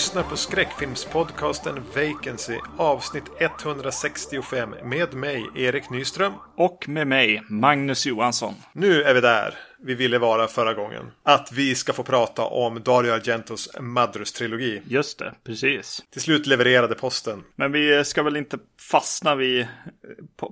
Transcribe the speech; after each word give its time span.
lyssnar 0.00 0.22
på 0.22 0.36
skräckfilmspodcasten 0.36 1.82
Vacancy 1.94 2.58
avsnitt 2.78 3.24
165 3.38 4.74
med 4.84 5.14
mig, 5.14 5.46
Erik 5.56 5.90
Nyström. 5.90 6.32
Och 6.56 6.88
med 6.88 7.06
mig, 7.06 7.42
Magnus 7.48 8.06
Johansson. 8.06 8.54
Nu 8.72 9.02
är 9.02 9.14
vi 9.14 9.20
där 9.20 9.54
vi 9.82 9.94
ville 9.94 10.18
vara 10.18 10.48
förra 10.48 10.74
gången. 10.74 11.10
Att 11.22 11.52
vi 11.52 11.74
ska 11.74 11.92
få 11.92 12.02
prata 12.02 12.42
om 12.42 12.82
Dario 12.82 13.12
Argentos 13.12 13.68
Madrus-trilogi. 13.80 14.82
Just 14.84 15.18
det, 15.18 15.34
precis. 15.44 16.04
Till 16.12 16.20
slut 16.20 16.46
levererade 16.46 16.94
posten. 16.94 17.44
Men 17.56 17.72
vi 17.72 18.04
ska 18.04 18.22
väl 18.22 18.36
inte 18.36 18.58
fastna 18.90 19.34
vid 19.34 19.66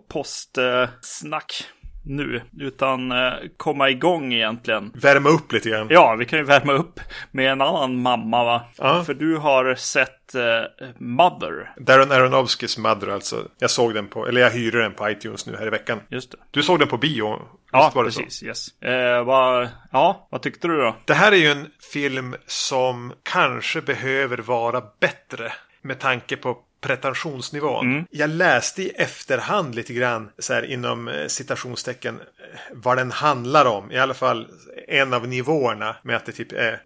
postsnack 0.08 1.64
nu, 2.08 2.42
utan 2.58 3.12
eh, 3.12 3.32
komma 3.56 3.90
igång 3.90 4.32
egentligen. 4.32 4.92
Värma 4.94 5.28
upp 5.28 5.52
lite 5.52 5.68
grann. 5.68 5.86
Ja, 5.90 6.14
vi 6.18 6.24
kan 6.24 6.38
ju 6.38 6.44
värma 6.44 6.72
upp 6.72 7.00
med 7.30 7.52
en 7.52 7.60
annan 7.60 8.02
mamma 8.02 8.44
va? 8.44 8.62
Ja. 8.78 9.04
För 9.04 9.14
du 9.14 9.36
har 9.36 9.74
sett 9.74 10.34
eh, 10.34 10.42
Mother. 10.98 11.72
Darren 11.76 12.12
Aronofskys 12.12 12.78
Mother 12.78 13.08
alltså. 13.08 13.48
Jag 13.58 13.70
såg 13.70 13.94
den 13.94 14.08
på, 14.08 14.26
eller 14.26 14.40
jag 14.40 14.50
hyrde 14.50 14.82
den 14.82 14.94
på 14.94 15.10
iTunes 15.10 15.46
nu 15.46 15.56
här 15.56 15.66
i 15.66 15.70
veckan. 15.70 16.00
Just 16.08 16.30
det. 16.32 16.38
Du 16.50 16.62
såg 16.62 16.78
den 16.78 16.88
på 16.88 16.96
bio? 16.96 17.38
Ja, 17.72 17.90
precis. 17.94 18.42
Yes. 18.42 18.82
Eh, 18.82 19.24
vad, 19.24 19.68
ja, 19.92 20.28
vad 20.30 20.42
tyckte 20.42 20.68
du 20.68 20.76
då? 20.76 20.96
Det 21.04 21.14
här 21.14 21.32
är 21.32 21.36
ju 21.36 21.46
en 21.50 21.66
film 21.92 22.34
som 22.46 23.12
kanske 23.22 23.80
behöver 23.80 24.38
vara 24.38 24.82
bättre. 25.00 25.52
Med 25.82 25.98
tanke 25.98 26.36
på 26.36 26.58
pretentionsnivån. 26.80 27.92
Mm. 27.92 28.06
Jag 28.10 28.30
läste 28.30 28.82
i 28.82 28.88
efterhand 28.88 29.74
lite 29.74 29.92
grann 29.92 30.30
så 30.38 30.54
här 30.54 30.62
inom 30.62 31.08
eh, 31.08 31.26
citationstecken 31.26 32.14
eh, 32.14 32.58
vad 32.72 32.96
den 32.96 33.10
handlar 33.10 33.64
om. 33.64 33.92
I 33.92 33.98
alla 33.98 34.14
fall 34.14 34.46
en 34.88 35.14
av 35.14 35.28
nivåerna 35.28 35.96
med 36.02 36.16
att 36.16 36.26
det 36.26 36.32
typ 36.32 36.52
är 36.52 36.58
här, 36.58 36.80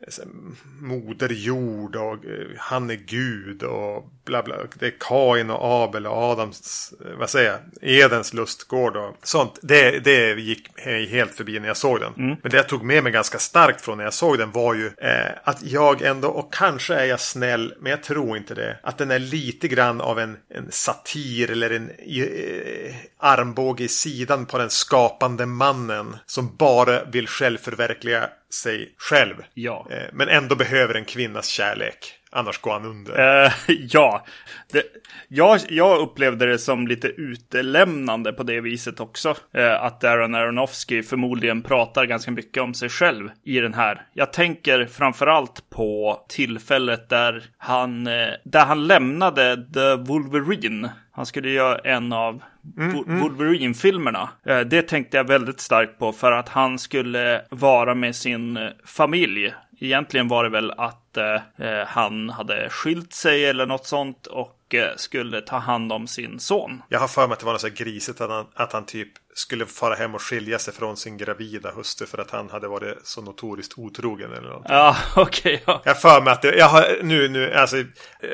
moder 0.80 1.28
jord 1.28 1.96
och 1.96 2.24
eh, 2.24 2.46
han 2.58 2.90
är 2.90 2.94
gud 2.94 3.62
och 3.62 4.12
bla 4.24 4.42
bla. 4.42 4.56
Det 4.78 4.86
är 4.86 4.94
Kain 5.00 5.50
och 5.50 5.84
Abel 5.84 6.06
och 6.06 6.16
Adams, 6.16 6.94
eh, 7.04 7.18
vad 7.18 7.30
säger 7.30 7.50
jag, 7.50 7.60
Edens 7.90 8.32
lustgård 8.32 8.96
och 8.96 9.16
sånt. 9.22 9.58
Det, 9.62 9.98
det 9.98 10.40
gick 10.40 10.84
mig 10.84 11.06
helt 11.06 11.34
förbi 11.34 11.60
när 11.60 11.68
jag 11.68 11.76
såg 11.76 12.00
den. 12.00 12.14
Mm. 12.16 12.36
Men 12.42 12.50
det 12.50 12.56
jag 12.56 12.68
tog 12.68 12.82
med 12.82 13.02
mig 13.02 13.12
ganska 13.12 13.38
starkt 13.38 13.80
från 13.80 13.98
när 13.98 14.04
jag 14.04 14.14
såg 14.14 14.38
den 14.38 14.50
var 14.50 14.74
ju 14.74 14.86
eh, 14.86 15.30
att 15.44 15.62
jag 15.62 16.02
ändå, 16.02 16.28
och 16.28 16.54
kanske 16.54 16.94
är 16.94 17.04
jag 17.04 17.20
snäll, 17.20 17.74
men 17.80 17.90
jag 17.90 18.02
tror 18.02 18.36
inte 18.36 18.54
det, 18.54 18.78
att 18.82 18.98
den 18.98 19.10
är 19.10 19.18
lite 19.18 19.68
grann 19.68 20.00
av 20.00 20.18
en, 20.18 20.36
en 20.54 20.66
satir 20.70 21.50
eller 21.50 21.70
en 21.70 21.90
eh, 21.90 22.94
armbåge 23.18 23.84
i 23.84 23.88
sidan 23.88 24.46
på 24.46 24.58
den 24.58 24.70
skapande 24.70 25.46
mannen 25.46 26.16
som 26.26 26.56
bara 26.56 27.04
vill 27.04 27.28
självförverkliga 27.28 28.28
sig 28.54 28.94
själv. 28.96 29.34
Ja. 29.54 29.86
Eh, 29.90 30.08
men 30.12 30.28
ändå 30.28 30.54
behöver 30.54 30.94
en 30.94 31.04
kvinnas 31.04 31.46
kärlek. 31.46 32.18
Annars 32.34 32.60
går 32.60 32.72
han 32.72 32.84
under. 32.84 33.44
Eh, 33.44 33.52
ja, 33.90 34.24
det, 34.72 34.82
jag, 35.28 35.60
jag 35.68 36.00
upplevde 36.00 36.46
det 36.46 36.58
som 36.58 36.88
lite 36.88 37.08
utelämnande 37.08 38.32
på 38.32 38.42
det 38.42 38.60
viset 38.60 39.00
också. 39.00 39.36
Eh, 39.52 39.82
att 39.82 40.00
Darren 40.00 40.34
Aronofsky 40.34 41.02
förmodligen 41.02 41.62
pratar 41.62 42.04
ganska 42.04 42.30
mycket 42.30 42.62
om 42.62 42.74
sig 42.74 42.88
själv 42.88 43.30
i 43.44 43.60
den 43.60 43.74
här. 43.74 44.06
Jag 44.12 44.32
tänker 44.32 44.86
framförallt 44.86 45.70
på 45.70 46.20
tillfället 46.28 47.08
där 47.08 47.44
han, 47.58 48.06
eh, 48.06 48.28
där 48.44 48.64
han 48.64 48.86
lämnade 48.86 49.56
The 49.74 49.94
Wolverine. 49.94 50.88
Han 51.12 51.26
skulle 51.26 51.50
göra 51.50 51.78
en 51.78 52.12
av 52.12 52.42
Wo- 52.76 53.20
Wolverine-filmerna. 53.20 54.28
Eh, 54.46 54.60
det 54.60 54.82
tänkte 54.82 55.16
jag 55.16 55.24
väldigt 55.24 55.60
starkt 55.60 55.98
på 55.98 56.12
för 56.12 56.32
att 56.32 56.48
han 56.48 56.78
skulle 56.78 57.42
vara 57.50 57.94
med 57.94 58.16
sin 58.16 58.56
eh, 58.56 58.68
familj. 58.84 59.54
Egentligen 59.80 60.28
var 60.28 60.44
det 60.44 60.50
väl 60.50 60.70
att 60.70 61.16
eh, 61.16 61.34
eh, 61.68 61.86
han 61.86 62.30
hade 62.30 62.68
skilt 62.70 63.12
sig 63.12 63.44
eller 63.46 63.66
något 63.66 63.86
sånt 63.86 64.26
och 64.26 64.74
eh, 64.74 64.88
skulle 64.96 65.40
ta 65.40 65.58
hand 65.58 65.92
om 65.92 66.06
sin 66.06 66.40
son. 66.40 66.82
Jag 66.88 67.00
har 67.00 67.08
för 67.08 67.26
mig 67.26 67.32
att 67.32 67.40
det 67.40 67.46
var 67.46 67.52
något 67.52 67.60
så 67.60 67.66
här 67.68 67.74
grisigt 67.74 68.20
att 68.20 68.30
han, 68.30 68.46
att 68.54 68.72
han 68.72 68.86
typ 68.86 69.08
skulle 69.34 69.66
fara 69.66 69.94
hem 69.94 70.14
och 70.14 70.22
skilja 70.22 70.58
sig 70.58 70.74
från 70.74 70.96
sin 70.96 71.16
gravida 71.16 71.70
hustru 71.70 72.06
för 72.06 72.18
att 72.18 72.30
han 72.30 72.50
hade 72.50 72.68
varit 72.68 72.98
så 73.04 73.22
notoriskt 73.22 73.78
otrogen 73.78 74.32
eller 74.32 74.48
något. 74.48 74.66
Ja, 74.68 74.96
okej. 75.16 75.62
ja. 75.66 75.82
Jag 75.84 76.00
för 76.00 76.20
mig 76.20 76.32
att 76.32 76.42
det, 76.42 76.56
jag 76.56 76.68
har 76.68 77.02
nu, 77.02 77.28
nu, 77.28 77.54
alltså, 77.54 77.76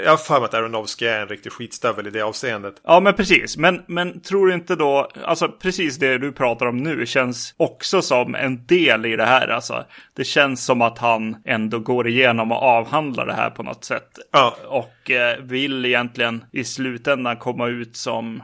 jag 0.04 0.25
för 0.25 0.34
mig 0.34 0.44
att 0.44 0.54
Aronofsky 0.54 1.06
är 1.06 1.20
en 1.20 1.28
riktig 1.28 1.53
skitstövel 1.53 2.06
i 2.06 2.10
det 2.10 2.22
avseendet. 2.22 2.75
Ja, 2.84 3.00
men 3.00 3.14
precis. 3.14 3.56
Men, 3.56 3.82
men 3.87 4.20
tror 4.20 4.47
du 4.47 4.54
inte 4.54 4.76
då, 4.76 5.10
alltså 5.25 5.48
precis 5.48 5.97
det 5.97 6.19
du 6.19 6.32
pratar 6.32 6.66
om 6.66 6.76
nu 6.76 7.06
känns 7.06 7.54
också 7.56 8.03
som 8.03 8.34
en 8.34 8.66
del 8.66 9.06
i 9.06 9.16
det 9.16 9.26
här. 9.26 9.48
Alltså, 9.48 9.84
det 10.16 10.25
känns 10.25 10.64
som 10.64 10.82
att 10.82 10.98
han 10.98 11.37
ändå 11.44 11.78
går 11.78 12.08
igenom 12.08 12.53
och 12.53 12.62
avhandlar 12.62 13.26
det 13.26 13.34
här 13.34 13.50
på 13.50 13.62
något 13.62 13.84
sätt. 13.84 14.08
Ja. 14.32 14.56
Och 14.66 15.10
eh, 15.10 15.38
vill 15.38 15.84
egentligen 15.84 16.44
i 16.53 16.64
slutändan 16.64 17.37
komma 17.37 17.66
ut 17.66 17.97
som 17.97 18.42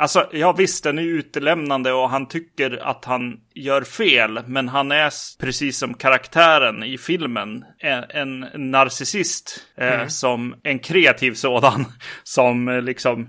Alltså, 0.00 0.28
ja 0.32 0.52
visst, 0.52 0.84
den 0.84 0.98
är 0.98 1.02
utelämnande 1.02 1.92
och 1.92 2.10
han 2.10 2.28
tycker 2.28 2.88
att 2.88 3.04
han 3.04 3.40
gör 3.54 3.82
fel. 3.82 4.40
Men 4.46 4.68
han 4.68 4.92
är, 4.92 5.12
precis 5.40 5.78
som 5.78 5.94
karaktären 5.94 6.82
i 6.82 6.98
filmen, 6.98 7.64
en, 7.78 8.04
en 8.08 8.70
narcissist. 8.70 9.66
Eh, 9.76 10.06
Som 10.06 10.54
en 10.62 10.78
kreativ 10.78 11.34
sådan. 11.34 11.84
Som 12.22 12.68
eh, 12.68 12.82
liksom 12.82 13.28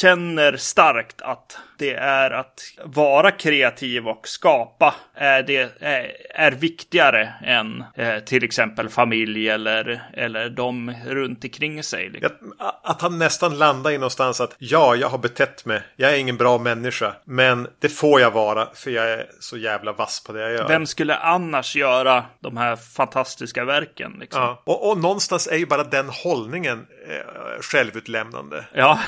känner 0.00 0.56
starkt 0.56 1.22
att 1.22 1.58
det 1.78 1.94
är 1.94 2.30
att 2.30 2.60
vara 2.84 3.30
kreativ 3.30 4.08
och 4.08 4.28
skapa 4.28 4.94
är, 5.14 5.42
det, 5.42 5.72
är, 5.80 6.12
är 6.34 6.52
viktigare 6.52 7.32
än 7.44 7.84
eh, 7.94 8.18
till 8.18 8.44
exempel 8.44 8.88
familj 8.88 9.48
eller, 9.48 10.10
eller 10.14 10.50
de 10.50 10.94
runt 11.06 11.44
omkring 11.56 11.82
sig. 11.82 12.08
Liksom. 12.08 12.54
Att, 12.58 12.90
att 12.90 13.02
han 13.02 13.18
nästan 13.18 13.58
landar 13.58 13.90
i 13.90 13.98
någonstans 13.98 14.40
att 14.40 14.56
ja, 14.58 14.94
jag 14.94 15.08
har 15.08 15.18
betett 15.18 15.64
mig. 15.64 15.82
Jag 15.96 16.12
är 16.14 16.16
ingen 16.16 16.36
bra 16.36 16.58
människa. 16.58 17.14
Men 17.24 17.68
det 17.80 17.88
får 17.88 18.20
jag 18.20 18.30
vara 18.30 18.68
för 18.74 18.90
jag 18.90 19.10
är 19.10 19.26
så 19.40 19.56
jävla 19.56 19.92
vass 19.92 20.24
på 20.26 20.32
det 20.32 20.40
jag 20.40 20.52
gör. 20.52 20.68
Vem 20.68 20.86
skulle 20.86 21.16
annars 21.16 21.76
göra 21.76 22.24
de 22.40 22.56
här 22.56 22.76
fantastiska 22.76 23.64
verken? 23.64 24.16
Liksom? 24.20 24.42
Ja. 24.42 24.62
Och, 24.64 24.90
och 24.90 24.98
någonstans 24.98 25.46
är 25.46 25.56
ju 25.56 25.66
bara 25.66 25.84
den 25.84 26.08
hållningen 26.08 26.86
eh, 27.08 27.60
självutlämnande. 27.60 28.64
Ja. 28.72 28.98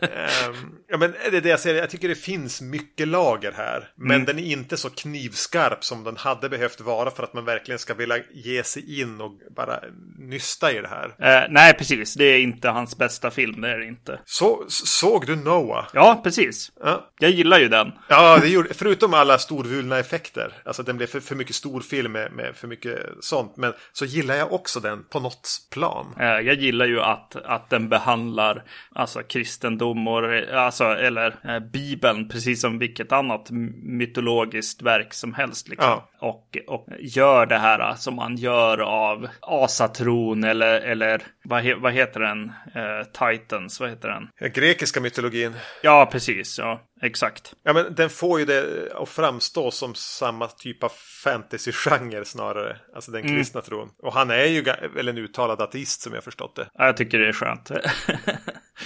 Ehm, 0.00 0.79
ja, 0.90 0.96
men 0.96 1.12
det 1.30 1.36
är 1.36 1.40
det 1.40 1.48
jag 1.48 1.60
säger. 1.60 1.80
Jag 1.80 1.90
tycker 1.90 2.08
det 2.08 2.14
finns 2.14 2.60
mycket 2.60 3.08
lager 3.08 3.52
här. 3.56 3.88
Men 3.96 4.10
Mm. 4.16 4.24
den 4.26 4.38
är 4.38 4.42
inte 4.52 4.76
så 4.76 4.90
knivskarp 4.90 5.84
som 5.84 6.04
den 6.04 6.16
hade 6.16 6.48
behövt 6.48 6.80
vara 6.80 7.10
för 7.10 7.22
att 7.22 7.34
man 7.34 7.44
verkligen 7.44 7.78
ska 7.78 7.94
vilja 7.94 8.16
ge 8.34 8.62
sig 8.64 9.00
in 9.00 9.20
och 9.20 9.32
bara 9.56 9.80
nysta 10.18 10.72
i 10.72 10.80
det 10.80 10.88
här. 10.88 11.14
eh, 11.18 11.46
nej, 11.50 11.74
precis. 11.74 12.14
Det 12.14 12.24
är 12.24 12.38
inte 12.38 12.68
hans 12.68 12.96
bästa 12.98 13.30
film. 13.30 13.60
Det 13.60 13.70
är 13.70 13.78
det 13.78 13.86
inte. 13.86 14.20
Så, 14.24 14.64
såg 14.68 15.26
du 15.26 15.36
Noah? 15.36 15.86
Ja, 15.92 16.20
precis. 16.24 16.72
Ja. 16.80 17.10
Jag 17.18 17.30
gillar 17.30 17.58
ju 17.58 17.68
den. 17.68 17.92
Ja, 18.08 18.38
det 18.38 18.48
gjorde, 18.48 18.74
förutom 18.74 19.14
alla 19.14 19.38
storvulna 19.38 19.98
effekter. 19.98 20.52
Alltså 20.64 20.82
den 20.82 20.96
blev 20.96 21.06
för, 21.06 21.20
för 21.20 21.34
mycket 21.34 21.54
storfilm 21.56 22.12
med, 22.12 22.32
med 22.32 22.56
för 22.56 22.68
mycket 22.68 22.98
sånt. 23.20 23.56
Men 23.56 23.72
så 23.92 24.04
gillar 24.04 24.34
jag 24.34 24.52
också 24.52 24.80
den 24.80 25.04
på 25.04 25.20
något 25.20 25.48
plan. 25.72 26.06
Eh, 26.20 26.26
Jag 26.26 26.54
gillar 26.54 26.86
ju 26.86 27.00
att, 27.00 27.36
att 27.36 27.70
den 27.70 27.88
behandlar 27.88 28.62
alltså 28.94 29.22
kristendom 29.22 30.08
och, 30.08 30.32
eh, 30.32 30.66
alltså, 30.80 31.04
eller 31.04 31.36
eh, 31.44 31.60
Bibeln 31.60 32.28
precis 32.28 32.60
som 32.60 32.78
vilket 32.78 33.12
annat 33.12 33.50
mytologiskt 33.82 34.82
verk 34.82 35.14
som 35.14 35.34
helst. 35.34 35.68
Liksom. 35.68 35.88
Ja. 35.88 36.08
Och, 36.20 36.58
och 36.66 36.86
gör 36.98 37.46
det 37.46 37.58
här 37.58 37.80
eh, 37.80 37.96
som 37.96 38.14
man 38.14 38.36
gör 38.36 38.78
av 38.78 39.28
asatron 39.40 40.44
eller, 40.44 40.80
eller 40.80 41.22
vad, 41.44 41.62
he, 41.62 41.74
vad 41.74 41.92
heter 41.92 42.20
den? 42.20 42.52
Eh, 42.74 43.30
Titans, 43.30 43.80
vad 43.80 43.90
heter 43.90 44.08
den? 44.08 44.28
Den 44.40 44.52
grekiska 44.52 45.00
mytologin. 45.00 45.52
Ja, 45.82 46.08
precis. 46.12 46.58
Ja, 46.58 46.80
exakt. 47.02 47.54
Ja, 47.64 47.72
men 47.72 47.94
den 47.94 48.10
får 48.10 48.40
ju 48.40 48.44
det 48.46 48.92
att 48.94 49.08
framstå 49.08 49.70
som 49.70 49.94
samma 49.94 50.46
typ 50.46 50.82
av 50.84 50.92
fantasy-genre 51.24 52.24
snarare. 52.24 52.76
Alltså 52.94 53.10
den 53.10 53.22
kristna 53.22 53.60
tron. 53.60 53.88
Och 54.02 54.12
han 54.12 54.30
är 54.30 54.44
ju 54.44 54.62
väl 54.94 55.08
en 55.08 55.18
uttalad 55.18 55.60
ateist 55.60 56.00
som 56.00 56.14
jag 56.14 56.24
förstått 56.24 56.56
det. 56.56 56.66
Ja, 56.74 56.86
Jag 56.86 56.96
tycker 56.96 57.18
det 57.18 57.28
är 57.28 57.32
skönt. 57.32 57.70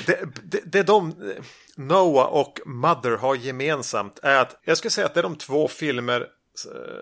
Det, 0.07 0.14
det, 0.75 0.83
de 0.83 1.15
Noah 1.77 2.27
och 2.27 2.61
Mother 2.67 3.17
har 3.17 3.35
gemensamt 3.35 4.19
är 4.23 4.41
att 4.41 4.61
jag 4.65 4.79
skulle 4.79 4.91
säga 4.91 5.07
att 5.07 5.15
det 5.15 5.21
är 5.21 5.23
de 5.23 5.37
två 5.37 5.69
filmer 5.69 6.27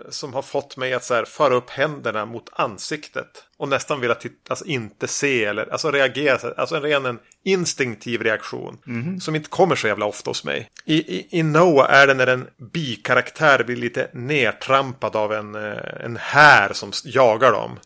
som 0.09 0.35
har 0.35 0.43
fått 0.43 0.77
mig 0.77 0.95
att 0.95 1.05
så 1.05 1.15
här, 1.15 1.25
föra 1.25 1.55
upp 1.55 1.71
händerna 1.71 2.27
mot 2.27 2.51
ansiktet. 2.53 3.45
Och 3.57 3.69
nästan 3.69 4.01
vilja 4.01 4.15
titta, 4.15 4.35
alltså 4.49 4.65
inte 4.65 5.09
se 5.09 5.45
eller 5.45 5.73
alltså 5.73 5.91
reagera. 5.91 6.53
Alltså 6.57 6.77
en 6.77 6.83
ren 6.83 7.07
en 7.07 7.19
instinktiv 7.45 8.23
reaktion. 8.23 8.79
Som 9.21 9.37
inte 9.37 9.49
kommer 9.49 9.77
så 9.77 9.87
jävla 9.87 10.07
ofta 10.07 10.31
hos 10.31 10.45
mig. 10.45 10.71
I, 10.85 10.95
i, 11.19 11.27
I 11.31 11.43
Noah 11.43 11.91
är 11.95 12.07
det 12.07 12.15
när 12.15 12.27
en 12.27 12.47
bikaraktär 12.73 13.65
blir 13.65 13.77
lite 13.77 14.11
nertrampad 14.13 15.17
av 15.17 15.33
en, 15.33 15.55
eh, 15.55 16.05
en 16.05 16.17
här 16.17 16.73
som 16.73 16.93
jagar 17.05 17.53
dem. 17.53 17.79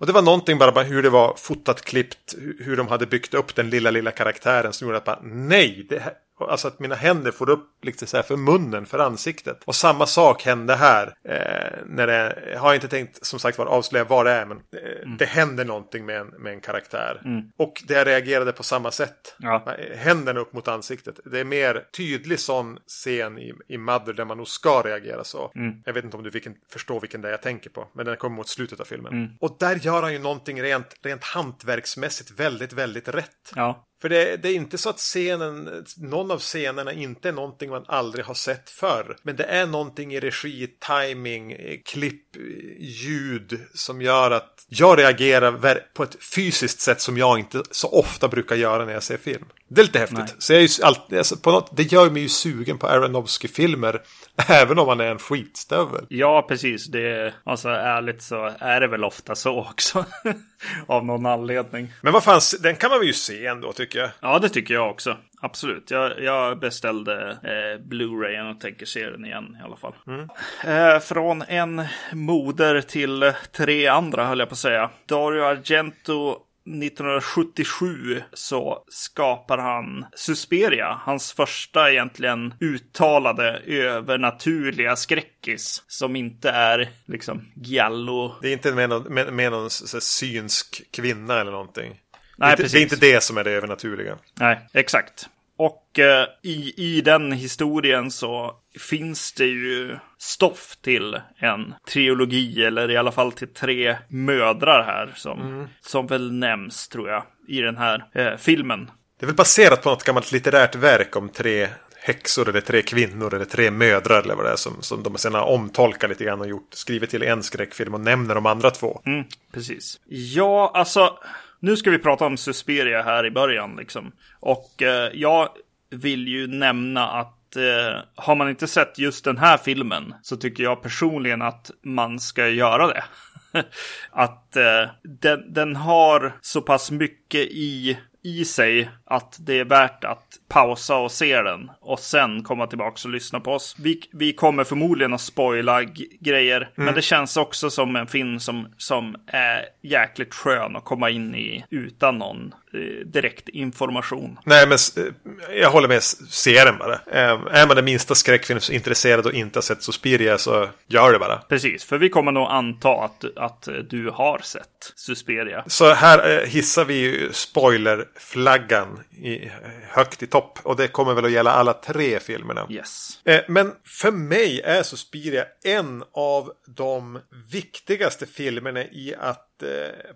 Och 0.00 0.06
det 0.06 0.12
var 0.12 0.22
någonting 0.22 0.58
bara, 0.58 0.82
hur 0.82 1.02
det 1.02 1.10
var 1.10 1.34
fotat, 1.38 1.82
klippt, 1.84 2.34
hu- 2.34 2.64
hur 2.64 2.76
de 2.76 2.88
hade 2.88 3.06
byggt 3.06 3.34
upp 3.34 3.54
den 3.54 3.70
lilla, 3.70 3.90
lilla 3.90 4.10
karaktären 4.10 4.72
som 4.72 4.86
gjorde 4.88 4.98
att 4.98 5.04
bara 5.04 5.20
nej, 5.22 5.86
det 5.88 5.98
här, 5.98 6.12
Alltså 6.40 6.68
att 6.68 6.80
mina 6.80 6.94
händer 6.94 7.30
får 7.30 7.50
upp 7.50 7.68
liksom 7.82 8.08
så 8.08 8.16
här 8.16 8.24
för 8.24 8.36
munnen, 8.36 8.86
för 8.86 8.98
ansiktet. 8.98 9.62
Och 9.64 9.74
samma 9.74 10.06
sak 10.06 10.42
hände 10.42 10.74
här. 10.74 11.06
Eh, 11.28 11.78
när 11.86 12.06
det, 12.06 12.42
jag 12.52 12.60
har 12.60 12.74
inte 12.74 12.88
tänkt 12.88 13.26
som 13.26 13.38
sagt 13.38 13.58
var 13.58 13.66
avslöja 13.66 14.04
vad 14.04 14.26
det 14.26 14.32
är. 14.32 14.46
Men 14.46 14.56
eh, 14.56 15.02
mm. 15.02 15.16
det 15.16 15.24
händer 15.24 15.64
någonting 15.64 16.06
med 16.06 16.20
en, 16.20 16.26
med 16.26 16.52
en 16.52 16.60
karaktär. 16.60 17.22
Mm. 17.24 17.42
Och 17.56 17.82
det 17.86 18.04
reagerade 18.04 18.52
på 18.52 18.62
samma 18.62 18.90
sätt. 18.90 19.36
Ja. 19.38 19.76
Händerna 19.96 20.40
upp 20.40 20.52
mot 20.52 20.68
ansiktet. 20.68 21.20
Det 21.24 21.40
är 21.40 21.44
mer 21.44 21.84
tydlig 21.96 22.40
sån 22.40 22.78
scen 22.86 23.38
i, 23.38 23.54
i 23.68 23.78
Mother 23.78 24.12
där 24.12 24.24
man 24.24 24.36
nog 24.36 24.48
ska 24.48 24.82
reagera 24.82 25.24
så. 25.24 25.52
Mm. 25.54 25.82
Jag 25.84 25.92
vet 25.92 26.04
inte 26.04 26.16
om 26.16 26.22
du 26.22 26.30
vilken, 26.30 26.54
förstår 26.72 27.00
vilken 27.00 27.20
det 27.20 27.28
är 27.28 27.32
jag 27.32 27.42
tänker 27.42 27.70
på. 27.70 27.88
Men 27.92 28.06
den 28.06 28.16
kommer 28.16 28.36
mot 28.36 28.48
slutet 28.48 28.80
av 28.80 28.84
filmen. 28.84 29.12
Mm. 29.12 29.30
Och 29.40 29.56
där 29.60 29.76
gör 29.76 30.02
han 30.02 30.12
ju 30.12 30.18
någonting 30.18 30.62
rent, 30.62 30.94
rent 31.02 31.24
hantverksmässigt 31.24 32.30
väldigt, 32.30 32.72
väldigt 32.72 33.08
rätt. 33.08 33.52
Ja. 33.54 33.86
För 34.04 34.08
det, 34.08 34.36
det, 34.36 34.48
är 34.48 34.54
inte 34.54 34.78
så 34.78 34.90
att 34.90 34.98
scenen, 34.98 35.84
någon 35.96 36.30
av 36.30 36.38
scenerna 36.38 36.92
inte 36.92 37.28
är 37.28 37.32
någonting 37.32 37.70
man 37.70 37.84
aldrig 37.88 38.24
har 38.24 38.34
sett 38.34 38.70
förr. 38.70 39.16
Men 39.22 39.36
det 39.36 39.44
är 39.44 39.66
någonting 39.66 40.14
i 40.14 40.20
regi, 40.20 40.66
timing, 40.66 41.56
klipp, 41.84 42.36
ljud 42.78 43.60
som 43.74 44.02
gör 44.02 44.30
att 44.30 44.64
jag 44.68 44.98
reagerar 44.98 45.80
på 45.94 46.02
ett 46.02 46.24
fysiskt 46.34 46.80
sätt 46.80 47.00
som 47.00 47.18
jag 47.18 47.38
inte 47.38 47.62
så 47.70 47.88
ofta 47.88 48.28
brukar 48.28 48.56
göra 48.56 48.84
när 48.84 48.92
jag 48.92 49.02
ser 49.02 49.16
film. 49.16 49.44
Det 49.74 49.80
är 49.80 49.84
lite 49.84 49.98
häftigt. 49.98 50.18
Nej. 50.18 50.34
Så 50.38 50.52
jag 50.52 50.62
är 50.62 50.78
ju 50.78 50.84
alltid, 50.84 51.18
alltså 51.18 51.36
på 51.36 51.50
något, 51.50 51.76
det 51.76 51.82
gör 51.82 52.10
mig 52.10 52.22
ju 52.22 52.28
sugen 52.28 52.78
på 52.78 52.86
Aronofsky-filmer. 52.86 54.02
Även 54.48 54.78
om 54.78 54.86
man 54.86 55.00
är 55.00 55.04
en 55.10 55.18
skitstövel. 55.18 56.06
Ja, 56.08 56.44
precis. 56.48 56.86
Det, 56.86 57.34
alltså 57.44 57.68
ärligt 57.68 58.22
så 58.22 58.52
är 58.58 58.80
det 58.80 58.86
väl 58.86 59.04
ofta 59.04 59.34
så 59.34 59.60
också. 59.60 60.04
Av 60.86 61.04
någon 61.04 61.26
anledning. 61.26 61.92
Men 62.02 62.12
vad 62.12 62.24
fan, 62.24 62.40
den 62.60 62.76
kan 62.76 62.90
man 62.90 63.06
ju 63.06 63.12
se 63.12 63.46
ändå 63.46 63.72
tycker 63.72 63.98
jag. 63.98 64.10
Ja, 64.20 64.38
det 64.38 64.48
tycker 64.48 64.74
jag 64.74 64.90
också. 64.90 65.16
Absolut. 65.40 65.90
Jag, 65.90 66.20
jag 66.22 66.58
beställde 66.58 67.30
eh, 67.30 67.86
Blu-rayen 67.86 68.50
och 68.50 68.60
tänker 68.60 68.86
se 68.86 69.10
den 69.10 69.24
igen 69.24 69.56
i 69.60 69.64
alla 69.64 69.76
fall. 69.76 69.94
Mm. 70.06 70.28
Eh, 70.64 71.00
från 71.00 71.42
en 71.42 71.82
moder 72.12 72.80
till 72.80 73.32
tre 73.52 73.86
andra 73.86 74.26
höll 74.26 74.38
jag 74.38 74.48
på 74.48 74.52
att 74.52 74.58
säga. 74.58 74.90
Dario 75.06 75.42
Argento 75.42 76.38
1977 76.66 78.22
så 78.32 78.84
skapar 78.88 79.58
han 79.58 80.06
Susperia, 80.16 81.00
hans 81.02 81.32
första 81.32 81.90
egentligen 81.90 82.54
uttalade 82.60 83.62
övernaturliga 83.66 84.96
skräckis 84.96 85.82
som 85.88 86.16
inte 86.16 86.50
är 86.50 86.90
liksom 87.06 87.44
giallo. 87.54 88.34
Det 88.42 88.48
är 88.48 88.52
inte 88.52 88.72
med 88.72 88.88
någon, 88.88 89.14
med, 89.14 89.32
med 89.32 89.52
någon 89.52 89.70
synsk 89.70 90.82
kvinna 90.90 91.40
eller 91.40 91.52
någonting. 91.52 92.00
Nej, 92.36 92.54
det, 92.56 92.62
är, 92.62 92.68
det 92.68 92.78
är 92.78 92.82
inte 92.82 92.96
det 92.96 93.22
som 93.22 93.38
är 93.38 93.44
det 93.44 93.50
övernaturliga. 93.50 94.18
Nej, 94.34 94.68
exakt. 94.72 95.28
Och 95.56 95.98
eh, 95.98 96.26
i, 96.42 96.74
i 96.76 97.00
den 97.00 97.32
historien 97.32 98.10
så 98.10 98.54
finns 98.90 99.32
det 99.32 99.44
ju 99.44 99.96
stoff 100.18 100.76
till 100.82 101.20
en 101.38 101.74
trilogi 101.88 102.64
eller 102.64 102.90
i 102.90 102.96
alla 102.96 103.12
fall 103.12 103.32
till 103.32 103.48
tre 103.48 103.96
mödrar 104.08 104.84
här 104.84 105.12
som, 105.16 105.40
mm. 105.40 105.66
som 105.80 106.06
väl 106.06 106.32
nämns 106.32 106.88
tror 106.88 107.08
jag 107.08 107.22
i 107.48 107.60
den 107.60 107.76
här 107.76 108.04
eh, 108.12 108.36
filmen. 108.36 108.90
Det 109.18 109.24
är 109.24 109.26
väl 109.26 109.36
baserat 109.36 109.82
på 109.82 109.90
något 109.90 110.04
gammalt 110.04 110.32
litterärt 110.32 110.74
verk 110.74 111.16
om 111.16 111.28
tre 111.28 111.68
häxor 112.04 112.48
eller 112.48 112.60
tre 112.60 112.82
kvinnor 112.82 113.34
eller 113.34 113.44
tre 113.44 113.70
mödrar 113.70 114.22
eller 114.22 114.34
vad 114.34 114.44
det 114.44 114.52
är 114.52 114.56
som, 114.56 114.82
som 114.82 115.02
de 115.02 115.18
sedan 115.18 115.34
har 115.34 115.46
omtolkat 115.46 116.10
lite 116.10 116.24
grann 116.24 116.40
och 116.40 116.48
gjort, 116.48 116.68
skrivit 116.70 117.10
till 117.10 117.22
en 117.22 117.42
skräckfilm 117.42 117.94
och 117.94 118.00
nämner 118.00 118.34
de 118.34 118.46
andra 118.46 118.70
två. 118.70 119.00
Mm, 119.06 119.24
precis. 119.52 120.00
Ja, 120.06 120.70
alltså 120.74 121.18
nu 121.64 121.76
ska 121.76 121.90
vi 121.90 121.98
prata 121.98 122.26
om 122.26 122.36
Suspiria 122.36 123.02
här 123.02 123.26
i 123.26 123.30
början 123.30 123.76
liksom. 123.76 124.12
Och 124.40 124.82
eh, 124.82 125.10
jag 125.14 125.48
vill 125.90 126.28
ju 126.28 126.46
nämna 126.46 127.08
att 127.08 127.56
eh, 127.56 128.00
har 128.14 128.34
man 128.34 128.50
inte 128.50 128.66
sett 128.66 128.98
just 128.98 129.24
den 129.24 129.38
här 129.38 129.56
filmen 129.56 130.14
så 130.22 130.36
tycker 130.36 130.62
jag 130.62 130.82
personligen 130.82 131.42
att 131.42 131.70
man 131.82 132.20
ska 132.20 132.48
göra 132.48 132.86
det. 132.86 133.04
att 134.10 134.56
eh, 134.56 134.90
den, 135.02 135.52
den 135.52 135.76
har 135.76 136.38
så 136.40 136.60
pass 136.60 136.90
mycket 136.90 137.40
i 137.40 137.98
i 138.22 138.44
sig 138.44 138.90
att 139.04 139.36
det 139.40 139.60
är 139.60 139.64
värt 139.64 140.04
att 140.04 140.28
pausa 140.48 140.96
och 140.96 141.12
se 141.12 141.42
den 141.42 141.70
och 141.84 142.00
sen 142.00 142.42
komma 142.42 142.66
tillbaka 142.66 143.00
och 143.04 143.10
lyssna 143.10 143.40
på 143.40 143.52
oss. 143.52 143.76
Vi, 143.78 144.00
vi 144.12 144.32
kommer 144.32 144.64
förmodligen 144.64 145.14
att 145.14 145.20
spoila 145.20 145.82
grejer, 146.20 146.56
mm. 146.56 146.70
men 146.74 146.94
det 146.94 147.02
känns 147.02 147.36
också 147.36 147.70
som 147.70 147.96
en 147.96 148.06
film 148.06 148.40
som, 148.40 148.68
som 148.76 149.16
är 149.26 149.64
jäkligt 149.82 150.34
skön 150.34 150.76
att 150.76 150.84
komma 150.84 151.10
in 151.10 151.34
i 151.34 151.64
utan 151.70 152.18
någon 152.18 152.54
eh, 152.74 153.06
direkt 153.06 153.48
information. 153.48 154.38
Nej, 154.44 154.66
men 154.68 154.78
eh, 154.96 155.60
jag 155.60 155.70
håller 155.70 155.88
med. 155.88 156.02
Se 156.30 156.64
den 156.64 156.78
bara. 156.78 156.94
Eh, 156.94 157.60
är 157.60 157.66
man 157.66 157.76
den 157.76 157.84
minsta 157.84 158.14
skräckfilmsintresserad 158.14 159.26
och 159.26 159.32
inte 159.32 159.56
har 159.56 159.62
sett 159.62 159.82
Suspiria 159.82 160.38
så 160.38 160.68
gör 160.86 161.12
det 161.12 161.18
bara. 161.18 161.36
Precis, 161.36 161.84
för 161.84 161.98
vi 161.98 162.08
kommer 162.08 162.32
nog 162.32 162.46
anta 162.50 163.04
att, 163.04 163.24
att 163.36 163.68
du 163.90 164.10
har 164.10 164.38
sett 164.38 164.92
Suspiria. 164.96 165.64
Så 165.66 165.92
här 165.92 166.30
eh, 166.30 166.48
hissar 166.48 166.84
vi 166.84 167.28
spoilerflaggan 167.32 169.00
i, 169.22 169.50
högt 169.88 170.22
i 170.22 170.26
topp. 170.26 170.58
Och 170.62 170.76
det 170.76 170.88
kommer 170.88 171.14
väl 171.14 171.24
att 171.24 171.30
gälla 171.30 171.52
alla 171.52 171.72
tre 171.82 172.20
filmerna. 172.20 172.66
Yes. 172.70 173.20
Eh, 173.24 173.40
men 173.48 173.72
för 173.84 174.10
mig 174.10 174.60
är 174.60 174.82
Suspiria 174.82 175.46
en 175.64 176.04
av 176.12 176.52
de 176.66 177.20
viktigaste 177.50 178.26
filmerna 178.26 178.84
i 178.84 179.14
att 179.18 179.62
eh, 179.62 179.68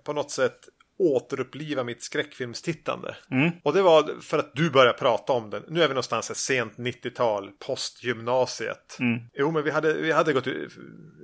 på 0.04 0.12
något 0.12 0.30
sätt 0.30 0.68
återuppliva 0.98 1.84
mitt 1.84 2.02
skräckfilmstittande. 2.02 3.16
Mm. 3.30 3.50
Och 3.62 3.72
det 3.72 3.82
var 3.82 4.20
för 4.20 4.38
att 4.38 4.54
du 4.54 4.70
började 4.70 4.98
prata 4.98 5.32
om 5.32 5.50
den. 5.50 5.62
Nu 5.68 5.82
är 5.82 5.88
vi 5.88 5.94
någonstans 5.94 6.30
ett 6.30 6.36
sent 6.36 6.76
90-tal, 6.76 7.50
postgymnasiet. 7.66 8.96
Mm. 9.00 9.20
Jo, 9.34 9.50
men 9.50 9.64
vi 9.64 9.70
hade, 9.70 9.92
vi 9.92 10.12
hade 10.12 10.32
gått 10.32 10.48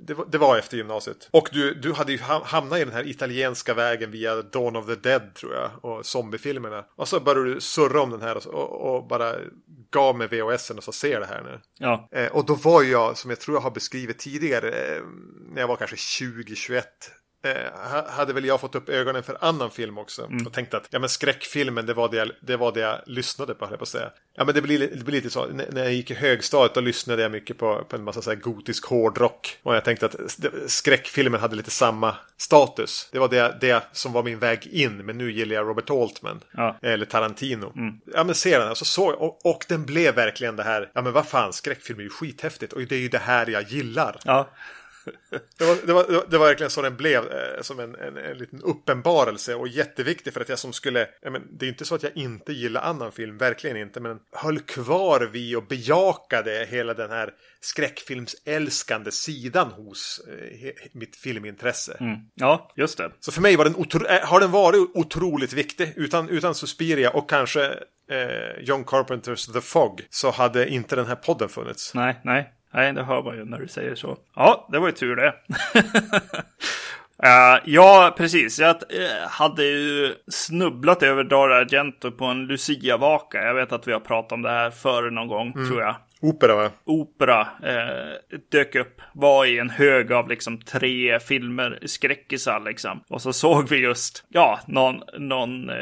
det 0.07 0.13
var, 0.13 0.25
det 0.25 0.37
var 0.37 0.57
efter 0.57 0.77
gymnasiet. 0.77 1.29
Och 1.31 1.49
du, 1.51 1.73
du 1.73 1.93
hade 1.93 2.11
ju 2.11 2.19
hamnat 2.43 2.79
i 2.79 2.83
den 2.83 2.93
här 2.93 3.07
italienska 3.07 3.73
vägen 3.73 4.11
via 4.11 4.41
Dawn 4.41 4.75
of 4.75 4.85
the 4.85 4.95
Dead 4.95 5.33
tror 5.33 5.53
jag. 5.53 5.69
Och 5.81 6.05
zombiefilmerna. 6.05 6.85
Och 6.95 7.07
så 7.07 7.19
började 7.19 7.53
du 7.53 7.61
surra 7.61 8.01
om 8.01 8.09
den 8.09 8.21
här 8.21 8.37
och, 8.37 8.53
och, 8.53 8.95
och 8.95 9.07
bara 9.07 9.35
gav 9.91 10.17
mig 10.17 10.27
VHSen 10.27 10.77
och 10.77 10.83
så 10.83 10.91
ser 10.91 11.19
det 11.19 11.25
här 11.25 11.43
nu. 11.43 11.59
Ja. 11.79 12.09
Eh, 12.11 12.27
och 12.27 12.45
då 12.45 12.55
var 12.55 12.83
jag, 12.83 13.17
som 13.17 13.29
jag 13.29 13.39
tror 13.39 13.57
jag 13.57 13.61
har 13.61 13.71
beskrivit 13.71 14.19
tidigare, 14.19 14.69
eh, 14.69 15.01
när 15.49 15.61
jag 15.61 15.67
var 15.67 15.75
kanske 15.75 15.95
20-21 15.95 16.81
eh, 17.45 18.07
hade 18.07 18.33
väl 18.33 18.45
jag 18.45 18.61
fått 18.61 18.75
upp 18.75 18.89
ögonen 18.89 19.23
för 19.23 19.37
annan 19.41 19.71
film 19.71 19.97
också. 19.97 20.25
Mm. 20.25 20.47
Och 20.47 20.53
tänkte 20.53 20.77
att 20.77 20.87
ja, 20.89 20.99
men 20.99 21.09
skräckfilmen, 21.09 21.85
det 21.85 21.93
var 21.93 22.09
det, 22.09 22.17
jag, 22.17 22.31
det 22.39 22.57
var 22.57 22.71
det 22.71 22.79
jag 22.79 23.01
lyssnade 23.05 23.53
på, 23.53 23.67
jag 23.69 23.77
på 23.77 23.83
att 23.83 23.89
säga. 23.89 24.09
Ja, 24.37 24.45
men 24.45 24.55
det 24.55 24.61
blir, 24.61 24.79
det 24.79 25.03
blir 25.03 25.15
lite 25.15 25.29
så. 25.29 25.43
N 25.43 25.61
när 25.71 25.83
jag 25.83 25.93
gick 25.93 26.11
i 26.11 26.13
högstadiet, 26.13 26.73
då 26.73 26.81
lyssnade 26.81 27.21
jag 27.21 27.31
mycket 27.31 27.57
på, 27.57 27.85
på 27.89 27.95
en 27.95 28.03
massa 28.03 28.21
så 28.21 28.29
här 28.29 28.37
gotisk 28.37 28.85
hårdrock. 28.85 29.57
Och 29.63 29.75
jag 29.75 29.83
tänkte 29.83 30.05
att 30.05 30.15
skräckfilmen 30.67 31.39
hade 31.39 31.55
lite 31.55 31.71
samma 31.71 32.15
status. 32.37 33.09
Det 33.11 33.19
var 33.19 33.27
det, 33.27 33.57
det 33.61 33.83
som 33.91 34.13
var 34.13 34.23
min 34.23 34.39
väg 34.39 34.67
in. 34.67 34.97
Men 34.97 35.17
nu 35.17 35.31
gillar 35.31 35.55
jag 35.55 35.67
Robert 35.67 35.89
Altman. 35.89 36.41
Ja. 36.51 36.77
Eller 36.81 37.05
Tarantino. 37.05 37.73
Mm. 37.75 37.99
Ja, 38.13 38.23
men 38.23 38.35
ser 38.35 38.59
den. 38.59 38.69
Alltså, 38.69 38.85
så, 38.85 39.13
och, 39.13 39.45
och 39.45 39.65
den 39.67 39.85
blev 39.85 40.15
verkligen 40.15 40.55
det 40.55 40.63
här. 40.63 40.91
Ja, 40.93 41.01
men 41.01 41.13
vad 41.13 41.27
fan, 41.27 41.53
skräckfilm 41.53 41.99
är 41.99 42.03
ju 42.03 42.09
skithäftigt. 42.09 42.73
Och 42.73 42.81
det 42.81 42.95
är 42.95 42.99
ju 42.99 43.09
det 43.09 43.17
här 43.17 43.49
jag 43.49 43.63
gillar. 43.63 44.19
Ja. 44.23 44.49
Det 45.57 45.65
var, 45.65 45.87
det, 45.87 45.93
var, 45.93 46.25
det 46.29 46.37
var 46.37 46.45
verkligen 46.47 46.69
så 46.69 46.81
den 46.81 46.97
blev, 46.97 47.23
eh, 47.23 47.61
som 47.61 47.79
en, 47.79 47.95
en, 47.95 48.17
en 48.17 48.37
liten 48.37 48.61
uppenbarelse 48.61 49.55
och 49.55 49.67
jätteviktig 49.67 50.33
för 50.33 50.41
att 50.41 50.49
jag 50.49 50.59
som 50.59 50.73
skulle, 50.73 51.07
men, 51.31 51.57
det 51.57 51.65
är 51.65 51.69
inte 51.69 51.85
så 51.85 51.95
att 51.95 52.03
jag 52.03 52.17
inte 52.17 52.53
gillar 52.53 52.81
annan 52.81 53.11
film, 53.11 53.37
verkligen 53.37 53.77
inte, 53.77 53.99
men 53.99 54.19
höll 54.31 54.59
kvar 54.59 55.21
vid 55.21 55.57
och 55.57 55.67
bejakade 55.67 56.67
hela 56.69 56.93
den 56.93 57.11
här 57.11 57.33
skräckfilmsälskande 57.61 59.11
sidan 59.11 59.71
hos 59.71 60.21
eh, 60.27 60.71
mitt 60.93 61.15
filmintresse. 61.15 61.97
Mm. 61.99 62.19
Ja, 62.33 62.71
just 62.75 62.97
det. 62.97 63.11
Så 63.19 63.31
för 63.31 63.41
mig 63.41 63.55
var 63.55 63.65
den 63.65 63.75
otro, 63.75 64.05
eh, 64.05 64.27
har 64.27 64.39
den 64.39 64.51
varit 64.51 64.89
otroligt 64.93 65.53
viktig, 65.53 65.93
utan, 65.95 66.29
utan 66.29 66.55
Suspiria 66.55 67.09
och 67.09 67.29
kanske 67.29 67.65
eh, 68.09 68.59
John 68.61 68.83
Carpenters 68.83 69.45
The 69.45 69.61
Fog 69.61 70.01
så 70.09 70.31
hade 70.31 70.69
inte 70.69 70.95
den 70.95 71.05
här 71.05 71.15
podden 71.15 71.49
funnits. 71.49 71.93
Nej, 71.93 72.19
nej. 72.23 72.51
Nej, 72.75 72.93
det 72.93 73.03
hör 73.03 73.23
man 73.23 73.35
ju 73.35 73.45
när 73.45 73.59
du 73.59 73.67
säger 73.67 73.95
så. 73.95 74.17
Ja, 74.35 74.67
det 74.71 74.79
var 74.79 74.87
ju 74.87 74.93
tur 74.93 75.15
det. 75.15 75.33
Uh, 77.23 77.61
ja, 77.65 78.15
precis. 78.17 78.59
Jag 78.59 78.75
uh, 78.75 79.27
hade 79.29 79.63
ju 79.63 80.13
snubblat 80.27 81.03
över 81.03 81.23
Dara 81.23 81.55
Argento 81.55 82.11
på 82.11 82.25
en 82.25 82.47
Lucia-vaka. 82.47 83.43
Jag 83.43 83.53
vet 83.53 83.71
att 83.71 83.87
vi 83.87 83.93
har 83.93 83.99
pratat 83.99 84.31
om 84.31 84.41
det 84.41 84.49
här 84.49 84.71
förr 84.71 85.09
någon 85.09 85.27
gång, 85.27 85.53
mm. 85.55 85.67
tror 85.67 85.81
jag. 85.81 85.95
Opera 86.25 86.55
va? 86.55 86.71
Opera 86.85 87.41
eh, 87.41 88.37
dök 88.51 88.75
upp. 88.75 89.01
Var 89.13 89.45
i 89.45 89.59
en 89.59 89.69
hög 89.69 90.11
av 90.11 90.29
liksom 90.29 90.61
tre 90.61 91.19
filmer, 91.19 91.79
skräckisar 91.85 92.59
liksom. 92.59 93.03
Och 93.09 93.21
så 93.21 93.33
såg 93.33 93.69
vi 93.69 93.77
just, 93.77 94.23
ja, 94.29 94.59
någon, 94.67 95.01
någon 95.17 95.69
eh, 95.69 95.75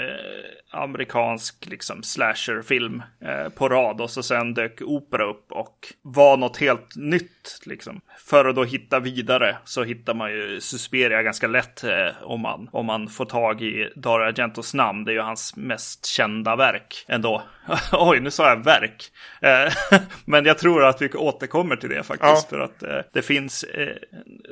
amerikansk 0.74 1.66
liksom 1.66 2.04
slasherfilm 2.04 3.04
eh, 3.22 3.50
på 3.50 3.70
rad. 3.70 4.02
Och 4.02 4.10
så 4.10 4.24
sen 4.24 4.54
dök 4.54 4.82
opera 4.82 5.24
upp 5.24 5.52
och 5.52 5.94
var 6.02 6.38
något 6.38 6.58
helt 6.58 6.96
nytt 6.96 7.62
liksom. 7.66 8.02
För 8.18 8.46
att 8.46 8.56
då 8.56 8.64
hitta 8.64 9.00
vidare 9.00 9.58
så 9.66 9.84
hittar 9.84 10.14
man 10.14 10.32
ju 10.32 10.62
Susperia 10.62 11.24
ganska 11.24 11.48
lätt 11.48 11.84
eh, 11.84 12.24
om, 12.24 12.42
man, 12.42 12.70
om 12.72 12.86
man 12.86 13.08
får 13.08 13.26
tag 13.26 13.62
i 13.62 13.90
Dario 13.96 14.26
Argentos 14.26 14.74
namn. 14.74 15.06
Det 15.06 15.12
är 15.12 15.14
ju 15.14 15.22
hans 15.22 15.56
mest 15.56 16.06
kända 16.06 16.56
verk 16.56 17.06
ändå. 17.08 17.44
Oj, 17.92 18.20
nu 18.20 18.32
sa 18.32 18.50
jag 18.50 18.64
verk. 18.64 19.12
Eh, 19.42 20.00
Men 20.34 20.46
jag 20.46 20.58
tror 20.58 20.86
att 20.86 21.02
vi 21.02 21.10
återkommer 21.10 21.76
till 21.76 21.90
det 21.90 22.04
faktiskt. 22.04 22.48
Ja. 22.52 22.58
För 22.58 22.60
att 22.60 22.84
eh, 22.84 23.12
det 23.14 23.22
finns 23.22 23.64
eh, 23.64 23.96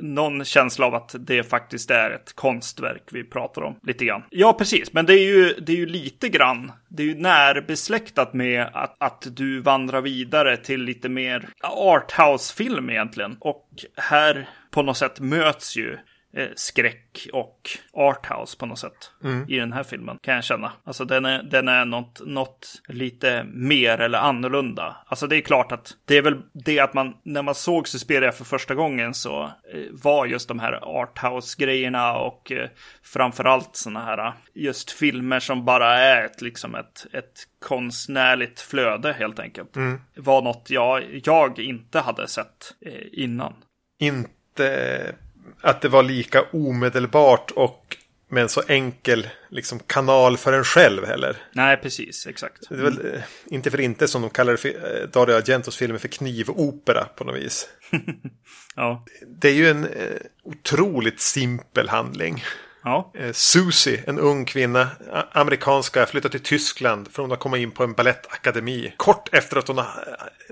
någon 0.00 0.44
känsla 0.44 0.86
av 0.86 0.94
att 0.94 1.14
det 1.18 1.42
faktiskt 1.42 1.90
är 1.90 2.10
ett 2.10 2.32
konstverk 2.32 3.02
vi 3.10 3.24
pratar 3.24 3.62
om 3.62 3.76
lite 3.82 4.04
grann. 4.04 4.22
Ja, 4.30 4.52
precis. 4.52 4.92
Men 4.92 5.06
det 5.06 5.14
är 5.14 5.24
ju, 5.24 5.54
det 5.60 5.72
är 5.72 5.76
ju 5.76 5.86
lite 5.86 6.28
grann, 6.28 6.72
det 6.88 7.02
är 7.02 7.06
ju 7.06 7.14
närbesläktat 7.14 8.34
med 8.34 8.66
att, 8.72 8.96
att 8.98 9.26
du 9.30 9.60
vandrar 9.60 10.00
vidare 10.00 10.56
till 10.56 10.82
lite 10.82 11.08
mer 11.08 11.48
arthouse-film 11.62 12.90
egentligen. 12.90 13.36
Och 13.40 13.68
här 13.96 14.48
på 14.70 14.82
något 14.82 14.96
sätt 14.96 15.20
möts 15.20 15.76
ju 15.76 15.98
eh, 16.36 16.48
skräck 16.56 17.28
och 17.32 17.70
arthouse 17.92 18.58
på 18.58 18.66
något 18.66 18.78
sätt 18.78 19.10
mm. 19.24 19.44
i 19.48 19.58
den 19.58 19.72
här 19.72 19.82
filmen 19.82 20.18
kan 20.22 20.34
jag 20.34 20.44
känna. 20.44 20.72
Alltså 20.84 21.04
den 21.04 21.24
är, 21.24 21.42
den 21.42 21.68
är 21.68 21.84
något, 21.84 22.20
något 22.26 22.82
lite 22.88 23.44
mer 23.44 23.98
eller 23.98 24.18
annorlunda. 24.18 24.96
Alltså 25.06 25.26
det 25.26 25.36
är 25.36 25.40
klart 25.40 25.72
att 25.72 25.96
det 26.04 26.16
är 26.16 26.22
väl 26.22 26.42
det 26.52 26.80
att 26.80 26.94
man 26.94 27.14
när 27.22 27.42
man 27.42 27.54
såg 27.54 27.88
Suspiria 27.88 28.32
för 28.32 28.44
första 28.44 28.74
gången 28.74 29.14
så 29.14 29.42
eh, 29.44 29.84
var 29.90 30.26
just 30.26 30.48
de 30.48 30.58
här 30.58 30.72
arthouse-grejerna 31.02 32.16
och 32.18 32.52
eh, 32.52 32.68
framförallt 33.02 33.76
sådana 33.76 34.04
här 34.04 34.32
just 34.54 34.90
filmer 34.90 35.40
som 35.40 35.64
bara 35.64 35.94
är 35.94 36.24
ett, 36.24 36.42
liksom 36.42 36.74
ett, 36.74 37.06
ett 37.12 37.48
konstnärligt 37.62 38.60
flöde 38.60 39.12
helt 39.12 39.38
enkelt. 39.38 39.76
Mm. 39.76 40.00
Var 40.16 40.42
något 40.42 40.70
jag, 40.70 41.20
jag 41.24 41.58
inte 41.58 42.00
hade 42.00 42.28
sett 42.28 42.74
eh, 42.80 43.02
innan. 43.12 43.54
Inte 44.00 45.14
att 45.60 45.80
det 45.80 45.88
var 45.88 46.02
lika 46.02 46.42
omedelbart 46.52 47.50
och 47.50 47.96
med 48.32 48.42
en 48.42 48.48
så 48.48 48.62
enkel 48.68 49.28
liksom, 49.50 49.78
kanal 49.78 50.36
för 50.36 50.52
en 50.52 50.64
själv 50.64 51.06
heller. 51.06 51.36
Nej, 51.52 51.76
precis. 51.76 52.26
Exakt. 52.26 52.68
Det 52.68 52.74
är 52.74 52.82
väl 52.82 53.14
eh, 53.14 53.20
inte 53.46 53.70
för 53.70 53.80
inte 53.80 54.08
som 54.08 54.22
de 54.22 54.30
kallar 54.30 54.58
det, 54.62 54.68
eh, 54.68 55.08
Dario 55.08 55.34
Argentos 55.34 55.76
filmer 55.76 55.98
för 55.98 56.08
knivopera 56.08 57.04
på 57.04 57.24
något 57.24 57.36
vis. 57.36 57.68
ja. 58.76 59.04
Det 59.40 59.48
är 59.48 59.54
ju 59.54 59.70
en 59.70 59.84
eh, 59.84 60.16
otroligt 60.44 61.20
simpel 61.20 61.88
handling. 61.88 62.44
Ja. 62.84 63.12
Eh, 63.14 63.32
Susie, 63.32 64.04
en 64.06 64.18
ung 64.18 64.44
kvinna, 64.44 64.88
amerikanska, 65.32 66.06
flyttar 66.06 66.28
till 66.28 66.42
Tyskland 66.42 67.08
för 67.08 67.22
hon 67.22 67.30
har 67.30 67.36
kommit 67.36 67.60
in 67.60 67.70
på 67.70 67.84
en 67.84 67.92
ballettakademi. 67.92 68.94
Kort 68.96 69.34
efter 69.34 69.56
att 69.56 69.68
hon 69.68 69.78
har, 69.78 69.86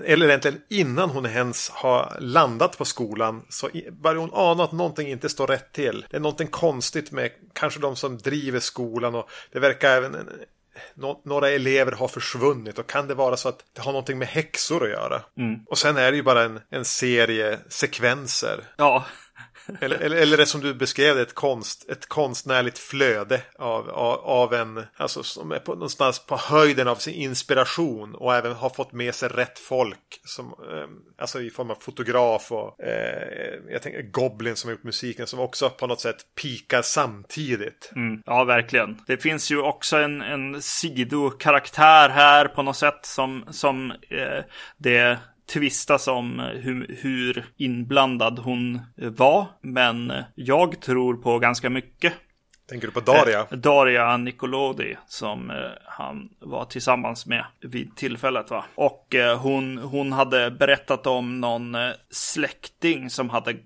eller 0.05 0.27
egentligen 0.27 0.61
innan 0.69 1.09
hon 1.09 1.25
ens 1.25 1.69
har 1.69 2.17
landat 2.19 2.77
på 2.77 2.85
skolan 2.85 3.45
så 3.49 3.69
börjar 3.91 4.17
hon 4.17 4.31
ana 4.33 4.63
att 4.63 4.71
någonting 4.71 5.07
inte 5.07 5.29
står 5.29 5.47
rätt 5.47 5.73
till. 5.73 6.05
Det 6.09 6.17
är 6.17 6.21
någonting 6.21 6.47
konstigt 6.47 7.11
med 7.11 7.31
kanske 7.53 7.79
de 7.79 7.95
som 7.95 8.17
driver 8.17 8.59
skolan 8.59 9.15
och 9.15 9.29
det 9.51 9.59
verkar 9.59 9.89
även 9.97 10.15
några 11.23 11.49
elever 11.49 11.91
har 11.91 12.07
försvunnit 12.07 12.79
och 12.79 12.87
kan 12.87 13.07
det 13.07 13.13
vara 13.13 13.37
så 13.37 13.49
att 13.49 13.63
det 13.73 13.81
har 13.81 13.91
någonting 13.91 14.17
med 14.17 14.27
häxor 14.27 14.83
att 14.83 14.89
göra? 14.89 15.21
Mm. 15.37 15.59
Och 15.67 15.77
sen 15.77 15.97
är 15.97 16.11
det 16.11 16.17
ju 16.17 16.23
bara 16.23 16.43
en, 16.43 16.59
en 16.69 16.85
serie 16.85 17.59
sekvenser. 17.69 18.63
Ja. 18.77 19.05
Eller, 19.81 19.97
eller, 19.97 20.17
eller 20.17 20.37
det 20.37 20.45
som 20.45 20.61
du 20.61 20.73
beskrev 20.73 21.19
ett, 21.19 21.33
konst, 21.33 21.89
ett 21.89 22.05
konstnärligt 22.05 22.77
flöde 22.77 23.41
av, 23.59 23.89
av, 23.89 24.19
av, 24.19 24.53
en, 24.53 24.83
alltså 24.97 25.23
som 25.23 25.51
är 25.51 25.59
på, 25.59 25.73
någonstans 25.73 26.19
på 26.19 26.37
höjden 26.37 26.87
av 26.87 26.95
sin 26.95 27.13
inspiration 27.13 28.15
och 28.15 28.35
även 28.35 28.53
har 28.53 28.69
fått 28.69 28.91
med 28.91 29.15
sig 29.15 29.29
rätt 29.29 29.59
folk. 29.59 30.21
Som, 30.25 30.45
eh, 30.45 31.21
alltså 31.21 31.41
i 31.41 31.49
form 31.49 31.71
av 31.71 31.75
fotograf 31.75 32.51
och 32.51 32.83
eh, 32.83 33.59
jag 33.69 33.81
tänker 33.81 34.01
Goblin 34.01 34.55
som 34.55 34.67
har 34.67 34.71
gjort 34.71 34.83
musiken 34.83 35.27
som 35.27 35.39
också 35.39 35.69
på 35.69 35.87
något 35.87 36.01
sätt 36.01 36.17
pikar 36.41 36.81
samtidigt. 36.81 37.91
Mm, 37.95 38.21
ja, 38.25 38.43
verkligen. 38.43 38.97
Det 39.07 39.17
finns 39.17 39.51
ju 39.51 39.61
också 39.61 39.97
en, 39.97 40.21
en 40.21 40.61
sidokaraktär 40.61 42.09
här 42.09 42.47
på 42.47 42.63
något 42.63 42.77
sätt 42.77 43.05
som, 43.05 43.45
som 43.51 43.91
eh, 43.91 44.43
det 44.77 45.17
tvistas 45.53 46.07
om 46.07 46.39
eh, 46.39 46.45
hur, 46.45 46.97
hur 47.01 47.45
inblandad 47.57 48.39
hon 48.39 48.79
var. 48.95 49.47
Men 49.61 50.11
eh, 50.11 50.23
jag 50.35 50.81
tror 50.81 51.13
på 51.13 51.39
ganska 51.39 51.69
mycket 51.69 52.13
Tänker 52.71 52.87
du 52.87 52.93
på 52.93 52.99
Daria? 52.99 53.39
Eh, 53.39 53.57
Daria 53.57 54.17
Nicolodi 54.17 54.95
som 55.07 55.49
eh, 55.49 55.55
han 55.85 56.29
var 56.39 56.65
tillsammans 56.65 57.25
med 57.25 57.45
vid 57.61 57.95
tillfället. 57.95 58.49
Va? 58.49 58.65
Och 58.75 59.15
eh, 59.15 59.39
hon, 59.39 59.77
hon 59.77 60.11
hade 60.11 60.51
berättat 60.51 61.07
om 61.07 61.41
någon 61.41 61.75
eh, 61.75 61.91
släkting 62.09 63.09
som 63.09 63.29
hade 63.29 63.51
eh, 63.51 63.57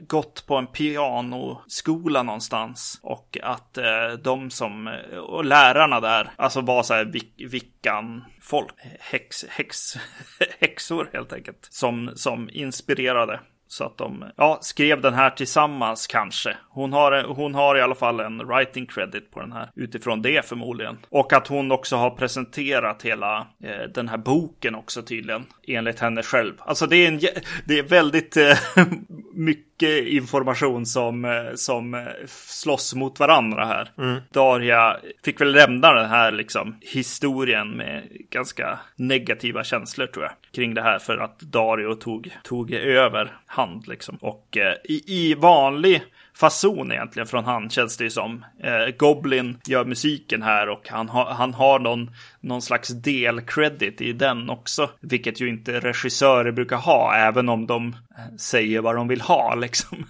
gått 0.00 0.46
på 0.46 0.56
en 0.56 0.66
pianoskola 0.66 2.22
någonstans. 2.22 3.00
Och 3.02 3.38
att 3.42 3.78
eh, 3.78 4.12
de 4.22 4.50
som, 4.50 4.88
eh, 4.88 5.18
och 5.18 5.44
lärarna 5.44 6.00
där, 6.00 6.30
alltså 6.36 6.60
var 6.60 6.82
så 6.82 6.94
här 6.94 7.04
vickan 7.50 8.24
folk, 8.42 8.74
häx, 9.00 9.44
häx, 9.48 9.96
häxor 10.60 11.10
helt 11.12 11.32
enkelt. 11.32 11.68
Som, 11.70 12.12
som 12.14 12.50
inspirerade 12.52 13.40
så 13.70 13.84
att 13.84 13.98
de 13.98 14.24
ja, 14.36 14.58
skrev 14.62 15.00
den 15.00 15.14
här 15.14 15.30
tillsammans 15.30 16.06
kanske. 16.06 16.56
Hon 16.70 16.92
har, 16.92 17.22
hon 17.22 17.54
har 17.54 17.76
i 17.76 17.80
alla 17.80 17.94
fall 17.94 18.20
en 18.20 18.38
writing 18.38 18.86
credit 18.86 19.30
på 19.30 19.40
den 19.40 19.52
här 19.52 19.70
utifrån 19.76 20.22
det 20.22 20.46
förmodligen. 20.46 20.98
Och 21.08 21.32
att 21.32 21.46
hon 21.46 21.72
också 21.72 21.96
har 21.96 22.10
presenterat 22.10 23.02
hela 23.02 23.38
eh, 23.64 23.90
den 23.94 24.08
här 24.08 24.18
boken 24.18 24.74
också 24.74 25.02
tydligen. 25.02 25.44
Enligt 25.68 26.00
henne 26.00 26.22
själv. 26.22 26.54
Alltså 26.58 26.86
det 26.86 26.96
är, 26.96 27.08
en, 27.08 27.20
det 27.64 27.78
är 27.78 27.82
väldigt 27.82 28.36
eh, 28.36 28.58
mycket 29.34 29.69
mycket 29.80 30.12
information 30.12 30.86
som, 30.86 31.24
eh, 31.24 31.54
som 31.54 31.94
eh, 31.94 32.00
slåss 32.26 32.94
mot 32.94 33.20
varandra 33.20 33.64
här. 33.64 33.90
Mm. 33.98 34.20
Daria 34.30 34.96
fick 35.24 35.40
väl 35.40 35.52
lämna 35.52 35.92
den 35.92 36.10
här 36.10 36.32
liksom, 36.32 36.76
historien 36.80 37.70
med 37.70 38.02
ganska 38.30 38.78
negativa 38.96 39.64
känslor 39.64 40.06
tror 40.06 40.24
jag. 40.24 40.32
Kring 40.52 40.74
det 40.74 40.82
här 40.82 40.98
för 40.98 41.18
att 41.18 41.40
Dario 41.40 41.94
tog, 41.94 42.36
tog 42.42 42.72
över 42.72 43.32
hand 43.46 43.88
liksom. 43.88 44.16
Och 44.20 44.56
eh, 44.56 44.74
i, 44.84 45.02
i 45.06 45.34
vanlig 45.34 46.02
fason 46.34 46.92
egentligen 46.92 47.26
från 47.26 47.44
han 47.44 47.70
känns 47.70 47.96
det 47.96 48.04
ju 48.04 48.10
som. 48.10 48.44
Eh, 48.62 48.96
Goblin 48.96 49.58
gör 49.66 49.84
musiken 49.84 50.42
här 50.42 50.68
och 50.68 50.88
han, 50.88 51.08
ha, 51.08 51.32
han 51.32 51.54
har 51.54 51.78
någon, 51.78 52.10
någon 52.42 52.62
slags 52.62 52.88
delcredit 52.88 54.00
i 54.00 54.12
den 54.12 54.50
också. 54.50 54.90
Vilket 55.00 55.40
ju 55.40 55.48
inte 55.48 55.80
regissörer 55.80 56.52
brukar 56.52 56.76
ha, 56.76 57.14
även 57.14 57.48
om 57.48 57.66
de 57.66 57.88
eh, 57.88 58.36
säger 58.38 58.80
vad 58.80 58.96
de 58.96 59.08
vill 59.08 59.20
ha 59.20 59.54
liksom. 59.60 60.06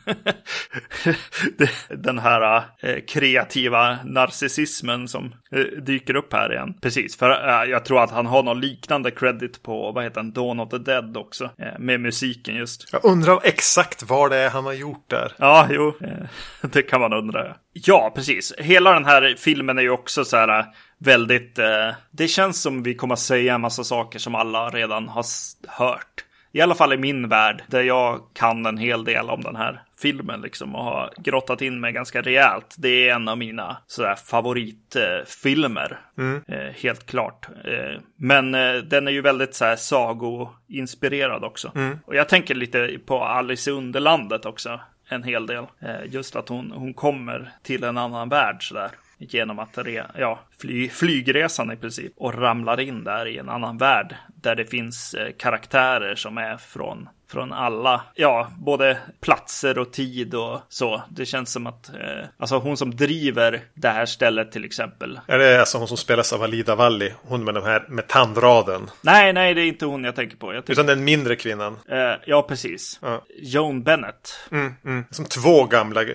den 1.88 2.18
här 2.18 2.62
eh, 2.80 3.00
kreativa 3.08 3.98
narcissismen 4.04 5.08
som 5.08 5.34
eh, 5.50 5.82
dyker 5.82 6.16
upp 6.16 6.32
här 6.32 6.52
igen. 6.52 6.74
Precis, 6.80 7.16
för 7.16 7.30
jag 7.64 7.84
tror 7.84 8.02
att 8.02 8.10
han 8.10 8.26
har 8.26 8.42
någon 8.42 8.60
liknande 8.60 9.10
credit 9.10 9.62
på, 9.62 9.92
vad 9.92 10.04
heter 10.04 10.20
den, 10.20 10.32
Dawn 10.32 10.60
of 10.60 10.68
the 10.68 10.78
Dead 10.78 11.16
också. 11.16 11.50
Med 11.78 12.00
musiken 12.00 12.56
just. 12.56 12.88
Jag 12.92 13.04
undrar 13.04 13.40
exakt 13.42 14.02
vad 14.02 14.30
det 14.30 14.36
är 14.36 14.50
han 14.50 14.64
har 14.64 14.72
gjort 14.72 15.10
där. 15.10 15.32
Ja, 15.38 15.68
jo. 15.70 15.94
det 16.60 16.82
kan 16.82 17.00
man 17.00 17.12
undra. 17.12 17.56
Ja, 17.72 18.12
precis. 18.14 18.54
Hela 18.58 18.92
den 18.92 19.04
här 19.04 19.34
filmen 19.38 19.78
är 19.78 19.82
ju 19.82 19.90
också 19.90 20.24
så 20.24 20.36
här 20.36 20.66
väldigt... 21.00 21.58
Eh, 21.58 21.90
det 22.10 22.28
känns 22.28 22.62
som 22.62 22.82
vi 22.82 22.94
kommer 22.94 23.14
att 23.14 23.20
säga 23.20 23.54
en 23.54 23.60
massa 23.60 23.84
saker 23.84 24.18
som 24.18 24.34
alla 24.34 24.70
redan 24.70 25.08
har 25.08 25.24
hört. 25.68 26.24
I 26.52 26.60
alla 26.60 26.74
fall 26.74 26.92
i 26.92 26.96
min 26.96 27.28
värld, 27.28 27.62
där 27.66 27.82
jag 27.82 28.20
kan 28.34 28.66
en 28.66 28.78
hel 28.78 29.04
del 29.04 29.30
om 29.30 29.42
den 29.42 29.56
här 29.56 29.82
filmen 30.02 30.40
liksom 30.40 30.74
och 30.74 30.84
har 30.84 31.12
grottat 31.16 31.62
in 31.62 31.80
mig 31.80 31.92
ganska 31.92 32.22
rejält. 32.22 32.74
Det 32.78 33.08
är 33.08 33.14
en 33.14 33.28
av 33.28 33.38
mina 33.38 33.76
sådär 33.86 34.14
favoritfilmer. 34.14 36.00
Mm. 36.18 36.42
Eh, 36.48 36.74
helt 36.82 37.06
klart. 37.06 37.48
Eh, 37.64 38.00
men 38.16 38.54
eh, 38.54 38.74
den 38.74 39.08
är 39.08 39.12
ju 39.12 39.20
väldigt 39.20 39.54
såhär 39.54 39.76
sagoinspirerad 39.76 41.44
också. 41.44 41.72
Mm. 41.74 41.98
Och 42.04 42.14
jag 42.14 42.28
tänker 42.28 42.54
lite 42.54 42.98
på 43.06 43.24
Alice 43.24 43.70
i 43.70 43.72
Underlandet 43.72 44.46
också 44.46 44.80
en 45.08 45.22
hel 45.22 45.46
del. 45.46 45.64
Eh, 45.80 46.04
just 46.06 46.36
att 46.36 46.48
hon, 46.48 46.70
hon 46.70 46.94
kommer 46.94 47.52
till 47.62 47.84
en 47.84 47.98
annan 47.98 48.28
värld 48.28 48.68
sådär. 48.68 48.90
Genom 49.22 49.58
att 49.58 49.78
re, 49.78 50.06
ja, 50.14 50.40
fly, 50.58 50.88
flygresan 50.88 51.72
i 51.72 51.76
princip. 51.76 52.12
Och 52.16 52.34
ramlar 52.34 52.80
in 52.80 53.04
där 53.04 53.26
i 53.26 53.38
en 53.38 53.48
annan 53.48 53.78
värld. 53.78 54.16
Där 54.34 54.56
det 54.56 54.64
finns 54.64 55.14
eh, 55.14 55.32
karaktärer 55.38 56.14
som 56.14 56.38
är 56.38 56.56
från, 56.56 57.08
från 57.30 57.52
alla, 57.52 58.02
ja, 58.14 58.50
både 58.58 58.98
platser 59.20 59.78
och 59.78 59.92
tid 59.92 60.34
och 60.34 60.60
så. 60.68 61.02
Det 61.10 61.26
känns 61.26 61.52
som 61.52 61.66
att, 61.66 61.88
eh, 61.88 62.24
alltså 62.38 62.58
hon 62.58 62.76
som 62.76 62.96
driver 62.96 63.60
det 63.74 63.88
här 63.88 64.06
stället 64.06 64.52
till 64.52 64.64
exempel. 64.64 65.20
Är 65.26 65.38
det 65.38 65.60
alltså 65.60 65.78
hon 65.78 65.88
som 65.88 65.96
spelas 65.96 66.32
av 66.32 66.42
Alida 66.42 66.74
Valli? 66.74 67.12
Hon 67.22 67.44
med 67.44 67.54
de 67.54 67.64
här 67.64 67.86
med 67.88 68.08
tandraden? 68.08 68.90
Nej, 69.00 69.32
nej, 69.32 69.54
det 69.54 69.60
är 69.60 69.66
inte 69.66 69.86
hon 69.86 70.04
jag 70.04 70.16
tänker 70.16 70.36
på. 70.36 70.54
Jag 70.54 70.66
tänker, 70.66 70.72
Utan 70.72 70.86
den 70.86 71.04
mindre 71.04 71.36
kvinnan? 71.36 71.78
eh, 71.88 72.12
ja, 72.26 72.42
precis. 72.42 72.98
Ja. 73.02 73.24
Joan 73.42 73.82
Bennett. 73.82 74.40
Mm, 74.52 74.74
mm. 74.84 75.04
Som 75.10 75.24
två 75.24 75.64
gamla 75.64 76.02
eh, 76.02 76.06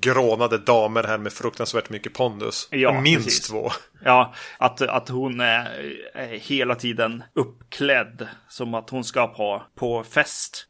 grånade 0.00 0.58
damer 0.58 1.04
här 1.04 1.18
med 1.18 1.32
fruktansvärt 1.32 1.90
mycket 1.90 2.14
pondus. 2.14 2.68
Ja, 2.70 3.00
Minst 3.00 3.24
precis. 3.26 3.48
två. 3.48 3.70
Ja, 4.04 4.34
att, 4.58 4.82
att 4.82 5.08
hon 5.08 5.40
är, 5.40 5.68
är 6.14 6.26
hela 6.38 6.74
tiden 6.74 7.22
uppklädd 7.34 8.28
som 8.48 8.74
att 8.74 8.90
hon 8.90 9.04
ska 9.04 9.26
på, 9.26 9.62
på 9.74 10.04
fest 10.16 10.66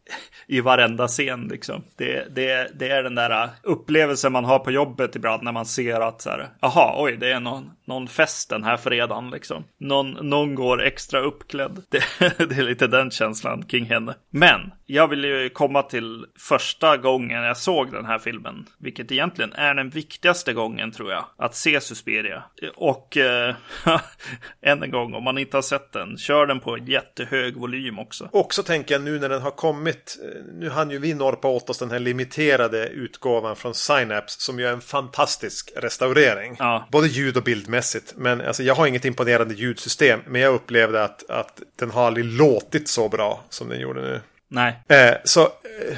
i 0.47 0.61
varenda 0.61 1.09
scen 1.09 1.49
liksom. 1.49 1.85
Det, 1.97 2.35
det, 2.35 2.71
det 2.79 2.89
är 2.89 3.03
den 3.03 3.15
där 3.15 3.43
äh, 3.45 3.51
upplevelsen 3.63 4.33
man 4.33 4.45
har 4.45 4.59
på 4.59 4.71
jobbet 4.71 5.17
ibland 5.17 5.43
när 5.43 5.53
man 5.53 5.67
ser 5.67 6.01
att 6.01 6.23
så 6.23 6.31
här, 6.31 6.49
jaha, 6.61 6.95
oj, 7.03 7.17
det 7.17 7.33
är 7.33 7.41
någon, 7.41 7.71
någon 7.87 8.09
fest 8.09 8.51
den 8.51 8.65
här 8.65 8.77
fredagen 8.77 9.31
liksom. 9.31 9.65
Någon, 9.81 10.11
någon 10.11 10.55
går 10.55 10.83
extra 10.83 11.21
uppklädd. 11.21 11.83
Det, 11.91 12.03
det 12.49 12.55
är 12.59 12.63
lite 12.63 12.87
den 12.87 13.11
känslan 13.11 13.65
kring 13.65 13.85
henne. 13.85 14.15
Men 14.31 14.61
jag 14.87 15.09
vill 15.09 15.25
ju 15.25 15.49
komma 15.49 15.83
till 15.83 16.27
första 16.39 16.97
gången 16.97 17.43
jag 17.43 17.57
såg 17.57 17.93
den 17.93 18.05
här 18.05 18.19
filmen, 18.19 18.67
vilket 18.79 19.13
egentligen 19.13 19.53
är 19.53 19.75
den 19.75 19.91
viktigaste 19.91 20.53
gången 20.53 20.93
tror 20.93 21.11
jag, 21.13 21.25
att 21.39 21.55
se 21.55 21.81
Suspiria. 21.81 22.43
Och 22.77 23.17
eh, 23.17 23.55
än 24.63 24.83
en 24.83 24.91
gång, 24.91 25.15
om 25.15 25.25
man 25.25 25.39
inte 25.39 25.57
har 25.57 25.63
sett 25.63 25.93
den, 25.93 26.17
kör 26.19 26.47
den 26.47 26.61
på 26.61 26.79
jättehög 26.79 27.57
volym 27.57 27.99
också. 27.99 28.29
Också 28.33 28.63
tänker 28.63 28.95
jag 28.95 29.03
nu 29.03 29.19
när 29.19 29.29
den 29.29 29.43
har 29.43 29.51
kommit. 29.51 30.19
eh, 30.25 30.43
Nu 30.55 30.71
hann 30.71 30.91
ju 30.91 30.99
vi 30.99 31.15
norpa 31.15 31.49
åt 31.49 31.71
oss 31.71 31.79
den 31.79 31.91
här 31.91 31.99
limiterade 31.99 32.89
utgåvan 32.89 33.57
från 33.57 33.75
Synapse. 33.75 34.41
Som 34.41 34.59
ju 34.59 34.67
är 34.67 34.73
en 34.73 34.81
fantastisk 34.81 35.73
restaurering. 35.77 36.57
Ja. 36.59 36.89
Både 36.93 37.07
ljud 37.09 37.37
och 37.37 37.43
bildmässigt. 37.43 37.76
Men 38.17 38.41
alltså, 38.41 38.63
jag 38.63 38.75
har 38.75 38.87
inget 38.87 39.05
imponerande 39.05 39.55
ljudsystem. 39.55 40.21
Men 40.27 40.41
jag 40.41 40.55
upplevde 40.55 41.05
att, 41.05 41.31
att 41.31 41.61
den 41.77 41.91
har 41.91 42.07
aldrig 42.07 42.25
låtit 42.25 42.89
så 42.89 43.09
bra 43.09 43.45
som 43.49 43.69
den 43.69 43.81
gjorde 43.81 44.03
nu. 44.03 44.21
Nej, 44.49 44.79
Eh, 44.89 45.15
så 45.25 45.43
eh, 45.43 45.97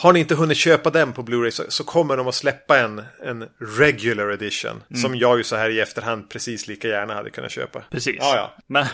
har 0.00 0.12
ni 0.12 0.20
inte 0.20 0.34
hunnit 0.34 0.56
köpa 0.56 0.90
den 0.90 1.12
på 1.12 1.22
Blu-ray 1.22 1.50
så, 1.50 1.62
så 1.68 1.84
kommer 1.84 2.16
de 2.16 2.28
att 2.28 2.34
släppa 2.34 2.78
en, 2.78 3.02
en 3.22 3.48
regular 3.78 4.30
edition. 4.32 4.82
Som 4.94 5.16
jag 5.16 5.38
ju 5.38 5.44
så 5.44 5.56
här 5.56 5.70
i 5.70 5.80
efterhand 5.80 6.30
precis 6.30 6.66
lika 6.68 6.88
gärna 6.88 7.14
hade 7.14 7.30
kunnat 7.30 7.50
köpa. 7.50 7.82
precis. 7.90 8.16
Ja, 8.18 8.36
ja. 8.36 8.62
Men, 8.66 8.86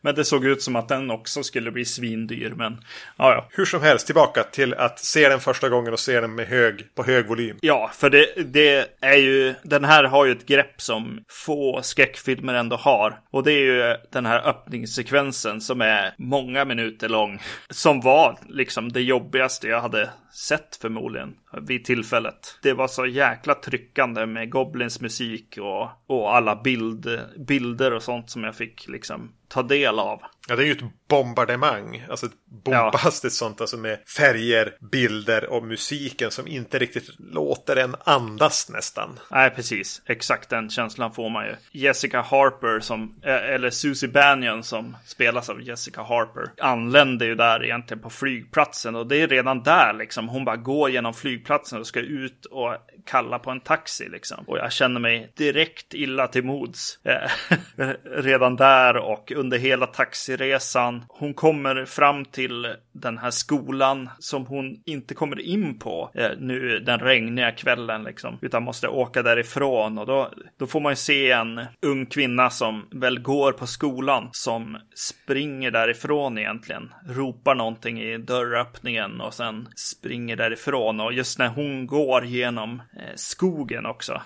men 0.00 0.14
det 0.14 0.24
såg 0.24 0.44
ut 0.44 0.62
som 0.62 0.76
att 0.76 0.88
den 0.88 1.10
också 1.10 1.42
skulle 1.42 1.70
bli 1.70 1.84
svindyr. 1.84 2.52
Men 2.56 2.84
ja, 3.16 3.32
ja. 3.32 3.48
Hur 3.50 3.64
som 3.64 3.82
helst 3.82 4.06
tillbaka 4.06 4.42
till 4.42 4.74
att 4.74 4.98
se 4.98 5.28
den 5.28 5.40
första 5.40 5.68
gången 5.68 5.92
och 5.92 6.00
se 6.00 6.20
den 6.20 6.34
med 6.34 6.46
hög, 6.46 6.94
på 6.94 7.02
hög 7.02 7.26
volym. 7.26 7.58
Ja, 7.60 7.90
för 7.94 8.10
det, 8.10 8.26
det 8.36 8.86
är 9.00 9.16
ju, 9.16 9.54
den 9.62 9.84
här 9.84 10.04
har 10.04 10.24
ju 10.24 10.32
ett 10.32 10.46
grepp 10.46 10.80
som 10.82 11.24
få 11.28 11.80
skräckfilmer 11.82 12.54
ändå 12.54 12.76
har. 12.76 13.20
Och 13.30 13.44
det 13.44 13.52
är 13.52 13.64
ju 13.64 13.96
den 14.12 14.26
här 14.26 14.48
öppningssekvensen 14.48 15.60
som 15.60 15.80
är 15.80 16.14
många 16.18 16.64
minuter 16.64 17.08
lång. 17.08 17.42
Som 17.70 18.00
var 18.00 18.38
liksom 18.48 18.92
det 18.92 19.02
jobbigaste 19.02 19.68
jag 19.68 19.80
hade 19.80 20.10
sett 20.32 20.76
förmodligen 20.76 21.36
vid 21.52 21.84
tillfället. 21.84 22.58
Det 22.62 22.72
var 22.72 22.88
så 22.88 23.06
jäkla 23.06 23.54
tryckande 23.54 24.26
med 24.26 24.50
Goblins 24.50 25.00
musik 25.00 25.58
och, 25.60 25.88
och 26.06 26.36
alla 26.36 26.62
bild, 26.62 27.20
bilder 27.46 27.92
och 27.92 28.02
sånt 28.02 28.30
som 28.30 28.44
jag 28.44 28.56
fick 28.56 28.88
liksom 28.88 29.32
ta 29.50 29.62
del 29.62 29.98
av. 29.98 30.20
Ja, 30.48 30.56
det 30.56 30.62
är 30.62 30.66
ju 30.66 30.72
ett 30.72 31.08
bombardemang. 31.08 32.06
Alltså 32.10 32.26
ett 32.26 32.46
bombastiskt 32.64 33.38
sånt. 33.38 33.60
Alltså 33.60 33.76
med 33.76 33.98
färger, 34.16 34.76
bilder 34.92 35.50
och 35.50 35.64
musiken 35.64 36.30
som 36.30 36.48
inte 36.48 36.78
riktigt 36.78 37.10
låter 37.18 37.76
en 37.76 37.96
andas 38.04 38.70
nästan. 38.70 39.18
Nej, 39.30 39.50
precis. 39.50 40.02
Exakt 40.06 40.48
den 40.48 40.70
känslan 40.70 41.12
får 41.12 41.30
man 41.30 41.46
ju. 41.46 41.54
Jessica 41.72 42.20
Harper 42.20 42.80
som, 42.80 43.14
eh, 43.22 43.34
eller 43.34 43.70
Susie 43.70 44.08
Bannion 44.08 44.62
som 44.62 44.96
spelas 45.06 45.50
av 45.50 45.62
Jessica 45.62 46.02
Harper, 46.02 46.50
anländer 46.60 47.26
ju 47.26 47.34
där 47.34 47.64
egentligen 47.64 48.02
på 48.02 48.10
flygplatsen 48.10 48.96
och 48.96 49.06
det 49.06 49.16
är 49.16 49.28
redan 49.28 49.62
där 49.62 49.92
liksom. 49.92 50.28
Hon 50.28 50.44
bara 50.44 50.56
går 50.56 50.90
genom 50.90 51.14
flygplatsen 51.40 51.80
och 51.80 51.86
ska 51.86 52.00
ut 52.00 52.46
och 52.46 52.76
kalla 53.06 53.38
på 53.38 53.50
en 53.50 53.60
taxi 53.60 54.08
liksom. 54.08 54.44
Och 54.46 54.58
jag 54.58 54.72
känner 54.72 55.00
mig 55.00 55.32
direkt 55.36 55.94
illa 55.94 56.26
till 56.26 56.44
mods. 56.44 56.98
Eh, 57.04 57.30
redan 58.04 58.56
där 58.56 58.96
och 58.96 59.32
under 59.36 59.58
hela 59.58 59.86
taxiresan. 59.86 61.04
Hon 61.08 61.34
kommer 61.34 61.84
fram 61.84 62.24
till 62.24 62.74
den 63.00 63.18
här 63.18 63.30
skolan 63.30 64.10
som 64.18 64.46
hon 64.46 64.82
inte 64.86 65.14
kommer 65.14 65.40
in 65.40 65.78
på 65.78 66.10
eh, 66.14 66.30
nu 66.38 66.78
den 66.78 67.00
regniga 67.00 67.50
kvällen 67.50 68.04
liksom. 68.04 68.38
Utan 68.40 68.62
måste 68.62 68.88
åka 68.88 69.22
därifrån 69.22 69.98
och 69.98 70.06
då, 70.06 70.30
då 70.58 70.66
får 70.66 70.80
man 70.80 70.92
ju 70.92 70.96
se 70.96 71.30
en 71.30 71.60
ung 71.82 72.06
kvinna 72.06 72.50
som 72.50 72.86
väl 72.90 73.20
går 73.20 73.52
på 73.52 73.66
skolan 73.66 74.28
som 74.32 74.76
springer 74.94 75.70
därifrån 75.70 76.38
egentligen. 76.38 76.92
Ropar 77.08 77.54
någonting 77.54 78.00
i 78.00 78.18
dörröppningen 78.18 79.20
och 79.20 79.34
sen 79.34 79.68
springer 79.76 80.36
därifrån. 80.36 81.00
Och 81.00 81.12
just 81.12 81.38
när 81.38 81.48
hon 81.48 81.86
går 81.86 82.24
genom 82.24 82.82
eh, 82.96 83.14
skogen 83.14 83.86
också. 83.86 84.22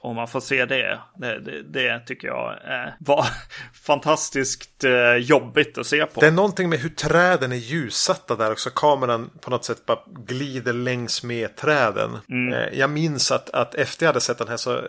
Och 0.00 0.14
man 0.14 0.28
får 0.28 0.40
se 0.40 0.64
det. 0.64 0.98
Det, 1.16 1.40
det, 1.40 1.62
det 1.62 2.00
tycker 2.06 2.28
jag 2.28 2.50
eh, 2.50 2.92
var 3.00 3.26
fantastiskt 3.86 4.84
eh, 4.84 5.16
jobbigt 5.16 5.78
att 5.78 5.86
se 5.86 6.06
på. 6.06 6.20
Det 6.20 6.26
är 6.26 6.30
någonting 6.30 6.68
med 6.68 6.78
hur 6.78 6.88
träden 6.88 7.52
är 7.52 7.56
ljussatta 8.02 8.36
där 8.36 8.52
också. 8.52 8.70
Kameran 8.70 9.30
på 9.40 9.50
något 9.50 9.64
sätt 9.64 9.86
bara 9.86 9.98
glider 10.26 10.72
längs 10.72 11.22
med 11.22 11.56
träden. 11.56 12.10
Eh, 12.52 12.78
Jag 12.78 12.90
minns 12.90 13.32
att, 13.32 13.50
att 13.50 13.74
efter 13.74 14.06
jag 14.06 14.08
hade 14.08 14.20
sett 14.20 14.38
den 14.38 14.48
här 14.48 14.56
så 14.56 14.76
eh, 14.76 14.82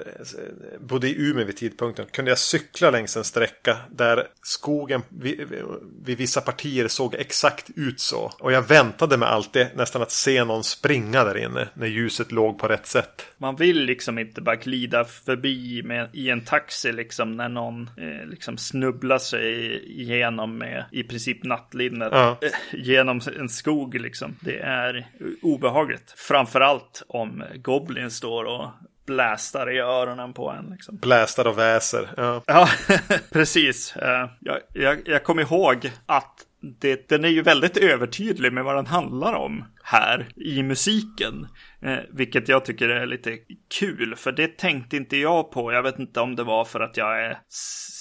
bodde 0.80 1.08
i 1.10 1.16
Umeå 1.30 1.46
vid 1.46 1.58
tidpunkten. 1.58 2.06
Kunde 2.12 2.32
jag 2.32 2.38
cykla 2.38 2.90
längs 2.92 3.18
en 3.18 3.24
sträcka 3.24 3.78
där 3.92 4.28
skogen 4.42 5.02
vid, 5.10 5.38
vid, 5.50 5.64
vid 6.06 6.18
vissa 6.18 6.42
partier 6.42 6.88
såg 6.88 7.16
exakt 7.16 7.70
ut 7.76 8.00
så. 8.00 8.32
Och 8.40 8.52
jag 8.52 8.62
väntade 8.62 9.18
med 9.18 9.30
allt 9.30 9.54
det 9.54 9.76
nästan 9.76 10.02
att 10.02 10.12
se 10.12 10.44
någon 10.44 10.64
springa 10.64 11.24
där 11.24 11.38
inne. 11.38 11.68
När 11.74 11.88
ljuset 11.88 12.32
låg 12.32 12.60
på 12.60 12.68
rätt 12.68 12.88
sätt. 12.88 13.26
Man 13.38 13.56
vill 13.56 13.84
liksom 13.86 14.20
inte 14.20 14.42
bara 14.42 14.56
glida 14.56 15.06
förbi 15.06 15.84
med, 15.84 16.10
i 16.14 16.30
en 16.30 16.42
taxi 16.46 16.92
liksom 16.92 17.38
när 17.38 17.50
någon 17.50 17.90
eh, 17.98 18.28
liksom 18.30 18.58
snubblar 18.58 19.18
sig 19.18 19.82
igenom 20.02 20.58
med 20.58 20.86
i 20.92 21.04
princip 21.04 21.44
nattlinnet 21.44 22.10
Ja. 22.12 22.38
eh, 22.42 22.80
genom 22.94 23.22
en 23.40 23.50
skog 23.50 23.96
liksom. 23.96 24.36
Det 24.40 24.60
är 24.60 25.08
obehagligt. 25.42 26.14
Framförallt 26.18 27.04
om 27.08 27.44
Goblin 27.56 28.12
står 28.12 28.44
och 28.46 28.70
blästar 29.06 29.72
i 29.72 29.80
öronen 29.80 30.34
på 30.34 30.50
en 30.52 30.66
liksom. 30.72 30.98
Blästar 30.98 31.48
och 31.48 31.58
väser. 31.58 32.10
Ja. 32.18 32.42
Ja, 32.48 32.68
precis. 33.32 33.96
Eh, 33.96 34.30
Jag, 34.40 34.58
jag, 34.74 35.02
jag 35.06 35.24
kommer 35.24 35.42
ihåg 35.42 35.92
att 36.06 36.40
det, 36.80 37.10
den 37.10 37.26
är 37.26 37.30
ju 37.30 37.42
väldigt 37.42 37.78
övertydlig 37.78 38.54
med 38.54 38.64
vad 38.64 38.76
den 38.76 38.88
handlar 38.88 39.34
om 39.34 39.66
här 39.84 40.28
i 40.36 40.64
musiken. 40.64 41.48
Eh, 41.82 41.98
vilket 42.12 42.48
jag 42.48 42.66
tycker 42.66 42.90
är 42.90 43.06
lite 43.06 43.38
kul, 43.80 44.16
för 44.16 44.32
det 44.32 44.58
tänkte 44.58 44.98
inte 44.98 45.18
jag 45.18 45.52
på. 45.52 45.74
Jag 45.74 45.84
vet 45.84 46.00
inte 46.00 46.20
om 46.22 46.36
det 46.36 46.44
var 46.44 46.66
för 46.66 46.80
att 46.80 46.98
jag 46.98 47.24
är 47.26 47.38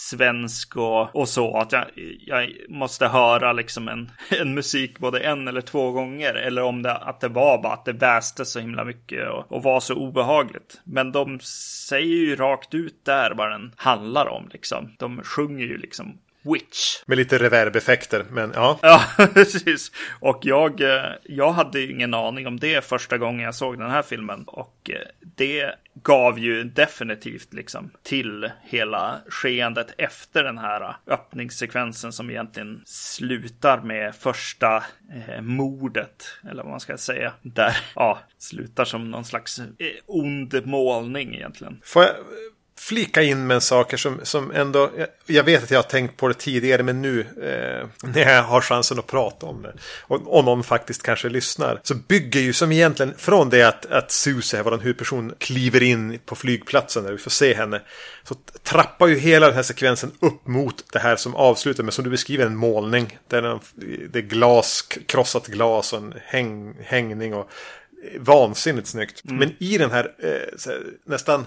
svensk 0.02 0.76
och, 0.76 1.16
och 1.16 1.28
så, 1.28 1.56
att 1.56 1.72
jag, 1.72 1.84
jag 2.26 2.50
måste 2.68 3.08
höra 3.08 3.52
liksom 3.52 3.88
en, 3.88 4.10
en 4.40 4.54
musik 4.54 4.98
både 4.98 5.20
en 5.20 5.48
eller 5.48 5.60
två 5.60 5.90
gånger. 5.90 6.34
Eller 6.34 6.62
om 6.62 6.82
det, 6.82 6.96
att 6.96 7.20
det 7.20 7.28
var 7.28 7.62
bara 7.62 7.72
att 7.72 7.84
det 7.84 7.92
väste 7.92 8.44
så 8.44 8.60
himla 8.60 8.84
mycket 8.84 9.28
och, 9.28 9.52
och 9.52 9.62
var 9.62 9.80
så 9.80 9.94
obehagligt. 9.94 10.80
Men 10.84 11.12
de 11.12 11.40
säger 11.88 12.16
ju 12.16 12.36
rakt 12.36 12.74
ut 12.74 13.04
där 13.04 13.34
vad 13.34 13.50
den 13.50 13.72
handlar 13.76 14.28
om 14.28 14.48
liksom. 14.52 14.96
De 14.98 15.22
sjunger 15.22 15.64
ju 15.64 15.78
liksom 15.78 16.18
Witch. 16.42 17.02
Med 17.06 17.18
lite 17.18 17.38
reverbeffekter. 17.38 18.24
Men 18.30 18.52
ja. 18.54 18.78
Ja, 18.82 19.26
precis. 19.34 19.92
Och 20.20 20.38
jag, 20.42 20.80
eh, 20.80 21.12
jag 21.24 21.52
hade 21.52 21.80
ju 21.80 21.92
ingen 21.92 22.14
aning 22.14 22.46
om 22.46 22.60
det 22.60 22.84
första 22.84 23.18
gången 23.18 23.40
jag 23.40 23.54
såg 23.54 23.78
den 23.78 23.90
här 23.90 24.02
filmen. 24.02 24.44
Och 24.46 24.90
eh, 24.90 24.96
det 25.36 25.74
gav 25.94 26.38
ju 26.38 26.64
definitivt 26.64 27.52
liksom 27.52 27.90
till 28.02 28.50
hela 28.62 29.20
skeendet 29.28 29.94
efter 29.98 30.44
den 30.44 30.58
här 30.58 30.96
öppningssekvensen 31.06 32.12
som 32.12 32.30
egentligen 32.30 32.82
slutar 32.84 33.80
med 33.82 34.14
första 34.14 34.84
eh, 35.12 35.40
mordet. 35.40 36.24
Eller 36.50 36.62
vad 36.62 36.70
man 36.70 36.80
ska 36.80 36.96
säga. 36.96 37.32
Där, 37.42 37.76
ja, 37.94 38.18
slutar 38.38 38.84
som 38.84 39.10
någon 39.10 39.24
slags 39.24 39.58
eh, 39.58 39.64
ond 40.06 40.66
målning 40.66 41.34
egentligen. 41.34 41.80
Får 41.84 42.02
jag 42.02 42.14
flika 42.82 43.22
in 43.22 43.46
med 43.46 43.62
saker 43.62 43.96
som, 43.96 44.20
som 44.22 44.50
ändå, 44.50 44.90
jag, 45.26 45.44
vet 45.44 45.62
att 45.62 45.70
jag 45.70 45.78
har 45.78 45.82
tänkt 45.82 46.16
på 46.16 46.28
det 46.28 46.34
tidigare 46.34 46.82
men 46.82 47.02
nu 47.02 47.20
eh, 47.20 48.08
när 48.08 48.34
jag 48.34 48.42
har 48.42 48.60
chansen 48.60 48.98
att 48.98 49.06
prata 49.06 49.46
om 49.46 49.62
det 49.62 49.72
och, 50.00 50.36
och 50.36 50.44
någon 50.44 50.62
faktiskt 50.62 51.02
kanske 51.02 51.28
lyssnar 51.28 51.80
så 51.82 51.94
bygger 51.94 52.40
ju 52.40 52.52
som 52.52 52.72
egentligen 52.72 53.14
från 53.16 53.50
det 53.50 53.62
att, 53.62 53.86
att 53.86 54.10
Susie, 54.10 54.62
vår 54.62 54.78
huvudperson, 54.78 55.34
kliver 55.38 55.82
in 55.82 56.18
på 56.26 56.34
flygplatsen 56.34 57.04
när 57.04 57.12
vi 57.12 57.18
får 57.18 57.30
se 57.30 57.54
henne 57.54 57.82
så 58.24 58.34
trappar 58.62 59.06
ju 59.06 59.18
hela 59.18 59.46
den 59.46 59.56
här 59.56 59.62
sekvensen 59.62 60.12
upp 60.20 60.46
mot 60.46 60.92
det 60.92 60.98
här 60.98 61.16
som 61.16 61.34
avslutar 61.34 61.84
med 61.84 61.94
som 61.94 62.04
du 62.04 62.10
beskriver 62.10 62.46
en 62.46 62.56
målning. 62.56 63.18
Där 63.28 63.60
det 64.10 64.18
är 64.18 64.22
glas, 64.22 64.88
krossat 65.06 65.46
glas 65.46 65.92
och 65.92 65.98
en 65.98 66.14
häng, 66.24 66.74
hängning 66.84 67.34
och 67.34 67.50
vansinnigt 68.18 68.88
snyggt. 68.88 69.24
Mm. 69.24 69.36
Men 69.36 69.54
i 69.58 69.78
den 69.78 69.90
här, 69.90 70.12
eh, 70.18 70.58
här 70.66 70.82
nästan 71.04 71.46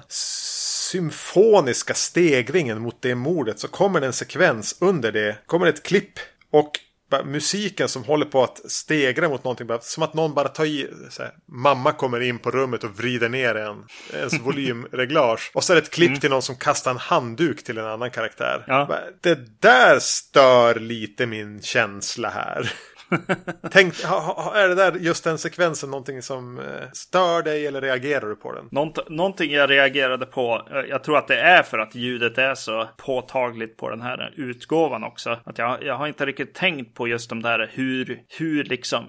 symfoniska 0.91 1.93
stegringen 1.93 2.81
mot 2.81 3.01
det 3.01 3.15
mordet 3.15 3.59
så 3.59 3.67
kommer 3.67 3.99
det 3.99 4.07
en 4.07 4.13
sekvens 4.13 4.77
under 4.81 5.11
det. 5.11 5.37
Kommer 5.45 5.67
ett 5.67 5.83
klipp 5.83 6.19
och 6.51 6.79
musiken 7.25 7.89
som 7.89 8.03
håller 8.03 8.25
på 8.25 8.43
att 8.43 8.71
stegra 8.71 9.29
mot 9.29 9.43
någonting. 9.43 9.67
Som 9.81 10.03
att 10.03 10.13
någon 10.13 10.33
bara 10.33 10.47
tar 10.47 10.65
i. 10.65 10.87
Här, 11.19 11.31
mamma 11.45 11.91
kommer 11.91 12.21
in 12.21 12.39
på 12.39 12.51
rummet 12.51 12.83
och 12.83 12.97
vrider 12.97 13.29
ner 13.29 13.55
en, 13.55 13.83
ens 14.13 14.39
volymreglage. 14.41 15.51
Och 15.53 15.63
så 15.63 15.73
är 15.73 15.75
det 15.75 15.81
ett 15.81 15.93
klipp 15.93 16.09
mm. 16.09 16.19
till 16.19 16.29
någon 16.29 16.41
som 16.41 16.55
kastar 16.55 16.91
en 16.91 16.97
handduk 16.97 17.63
till 17.63 17.77
en 17.77 17.85
annan 17.85 18.11
karaktär. 18.11 18.63
Ja. 18.67 18.99
Det 19.21 19.61
där 19.61 19.99
stör 19.99 20.75
lite 20.75 21.25
min 21.25 21.61
känsla 21.61 22.29
här. 22.29 22.73
Tänk, 23.71 23.93
är 24.03 24.67
det 24.67 24.75
där 24.75 24.95
just 24.95 25.23
den 25.23 25.37
sekvensen 25.37 25.89
någonting 25.89 26.21
som 26.21 26.59
eh, 26.59 26.65
stör 26.93 27.43
dig 27.43 27.67
eller 27.67 27.81
reagerar 27.81 28.29
du 28.29 28.35
på 28.35 28.53
den? 28.53 28.67
Nånt, 28.71 29.09
någonting 29.09 29.51
jag 29.51 29.69
reagerade 29.69 30.25
på, 30.25 30.67
eh, 30.71 30.77
jag 30.89 31.03
tror 31.03 31.17
att 31.17 31.27
det 31.27 31.39
är 31.39 31.63
för 31.63 31.77
att 31.77 31.95
ljudet 31.95 32.37
är 32.37 32.55
så 32.55 32.89
påtagligt 32.97 33.77
på 33.77 33.89
den 33.89 34.01
här 34.01 34.33
utgåvan 34.35 35.03
också. 35.03 35.39
Att 35.43 35.57
jag, 35.57 35.83
jag 35.83 35.95
har 35.95 36.07
inte 36.07 36.25
riktigt 36.25 36.53
tänkt 36.53 36.93
på 36.93 37.07
just 37.07 37.29
de 37.29 37.41
där 37.41 37.71
hur, 37.73 38.19
hur 38.37 38.63
liksom 38.63 39.05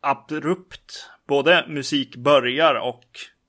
abrupt 0.00 1.10
både 1.28 1.64
musik 1.68 2.16
börjar 2.16 2.74
och 2.74 3.04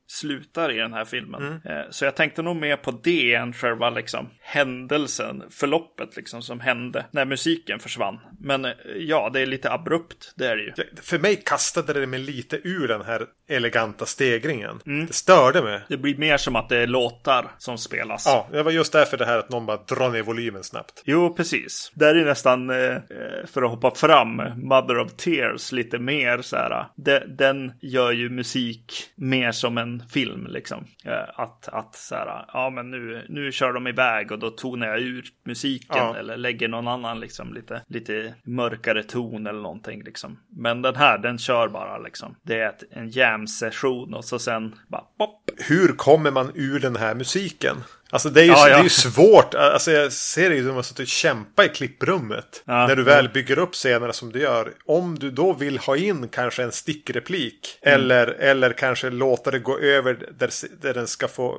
slutar 0.08 0.72
i 0.72 0.78
den 0.78 0.94
här 0.94 1.06
filmen. 1.06 1.42
Mm. 1.42 1.60
Eh, 1.64 1.86
så 1.90 2.06
jag 2.06 2.16
tänkte 2.16 2.42
nog 2.42 2.56
mer 2.56 2.78
på 2.78 2.92
det 2.92 3.34
än 3.34 3.54
själva 3.54 3.90
liksom 3.90 4.30
händelsen, 4.42 5.44
förloppet 5.50 6.16
liksom 6.16 6.42
som 6.42 6.60
hände 6.60 7.06
när 7.12 7.26
musiken 7.26 7.80
försvann. 7.80 8.20
Men 8.40 8.66
eh, 8.66 8.72
ja, 8.98 9.30
det 9.34 9.40
är 9.40 9.46
lite 9.46 9.72
abrupt, 9.72 10.34
det 10.36 10.48
är 10.48 10.56
det 10.56 10.64
ju. 10.64 10.74
För 11.02 11.20
mig 11.20 11.36
kastade 11.46 11.94
det 11.94 12.08
mig 12.08 12.20
lite 12.20 12.60
ur 12.64 12.88
den 12.88 13.02
här 13.02 13.26
eleganta 13.48 14.06
stegringen. 14.06 14.80
Mm. 14.86 15.06
Det 15.06 15.14
störde 15.14 15.62
mig. 15.62 15.82
Det 15.90 15.98
blir 15.98 16.18
mer 16.18 16.38
som 16.38 16.56
att 16.56 16.70
det 16.70 16.78
är 16.78 16.88
låtar 16.88 17.52
som 17.58 17.78
spelas. 17.78 18.24
Ja, 18.26 18.48
det 18.52 18.64
var 18.64 18.72
just 18.72 18.94
därför 18.94 19.18
det 19.18 19.26
här 19.26 19.38
att 19.38 19.50
någon 19.50 19.66
bara 19.66 19.78
drar 19.78 20.10
ner 20.10 20.22
volymen 20.22 20.64
snabbt. 20.64 21.02
Jo, 21.06 21.34
precis. 21.34 21.92
Där 21.96 22.16
är 22.16 22.26
nästan, 22.26 22.70
eh, 22.70 22.98
för 23.46 23.64
att 23.64 23.70
hoppa 23.70 23.92
fram, 23.92 24.36
Mother 24.56 25.00
of 25.00 25.14
Tears 25.14 25.72
lite 25.72 26.00
mer 26.00 26.42
så 26.42 26.56
här. 26.56 26.86
Den 27.28 27.74
gör 27.82 28.12
ju 28.12 28.30
musik 28.30 29.10
mer 29.16 29.52
som 29.52 29.78
en 29.78 29.95
film 30.10 30.48
liksom. 30.50 30.86
Eh, 31.06 31.40
att, 31.40 31.68
att 31.68 31.96
så 31.96 32.16
här, 32.16 32.46
ja 32.54 32.70
men 32.70 32.92
nu, 32.92 33.26
nu 33.30 33.52
kör 33.52 33.74
de 33.74 33.88
iväg 33.88 34.32
och 34.32 34.40
då 34.40 34.50
tonar 34.50 34.88
jag 34.88 35.00
ut 35.00 35.26
musiken 35.46 35.98
ja. 35.98 36.18
eller 36.18 36.38
lägger 36.38 36.68
någon 36.68 36.88
annan 36.88 37.20
liksom 37.20 37.54
lite, 37.54 37.82
lite 37.88 38.34
mörkare 38.44 39.04
ton 39.04 39.48
eller 39.48 39.62
någonting 39.62 40.04
liksom. 40.04 40.40
Men 40.50 40.82
den 40.82 40.96
här, 40.96 41.18
den 41.18 41.38
kör 41.38 41.68
bara 41.68 41.98
liksom. 41.98 42.36
Det 42.42 42.60
är 42.60 42.70
ett, 42.70 42.84
en 42.92 43.10
jam-session 43.10 44.14
och 44.14 44.26
så 44.26 44.40
sen 44.40 44.76
bara 44.88 45.04
pop. 45.18 45.52
Hur 45.58 45.88
kommer 45.88 46.32
man 46.32 46.52
ur 46.56 46.80
den 46.80 46.96
här 46.96 47.16
musiken? 47.16 47.76
Alltså 48.10 48.30
det 48.30 48.42
är 48.42 48.46
ju, 48.46 48.52
ja, 48.52 48.70
ja. 48.70 48.76
Det 48.76 48.80
är 48.80 48.84
ju 48.84 48.90
svårt. 48.90 49.54
Alltså 49.54 49.92
jag 49.92 50.14
ser 50.14 50.50
det 50.50 50.56
ju 50.56 50.68
som 50.68 50.78
att 50.78 51.08
kämpa 51.08 51.66
i 51.66 51.70
klipprummet. 51.70 52.64
Ja, 52.66 52.88
när 52.88 52.96
du 52.96 53.04
väl 53.04 53.30
bygger 53.30 53.60
upp 53.60 53.74
scenerna 53.74 54.14
som 54.14 54.32
du 54.32 54.40
gör. 54.40 54.74
Om 54.86 55.20
du 55.20 55.32
då 55.32 55.54
vill 55.54 55.78
ha 55.78 55.98
in 55.98 56.28
kanske 56.28 56.64
en 56.64 56.72
stickreplik. 56.72 57.80
Mm. 57.82 58.02
Eller, 58.02 58.28
eller 58.28 58.74
kanske 58.74 59.10
låta 59.10 59.52
det 59.52 59.60
gå 59.60 59.80
över 59.80 60.14
där, 60.38 60.52
där 60.82 60.94
den 60.94 61.08
ska 61.08 61.28
få 61.28 61.58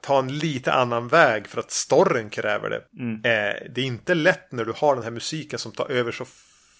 ta 0.00 0.18
en 0.18 0.38
lite 0.38 0.72
annan 0.72 1.08
väg. 1.08 1.46
För 1.46 1.60
att 1.60 1.70
storyn 1.70 2.30
kräver 2.30 2.70
det. 2.70 2.80
Mm. 2.98 3.14
Eh, 3.14 3.70
det 3.74 3.80
är 3.80 3.84
inte 3.84 4.14
lätt 4.14 4.52
när 4.52 4.64
du 4.64 4.72
har 4.76 4.94
den 4.94 5.04
här 5.04 5.10
musiken 5.10 5.58
som 5.58 5.72
tar 5.72 5.90
över 5.90 6.12
så 6.12 6.24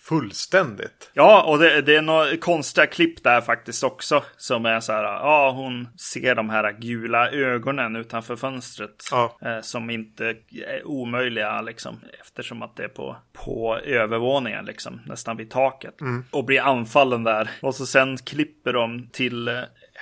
fullständigt. 0.09 1.11
Ja, 1.13 1.43
och 1.43 1.59
det, 1.59 1.83
det 1.83 1.97
är 1.97 2.03
några 2.03 2.37
konstiga 2.37 2.87
klipp 2.87 3.23
där 3.23 3.41
faktiskt 3.41 3.85
också. 3.85 4.23
Som 4.37 4.67
är 4.67 4.81
så 4.81 4.93
här, 4.93 5.05
ja 5.05 5.51
hon 5.51 5.89
ser 5.99 6.35
de 6.35 6.51
här 6.51 6.73
gula 6.73 7.31
ögonen 7.31 7.97
utanför 7.97 8.37
fönstret. 8.37 9.05
Ja. 9.11 9.39
Eh, 9.43 9.61
som 9.61 9.91
inte 9.91 10.25
är 10.51 10.87
omöjliga 10.87 11.61
liksom. 11.61 12.01
Eftersom 12.21 12.63
att 12.63 12.77
det 12.77 12.85
är 12.85 12.89
på, 12.89 13.17
på 13.33 13.79
övervåningen 13.79 14.65
liksom. 14.65 15.01
Nästan 15.07 15.37
vid 15.37 15.51
taket. 15.51 16.01
Mm. 16.01 16.25
Och 16.31 16.45
blir 16.45 16.61
anfallen 16.61 17.25
där. 17.25 17.51
Och 17.61 17.75
så 17.75 17.87
sen 17.87 18.17
klipper 18.17 18.73
de 18.73 19.09
till 19.13 19.49
eh, 19.49 19.55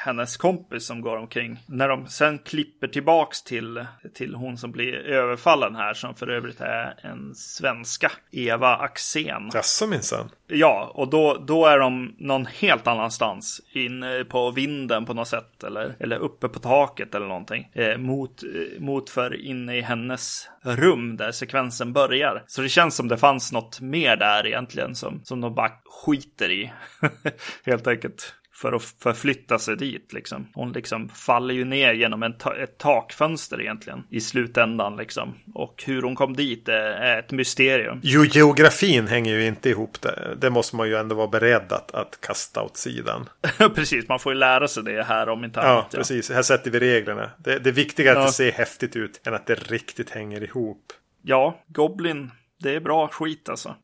hennes 0.04 0.36
kompis 0.36 0.86
som 0.86 1.00
går 1.00 1.16
omkring. 1.16 1.58
När 1.66 1.88
de 1.88 2.06
sen 2.06 2.38
klipper 2.38 2.88
tillbaks 2.88 3.42
till, 3.42 3.86
till 4.14 4.34
hon 4.34 4.58
som 4.58 4.72
blir 4.72 4.94
överfallen 4.94 5.76
här, 5.76 5.94
som 5.94 6.14
för 6.14 6.30
övrigt 6.30 6.60
är 6.60 6.94
en 7.02 7.34
svenska, 7.34 8.12
Eva 8.30 8.76
Axén. 8.76 9.50
Jaså 9.54 9.86
minsann. 9.86 10.30
Ja, 10.46 10.92
och 10.94 11.10
då, 11.10 11.44
då 11.46 11.66
är 11.66 11.78
de 11.78 12.14
någon 12.18 12.46
helt 12.46 12.86
annanstans. 12.86 13.60
Inne 13.72 14.24
på 14.24 14.50
vinden 14.50 15.04
på 15.04 15.14
något 15.14 15.28
sätt, 15.28 15.64
eller, 15.64 15.96
eller 16.00 16.18
uppe 16.18 16.48
på 16.48 16.58
taket 16.58 17.14
eller 17.14 17.26
någonting. 17.26 17.70
Eh, 17.72 17.98
mot, 17.98 18.42
eh, 18.42 18.80
mot 18.80 19.10
för 19.10 19.46
inne 19.46 19.76
i 19.76 19.80
hennes 19.80 20.48
rum 20.62 21.16
där 21.16 21.32
sekvensen 21.32 21.92
börjar. 21.92 22.44
Så 22.46 22.62
det 22.62 22.68
känns 22.68 22.96
som 22.96 23.08
det 23.08 23.16
fanns 23.18 23.52
något 23.52 23.80
mer 23.80 24.16
där 24.16 24.46
egentligen 24.46 24.94
som, 24.94 25.20
som 25.24 25.40
de 25.40 25.54
bara 25.54 25.72
skiter 25.84 26.50
i. 26.50 26.72
helt 27.64 27.86
enkelt 27.86 28.34
för 28.54 28.72
att 28.72 28.82
förflytta 28.82 29.58
sig 29.58 29.76
dit. 29.76 30.12
Liksom. 30.12 30.48
Hon 30.54 30.72
liksom 30.72 31.08
faller 31.08 31.54
ju 31.54 31.64
ner 31.64 31.92
genom 31.92 32.22
en 32.22 32.38
ta 32.38 32.54
ett 32.54 32.78
takfönster 32.78 33.60
egentligen 33.60 34.04
i 34.10 34.20
slutändan. 34.20 34.96
Liksom. 34.96 35.34
Och 35.54 35.84
hur 35.86 36.02
hon 36.02 36.14
kom 36.14 36.36
dit 36.36 36.68
är 36.68 37.18
ett 37.18 37.30
mysterium. 37.30 38.00
Jo, 38.02 38.24
geografin 38.24 39.06
hänger 39.06 39.34
ju 39.34 39.46
inte 39.46 39.70
ihop. 39.70 40.00
Det, 40.00 40.36
det 40.40 40.50
måste 40.50 40.76
man 40.76 40.88
ju 40.88 40.96
ändå 40.96 41.14
vara 41.14 41.28
beredd 41.28 41.72
att, 41.72 41.94
att 41.94 42.20
kasta 42.20 42.62
åt 42.62 42.76
sidan. 42.76 43.28
precis, 43.74 44.08
man 44.08 44.18
får 44.18 44.32
ju 44.32 44.38
lära 44.38 44.68
sig 44.68 44.82
det 44.82 45.02
här 45.02 45.28
om 45.28 45.44
inte 45.44 45.60
annat. 45.60 45.86
Ja, 45.90 45.98
precis. 45.98 46.30
Här 46.30 46.42
sätter 46.42 46.70
vi 46.70 46.80
reglerna. 46.80 47.30
Det, 47.38 47.58
det 47.58 47.70
är 47.70 48.10
att 48.10 48.18
ja. 48.18 48.24
det 48.24 48.32
ser 48.32 48.52
häftigt 48.52 48.96
ut 48.96 49.26
än 49.26 49.34
att 49.34 49.46
det 49.46 49.54
riktigt 49.54 50.10
hänger 50.10 50.42
ihop. 50.42 50.92
Ja, 51.22 51.62
Goblin, 51.66 52.30
det 52.62 52.74
är 52.74 52.80
bra 52.80 53.08
skit 53.08 53.48
alltså. 53.48 53.76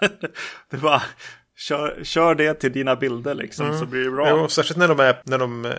det 0.70 0.76
var 0.76 1.02
Kör, 1.58 2.04
kör 2.04 2.34
det 2.34 2.54
till 2.54 2.72
dina 2.72 2.96
bilder 2.96 3.34
liksom 3.34 3.66
mm. 3.66 3.78
så 3.78 3.86
blir 3.86 4.04
det 4.04 4.10
bra. 4.10 4.28
Jo, 4.28 4.48
särskilt 4.48 4.78
när 4.78 4.88
de, 4.88 5.00
är, 5.00 5.16
när 5.24 5.38
de 5.38 5.64
eh, 5.64 5.72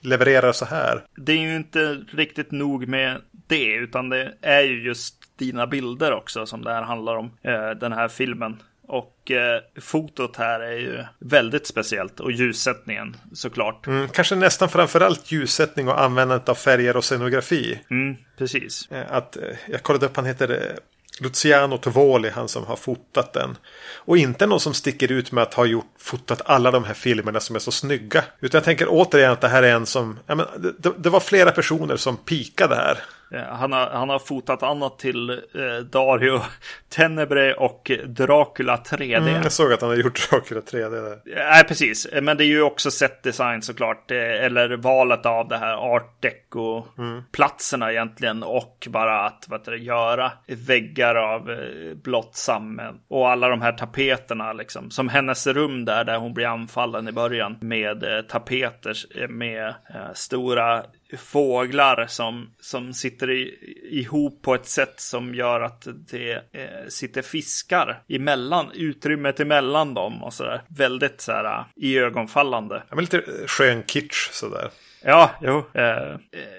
levererar 0.00 0.52
så 0.52 0.64
här. 0.64 1.04
Det 1.16 1.32
är 1.32 1.36
ju 1.36 1.56
inte 1.56 2.04
riktigt 2.12 2.50
nog 2.50 2.88
med 2.88 3.20
det 3.46 3.74
utan 3.74 4.08
det 4.08 4.34
är 4.42 4.62
ju 4.62 4.84
just 4.84 5.14
dina 5.36 5.66
bilder 5.66 6.12
också 6.12 6.46
som 6.46 6.64
det 6.64 6.72
här 6.72 6.82
handlar 6.82 7.16
om. 7.16 7.30
Eh, 7.42 7.70
den 7.70 7.92
här 7.92 8.08
filmen. 8.08 8.62
Och 8.88 9.30
eh, 9.30 9.60
fotot 9.80 10.36
här 10.36 10.60
är 10.60 10.78
ju 10.78 11.04
väldigt 11.18 11.66
speciellt 11.66 12.20
och 12.20 12.32
ljussättningen 12.32 13.16
såklart. 13.32 13.86
Mm, 13.86 14.08
kanske 14.08 14.34
nästan 14.34 14.68
framförallt 14.68 15.32
ljussättning 15.32 15.88
och 15.88 16.00
användandet 16.00 16.48
av 16.48 16.54
färger 16.54 16.96
och 16.96 17.04
scenografi. 17.04 17.80
Mm, 17.90 18.16
precis. 18.38 18.88
Eh, 18.90 19.12
att, 19.12 19.36
jag 19.68 19.82
kollade 19.82 20.06
upp, 20.06 20.16
han 20.16 20.24
heter 20.24 20.78
Luciano 21.20 21.78
Tovoli, 21.78 22.30
han 22.30 22.48
som 22.48 22.64
har 22.66 22.76
fotat 22.76 23.32
den. 23.32 23.56
Och 23.94 24.18
inte 24.18 24.46
någon 24.46 24.60
som 24.60 24.74
sticker 24.74 25.12
ut 25.12 25.32
med 25.32 25.42
att 25.42 25.54
ha 25.54 25.64
gjort, 25.64 25.94
fotat 25.98 26.42
alla 26.44 26.70
de 26.70 26.84
här 26.84 26.94
filmerna 26.94 27.40
som 27.40 27.56
är 27.56 27.60
så 27.60 27.72
snygga. 27.72 28.24
Utan 28.40 28.58
jag 28.58 28.64
tänker 28.64 28.86
återigen 28.90 29.32
att 29.32 29.40
det 29.40 29.48
här 29.48 29.62
är 29.62 29.74
en 29.74 29.86
som, 29.86 30.18
ja, 30.26 30.34
men, 30.34 30.46
det, 30.78 30.92
det 30.98 31.10
var 31.10 31.20
flera 31.20 31.50
personer 31.50 31.96
som 31.96 32.16
pikade 32.16 32.74
här. 32.74 32.98
Han 33.30 33.72
har, 33.72 33.90
han 33.90 34.08
har 34.08 34.18
fotat 34.18 34.62
annat 34.62 34.98
till 34.98 35.30
eh, 35.30 35.84
Dario 35.92 36.40
Tenebre 36.88 37.54
och 37.54 37.90
Dracula 38.06 38.76
3D. 38.76 39.16
Mm, 39.16 39.42
jag 39.42 39.52
såg 39.52 39.72
att 39.72 39.80
han 39.80 39.90
har 39.90 39.96
gjort 39.96 40.30
Dracula 40.30 40.60
3D. 40.60 40.90
Där. 40.90 41.20
Nej, 41.24 41.64
precis. 41.64 42.08
Men 42.22 42.36
det 42.36 42.44
är 42.44 42.46
ju 42.46 42.62
också 42.62 42.90
set 42.90 43.22
design 43.22 43.62
såklart. 43.62 44.10
Eh, 44.10 44.18
eller 44.18 44.76
valet 44.76 45.26
av 45.26 45.48
det 45.48 45.56
här 45.56 45.74
art 45.74 46.22
deco-platserna 46.22 47.84
mm. 47.84 47.96
egentligen. 47.96 48.42
Och 48.42 48.88
bara 48.90 49.20
att 49.20 49.44
vad 49.48 49.64
det, 49.64 49.76
göra 49.76 50.32
väggar 50.46 51.14
av 51.14 51.50
eh, 51.50 51.94
blått 51.94 52.36
sammen. 52.36 52.94
Och 53.08 53.30
alla 53.30 53.48
de 53.48 53.62
här 53.62 53.72
tapeterna 53.72 54.52
liksom. 54.52 54.90
Som 54.90 55.08
hennes 55.08 55.46
rum 55.46 55.84
där, 55.84 56.04
där 56.04 56.18
hon 56.18 56.34
blir 56.34 56.46
anfallen 56.46 57.08
i 57.08 57.12
början. 57.12 57.56
Med 57.60 58.02
eh, 58.02 58.22
tapeter 58.22 58.96
eh, 59.20 59.28
med 59.28 59.66
eh, 59.66 60.12
stora 60.14 60.82
fåglar 61.18 62.06
som, 62.06 62.50
som 62.60 62.94
sitter 62.94 63.30
i, 63.30 63.58
ihop 63.90 64.42
på 64.42 64.54
ett 64.54 64.66
sätt 64.66 65.00
som 65.00 65.34
gör 65.34 65.60
att 65.60 65.86
det 66.10 66.32
eh, 66.32 66.88
sitter 66.88 67.22
fiskar 67.22 68.02
emellan, 68.08 68.70
utrymmet 68.74 69.40
emellan 69.40 69.94
dem 69.94 70.22
och 70.22 70.32
sådär. 70.32 70.62
Väldigt 70.68 71.20
så 71.20 71.32
här 71.32 71.64
i 71.76 71.98
ögonfallande. 71.98 72.82
Ja, 72.88 72.94
men 72.94 73.04
lite 73.04 73.22
skön 73.46 73.82
kitsch 73.82 74.30
sådär. 74.32 74.70
Ja, 75.02 75.30
jo. 75.42 75.64
Eh, 75.74 76.16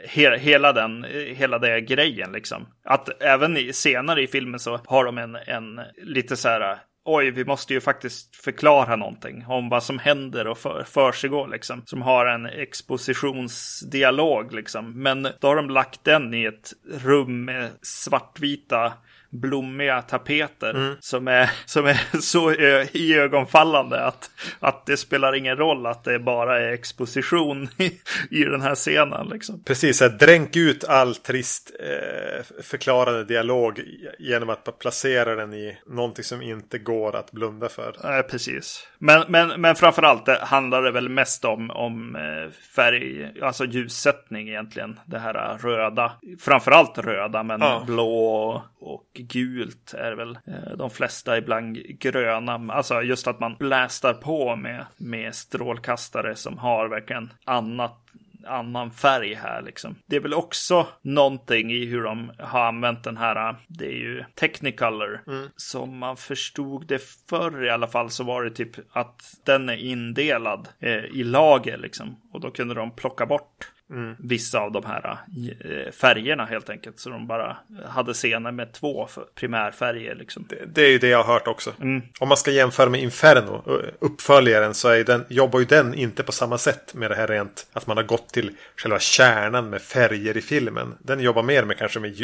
he 0.08 0.38
hela 0.38 0.74
den, 0.74 1.06
hela 1.36 1.60
den 1.60 1.86
grejen 1.86 2.32
liksom. 2.32 2.68
Att 2.84 3.22
även 3.22 3.58
i, 3.58 3.74
senare 3.74 4.22
i 4.22 4.28
filmen 4.28 4.60
så 4.60 4.80
har 4.86 5.06
de 5.06 5.18
en, 5.18 5.36
en 5.36 5.82
lite 6.04 6.38
så 6.38 6.50
här 6.50 6.78
oj, 7.08 7.32
vi 7.32 7.46
måste 7.46 7.74
ju 7.74 7.82
faktiskt 7.82 8.36
förklara 8.36 8.96
någonting 8.96 9.46
om 9.48 9.70
vad 9.70 9.84
som 9.84 10.00
händer 10.00 10.48
och 10.48 10.58
för, 10.58 10.84
försiggår 10.84 11.48
liksom. 11.48 11.82
Som 11.86 12.02
har 12.02 12.26
en 12.26 12.46
expositionsdialog 12.46 14.54
liksom. 14.54 15.04
Men 15.04 15.28
då 15.40 15.48
har 15.48 15.56
de 15.56 15.70
lagt 15.70 16.04
den 16.04 16.34
i 16.34 16.46
ett 16.46 16.74
rum 17.04 17.46
med 17.46 17.70
svartvita 17.82 18.94
blommiga 19.30 20.02
tapeter 20.02 20.70
mm. 20.70 20.96
som, 21.00 21.28
är, 21.28 21.52
som 21.66 21.86
är 21.86 22.00
så 22.22 22.54
iögonfallande 22.92 24.06
att, 24.06 24.32
att 24.60 24.86
det 24.86 24.98
spelar 24.98 25.36
ingen 25.36 25.58
roll 25.58 25.86
att 25.86 26.04
det 26.04 26.20
bara 26.20 26.60
är 26.60 26.72
exposition 26.72 27.70
i, 27.78 27.92
i 28.32 28.44
den 28.44 28.62
här 28.62 28.76
scenen. 28.76 29.28
Liksom. 29.28 29.64
Precis, 29.64 30.02
att 30.02 30.20
dränk 30.20 30.56
ut 30.56 30.84
all 30.84 31.16
trist 31.16 31.72
eh, 31.80 32.64
förklarande 32.64 33.24
dialog 33.24 33.82
genom 34.20 34.50
att 34.50 34.80
placera 34.80 35.36
den 35.36 35.54
i 35.54 35.78
någonting 35.86 36.24
som 36.24 36.42
inte 36.42 36.78
går 36.78 37.16
att 37.16 37.32
blunda 37.32 37.70
för. 37.70 37.96
Nej, 38.04 38.24
precis. 38.24 38.88
Men, 38.98 39.24
men, 39.28 39.62
men 39.62 39.76
framförallt 39.76 40.26
det 40.26 40.40
handlar 40.42 40.82
det 40.82 40.92
väl 40.92 41.10
mest 41.10 41.46
om, 41.46 41.72
om 41.72 42.16
eh, 42.16 42.52
färg, 42.76 43.32
alltså 43.42 43.66
ljussättning 43.66 44.50
egentligen. 44.50 45.00
Det 45.06 45.20
här 45.20 45.58
röda, 45.58 46.12
framförallt 46.40 46.98
röda, 46.98 47.44
men 47.44 47.62
ja. 47.62 47.84
blå 47.86 48.64
och 48.80 49.17
gult 49.18 49.94
är 49.94 50.12
väl 50.12 50.40
eh, 50.48 50.78
de 50.78 50.90
flesta 50.90 51.38
ibland 51.38 51.76
gröna. 52.00 52.74
Alltså 52.74 53.02
just 53.02 53.28
att 53.28 53.40
man 53.40 53.56
blästar 53.56 54.14
på 54.14 54.56
med, 54.56 54.86
med 54.98 55.36
strålkastare 55.36 56.36
som 56.36 56.58
har 56.58 56.90
verkligen 56.90 57.34
annat 57.46 58.04
annan 58.48 58.92
färg 58.92 59.34
här 59.34 59.62
liksom. 59.62 59.96
Det 60.06 60.16
är 60.16 60.20
väl 60.20 60.34
också 60.34 60.88
någonting 61.02 61.72
i 61.72 61.86
hur 61.86 62.04
de 62.04 62.32
har 62.40 62.60
använt 62.60 63.04
den 63.04 63.18
här, 63.18 63.56
det 63.68 63.86
är 63.86 63.98
ju 63.98 64.24
Technicolor. 64.36 65.24
Mm. 65.28 65.50
Som 65.56 65.98
man 65.98 66.18
förstod 66.18 66.88
det 66.88 67.02
förr 67.30 67.66
i 67.66 67.70
alla 67.70 67.88
fall 67.88 68.10
så 68.10 68.24
var 68.24 68.44
det 68.44 68.52
typ 68.52 68.76
att 68.92 69.36
den 69.46 69.70
är 69.70 69.78
indelad 69.78 70.68
eh, 70.80 71.06
i 71.06 71.24
lager 71.24 71.78
liksom. 71.78 72.22
Och 72.34 72.40
då 72.40 72.52
kunde 72.52 72.76
de 72.76 72.92
plocka 72.92 73.26
bort 73.26 73.72
Mm. 73.90 74.16
vissa 74.20 74.60
av 74.60 74.72
de 74.72 74.86
här 74.86 75.18
äh, 75.60 75.92
färgerna 75.92 76.46
helt 76.46 76.70
enkelt. 76.70 77.00
Så 77.00 77.10
de 77.10 77.28
bara 77.28 77.58
hade 77.86 78.14
scener 78.14 78.52
med 78.52 78.74
två 78.74 79.08
primärfärger. 79.36 80.16
Liksom. 80.16 80.46
Det, 80.50 80.66
det, 80.66 80.82
är 80.82 80.90
ju 80.90 80.98
det 80.98 81.08
jag 81.08 81.24
har 81.24 81.34
hört 81.34 81.48
också. 81.48 81.74
Mm. 81.82 82.02
Om 82.20 82.28
man 82.28 82.38
ska 82.38 82.52
jämföra 82.52 82.90
med 82.90 83.02
Inferno, 83.02 83.64
uppföljaren, 84.00 84.74
så 84.74 84.90
är 84.90 85.04
den, 85.04 85.26
jobbar 85.30 85.60
ju 85.60 85.66
den 85.66 85.94
inte 85.94 86.24
på 86.24 86.32
samma 86.32 86.58
sätt 86.58 86.94
med 86.94 87.12
det 87.12 87.16
här 87.16 87.28
rent 87.28 87.68
att 87.74 87.88
man 87.88 87.98
har 87.98 88.04
gått 88.04 88.30
till 88.30 88.52
själva 88.76 89.00
kärnan 89.00 89.70
med 89.70 89.82
färger 89.82 90.38
i 90.38 90.42
filmen. 90.42 90.94
Den 91.00 91.20
jobbar 91.20 91.44
mer 91.44 91.64
med 91.64 91.78
kanske 91.78 92.00
med 92.00 92.16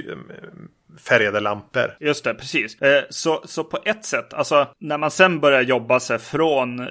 färgade 0.99 1.39
lampor. 1.39 1.95
Just 1.99 2.23
det, 2.23 2.33
precis. 2.33 2.81
Eh, 2.81 3.03
så, 3.09 3.41
så 3.45 3.63
på 3.63 3.79
ett 3.85 4.05
sätt, 4.05 4.33
alltså 4.33 4.67
när 4.79 4.97
man 4.97 5.11
sen 5.11 5.39
börjar 5.39 5.61
jobba 5.61 5.99
sig 5.99 6.19
från 6.19 6.87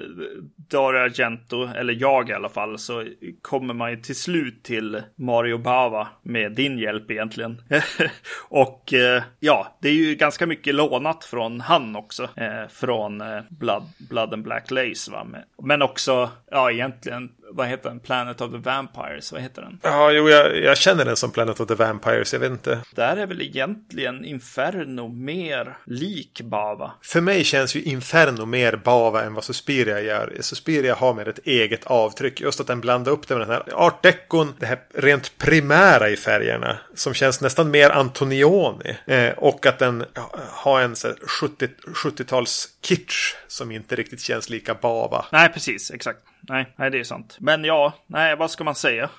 Dario 0.55 0.99
Argento, 0.99 1.69
eller 1.75 1.93
jag 1.93 2.29
i 2.29 2.33
alla 2.33 2.49
fall, 2.49 2.79
så 2.79 3.05
kommer 3.41 3.73
man 3.73 3.91
ju 3.91 3.97
till 3.97 4.15
slut 4.15 4.62
till 4.63 5.03
Mario 5.15 5.57
Bava 5.57 6.07
med 6.21 6.51
din 6.51 6.77
hjälp 6.77 7.11
egentligen. 7.11 7.61
och 8.49 8.93
eh, 8.93 9.23
ja, 9.39 9.77
det 9.81 9.89
är 9.89 9.93
ju 9.93 10.15
ganska 10.15 10.45
mycket 10.45 10.75
lånat 10.75 11.23
från 11.23 11.61
han 11.61 11.95
också. 11.95 12.29
Eh, 12.35 12.67
från 12.69 13.21
eh, 13.21 13.41
Blood, 13.49 13.83
Blood 14.09 14.33
and 14.33 14.43
Black 14.43 14.71
Lace 14.71 15.11
va. 15.11 15.27
Men 15.63 15.81
också, 15.81 16.29
ja 16.51 16.71
egentligen 16.71 17.31
vad 17.55 17.67
heter 17.67 17.89
den? 17.89 17.99
Planet 17.99 18.41
of 18.41 18.51
the 18.51 18.57
Vampires, 18.57 19.31
vad 19.31 19.41
heter 19.41 19.61
den? 19.61 19.79
Ja, 19.81 20.11
jo, 20.11 20.29
jag, 20.29 20.63
jag, 20.63 20.77
känner 20.77 21.05
den 21.05 21.15
som 21.15 21.31
Planet 21.31 21.59
of 21.59 21.67
the 21.67 21.75
Vampires, 21.75 22.33
jag 22.33 22.39
vet 22.39 22.51
inte. 22.51 22.79
Där 22.95 23.17
är 23.17 23.25
väl 23.25 23.41
egentligen 23.41 24.25
Inferno 24.25 25.07
mer 25.07 25.77
lik 25.85 26.41
Bava. 26.41 26.91
För 27.01 27.21
mig 27.21 27.43
känns 27.43 27.75
ju 27.75 27.81
Inferno 27.81 28.45
mer 28.45 28.75
Bava 28.75 29.23
än 29.23 29.33
vad 29.33 29.43
Suspiria 29.43 30.01
gör. 30.01 30.37
Suspiria 30.39 30.95
har 30.95 31.13
mer 31.13 31.27
ett 31.27 31.47
eget 31.47 31.85
avtryck, 31.85 32.41
just 32.41 32.59
att 32.59 32.67
den 32.67 32.81
blandar 32.81 33.11
upp 33.11 33.27
det 33.27 33.35
med 33.35 33.47
den 33.47 33.55
här 33.55 33.73
art 33.73 34.03
decon, 34.03 34.53
det 34.59 34.65
här 34.65 34.79
rent 34.93 35.37
primära 35.37 36.09
i 36.09 36.17
färgerna, 36.17 36.77
som 36.95 37.13
känns 37.13 37.41
nästan 37.41 37.71
mer 37.71 37.89
Antonioni. 37.89 38.97
Eh, 39.05 39.29
och 39.29 39.65
att 39.65 39.79
den 39.79 40.05
har 40.49 40.81
en 40.81 40.95
70, 40.95 41.67
70-tals 42.03 42.69
kitsch 42.81 43.35
som 43.47 43.71
inte 43.71 43.95
riktigt 43.95 44.21
känns 44.21 44.49
lika 44.49 44.73
Bava. 44.73 45.25
Nej, 45.31 45.49
precis, 45.49 45.91
exakt. 45.91 46.19
Nej, 46.49 46.73
nej, 46.77 46.91
det 46.91 46.99
är 46.99 47.03
sant. 47.03 47.37
Men 47.39 47.63
ja, 47.63 47.93
nej, 48.07 48.35
vad 48.35 48.51
ska 48.51 48.63
man 48.63 48.75
säga? 48.75 49.09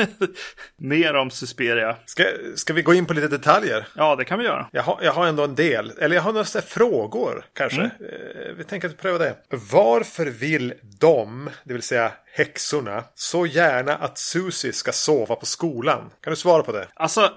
Mer 0.76 1.14
om 1.14 1.30
Suspiria. 1.30 1.96
Ska, 2.04 2.24
ska 2.56 2.72
vi 2.72 2.82
gå 2.82 2.94
in 2.94 3.06
på 3.06 3.14
lite 3.14 3.28
detaljer? 3.28 3.86
Ja, 3.94 4.16
det 4.16 4.24
kan 4.24 4.38
vi 4.38 4.44
göra. 4.44 4.68
Jag 4.72 4.82
har, 4.82 4.98
jag 5.02 5.12
har 5.12 5.26
ändå 5.26 5.44
en 5.44 5.54
del, 5.54 5.92
eller 5.98 6.16
jag 6.16 6.22
har 6.22 6.32
några 6.32 6.62
frågor 6.62 7.44
kanske. 7.52 7.80
Mm. 7.80 7.90
Eh, 8.00 8.52
vi 8.56 8.64
tänker 8.64 8.88
att 8.88 8.98
pröva 8.98 9.18
det. 9.18 9.36
Varför 9.72 10.26
vill 10.26 10.74
de, 11.00 11.50
det 11.64 11.72
vill 11.72 11.82
säga 11.82 12.12
häxorna, 12.34 13.04
så 13.14 13.46
gärna 13.46 13.94
att 13.94 14.18
Susie 14.18 14.72
ska 14.72 14.92
sova 14.92 15.34
på 15.34 15.46
skolan? 15.46 16.10
Kan 16.20 16.30
du 16.30 16.36
svara 16.36 16.62
på 16.62 16.72
det? 16.72 16.88
Alltså, 16.94 17.32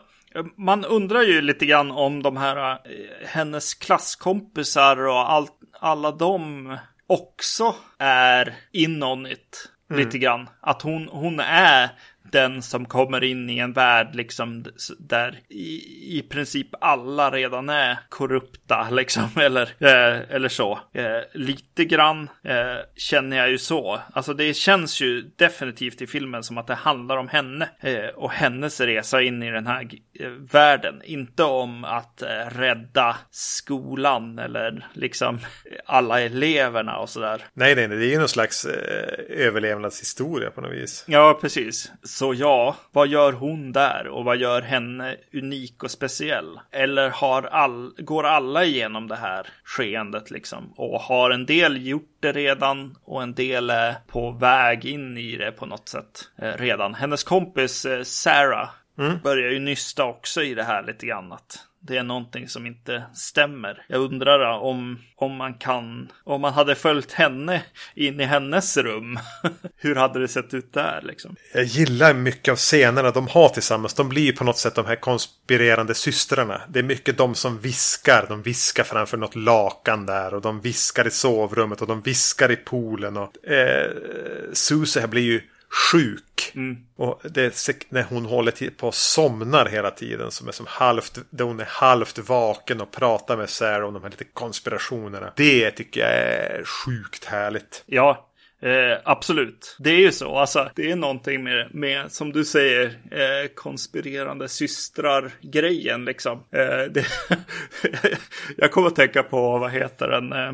man 0.57 0.85
undrar 0.85 1.21
ju 1.21 1.41
lite 1.41 1.65
grann 1.65 1.91
om 1.91 2.23
de 2.23 2.37
här, 2.37 2.71
eh, 2.71 2.77
hennes 3.25 3.73
klasskompisar 3.73 4.97
och 4.97 5.31
allt, 5.31 5.53
alla 5.79 6.11
de 6.11 6.77
också 7.09 7.75
är 7.97 8.55
in 8.71 9.03
on 9.03 9.27
it. 9.27 9.69
Mm. 9.91 10.03
Lite 10.03 10.17
grann. 10.17 10.49
Att 10.61 10.81
hon, 10.81 11.07
hon 11.07 11.39
är 11.39 11.89
den 12.31 12.61
som 12.61 12.85
kommer 12.85 13.23
in 13.23 13.49
i 13.49 13.59
en 13.59 13.73
värld 13.73 14.15
liksom 14.15 14.65
där 14.99 15.39
i, 15.49 16.17
i 16.17 16.21
princip 16.29 16.67
alla 16.81 17.31
redan 17.31 17.69
är 17.69 17.97
korrupta 18.09 18.89
liksom 18.91 19.29
eller, 19.35 19.61
eh, 19.79 20.35
eller 20.35 20.49
så. 20.49 20.79
Eh, 20.93 21.19
lite 21.33 21.85
grann 21.85 22.29
eh, 22.43 22.77
känner 22.95 23.37
jag 23.37 23.49
ju 23.49 23.57
så. 23.57 23.99
Alltså 24.13 24.33
det 24.33 24.53
känns 24.53 25.01
ju 25.01 25.21
definitivt 25.21 26.01
i 26.01 26.07
filmen 26.07 26.43
som 26.43 26.57
att 26.57 26.67
det 26.67 26.75
handlar 26.75 27.17
om 27.17 27.27
henne 27.27 27.69
eh, 27.79 28.09
och 28.15 28.31
hennes 28.31 28.79
resa 28.79 29.21
in 29.21 29.43
i 29.43 29.51
den 29.51 29.67
här 29.67 29.89
eh, 30.19 30.29
världen. 30.29 31.01
Inte 31.05 31.43
om 31.43 31.83
att 31.83 32.21
eh, 32.21 32.27
rädda 32.49 33.17
skolan 33.31 34.39
eller 34.39 34.87
liksom 34.93 35.39
alla 35.85 36.21
eleverna 36.21 36.97
och 36.97 37.09
sådär. 37.09 37.43
Nej, 37.53 37.75
nej, 37.75 37.87
nej, 37.87 37.97
det 37.97 38.05
är 38.05 38.11
ju 38.11 38.19
någon 38.19 38.29
slags 38.29 38.65
överlevnadshistoria 39.29 40.51
på 40.51 40.61
något 40.61 40.73
vis. 40.73 41.03
Ja, 41.07 41.39
precis. 41.41 41.91
Så 42.19 42.33
ja, 42.33 42.75
vad 42.91 43.07
gör 43.07 43.31
hon 43.31 43.71
där 43.71 44.07
och 44.07 44.25
vad 44.25 44.37
gör 44.37 44.61
henne 44.61 45.15
unik 45.33 45.83
och 45.83 45.91
speciell? 45.91 46.59
Eller 46.71 47.09
har 47.09 47.43
all, 47.43 47.93
går 47.97 48.23
alla 48.23 48.65
igenom 48.65 49.07
det 49.07 49.15
här 49.15 49.47
skeendet 49.63 50.31
liksom? 50.31 50.73
Och 50.75 50.99
har 50.99 51.31
en 51.31 51.45
del 51.45 51.87
gjort 51.87 52.17
det 52.19 52.31
redan 52.31 52.97
och 53.03 53.23
en 53.23 53.33
del 53.33 53.69
är 53.69 53.95
på 54.07 54.31
väg 54.31 54.85
in 54.85 55.17
i 55.17 55.35
det 55.35 55.51
på 55.51 55.65
något 55.65 55.89
sätt 55.89 56.29
eh, 56.37 56.53
redan. 56.57 56.93
Hennes 56.93 57.23
kompis 57.23 57.85
eh, 57.85 58.03
Sarah 58.03 58.69
mm. 58.97 59.19
börjar 59.23 59.51
ju 59.51 59.59
nysta 59.59 60.05
också 60.05 60.41
i 60.41 60.53
det 60.53 60.63
här 60.63 60.83
lite 60.83 61.05
grann. 61.05 61.31
Att 61.31 61.68
det 61.81 61.97
är 61.97 62.03
någonting 62.03 62.47
som 62.47 62.65
inte 62.65 63.03
stämmer. 63.13 63.85
Jag 63.87 64.01
undrar 64.01 64.59
om, 64.59 64.99
om 65.15 65.35
man 65.35 65.53
kan, 65.53 66.11
om 66.23 66.41
man 66.41 66.53
hade 66.53 66.75
följt 66.75 67.11
henne 67.11 67.63
in 67.95 68.19
i 68.19 68.23
hennes 68.23 68.77
rum. 68.77 69.19
Hur 69.77 69.95
hade 69.95 70.19
det 70.19 70.27
sett 70.27 70.53
ut 70.53 70.73
där 70.73 71.01
liksom? 71.03 71.35
Jag 71.53 71.63
gillar 71.63 72.13
mycket 72.13 72.51
av 72.51 72.57
scenerna 72.57 73.11
de 73.11 73.27
har 73.27 73.49
tillsammans. 73.49 73.93
De 73.93 74.09
blir 74.09 74.31
på 74.31 74.43
något 74.43 74.57
sätt 74.57 74.75
de 74.75 74.85
här 74.85 74.95
konspirerande 74.95 75.93
systrarna. 75.93 76.61
Det 76.69 76.79
är 76.79 76.83
mycket 76.83 77.17
de 77.17 77.35
som 77.35 77.59
viskar. 77.59 78.25
De 78.29 78.41
viskar 78.41 78.83
framför 78.83 79.17
något 79.17 79.35
lakan 79.35 80.05
där 80.05 80.33
och 80.33 80.41
de 80.41 80.61
viskar 80.61 81.07
i 81.07 81.11
sovrummet 81.11 81.81
och 81.81 81.87
de 81.87 82.01
viskar 82.01 82.51
i 82.51 82.55
poolen. 82.55 83.17
Och, 83.17 83.45
eh, 83.47 83.91
Susie 84.53 85.07
blir 85.07 85.23
ju 85.23 85.41
sjuk. 85.69 86.51
Mm. 86.55 86.77
Och 86.95 87.21
det 87.23 87.43
är 87.43 87.93
när 87.93 88.03
hon 88.03 88.25
håller 88.25 88.69
på 88.69 88.87
och 88.87 88.95
somnar 88.95 89.65
hela 89.65 89.91
tiden. 89.91 90.31
Som 90.31 90.47
är 90.47 90.51
som 90.51 90.65
halvt, 90.69 91.19
där 91.29 91.45
hon 91.45 91.59
är 91.59 91.67
halvt 91.69 92.17
vaken 92.17 92.81
och 92.81 92.91
pratar 92.91 93.37
med 93.37 93.49
Sarah 93.49 93.87
om 93.87 93.93
de 93.93 94.03
här 94.03 94.09
lite 94.09 94.23
konspirationerna. 94.23 95.33
Det 95.35 95.71
tycker 95.71 96.01
jag 96.01 96.11
är 96.11 96.63
sjukt 96.63 97.25
härligt. 97.25 97.83
Ja, 97.85 98.28
Eh, 98.61 98.97
absolut, 99.03 99.75
det 99.79 99.89
är 99.89 99.99
ju 99.99 100.11
så. 100.11 100.37
Alltså, 100.37 100.69
det 100.75 100.91
är 100.91 100.95
någonting 100.95 101.43
med, 101.43 101.75
med 101.75 102.11
som 102.11 102.31
du 102.31 102.45
säger, 102.45 102.85
eh, 103.11 103.47
konspirerande 103.55 104.49
systrar-grejen 104.49 106.05
liksom. 106.05 106.43
Eh, 106.51 106.91
det, 106.91 107.05
jag 108.57 108.71
kommer 108.71 108.87
att 108.87 108.95
tänka 108.95 109.23
på, 109.23 109.57
vad 109.57 109.71
heter 109.71 110.07
den? 110.07 110.33
Eh, 110.33 110.51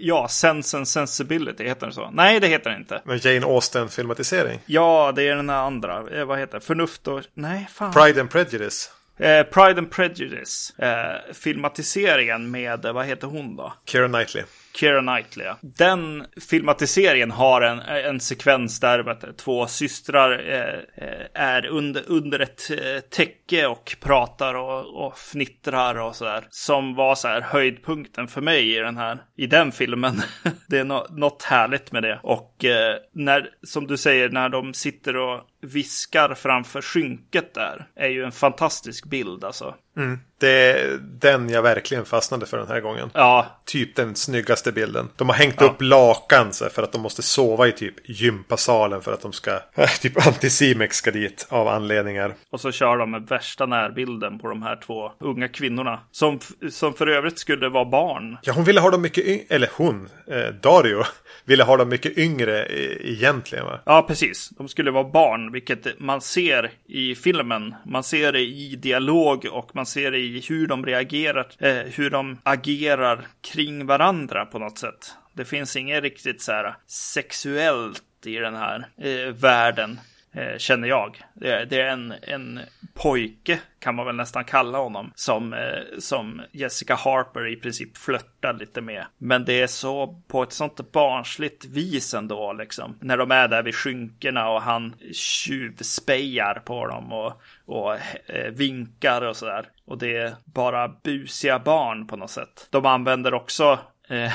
ja, 0.00 0.28
Sense 0.28 0.76
and 0.76 0.88
Sensibility, 0.88 1.64
heter 1.64 1.86
den 1.86 1.92
så? 1.92 2.10
Nej, 2.10 2.40
det 2.40 2.46
heter 2.46 2.70
den 2.70 2.78
inte. 2.78 3.02
Men 3.04 3.18
Jane 3.18 3.46
Austen-filmatisering? 3.46 4.60
Ja, 4.66 5.12
det 5.16 5.28
är 5.28 5.36
den 5.36 5.50
andra. 5.50 6.04
Eh, 6.12 6.24
vad 6.24 6.38
heter 6.38 6.58
det? 6.58 6.64
Förnuft 6.64 7.08
och... 7.08 7.22
Nej, 7.34 7.68
fan. 7.72 7.92
Pride 7.92 8.20
and 8.20 8.30
Prejudice. 8.30 8.90
Eh, 9.18 9.42
Pride 9.42 9.78
and 9.78 9.90
Prejudice. 9.90 10.74
Eh, 10.78 11.34
filmatiseringen 11.34 12.50
med, 12.50 12.86
vad 12.94 13.06
heter 13.06 13.26
hon 13.26 13.56
då? 13.56 13.72
Keira 13.86 14.08
Knightley. 14.08 14.44
Keira 14.76 15.00
Knightley. 15.00 15.46
Den 15.60 16.26
filmatiseringen 16.50 17.30
har 17.30 17.60
en, 17.62 17.78
en 17.78 18.20
sekvens 18.20 18.80
där 18.80 18.98
vet, 18.98 19.36
två 19.38 19.66
systrar 19.66 20.48
eh, 20.48 21.08
eh, 21.08 21.26
är 21.34 21.66
under, 21.66 22.02
under 22.06 22.38
ett 22.38 22.70
eh, 22.70 23.00
täcke 23.00 23.66
och 23.66 23.96
pratar 24.00 24.54
och, 24.54 25.06
och 25.06 25.18
fnittrar 25.18 25.98
och 25.98 26.16
sådär. 26.16 26.46
Som 26.50 26.94
var 26.94 27.14
så 27.14 27.28
här 27.28 27.40
höjdpunkten 27.40 28.28
för 28.28 28.40
mig 28.40 28.76
i 28.76 28.78
den 28.78 28.96
här, 28.96 29.18
i 29.36 29.46
den 29.46 29.72
filmen. 29.72 30.22
det 30.68 30.78
är 30.78 30.84
no, 30.84 31.06
något 31.10 31.42
härligt 31.42 31.92
med 31.92 32.02
det. 32.02 32.20
Och 32.22 32.64
eh, 32.64 32.96
när, 33.12 33.50
som 33.62 33.86
du 33.86 33.96
säger, 33.96 34.28
när 34.28 34.48
de 34.48 34.74
sitter 34.74 35.16
och 35.16 35.40
viskar 35.60 36.34
framför 36.34 36.82
skynket 36.82 37.54
där 37.54 37.88
är 37.96 38.08
ju 38.08 38.24
en 38.24 38.32
fantastisk 38.32 39.06
bild 39.06 39.44
alltså. 39.44 39.74
Mm. 39.96 40.18
Det 40.38 40.70
är 40.70 40.98
den 41.00 41.50
jag 41.50 41.62
verkligen 41.62 42.04
fastnade 42.04 42.46
för 42.46 42.58
den 42.58 42.68
här 42.68 42.80
gången. 42.80 43.10
Ja. 43.14 43.46
Typ 43.64 43.96
den 43.96 44.14
snyggaste 44.14 44.72
bilden. 44.72 45.08
De 45.16 45.28
har 45.28 45.36
hängt 45.36 45.60
ja. 45.60 45.66
upp 45.66 45.82
lakan 45.82 46.52
så 46.52 46.68
för 46.68 46.82
att 46.82 46.92
de 46.92 47.02
måste 47.02 47.22
sova 47.22 47.68
i 47.68 47.72
typ 47.72 47.94
gympasalen 48.08 49.02
för 49.02 49.12
att 49.12 49.20
de 49.20 49.32
ska... 49.32 49.60
Typ 50.00 50.26
Anticimex 50.26 50.96
ska 50.96 51.10
dit 51.10 51.46
av 51.48 51.68
anledningar. 51.68 52.34
Och 52.50 52.60
så 52.60 52.72
kör 52.72 52.96
de 52.98 53.10
med 53.10 53.28
värsta 53.28 53.66
närbilden 53.66 54.38
på 54.38 54.48
de 54.48 54.62
här 54.62 54.76
två 54.76 55.12
unga 55.20 55.48
kvinnorna. 55.48 56.00
Som, 56.10 56.40
som 56.70 56.94
för 56.94 57.06
övrigt 57.06 57.38
skulle 57.38 57.68
vara 57.68 57.84
barn. 57.84 58.38
Ja, 58.42 58.52
hon 58.52 58.64
ville 58.64 58.80
ha 58.80 58.90
dem 58.90 59.02
mycket 59.02 59.24
yngre. 59.24 59.44
Eller 59.48 59.70
hon, 59.76 60.08
eh, 60.26 60.54
Dario, 60.62 61.02
ville 61.44 61.64
ha 61.64 61.76
dem 61.76 61.88
mycket 61.88 62.18
yngre 62.18 62.66
egentligen 63.00 63.64
va? 63.64 63.80
Ja, 63.86 64.02
precis. 64.02 64.48
De 64.48 64.68
skulle 64.68 64.90
vara 64.90 65.04
barn, 65.04 65.45
vilket 65.52 66.00
man 66.00 66.20
ser 66.20 66.72
i 66.86 67.14
filmen. 67.14 67.74
Man 67.86 68.02
ser 68.02 68.32
det 68.32 68.40
i 68.40 68.76
dialog 68.76 69.46
och 69.52 69.70
man 69.74 69.86
ser 69.86 70.10
det 70.10 70.18
i 70.18 70.44
hur 70.48 70.66
de 70.66 70.86
reagerar, 70.86 71.46
eh, 71.58 71.74
hur 71.74 72.10
de 72.10 72.38
agerar 72.42 73.26
kring 73.40 73.86
varandra 73.86 74.46
på 74.46 74.58
något 74.58 74.78
sätt. 74.78 75.14
Det 75.34 75.44
finns 75.44 75.76
inget 75.76 76.02
riktigt 76.02 76.42
så 76.42 76.52
här 76.52 76.74
sexuellt 76.86 78.02
i 78.24 78.36
den 78.36 78.54
här 78.54 78.88
eh, 78.98 79.32
världen. 79.34 80.00
Eh, 80.36 80.58
känner 80.58 80.88
jag. 80.88 81.22
Det 81.34 81.52
är, 81.52 81.66
det 81.66 81.80
är 81.80 81.88
en, 81.88 82.14
en 82.22 82.60
pojke, 82.94 83.60
kan 83.78 83.94
man 83.94 84.06
väl 84.06 84.16
nästan 84.16 84.44
kalla 84.44 84.78
honom, 84.78 85.12
som, 85.14 85.52
eh, 85.52 85.98
som 85.98 86.42
Jessica 86.52 86.94
Harper 86.94 87.46
i 87.46 87.56
princip 87.56 87.96
flörtar 87.96 88.52
lite 88.52 88.80
med. 88.80 89.06
Men 89.18 89.44
det 89.44 89.62
är 89.62 89.66
så 89.66 90.22
på 90.28 90.42
ett 90.42 90.52
sånt 90.52 90.92
barnsligt 90.92 91.64
vis 91.64 92.14
ändå, 92.14 92.52
liksom. 92.52 92.98
När 93.00 93.16
de 93.16 93.30
är 93.30 93.48
där 93.48 93.62
vid 93.62 93.74
skynkena 93.74 94.48
och 94.48 94.62
han 94.62 94.94
tjuvspejar 95.12 96.62
på 96.64 96.86
dem 96.86 97.12
och, 97.12 97.42
och 97.64 97.94
eh, 98.26 98.50
vinkar 98.52 99.22
och 99.22 99.36
sådär. 99.36 99.66
Och 99.84 99.98
det 99.98 100.16
är 100.16 100.34
bara 100.44 100.88
busiga 100.88 101.58
barn 101.58 102.06
på 102.06 102.16
något 102.16 102.30
sätt. 102.30 102.68
De 102.70 102.86
använder 102.86 103.34
också 103.34 103.78
eh, 104.08 104.32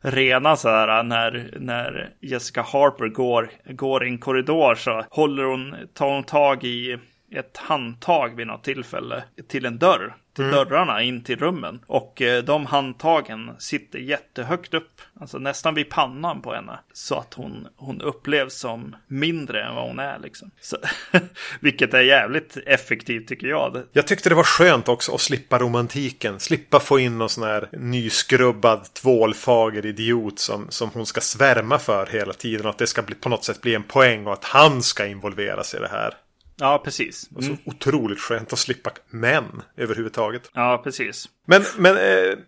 rena 0.00 0.56
så 0.56 0.68
här 0.68 1.02
när, 1.02 1.54
när 1.60 2.10
Jessica 2.20 2.62
Harper 2.62 3.08
går, 3.08 3.50
går 3.64 4.04
i 4.04 4.08
en 4.08 4.18
korridor 4.18 4.74
så 4.74 5.04
håller 5.10 5.44
hon, 5.44 5.76
tar 5.94 6.14
hon 6.14 6.24
tag 6.24 6.64
i 6.64 6.98
ett 7.32 7.56
handtag 7.56 8.36
vid 8.36 8.46
något 8.46 8.64
tillfälle 8.64 9.24
till 9.48 9.66
en 9.66 9.78
dörr 9.78 10.16
till 10.36 10.44
mm. 10.44 10.56
dörrarna 10.56 11.02
in 11.02 11.24
till 11.24 11.38
rummen. 11.38 11.80
Och 11.86 12.22
eh, 12.22 12.44
de 12.44 12.66
handtagen 12.66 13.50
sitter 13.58 13.98
jättehögt 13.98 14.74
upp, 14.74 15.00
alltså 15.20 15.38
nästan 15.38 15.74
vid 15.74 15.90
pannan 15.90 16.42
på 16.42 16.54
henne. 16.54 16.78
Så 16.92 17.14
att 17.14 17.34
hon, 17.34 17.68
hon 17.76 18.00
upplevs 18.00 18.54
som 18.58 18.96
mindre 19.06 19.62
än 19.62 19.74
vad 19.74 19.88
hon 19.88 19.98
är 19.98 20.18
liksom. 20.18 20.50
Så, 20.60 20.76
vilket 21.60 21.94
är 21.94 22.00
jävligt 22.00 22.56
effektivt 22.66 23.28
tycker 23.28 23.46
jag. 23.46 23.82
Jag 23.92 24.06
tyckte 24.06 24.28
det 24.28 24.34
var 24.34 24.42
skönt 24.42 24.88
också 24.88 25.14
att 25.14 25.20
slippa 25.20 25.58
romantiken. 25.58 26.40
Slippa 26.40 26.80
få 26.80 26.98
in 26.98 27.18
någon 27.18 27.28
sån 27.28 27.44
här 27.44 27.68
nyskrubbad 27.72 28.94
tvålfager 28.94 29.86
idiot 29.86 30.38
som, 30.38 30.66
som 30.68 30.90
hon 30.90 31.06
ska 31.06 31.20
svärma 31.20 31.78
för 31.78 32.06
hela 32.06 32.32
tiden. 32.32 32.66
Och 32.66 32.70
att 32.70 32.78
det 32.78 32.86
ska 32.86 33.02
bli, 33.02 33.14
på 33.14 33.28
något 33.28 33.44
sätt 33.44 33.60
bli 33.60 33.74
en 33.74 33.82
poäng 33.82 34.26
och 34.26 34.32
att 34.32 34.44
han 34.44 34.82
ska 34.82 35.06
involveras 35.06 35.74
i 35.74 35.78
det 35.78 35.88
här. 35.88 36.14
Ja, 36.56 36.78
precis. 36.84 37.30
Och 37.34 37.44
så 37.44 37.50
mm. 37.50 37.62
otroligt 37.64 38.20
skönt 38.20 38.52
att 38.52 38.58
slippa 38.58 38.90
män 39.10 39.62
överhuvudtaget. 39.76 40.50
Ja, 40.54 40.80
precis. 40.84 41.28
Men, 41.46 41.62
men 41.76 41.96
eh, 41.96 42.38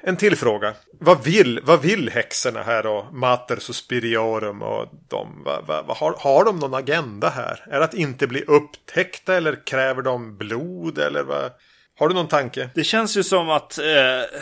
en 0.00 0.16
till 0.16 0.36
fråga. 0.36 0.74
Vad 1.00 1.24
vill, 1.24 1.60
vad 1.62 1.82
vill 1.82 2.10
häxorna 2.10 2.62
här 2.62 2.82
då? 2.82 3.08
Mater 3.12 3.56
Suspiriorum 3.56 4.62
och 4.62 4.88
de. 5.08 5.42
Vad, 5.44 5.66
vad, 5.66 5.86
vad, 5.86 5.96
har, 5.96 6.14
har 6.18 6.44
de 6.44 6.58
någon 6.58 6.74
agenda 6.74 7.28
här? 7.28 7.66
Är 7.70 7.78
det 7.78 7.84
att 7.84 7.94
inte 7.94 8.26
bli 8.26 8.42
upptäckta 8.42 9.34
eller 9.34 9.66
kräver 9.66 10.02
de 10.02 10.36
blod 10.36 10.98
eller 10.98 11.22
vad? 11.22 11.52
Har 11.98 12.08
du 12.08 12.14
någon 12.14 12.28
tanke? 12.28 12.70
Det 12.74 12.84
känns 12.84 13.16
ju 13.16 13.22
som 13.22 13.50
att 13.50 13.78
eh, 13.78 14.40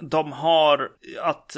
de 0.00 0.32
har 0.32 0.90
att 1.22 1.56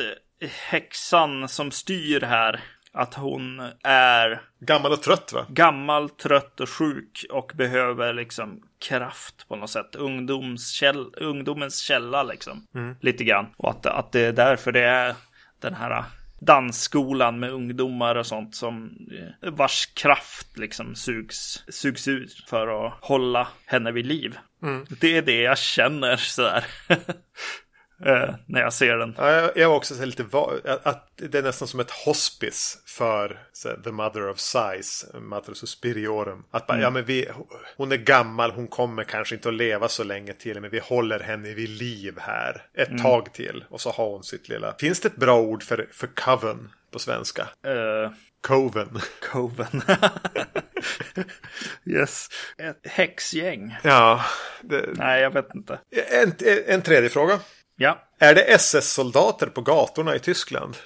häxan 0.68 1.48
som 1.48 1.70
styr 1.70 2.20
här 2.20 2.60
att 2.96 3.14
hon 3.14 3.60
är 3.82 4.40
Gammal 4.60 4.92
och 4.92 5.02
trött 5.02 5.32
va? 5.32 5.46
Gammal, 5.48 6.10
trött 6.10 6.60
och 6.60 6.68
sjuk 6.68 7.26
och 7.30 7.52
behöver 7.54 8.14
liksom 8.14 8.62
kraft 8.88 9.48
på 9.48 9.56
något 9.56 9.70
sätt. 9.70 9.94
Ungdomskäll, 9.94 11.06
ungdomens 11.16 11.80
källa 11.80 12.22
liksom. 12.22 12.66
Mm. 12.74 12.96
Lite 13.00 13.24
grann. 13.24 13.46
Och 13.56 13.70
att, 13.70 13.86
att 13.86 14.12
det 14.12 14.20
är 14.20 14.32
därför 14.32 14.72
det 14.72 14.84
är 14.84 15.14
den 15.60 15.74
här 15.74 16.04
dansskolan 16.40 17.40
med 17.40 17.50
ungdomar 17.50 18.14
och 18.14 18.26
sånt 18.26 18.54
som 18.54 18.90
eh, 19.42 19.50
vars 19.50 19.86
kraft 19.86 20.58
liksom 20.58 20.94
sugs, 20.94 21.64
sugs 21.68 22.08
ut 22.08 22.44
för 22.46 22.86
att 22.86 22.92
hålla 23.00 23.48
henne 23.66 23.92
vid 23.92 24.06
liv. 24.06 24.38
Mm. 24.62 24.86
Det 25.00 25.16
är 25.16 25.22
det 25.22 25.40
jag 25.40 25.58
känner 25.58 26.16
sådär. 26.16 26.64
eh, 28.04 28.34
när 28.46 28.60
jag 28.60 28.72
ser 28.72 28.96
den. 28.96 29.14
Ja, 29.18 29.30
jag, 29.30 29.50
jag 29.56 29.68
var 29.68 29.76
också 29.76 29.94
så 29.94 30.04
lite 30.04 30.24
att 30.82 31.12
det 31.16 31.38
är 31.38 31.42
nästan 31.42 31.68
som 31.68 31.80
ett 31.80 31.90
hospice 31.90 32.78
för 32.86 33.38
så, 33.52 33.68
The 33.84 33.90
Mother 33.90 34.28
of 34.28 34.38
Size, 34.38 35.18
Mother 35.20 35.54
Suspiriorum. 35.54 36.44
Att 36.50 36.66
bara, 36.66 36.74
mm. 36.74 36.82
ja 36.82 36.90
men 36.90 37.04
vi, 37.04 37.28
hon 37.76 37.92
är 37.92 37.96
gammal, 37.96 38.50
hon 38.50 38.68
kommer 38.68 39.04
kanske 39.04 39.34
inte 39.34 39.48
att 39.48 39.54
leva 39.54 39.88
så 39.88 40.04
länge 40.04 40.32
till, 40.32 40.60
men 40.60 40.70
vi 40.70 40.78
håller 40.78 41.20
henne 41.20 41.54
vid 41.54 41.68
liv 41.68 42.14
här 42.18 42.62
ett 42.74 42.88
mm. 42.88 43.02
tag 43.02 43.32
till. 43.32 43.64
Och 43.68 43.80
så 43.80 43.90
har 43.90 44.10
hon 44.10 44.22
sitt 44.22 44.48
lilla... 44.48 44.74
Finns 44.78 45.00
det 45.00 45.08
ett 45.08 45.16
bra 45.16 45.40
ord 45.40 45.62
för, 45.62 45.88
för 45.92 46.06
coven 46.06 46.70
på 46.90 46.98
svenska? 46.98 47.42
Uh... 47.66 48.10
Coven. 48.46 49.00
Coven. 49.30 49.82
yes. 51.84 52.28
Ett 52.58 52.86
häxgäng. 52.86 53.76
Ja. 53.82 54.24
Det... 54.60 54.84
Nej, 54.92 55.22
jag 55.22 55.30
vet 55.30 55.54
inte. 55.54 55.78
En, 56.12 56.32
en 56.66 56.82
tredje 56.82 57.10
fråga. 57.10 57.40
Ja. 57.76 58.02
Är 58.18 58.34
det 58.34 58.42
SS-soldater 58.42 59.46
på 59.46 59.60
gatorna 59.60 60.14
i 60.14 60.18
Tyskland? 60.18 60.76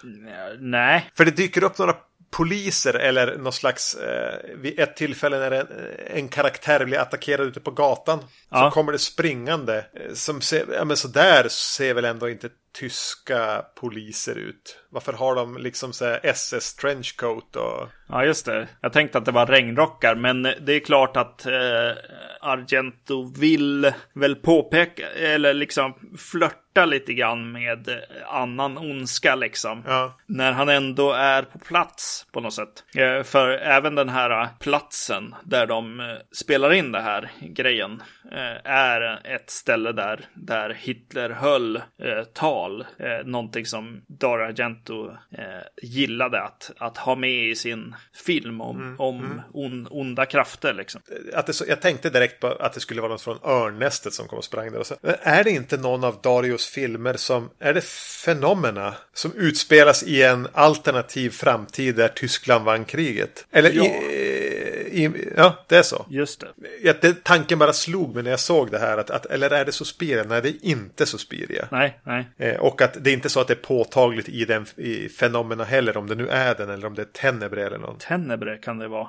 Nej. 0.59 1.11
För 1.15 1.25
det 1.25 1.31
dyker 1.31 1.65
upp 1.65 1.79
några 1.79 1.95
poliser 2.31 2.95
eller 2.95 3.39
någon 3.39 3.53
slags... 3.53 3.95
Eh, 3.95 4.57
vid 4.57 4.79
ett 4.79 4.97
tillfälle 4.97 5.39
när 5.39 5.51
en, 5.51 5.67
en 6.07 6.29
karaktär 6.29 6.85
blir 6.85 6.99
attackerad 6.99 7.47
ute 7.47 7.61
på 7.61 7.71
gatan. 7.71 8.19
Ja. 8.51 8.59
Så 8.65 8.75
kommer 8.75 8.93
det 8.93 8.99
springande. 8.99 9.77
Eh, 9.77 10.15
som 10.15 10.41
ser, 10.41 10.67
ja 10.73 10.85
men 10.85 10.97
så 10.97 11.09
där 11.09 11.49
ser 11.49 11.95
väl 11.95 12.05
ändå 12.05 12.29
inte 12.29 12.49
tyska 12.73 13.65
poliser 13.81 14.39
ut? 14.39 14.79
Varför 14.89 15.13
har 15.13 15.35
de 15.35 15.57
liksom 15.57 15.93
så 15.93 16.19
SS 16.23 16.75
trenchcoat 16.75 17.57
och... 17.57 17.89
Ja, 18.09 18.25
just 18.25 18.47
det. 18.47 18.69
Jag 18.81 18.93
tänkte 18.93 19.19
att 19.19 19.25
det 19.25 19.33
var 19.33 19.47
regnrockar, 19.47 20.15
men 20.15 20.43
det 20.43 20.73
är 20.73 20.81
klart 20.81 21.17
att 21.17 21.47
eh, 21.47 21.93
Argento 22.41 23.33
vill 23.39 23.93
väl 24.15 24.37
påpeka, 24.37 25.11
eller 25.11 25.55
liksom 25.55 25.95
flörta 26.19 26.70
lite 26.87 27.13
grann 27.13 27.53
med 27.53 27.89
annan 28.27 28.79
ondska 28.79 29.35
liksom. 29.35 29.83
Ja. 29.87 30.19
När 30.27 30.53
han 30.53 30.69
ändå 30.69 31.13
är 31.13 31.43
på 31.43 31.59
plats 31.59 32.27
på 32.33 32.41
något 32.41 32.55
sätt. 32.55 32.85
Eh, 32.95 33.23
för 33.23 33.49
även 33.49 33.95
den 33.95 34.09
här 34.09 34.49
platsen 34.61 35.35
där 35.45 35.67
de 35.67 36.01
eh, 36.01 36.07
spelar 36.33 36.73
in 36.73 36.93
det 36.93 37.01
här 37.01 37.31
grejen 37.41 38.03
eh, 38.33 38.71
är 38.73 39.27
ett 39.35 39.51
ställe 39.51 39.93
där, 39.93 40.21
där 40.35 40.71
Hitler 40.71 41.31
höll 41.31 41.77
eh, 41.77 42.25
tal. 42.35 42.81
Eh, 42.99 43.27
någonting 43.27 43.67
som 43.67 44.03
Dario 44.07 44.45
Argento 44.45 45.11
eh, 45.11 45.45
gillade 45.83 46.43
att, 46.43 46.71
att 46.79 46.97
ha 46.99 47.15
med 47.15 47.49
i 47.49 47.55
sin 47.55 47.95
film 48.25 48.61
om, 48.61 48.77
mm, 48.77 49.01
om 49.01 49.19
mm. 49.19 49.41
On, 49.53 49.87
onda 49.91 50.27
krafter. 50.27 50.75
Liksom. 50.75 51.01
Att 51.35 51.47
det 51.47 51.53
så, 51.53 51.65
jag 51.69 51.81
tänkte 51.81 52.11
direkt 52.11 52.41
på 52.41 52.47
att 52.47 52.73
det 52.73 52.81
skulle 52.81 53.01
vara 53.01 53.13
något 53.13 53.23
från 53.23 53.39
Örnnästet 53.45 54.13
som 54.13 54.29
kom 54.29 54.39
och 54.39 54.45
sprang 54.45 54.73
där. 54.73 54.79
Och 54.79 54.87
så. 54.87 54.95
Är 55.23 55.45
det 55.45 55.51
inte 55.51 55.77
någon 55.77 56.05
av 56.05 56.21
Darios 56.23 56.70
filmer 56.75 57.15
som, 57.15 57.51
är 57.59 57.75
det 57.75 57.85
Fenomena 58.25 58.95
som 59.15 59.33
utspelas 59.37 60.03
i 60.03 60.23
en 60.23 60.49
alternativ 60.53 61.31
framtid 61.31 61.95
där 61.95 62.09
Tyskland 62.09 62.65
vann 62.65 62.85
kriget? 62.85 63.47
Eller 63.53 63.71
ja. 63.73 63.85
i, 63.85 65.05
i, 65.05 65.33
ja, 65.37 65.65
det 65.69 65.77
är 65.77 65.83
så. 65.83 66.07
Just 66.11 66.41
det. 66.41 66.49
Ja, 66.83 66.95
det. 67.01 67.25
Tanken 67.25 67.59
bara 67.59 67.73
slog 67.73 68.15
mig 68.15 68.23
när 68.23 68.31
jag 68.31 68.41
såg 68.41 68.71
det 68.71 68.79
här. 68.79 68.99
Att, 68.99 69.11
att, 69.11 69.27
eller 69.27 69.51
är 69.51 69.65
det 69.65 69.73
Suspiria? 69.73 70.25
Nej, 70.25 70.43
det 70.43 70.49
är 70.49 70.65
inte 70.65 71.07
Suspiria. 71.07 71.69
Nej, 71.71 72.01
nej. 72.05 72.29
Eh, 72.39 72.61
och 72.61 72.83
att 72.83 73.05
det 73.05 73.11
är 73.11 73.15
inte 73.15 73.29
så 73.29 73.41
att 73.41 73.49
det 73.49 73.55
är 73.55 73.57
påtagligt 73.57 74.29
i 74.29 74.45
den 74.45 74.67
i 74.77 75.09
fenomena 75.09 75.65
heller. 75.65 75.97
Om 75.97 76.07
det 76.07 76.15
nu 76.15 76.29
är 76.29 76.55
den 76.55 76.71
eller 76.71 76.87
om 76.87 76.95
det 76.95 77.03
är 77.03 77.07
Tenebre 77.07 77.67
eller 77.67 77.79
något. 77.79 78.01
Tenebre 78.01 78.57
kan 78.57 78.79
det 78.79 78.89
vara. 78.89 79.09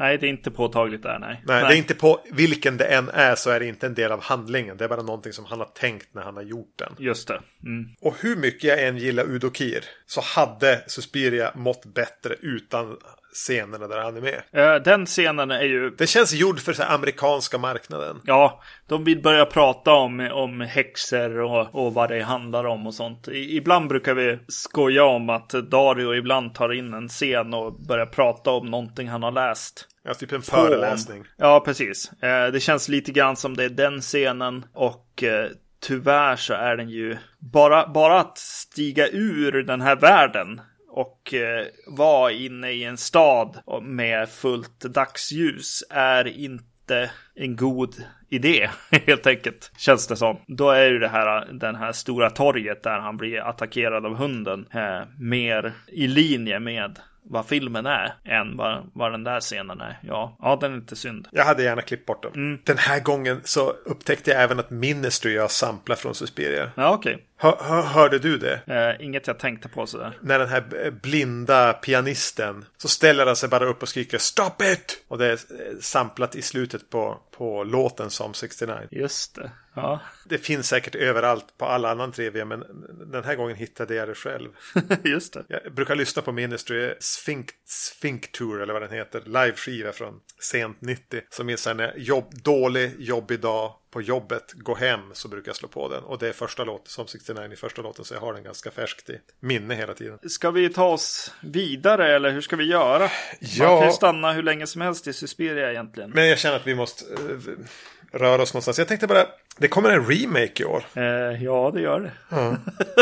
Nej, 0.00 0.18
det 0.18 0.26
är 0.26 0.30
inte 0.30 0.50
påtagligt 0.50 1.02
där, 1.02 1.18
nej. 1.18 1.42
Nej, 1.46 1.64
det 1.68 1.74
är 1.74 1.78
inte 1.78 1.94
på 1.94 2.20
vilken 2.32 2.76
det 2.76 2.84
än 2.84 3.08
är 3.08 3.34
så 3.34 3.50
är 3.50 3.60
det 3.60 3.66
inte 3.66 3.86
en 3.86 3.94
del 3.94 4.12
av 4.12 4.22
handlingen. 4.22 4.76
Det 4.76 4.84
är 4.84 4.88
bara 4.88 5.02
någonting 5.02 5.32
som 5.32 5.44
han 5.44 5.58
har 5.58 5.66
tänkt 5.66 6.14
när 6.14 6.22
han 6.22 6.36
har 6.36 6.42
gjort 6.42 6.74
den. 6.76 6.92
Just 6.98 7.28
det. 7.28 7.40
Mm. 7.64 7.90
Och 8.00 8.16
hur 8.20 8.36
mycket 8.36 8.64
jag 8.64 8.86
än 8.86 8.98
gillar 8.98 9.24
Udo 9.24 9.50
Kier 9.52 9.84
så 10.06 10.20
hade 10.20 10.84
Suspiria 10.86 11.52
mått 11.54 11.86
bättre 11.86 12.34
utan 12.40 12.96
scenerna 13.32 13.88
där 13.88 13.98
han 13.98 14.16
är 14.16 14.20
med. 14.20 14.42
Eh, 14.52 14.82
Den 14.82 15.06
scenen 15.06 15.50
är 15.50 15.62
ju... 15.62 15.90
Det 15.90 16.06
känns 16.06 16.32
gjord 16.32 16.60
för 16.60 16.72
så 16.72 16.82
amerikanska 16.82 17.58
marknaden. 17.58 18.20
Ja, 18.24 18.62
de 18.88 19.04
vill 19.04 19.22
börja 19.22 19.44
prata 19.46 19.92
om, 19.92 20.20
om 20.32 20.60
häxor 20.60 21.38
och, 21.38 21.74
och 21.74 21.94
vad 21.94 22.08
det 22.08 22.22
handlar 22.22 22.64
om 22.64 22.86
och 22.86 22.94
sånt. 22.94 23.28
I, 23.28 23.56
ibland 23.56 23.88
brukar 23.88 24.14
vi 24.14 24.38
skoja 24.48 25.04
om 25.04 25.30
att 25.30 25.48
Dario 25.50 26.14
ibland 26.14 26.54
tar 26.54 26.72
in 26.72 26.94
en 26.94 27.08
scen 27.08 27.54
och 27.54 27.80
börjar 27.80 28.06
prata 28.06 28.50
om 28.50 28.66
någonting 28.66 29.08
han 29.08 29.22
har 29.22 29.32
läst. 29.32 29.86
Ja, 30.04 30.14
typ 30.14 30.32
en 30.32 30.42
föreläsning. 30.42 31.24
Ja, 31.36 31.60
precis. 31.64 32.12
Eh, 32.22 32.46
Det 32.52 32.60
känns 32.60 32.88
lite 32.88 33.12
grann 33.12 33.36
som 33.36 33.56
det 33.56 33.64
är 33.64 33.68
den 33.68 34.00
scenen 34.00 34.64
och 34.74 35.22
eh, 35.22 35.46
tyvärr 35.82 36.36
så 36.36 36.54
är 36.54 36.76
den 36.76 36.88
ju 36.88 37.16
bara, 37.38 37.88
bara 37.88 38.20
att 38.20 38.38
stiga 38.38 39.08
ur 39.08 39.62
den 39.62 39.80
här 39.80 39.96
världen 39.96 40.60
och 40.90 41.34
eh, 41.34 41.66
vara 41.86 42.32
inne 42.32 42.70
i 42.70 42.84
en 42.84 42.96
stad 42.96 43.58
med 43.82 44.28
fullt 44.28 44.80
dagsljus 44.80 45.84
är 45.90 46.26
inte 46.26 47.10
en 47.34 47.56
god 47.56 47.94
idé, 48.28 48.70
helt 49.06 49.26
enkelt. 49.26 49.72
Känns 49.76 50.06
det 50.06 50.16
som. 50.16 50.40
Då 50.46 50.70
är 50.70 50.90
ju 50.90 50.98
det 50.98 51.08
här, 51.08 51.46
den 51.52 51.74
här 51.74 51.92
stora 51.92 52.30
torget 52.30 52.82
där 52.82 52.98
han 52.98 53.16
blir 53.16 53.40
attackerad 53.40 54.06
av 54.06 54.14
hunden 54.14 54.66
eh, 54.70 55.02
mer 55.18 55.72
i 55.86 56.06
linje 56.06 56.60
med 56.60 56.98
vad 57.22 57.46
filmen 57.46 57.86
är 57.86 58.14
än 58.24 58.56
vad, 58.56 58.90
vad 58.94 59.12
den 59.12 59.24
där 59.24 59.40
scenen 59.40 59.80
är. 59.80 59.98
Ja, 60.02 60.36
ja 60.40 60.58
den 60.60 60.72
är 60.72 60.76
inte 60.76 60.96
synd. 60.96 61.28
Jag 61.32 61.44
hade 61.44 61.62
gärna 61.62 61.82
klippt 61.82 62.06
bort 62.06 62.22
dem. 62.22 62.32
Mm. 62.34 62.58
Den 62.64 62.78
här 62.78 63.00
gången 63.00 63.40
så 63.44 63.70
upptäckte 63.70 64.30
jag 64.30 64.42
även 64.42 64.60
att 64.60 64.70
Ministry 64.70 65.34
jag 65.34 65.50
samplar 65.50 65.96
från 65.96 66.14
Suspiria. 66.14 66.70
Ja, 66.76 66.94
okej. 66.94 67.26
Hör, 67.42 67.56
hör, 67.60 67.82
hörde 67.82 68.18
du 68.18 68.38
det? 68.38 68.60
Eh, 68.66 69.06
inget 69.06 69.26
jag 69.26 69.38
tänkte 69.38 69.68
på 69.68 69.86
sådär. 69.86 70.18
När 70.22 70.38
den 70.38 70.48
här 70.48 70.90
blinda 70.90 71.72
pianisten 71.72 72.64
så 72.76 72.88
ställer 72.88 73.26
han 73.26 73.36
sig 73.36 73.48
bara 73.48 73.66
upp 73.66 73.82
och 73.82 73.88
skriker 73.88 74.18
Stop 74.18 74.62
it! 74.72 75.04
Och 75.08 75.18
det 75.18 75.26
är 75.26 75.32
eh, 75.32 75.78
samplat 75.80 76.34
i 76.34 76.42
slutet 76.42 76.90
på, 76.90 77.20
på 77.30 77.64
låten 77.64 78.10
som 78.10 78.34
69. 78.34 78.76
Just 78.90 79.34
det. 79.34 79.50
Ja, 79.74 80.00
Det 80.28 80.38
finns 80.38 80.68
säkert 80.68 80.94
överallt 80.94 81.58
på 81.58 81.64
alla 81.64 81.90
annan 81.90 82.12
trivia 82.12 82.44
men 82.44 82.64
den 83.10 83.24
här 83.24 83.34
gången 83.34 83.56
hittade 83.56 83.94
jag 83.94 84.08
det 84.08 84.14
själv. 84.14 84.48
just 85.04 85.32
det. 85.32 85.44
Jag 85.48 85.74
brukar 85.74 85.94
lyssna 85.96 86.22
på 86.22 86.32
Ministry 86.32 86.94
Sphinx, 87.00 87.54
Sphinx 87.66 88.28
Tour 88.32 88.62
eller 88.62 88.72
vad 88.72 88.82
den 88.82 88.92
heter. 88.92 89.20
Live-skiva 89.20 89.92
från 89.92 90.14
sent 90.40 90.80
90. 90.80 91.20
Som 91.30 91.50
är 91.50 91.56
så 91.56 91.70
här 91.70 91.74
när 91.74 91.94
jobb, 91.96 92.34
dålig, 92.42 92.94
jobbig 92.98 93.40
dag 93.40 93.74
på 93.90 94.02
jobbet, 94.02 94.52
gå 94.52 94.74
hem 94.74 95.00
så 95.12 95.28
brukar 95.28 95.48
jag 95.48 95.56
slå 95.56 95.68
på 95.68 95.88
den. 95.88 96.02
Och 96.02 96.18
det 96.18 96.28
är 96.28 96.32
första 96.32 96.64
låten, 96.64 96.86
som 96.88 97.06
69 97.06 97.52
i 97.52 97.56
första 97.56 97.82
låten 97.82 98.04
så 98.04 98.14
jag 98.14 98.20
har 98.20 98.34
den 98.34 98.42
ganska 98.42 98.70
färskt 98.70 99.10
i 99.10 99.20
minne 99.40 99.74
hela 99.74 99.94
tiden. 99.94 100.18
Ska 100.30 100.50
vi 100.50 100.68
ta 100.72 100.84
oss 100.88 101.34
vidare 101.40 102.14
eller 102.16 102.30
hur 102.30 102.40
ska 102.40 102.56
vi 102.56 102.64
göra? 102.64 102.98
Man 102.98 103.08
Ja. 103.40 103.78
kan 103.80 103.88
ju 103.88 103.92
stanna 103.92 104.32
hur 104.32 104.42
länge 104.42 104.66
som 104.66 104.80
helst 104.80 105.06
i 105.06 105.12
Suspiria 105.12 105.70
egentligen. 105.70 106.10
Men 106.10 106.28
jag 106.28 106.38
känner 106.38 106.56
att 106.56 106.66
vi 106.66 106.74
måste 106.74 107.04
eh, 107.14 108.18
röra 108.18 108.42
oss 108.42 108.54
någonstans. 108.54 108.78
Jag 108.78 108.88
tänkte 108.88 109.06
bara, 109.06 109.26
det 109.56 109.68
kommer 109.68 109.90
en 109.90 110.06
remake 110.06 110.62
i 110.62 110.64
år. 110.66 110.84
Eh, 110.94 111.02
ja, 111.44 111.70
det 111.74 111.80
gör 111.80 112.00
det. 112.00 112.12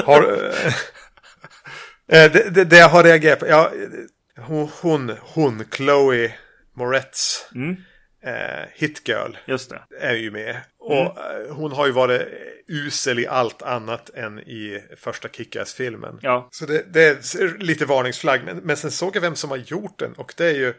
Har, 0.05 0.23
eh, 0.23 0.67
eh, 2.25 2.33
det, 2.33 2.51
det, 2.55 2.65
det 2.65 2.79
jag 2.79 2.89
har 2.89 3.05
reagerat 3.05 3.39
på, 3.41 3.47
ja, 3.47 3.73
hon, 4.39 4.69
hon, 4.83 5.13
hon 5.21 5.65
Chloe 5.77 6.35
Moretz, 6.75 7.47
eh, 8.21 8.69
Hitgirl, 8.75 9.37
Just 9.47 9.71
det. 9.71 9.83
är 10.01 10.15
ju 10.15 10.31
med. 10.31 10.57
Och 10.79 10.97
eh, 10.97 11.51
hon 11.51 11.73
har 11.73 11.87
ju 11.87 11.93
varit 11.93 12.23
usel 12.67 13.19
i 13.19 13.27
allt 13.27 13.63
annat 13.63 14.11
än 14.15 14.39
i 14.39 14.85
första 14.97 15.29
Kick-Ass-filmen. 15.29 16.19
Ja. 16.23 16.49
Så 16.51 16.67
det, 16.67 16.93
det 16.93 17.03
är 17.05 17.59
lite 17.59 17.87
varningsflagg. 17.87 18.41
Men, 18.45 18.57
men 18.57 18.77
sen 18.77 18.91
såg 18.91 19.17
jag 19.17 19.21
vem 19.21 19.37
som 19.37 19.51
har 19.51 19.57
gjort 19.57 19.99
den. 19.99 20.13
Och 20.13 20.35
det 20.37 20.47
är 20.47 20.55
ju 20.55 20.75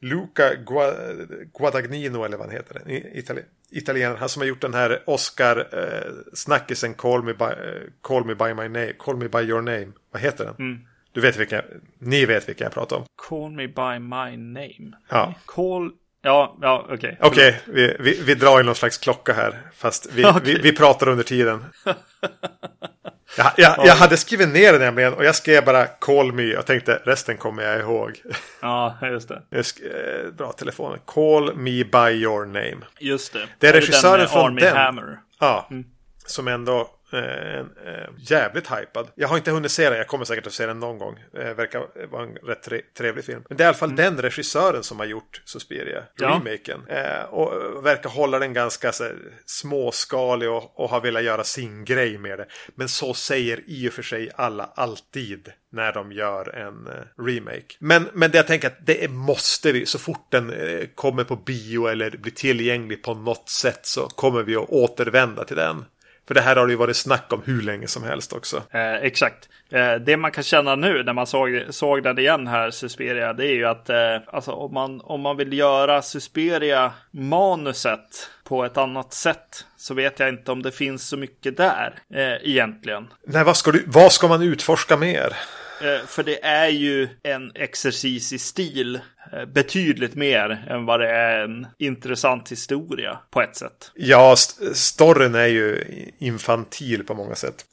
Luca 0.00 0.54
Gua, 0.54 0.92
Guadagnino 1.58 2.24
eller 2.24 2.36
vad 2.36 2.46
han 2.46 2.56
heter. 2.56 2.82
Itali, 3.18 3.42
italienaren. 3.70 4.18
Han 4.18 4.28
som 4.28 4.42
har 4.42 4.46
gjort 4.46 4.60
den 4.60 4.74
här 4.74 5.02
Oscar-snackisen 5.06 6.94
Call, 6.94 7.22
me 7.22 7.34
by, 7.34 7.44
eh, 7.44 7.82
Call 8.02 8.24
me 8.24 8.34
by 8.34 8.54
my 8.54 8.68
name. 8.68 8.92
Call 8.98 9.16
me 9.16 9.28
by 9.28 9.38
your 9.40 9.62
name. 9.62 9.86
Vad 10.10 10.22
heter 10.22 10.44
den? 10.44 10.86
Du 11.12 11.20
vet 11.20 11.36
vilken, 11.36 11.62
ni 11.98 12.26
vet 12.26 12.48
vilken 12.48 12.64
jag 12.64 12.72
pratar 12.72 12.96
om. 12.96 13.04
Call 13.28 13.50
me 13.50 13.66
by 13.68 13.98
my 13.98 14.36
name. 14.36 14.92
Ja. 15.08 15.34
Call... 15.46 15.92
Ja, 16.24 16.56
ja, 16.60 16.86
okej. 16.90 17.18
Okej, 17.20 17.60
vi, 17.64 17.96
vi, 18.00 18.22
vi 18.22 18.34
drar 18.34 18.60
i 18.60 18.62
någon 18.64 18.74
slags 18.74 18.98
klocka 18.98 19.32
här. 19.32 19.60
Fast 19.76 20.12
vi, 20.12 20.24
Okej. 20.26 20.40
vi, 20.44 20.54
vi 20.58 20.76
pratar 20.76 21.08
under 21.08 21.24
tiden. 21.24 21.64
Jag, 23.36 23.52
jag, 23.56 23.86
jag 23.86 23.94
hade 23.94 24.16
skrivit 24.16 24.48
ner 24.48 24.72
det 24.72 24.78
nämligen 24.78 25.14
och 25.14 25.24
jag 25.24 25.34
skrev 25.34 25.64
bara 25.64 25.86
call 25.86 26.32
me 26.32 26.56
och 26.56 26.66
tänkte 26.66 27.00
resten 27.04 27.36
kommer 27.36 27.62
jag 27.62 27.80
ihåg. 27.80 28.12
Ja, 28.60 28.98
just 29.02 29.28
det. 29.28 29.42
Jag 29.50 29.60
sk- 29.62 30.24
eh, 30.26 30.30
bra 30.32 30.52
telefonen. 30.52 30.98
Call 31.04 31.54
me 31.56 31.84
by 31.84 32.10
your 32.22 32.46
name. 32.46 32.76
Just 32.98 33.32
det. 33.32 33.46
Det 33.58 33.66
är 33.68 33.72
den 33.72 33.80
regissören 33.80 34.20
med 34.20 34.30
från 34.30 34.44
Army 34.44 34.60
den. 34.60 34.76
Hammer. 34.76 35.18
Ja, 35.40 35.68
som 36.26 36.48
ändå 36.48 36.88
eh, 37.12 37.54
en, 37.58 37.70
eh, 37.86 38.08
jävligt 38.18 38.70
hypad. 38.72 39.08
Jag 39.14 39.28
har 39.28 39.36
inte 39.36 39.50
hunnit 39.50 39.70
se 39.72 39.88
den, 39.90 39.98
jag 39.98 40.06
kommer 40.08 40.24
säkert 40.24 40.46
att 40.46 40.52
se 40.52 40.66
den 40.66 40.78
någon 40.80 40.98
gång. 40.98 41.18
Eh, 41.38 41.54
verkar 41.54 42.06
vara 42.10 42.22
en 42.22 42.34
rätt 42.34 42.62
tre, 42.62 42.80
trevlig 42.98 43.24
film. 43.24 43.42
Men 43.48 43.56
det 43.56 43.62
är 43.62 43.66
i 43.66 43.68
alla 43.68 43.76
fall 43.76 43.96
den 43.96 44.18
regissören 44.22 44.82
som 44.82 44.98
har 44.98 45.06
gjort 45.06 45.42
Suspiria, 45.44 46.02
Ja. 46.16 46.28
remaken. 46.44 46.80
Eh, 46.88 47.24
och 47.24 47.86
verkar 47.86 48.10
hålla 48.10 48.38
den 48.38 48.52
ganska 48.52 48.92
så, 48.92 49.10
småskalig 49.46 50.50
och, 50.50 50.80
och 50.80 50.90
har 50.90 51.00
velat 51.00 51.22
göra 51.24 51.44
sin 51.44 51.84
grej 51.84 52.18
med 52.18 52.38
det. 52.38 52.46
Men 52.74 52.88
så 52.88 53.14
säger 53.14 53.60
i 53.66 53.88
och 53.88 53.92
för 53.92 54.02
sig 54.02 54.30
alla 54.36 54.70
alltid 54.74 55.48
när 55.72 55.92
de 55.92 56.12
gör 56.12 56.54
en 56.54 56.86
eh, 56.86 57.22
remake. 57.24 57.74
Men, 57.78 58.08
men 58.12 58.30
det 58.30 58.36
jag 58.38 58.46
tänker 58.46 58.66
att 58.68 58.86
det 58.86 59.04
är- 59.04 59.08
måste 59.08 59.72
vi, 59.72 59.86
så 59.86 59.98
fort 59.98 60.26
den 60.30 60.50
eh, 60.52 60.86
kommer 60.94 61.24
på 61.24 61.36
bio 61.36 61.86
eller 61.86 62.10
blir 62.10 62.32
tillgänglig 62.32 63.02
på 63.02 63.14
något 63.14 63.48
sätt 63.48 63.86
så 63.86 64.06
kommer 64.06 64.42
vi 64.42 64.56
att 64.56 64.68
återvända 64.68 65.44
till 65.44 65.56
den. 65.56 65.84
För 66.26 66.34
det 66.34 66.40
här 66.40 66.56
har 66.56 66.66
det 66.66 66.72
ju 66.72 66.76
varit 66.76 66.96
snack 66.96 67.32
om 67.32 67.42
hur 67.44 67.62
länge 67.62 67.86
som 67.86 68.04
helst 68.04 68.32
också. 68.32 68.62
Eh, 68.70 68.94
exakt. 68.94 69.48
Eh, 69.70 69.94
det 69.94 70.16
man 70.16 70.30
kan 70.30 70.44
känna 70.44 70.76
nu 70.76 71.02
när 71.02 71.12
man 71.12 71.26
såg, 71.26 71.62
såg 71.70 72.02
den 72.02 72.18
igen 72.18 72.46
här, 72.46 72.70
Suspiria, 72.70 73.32
det 73.32 73.46
är 73.46 73.54
ju 73.54 73.64
att 73.64 73.90
eh, 73.90 74.16
alltså, 74.26 74.52
om, 74.52 74.74
man, 74.74 75.00
om 75.00 75.20
man 75.20 75.36
vill 75.36 75.52
göra 75.52 76.02
Suspiria-manuset 76.02 78.30
på 78.44 78.64
ett 78.64 78.76
annat 78.76 79.12
sätt 79.12 79.66
så 79.76 79.94
vet 79.94 80.18
jag 80.18 80.28
inte 80.28 80.52
om 80.52 80.62
det 80.62 80.72
finns 80.72 81.08
så 81.08 81.16
mycket 81.16 81.56
där 81.56 81.94
eh, 82.14 82.50
egentligen. 82.50 83.06
Nej, 83.26 83.44
vad 83.44 83.56
ska, 83.56 83.72
du, 83.72 83.84
vad 83.86 84.12
ska 84.12 84.28
man 84.28 84.42
utforska 84.42 84.96
mer? 84.96 85.36
Eh, 85.84 86.06
för 86.06 86.22
det 86.22 86.44
är 86.44 86.68
ju 86.68 87.08
en 87.22 87.52
exercis 87.54 88.32
i 88.32 88.38
stil 88.38 89.00
eh, 89.32 89.44
betydligt 89.44 90.14
mer 90.14 90.64
än 90.68 90.86
vad 90.86 91.00
det 91.00 91.10
är 91.10 91.44
en 91.44 91.66
intressant 91.78 92.52
historia 92.52 93.18
på 93.30 93.42
ett 93.42 93.56
sätt. 93.56 93.90
Ja, 93.94 94.32
st- 94.32 94.74
storyn 94.74 95.34
är 95.34 95.46
ju 95.46 95.84
infantil 96.18 97.04
på 97.04 97.14
många 97.14 97.34
sätt. 97.34 97.64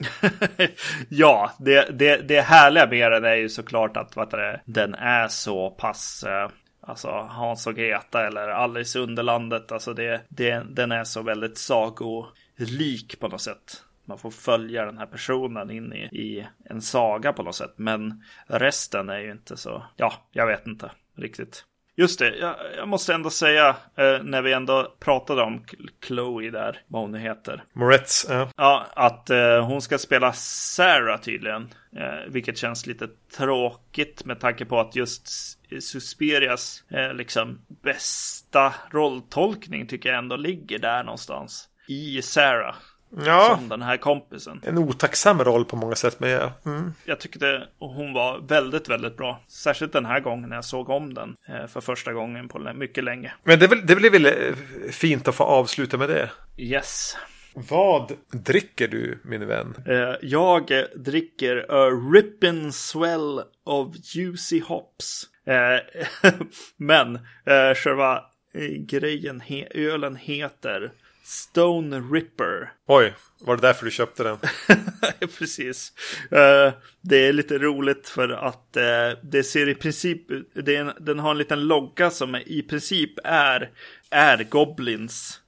ja, 1.09 1.51
det, 1.59 1.99
det, 1.99 2.17
det 2.17 2.41
härliga 2.41 2.87
med 2.87 3.11
den 3.11 3.25
är 3.25 3.35
ju 3.35 3.49
såklart 3.49 3.97
att 3.97 4.15
vad 4.15 4.31
det, 4.31 4.61
den 4.65 4.95
är 4.95 5.27
så 5.27 5.69
pass 5.69 6.23
eh, 6.23 6.49
Alltså 6.83 7.07
Hans 7.07 7.67
och 7.67 7.75
Greta 7.75 8.27
eller 8.27 8.47
Alice 8.47 8.99
i 8.99 9.01
Underlandet. 9.01 9.71
Alltså 9.71 9.93
det, 9.93 10.21
det, 10.29 10.63
den 10.69 10.91
är 10.91 11.03
så 11.03 11.21
väldigt 11.21 11.57
sagolik 11.57 13.19
på 13.19 13.27
något 13.27 13.41
sätt. 13.41 13.83
Man 14.11 14.17
får 14.17 14.31
följa 14.31 14.85
den 14.85 14.97
här 14.97 15.05
personen 15.05 15.71
in 15.71 15.93
i, 15.93 16.03
i 16.03 16.47
en 16.65 16.81
saga 16.81 17.33
på 17.33 17.43
något 17.43 17.55
sätt. 17.55 17.73
Men 17.75 18.23
resten 18.47 19.09
är 19.09 19.19
ju 19.19 19.31
inte 19.31 19.57
så, 19.57 19.83
ja, 19.95 20.13
jag 20.31 20.47
vet 20.47 20.67
inte 20.67 20.91
riktigt. 21.17 21.65
Just 21.95 22.19
det, 22.19 22.35
jag, 22.37 22.55
jag 22.77 22.87
måste 22.87 23.13
ändå 23.13 23.29
säga 23.29 23.69
eh, 23.95 24.23
när 24.23 24.41
vi 24.41 24.53
ändå 24.53 24.95
pratade 24.99 25.41
om 25.41 25.65
Chloe 26.05 26.51
där, 26.51 26.81
vad 26.87 27.01
hon 27.01 27.13
heter. 27.13 27.63
Moretz, 27.73 28.25
ja. 28.29 28.49
Ja, 28.57 28.85
att 28.93 29.29
eh, 29.29 29.65
hon 29.65 29.81
ska 29.81 29.97
spela 29.97 30.33
Sarah 30.33 31.21
tydligen. 31.21 31.69
Eh, 31.95 32.29
vilket 32.31 32.57
känns 32.57 32.87
lite 32.87 33.07
tråkigt 33.37 34.25
med 34.25 34.39
tanke 34.39 34.65
på 34.65 34.79
att 34.79 34.95
just 34.95 35.27
Suspirias 35.81 36.83
eh, 36.89 37.13
liksom 37.13 37.61
bästa 37.83 38.73
rolltolkning 38.91 39.87
tycker 39.87 40.09
jag 40.09 40.17
ändå 40.17 40.35
ligger 40.35 40.79
där 40.79 41.03
någonstans. 41.03 41.69
I 41.87 42.21
Sarah. 42.21 42.75
Ja, 43.25 43.55
Som 43.59 43.69
den 43.69 43.81
här 43.81 43.97
kompisen. 43.97 44.61
en 44.65 44.77
otacksam 44.77 45.43
roll 45.43 45.65
på 45.65 45.75
många 45.75 45.95
sätt. 45.95 46.19
Men 46.19 46.29
ja. 46.29 46.51
Mm. 46.65 46.93
Jag 47.05 47.19
tyckte 47.19 47.67
hon 47.79 48.13
var 48.13 48.39
väldigt, 48.47 48.89
väldigt 48.89 49.17
bra. 49.17 49.41
Särskilt 49.47 49.93
den 49.93 50.05
här 50.05 50.19
gången 50.19 50.49
när 50.49 50.55
jag 50.55 50.65
såg 50.65 50.89
om 50.89 51.13
den. 51.13 51.35
Eh, 51.47 51.67
för 51.67 51.81
första 51.81 52.13
gången 52.13 52.47
på 52.47 52.59
mycket 52.75 53.03
länge. 53.03 53.33
Men 53.43 53.59
det, 53.59 53.67
det 53.87 53.95
blir 53.95 54.11
väl 54.11 54.25
eh, 54.25 54.31
fint 54.91 55.27
att 55.27 55.35
få 55.35 55.43
avsluta 55.43 55.97
med 55.97 56.09
det. 56.09 56.29
Yes. 56.57 57.17
Vad 57.53 58.11
dricker 58.31 58.87
du, 58.87 59.19
min 59.23 59.47
vän? 59.47 59.75
Eh, 59.87 60.15
jag 60.21 60.71
dricker 60.95 61.65
A 61.69 61.89
Rippin' 61.89 62.71
Swell 62.71 63.41
of 63.65 63.95
Juicy 64.15 64.61
Hops. 64.61 65.27
Men 66.77 67.19
själva 67.75 68.23
grejen, 68.87 69.41
ölen 69.71 70.15
heter 70.15 70.91
Stone 71.23 71.99
Ripper. 71.99 72.71
Oj, 72.87 73.13
var 73.39 73.55
det 73.55 73.61
därför 73.61 73.85
du 73.85 73.91
köpte 73.91 74.23
den? 74.23 74.37
Precis. 75.37 75.93
Uh, 76.31 76.73
det 77.01 77.27
är 77.27 77.33
lite 77.33 77.57
roligt 77.57 78.09
för 78.09 78.29
att 78.29 78.77
uh, 78.77 79.19
det 79.23 79.43
ser 79.43 79.69
i 79.69 79.75
princip 79.75 80.21
det 80.53 80.75
en, 80.75 80.91
den 80.99 81.19
har 81.19 81.31
en 81.31 81.37
liten 81.37 81.67
logga 81.67 82.09
som 82.09 82.35
i 82.35 82.61
princip 82.61 83.11
är, 83.23 83.69
är 84.09 84.43
Goblins 84.43 85.39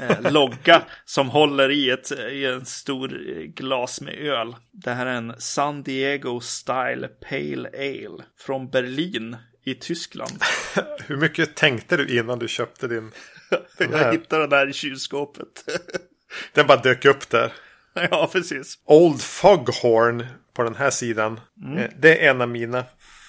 uh, 0.00 0.32
logga 0.32 0.82
som 1.04 1.28
håller 1.28 1.70
i 1.70 1.90
ett 1.90 2.12
i 2.12 2.44
en 2.44 2.66
stor 2.66 3.08
glas 3.46 4.00
med 4.00 4.14
öl. 4.14 4.56
Det 4.72 4.90
här 4.90 5.06
är 5.06 5.14
en 5.14 5.34
San 5.38 5.82
Diego 5.82 6.40
Style 6.40 7.08
Pale 7.08 7.68
Ale 7.68 8.24
från 8.38 8.70
Berlin 8.70 9.36
i 9.64 9.74
Tyskland. 9.74 10.42
Hur 11.06 11.16
mycket 11.16 11.54
tänkte 11.54 11.96
du 11.96 12.18
innan 12.18 12.38
du 12.38 12.48
köpte 12.48 12.88
din? 12.88 13.10
Jag 13.78 14.12
hittade 14.12 14.42
den 14.42 14.50
där 14.50 14.68
i 14.68 14.72
kylskåpet. 14.72 15.64
den 16.52 16.66
bara 16.66 16.82
dök 16.82 17.04
upp 17.04 17.30
där. 17.30 17.52
Ja, 17.94 18.30
precis. 18.32 18.78
Old 18.84 19.22
Foghorn 19.22 20.26
på 20.54 20.62
den 20.62 20.74
här 20.74 20.90
sidan. 20.90 21.40
Mm. 21.64 21.90
Det 21.98 22.26
är 22.26 22.30
en 22.30 22.40
av 22.40 22.48
mina 22.48 22.84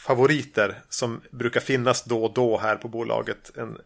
favoriter 0.06 0.82
som 0.90 1.22
brukar 1.32 1.60
finnas 1.60 2.04
då 2.04 2.24
och 2.26 2.34
då 2.34 2.58
här 2.58 2.76
på 2.76 2.88
bolaget. 2.88 3.58
En 3.58 3.78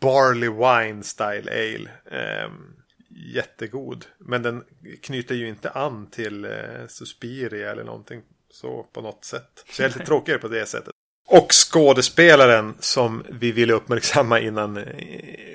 Barley 0.00 0.48
Wine 0.48 1.02
Style 1.02 1.50
Ale. 1.50 1.90
Eh, 2.10 2.50
jättegod. 3.34 4.06
Men 4.18 4.42
den 4.42 4.64
knyter 5.02 5.34
ju 5.34 5.48
inte 5.48 5.70
an 5.70 6.10
till 6.10 6.44
eh, 6.44 6.86
Suspiria 6.88 7.72
eller 7.72 7.84
någonting 7.84 8.22
så 8.50 8.82
på 8.82 9.00
något 9.00 9.24
sätt. 9.24 9.64
Så 9.70 9.82
jag 9.82 9.90
är 9.90 9.94
lite 9.94 10.06
tråkigare 10.06 10.38
på 10.38 10.48
det 10.48 10.66
sättet. 10.66 10.94
Och 11.28 11.52
skådespelaren 11.52 12.74
som 12.80 13.24
vi 13.28 13.52
ville 13.52 13.72
uppmärksamma 13.72 14.40
innan 14.40 14.76
eh, 14.76 14.84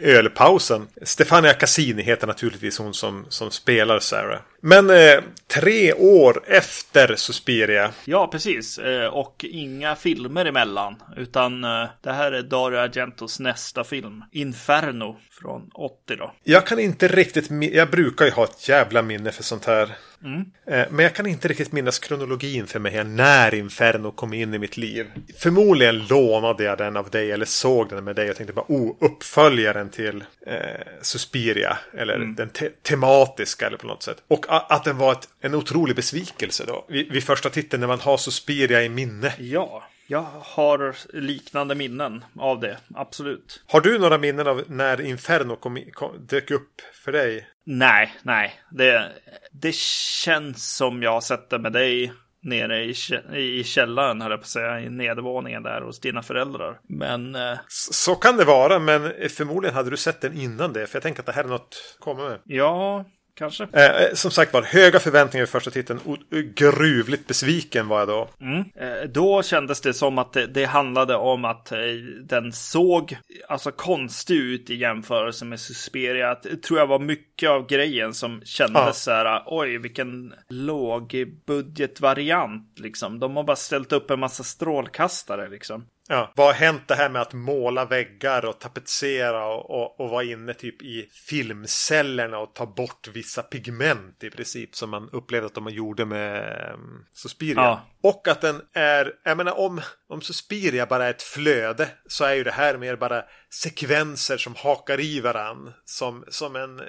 ölpausen. 0.02 0.88
Stefania 1.02 1.54
Cassini 1.54 2.04
heter 2.04 2.28
naturligtvis 2.28 2.78
hon 2.78 2.94
som, 2.94 3.26
som 3.30 3.52
spelar 3.52 4.00
Sarah. 4.00 4.40
Men 4.62 4.90
eh, 4.90 5.24
tre 5.48 5.94
år 5.94 6.44
efter 6.48 7.16
Suspiria. 7.16 7.92
Ja, 8.06 8.28
precis. 8.28 8.78
Eh, 8.78 9.08
och 9.08 9.46
inga 9.50 9.96
filmer 9.96 10.46
emellan. 10.46 10.96
Utan 11.18 11.64
eh, 11.64 11.88
det 12.02 12.12
här 12.12 12.32
är 12.32 12.42
Dario 12.42 12.78
Argentos 12.78 13.40
nästa 13.40 13.84
film. 13.84 14.24
Inferno 14.32 15.18
från 15.42 15.70
80 15.74 16.16
då. 16.16 16.34
Jag 16.44 16.68
kan 16.68 16.80
inte 16.80 17.08
riktigt, 17.08 17.48
jag 17.74 17.90
brukar 17.90 18.26
ju 18.26 18.32
ha 18.32 18.44
ett 18.44 18.70
jävla 18.70 19.02
minne 19.02 19.32
för 19.32 19.44
sånt 19.44 19.66
här. 19.66 19.96
Mm. 20.24 20.46
Eh, 20.66 20.88
men 20.92 21.04
jag 21.04 21.16
kan 21.16 21.28
inte 21.28 21.48
riktigt 21.48 21.72
minnas 21.72 22.00
kronologin 22.00 22.68
för 22.68 22.80
mig 22.80 22.92
här 22.92 23.04
när 23.04 23.54
Inferno 23.56 24.12
kom 24.12 24.34
in 24.34 24.54
i 24.54 24.60
mitt 24.60 24.78
liv. 24.78 25.08
Förmodligen 25.38 26.08
lånade 26.08 26.64
jag 26.64 26.78
den 26.78 26.98
av 26.98 27.10
dig 27.10 27.32
eller 27.32 27.46
såg 27.46 27.90
den 27.90 28.04
med 28.04 28.16
dig 28.16 28.30
och 28.30 28.36
tänkte 28.36 28.54
bara 28.54 28.66
oh, 28.68 28.96
uppföljaren 29.00 29.90
till 29.90 30.24
eh, 30.48 30.56
Suspiria. 31.02 31.78
Eller 31.94 32.16
mm. 32.16 32.36
den 32.36 32.50
te 32.50 32.70
tematiska 32.70 33.68
eller 33.68 33.78
på 33.78 33.88
något 33.88 34.04
sätt. 34.04 34.24
Och 34.28 34.46
att 34.50 34.84
den 34.84 34.98
var 34.98 35.12
ett, 35.12 35.30
en 35.42 35.56
otrolig 35.56 35.96
besvikelse 35.96 36.64
då. 36.68 36.86
Vid, 36.90 37.12
vid 37.12 37.24
första 37.24 37.50
titeln 37.50 37.80
när 37.80 37.88
man 37.88 38.00
har 38.00 38.18
Suspiria 38.18 38.84
i 38.84 38.90
minne. 38.90 39.34
Ja. 39.40 39.84
Jag 40.08 40.26
har 40.42 40.96
liknande 41.14 41.76
minnen 41.76 42.26
av 42.40 42.60
det, 42.60 42.78
absolut. 42.96 43.64
Har 43.68 43.82
du 43.82 44.00
några 44.00 44.18
minnen 44.18 44.48
av 44.48 44.64
när 44.68 45.02
Inferno 45.02 45.56
kom, 45.56 45.80
kom, 45.92 46.26
dök 46.26 46.52
upp 46.52 46.82
för 47.04 47.12
dig? 47.12 47.48
Nej, 47.66 48.14
nej. 48.24 48.54
Det, 48.72 49.12
det 49.52 49.76
känns 49.76 50.76
som 50.76 51.04
jag 51.04 51.24
det 51.24 51.60
med 51.60 51.74
dig 51.74 52.14
nere 52.42 52.84
i, 52.84 52.94
i 53.36 53.64
källaren, 53.64 54.22
höll 54.22 54.32
jag 54.32 54.40
på 54.40 54.44
att 54.44 54.48
säga, 54.48 54.80
i 54.80 54.90
nedervåningen 54.90 55.64
där 55.64 55.82
hos 55.82 56.00
dina 56.00 56.24
föräldrar. 56.24 56.80
Men... 56.88 57.36
Eh... 57.36 57.58
Så, 57.68 58.16
kan 58.16 58.38
det 58.38 58.46
vara, 58.46 58.80
men 58.80 59.02
förmodligen 59.30 59.76
hade 59.76 59.90
du 59.90 59.98
sett 59.98 60.22
den 60.22 60.34
innan 60.34 60.74
det, 60.74 60.88
för 60.88 60.96
jag 60.96 61.04
tänker 61.04 61.20
att 61.20 61.26
det 61.26 61.32
här 61.32 61.44
är 61.44 61.48
något 61.48 61.98
komma 62.00 62.30
med. 62.30 62.40
Ja, 62.44 63.06
kanske. 63.42 63.68
Eh, 63.74 64.04
eh, 64.04 64.14
som 64.14 64.32
sagt 64.32 64.54
var, 64.54 64.62
höga 64.62 65.00
förväntningar 65.00 65.44
i 65.44 65.48
första 65.48 65.72
titeln. 65.72 66.00
Och 66.06 66.18
gruvligt 66.56 67.28
besviken 67.28 67.88
var 67.88 68.00
jag 68.00 68.08
då. 68.08 68.30
Mm. 68.42 68.60
Eh, 68.60 69.10
då 69.10 69.44
kändes 69.44 69.82
det 69.82 69.94
som 69.94 70.18
att 70.18 70.34
det, 70.34 70.48
det 70.48 70.66
handlade 70.66 71.16
om 71.16 71.46
att 71.46 71.72
eh, 71.72 71.80
den 72.24 72.54
såg 72.54 73.18
alltså 73.50 73.72
konstig 73.72 74.36
ut 74.36 74.70
i 74.70 74.76
jämförelse 74.76 75.46
med 75.46 75.60
Suspiria. 75.60 76.38
Det 76.44 76.64
tror 76.64 76.80
jag 76.80 76.88
var 76.88 77.00
mycket 77.00 77.50
av 77.50 77.68
grejen 77.68 78.14
som 78.14 78.42
kändes 78.46 78.84
ja. 78.86 78.94
så 78.94 79.12
här, 79.12 79.44
oj 79.46 79.78
vilken 79.78 80.34
lågbudgetvariant 80.50 82.80
liksom. 82.80 83.20
De 83.20 83.36
har 83.36 83.44
bara 83.44 83.56
ställt 83.56 83.92
upp 83.92 84.12
en 84.12 84.20
massa 84.20 84.44
strålkastare 84.44 85.50
liksom. 85.50 85.86
Ja, 86.10 86.32
vad 86.36 86.48
har 86.48 86.54
hänt 86.54 86.88
det 86.88 86.96
här 86.96 87.10
med 87.10 87.22
att 87.22 87.34
måla 87.34 87.86
väggar 87.86 88.46
och 88.46 88.60
tapetsera 88.60 89.46
och, 89.46 89.70
och, 89.70 90.00
och 90.00 90.10
vara 90.10 90.24
inne 90.24 90.54
typ 90.54 90.82
i 90.82 91.08
filmcellerna 91.30 92.38
och 92.38 92.54
ta 92.56 92.66
bort 92.66 93.08
vissa 93.14 93.42
pigment 93.42 94.24
i 94.24 94.30
princip 94.30 94.76
som 94.76 94.90
man 94.90 95.10
upplevde 95.12 95.46
att 95.46 95.54
de 95.54 95.70
gjorde 95.70 96.06
med 96.06 96.72
um, 96.74 97.06
Suspiria. 97.14 97.62
Ja. 97.62 97.82
Och 98.04 98.28
att 98.28 98.42
den 98.42 98.62
är, 98.74 99.14
jag 99.24 99.38
menar 99.38 99.60
om, 99.60 99.82
om 100.10 100.22
Suspiria 100.22 100.86
bara 100.86 101.06
är 101.06 101.10
ett 101.10 101.22
flöde 101.22 101.90
så 102.08 102.24
är 102.24 102.34
ju 102.34 102.44
det 102.44 102.52
här 102.52 102.78
mer 102.78 102.96
bara 102.96 103.24
sekvenser 103.54 104.38
som 104.38 104.56
hakar 104.56 105.00
i 105.00 105.20
varann 105.20 105.74
som, 105.86 106.26
som 106.28 106.56
en 106.56 106.82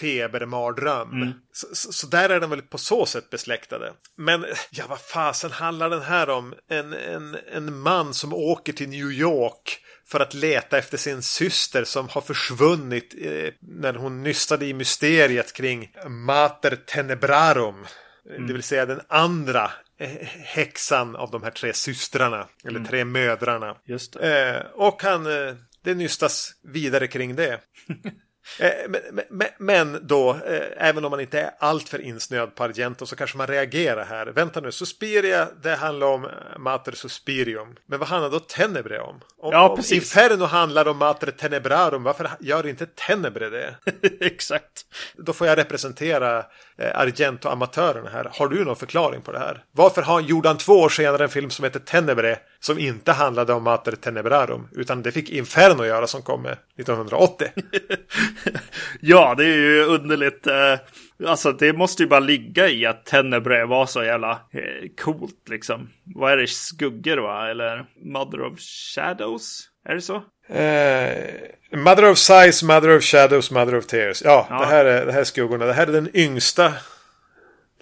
febermardröm. 0.00 1.12
Mm. 1.12 1.32
Så, 1.52 1.66
så, 1.72 1.92
så, 1.92 2.06
där 2.06 2.30
är 2.30 2.40
den 2.40 2.50
väl 2.50 2.62
på 2.62 2.78
så 2.78 3.06
sätt 3.06 3.30
besläktade. 3.30 3.92
Men 4.16 4.44
ja, 4.70 4.84
vad 4.88 5.00
fasen 5.00 5.50
handlar 5.50 5.90
den 5.90 6.02
här 6.02 6.30
om? 6.30 6.54
En, 6.68 6.92
en, 6.92 7.36
en 7.52 7.78
man 7.78 8.14
som 8.14 8.34
åker 8.34 8.72
till 8.72 8.88
New 8.88 9.10
York 9.10 9.78
för 10.06 10.20
att 10.20 10.34
leta 10.34 10.78
efter 10.78 10.98
sin 10.98 11.22
syster 11.22 11.84
som 11.84 12.08
har 12.08 12.20
försvunnit 12.20 13.14
eh, 13.18 13.54
när 13.60 13.94
hon 13.94 14.22
nystade 14.22 14.66
i 14.66 14.74
mysteriet 14.74 15.52
kring 15.52 15.94
Mater 16.08 16.76
Tenebrarum. 16.76 17.86
Mm. 18.30 18.46
Det 18.46 18.52
vill 18.52 18.62
säga 18.62 18.86
den 18.86 19.00
andra 19.08 19.70
häxan 20.44 21.16
av 21.16 21.30
de 21.30 21.42
här 21.42 21.50
tre 21.50 21.72
systrarna. 21.72 22.48
Eller 22.64 22.78
mm. 22.78 22.88
tre 22.88 23.04
mödrarna. 23.04 23.76
Just 23.84 24.16
eh, 24.16 24.56
och 24.74 25.02
han, 25.02 25.26
eh, 25.26 25.54
det 25.82 25.94
nystas 25.94 26.52
vidare 26.62 27.06
kring 27.06 27.36
det. 27.36 27.60
Eh, 28.58 28.90
men, 29.30 29.48
men, 29.58 30.06
då, 30.06 30.30
eh, 30.30 30.88
även 30.88 31.04
om 31.04 31.10
man 31.10 31.20
inte 31.20 31.40
är 31.40 31.50
alltför 31.58 32.00
insnöad 32.00 32.54
på 32.54 32.64
Argento 32.64 33.06
så 33.06 33.16
kanske 33.16 33.36
man 33.36 33.46
reagerar 33.46 34.04
här. 34.04 34.26
Vänta 34.26 34.60
nu, 34.60 34.72
Suspiria, 34.72 35.48
det 35.62 35.74
handlar 35.74 36.06
om 36.06 36.24
eh, 36.24 36.58
Mater 36.58 36.92
Suspirium. 36.92 37.76
Men 37.86 37.98
vad 37.98 38.08
handlar 38.08 38.30
då 38.30 38.40
Tenebre 38.40 39.00
om? 39.00 39.20
Om, 39.38 39.52
ja, 39.52 39.68
om 39.68 39.82
Inferno 39.92 40.44
handlar 40.44 40.88
om 40.88 40.98
Mater 40.98 41.30
Tenebrarum, 41.30 42.02
varför 42.02 42.30
gör 42.40 42.66
inte 42.66 42.86
Tenebre 42.86 43.50
det? 43.50 43.76
Exakt. 44.20 44.86
Då 45.16 45.32
får 45.32 45.46
jag 45.46 45.58
representera 45.58 46.44
Eh, 46.78 47.00
Argento-amatörerna 47.00 48.10
här. 48.10 48.30
Har 48.32 48.48
du 48.48 48.64
någon 48.64 48.76
förklaring 48.76 49.22
på 49.22 49.32
det 49.32 49.38
här? 49.38 49.64
Varför 49.72 50.02
har, 50.02 50.20
gjorde 50.20 50.48
han 50.48 50.58
två 50.58 50.72
år 50.72 50.88
senare 50.88 51.22
en 51.24 51.28
film 51.28 51.50
som 51.50 51.64
heter 51.64 51.80
Tenebre 51.80 52.38
som 52.60 52.78
inte 52.78 53.12
handlade 53.12 53.52
om 53.52 53.62
Mater 53.62 53.92
Tenebrarum 53.92 54.68
utan 54.72 55.02
det 55.02 55.12
fick 55.12 55.30
Inferno 55.30 55.84
göra 55.84 56.06
som 56.06 56.22
kom 56.22 56.42
med 56.42 56.56
1980? 56.78 57.48
ja, 59.00 59.34
det 59.34 59.44
är 59.44 59.56
ju 59.56 59.84
underligt. 59.84 60.46
Eh, 60.46 60.78
alltså 61.26 61.52
det 61.52 61.72
måste 61.72 62.02
ju 62.02 62.08
bara 62.08 62.20
ligga 62.20 62.68
i 62.68 62.86
att 62.86 63.04
Tenebre 63.04 63.66
var 63.66 63.86
så 63.86 64.04
jävla 64.04 64.30
eh, 64.30 64.88
coolt 65.04 65.48
liksom. 65.50 65.88
Vad 66.04 66.32
är 66.32 66.36
det, 66.36 66.46
skuggor 66.46 67.16
va? 67.16 67.50
Eller 67.50 67.84
Mother 68.04 68.42
of 68.42 68.60
Shadows? 68.94 69.68
Är 69.88 69.94
det 69.94 70.00
så? 70.00 70.22
Uh, 70.52 71.78
mother 71.78 72.10
of 72.10 72.18
Size, 72.18 72.66
Mother 72.66 72.96
of 72.96 73.02
Shadows, 73.02 73.50
Mother 73.50 73.74
of 73.74 73.86
Tears. 73.86 74.22
Ja, 74.24 74.46
ja, 74.50 74.60
Det, 74.60 74.66
här 74.66 74.84
är, 74.84 75.06
det 75.06 75.12
här 75.12 75.20
är 75.20 75.24
skuggorna. 75.24 75.66
Det 75.66 75.72
här 75.72 75.86
är 75.86 75.92
den 75.92 76.16
yngsta 76.16 76.72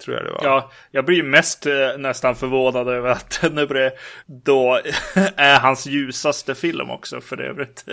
Tror 0.01 0.17
jag 0.17 0.25
det 0.25 0.31
var. 0.31 0.39
Ja, 0.43 0.71
jag 0.91 1.05
blir 1.05 1.23
mest 1.23 1.65
eh, 1.65 1.97
nästan 1.97 2.35
förvånad 2.35 2.87
över 2.89 3.09
att 3.09 3.29
Tenebre 3.41 3.91
då 4.25 4.81
är 5.35 5.59
hans 5.59 5.85
ljusaste 5.85 6.55
film 6.55 6.89
också 6.89 7.21
för 7.21 7.41
övrigt. 7.41 7.85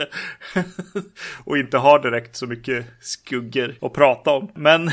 och 1.44 1.58
inte 1.58 1.78
har 1.78 1.98
direkt 1.98 2.36
så 2.36 2.46
mycket 2.46 2.86
skuggor 3.00 3.74
att 3.80 3.92
prata 3.92 4.30
om. 4.30 4.52
Men 4.54 4.90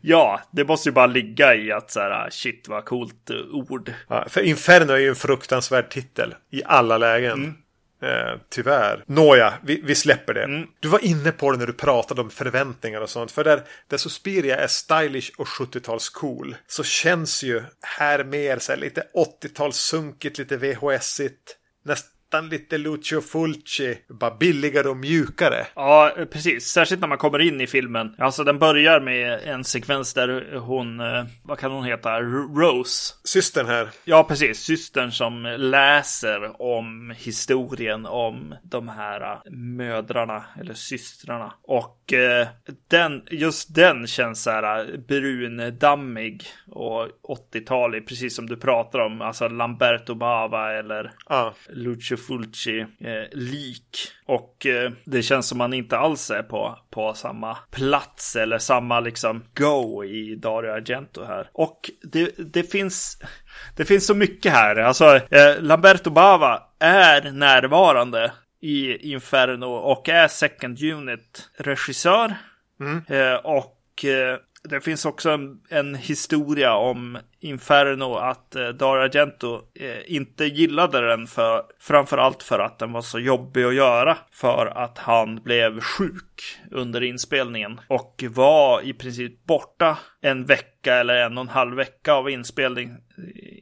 ja, 0.00 0.40
det 0.50 0.64
måste 0.64 0.88
ju 0.88 0.92
bara 0.92 1.06
ligga 1.06 1.54
i 1.54 1.72
att 1.72 1.90
så 1.90 2.00
här, 2.00 2.30
shit 2.30 2.68
vad 2.68 2.84
coolt 2.84 3.30
ord. 3.52 3.92
Ja, 4.08 4.24
för 4.28 4.40
Inferno 4.40 4.92
är 4.92 4.98
ju 4.98 5.08
en 5.08 5.16
fruktansvärd 5.16 5.90
titel 5.90 6.34
i 6.50 6.62
alla 6.64 6.98
lägen. 6.98 7.32
Mm. 7.32 7.54
Eh, 8.02 8.40
tyvärr. 8.48 9.04
Nåja, 9.06 9.54
vi, 9.62 9.80
vi 9.84 9.94
släpper 9.94 10.34
det. 10.34 10.44
Mm. 10.44 10.66
Du 10.80 10.88
var 10.88 11.04
inne 11.04 11.32
på 11.32 11.52
det 11.52 11.58
när 11.58 11.66
du 11.66 11.72
pratade 11.72 12.20
om 12.20 12.30
förväntningar 12.30 13.00
och 13.00 13.10
sånt. 13.10 13.30
För 13.30 13.44
där, 13.44 13.62
där 13.88 13.96
Suspiria 13.96 14.56
är 14.56 14.66
stylish 14.66 15.30
och 15.38 15.46
70-tals 15.46 16.08
cool. 16.08 16.56
Så 16.66 16.84
känns 16.84 17.42
ju 17.42 17.62
här 17.80 18.24
mer 18.24 18.58
så 18.58 18.72
här, 18.72 18.78
lite 18.78 19.06
80-tals 19.42 19.76
sunkigt, 19.76 20.38
lite 20.38 20.56
VHS-igt. 20.56 21.56
Näst, 21.84 22.06
nästan 22.32 22.48
lite 22.48 22.78
Lucio 22.78 23.20
Fulci, 23.20 23.98
bara 24.08 24.36
billigare 24.36 24.88
och 24.88 24.96
mjukare. 24.96 25.66
Ja, 25.74 26.12
precis. 26.30 26.66
Särskilt 26.66 27.00
när 27.00 27.08
man 27.08 27.18
kommer 27.18 27.38
in 27.38 27.60
i 27.60 27.66
filmen. 27.66 28.14
Alltså 28.18 28.44
den 28.44 28.58
börjar 28.58 29.00
med 29.00 29.40
en 29.44 29.64
sekvens 29.64 30.14
där 30.14 30.56
hon, 30.58 31.00
eh, 31.00 31.24
vad 31.42 31.58
kan 31.58 31.72
hon 31.72 31.84
heta, 31.84 32.20
Rose. 32.20 33.14
Systern 33.24 33.66
här. 33.66 33.88
Ja, 34.04 34.24
precis. 34.24 34.58
Systern 34.58 35.10
som 35.10 35.42
läser 35.58 36.62
om 36.62 37.14
historien 37.18 38.06
om 38.06 38.54
de 38.62 38.88
här 38.88 39.20
eh, 39.20 39.52
mödrarna 39.52 40.44
eller 40.60 40.74
systrarna. 40.74 41.54
Och 41.62 42.12
eh, 42.12 42.46
den, 42.88 43.22
just 43.30 43.74
den 43.74 44.06
känns 44.06 44.42
så 44.42 44.50
här 44.50 44.96
brundammig 45.08 46.44
och 46.66 47.08
80-talig, 47.52 48.06
precis 48.08 48.36
som 48.36 48.46
du 48.46 48.56
pratar 48.56 48.98
om. 48.98 49.22
Alltså 49.22 49.48
Lamberto 49.48 50.14
Bava 50.14 50.72
eller 50.72 51.12
ja. 51.28 51.54
Lucio 51.68 52.17
Fulci 52.18 52.80
eh, 52.80 52.86
lik. 53.32 53.98
Och 54.26 54.66
eh, 54.66 54.92
det 55.04 55.22
känns 55.22 55.48
som 55.48 55.58
man 55.58 55.72
inte 55.72 55.98
alls 55.98 56.30
är 56.30 56.42
på, 56.42 56.78
på 56.90 57.14
samma 57.14 57.54
plats 57.54 58.36
eller 58.36 58.58
samma 58.58 59.00
liksom 59.00 59.44
go 59.54 60.04
i 60.04 60.34
Dario 60.36 60.70
Argento 60.70 61.24
här. 61.24 61.50
Och 61.52 61.90
det, 62.02 62.34
det 62.38 62.62
finns 62.62 63.18
det 63.76 63.84
finns 63.84 64.06
så 64.06 64.14
mycket 64.14 64.52
här. 64.52 64.76
Alltså 64.76 65.16
eh, 65.16 65.60
Lamberto 65.60 66.10
Bava 66.10 66.62
är 66.78 67.30
närvarande 67.32 68.32
i 68.60 69.10
Inferno 69.12 69.66
och 69.66 70.08
är 70.08 70.28
second 70.28 70.82
unit 70.82 71.50
regissör. 71.56 72.34
Mm. 72.80 73.02
Eh, 73.08 73.34
och 73.34 74.04
eh, 74.04 74.38
det 74.62 74.80
finns 74.80 75.04
också 75.04 75.30
en, 75.30 75.60
en, 75.68 75.94
historia 75.94 76.74
om 76.74 77.18
Inferno 77.40 78.14
att 78.14 78.56
eh, 78.56 78.68
Dario 78.68 79.02
Argento 79.02 79.62
eh, 79.74 80.12
inte 80.14 80.44
gillade 80.44 81.08
den 81.08 81.26
för 81.26 81.62
framförallt 81.80 82.42
för 82.42 82.58
att 82.58 82.78
den 82.78 82.92
var 82.92 83.02
så 83.02 83.18
jobbig 83.18 83.64
att 83.64 83.74
göra 83.74 84.18
för 84.32 84.66
att 84.66 84.98
han 84.98 85.42
blev 85.42 85.80
sjuk 85.80 86.58
under 86.70 87.02
inspelningen 87.02 87.80
och 87.88 88.24
var 88.30 88.82
i 88.82 88.92
princip 88.92 89.46
borta 89.46 89.98
en 90.20 90.44
vecka 90.44 90.94
eller 90.94 91.14
en 91.14 91.38
och 91.38 91.42
en 91.42 91.48
halv 91.48 91.76
vecka 91.76 92.12
av 92.12 92.30
inspelning, 92.30 92.96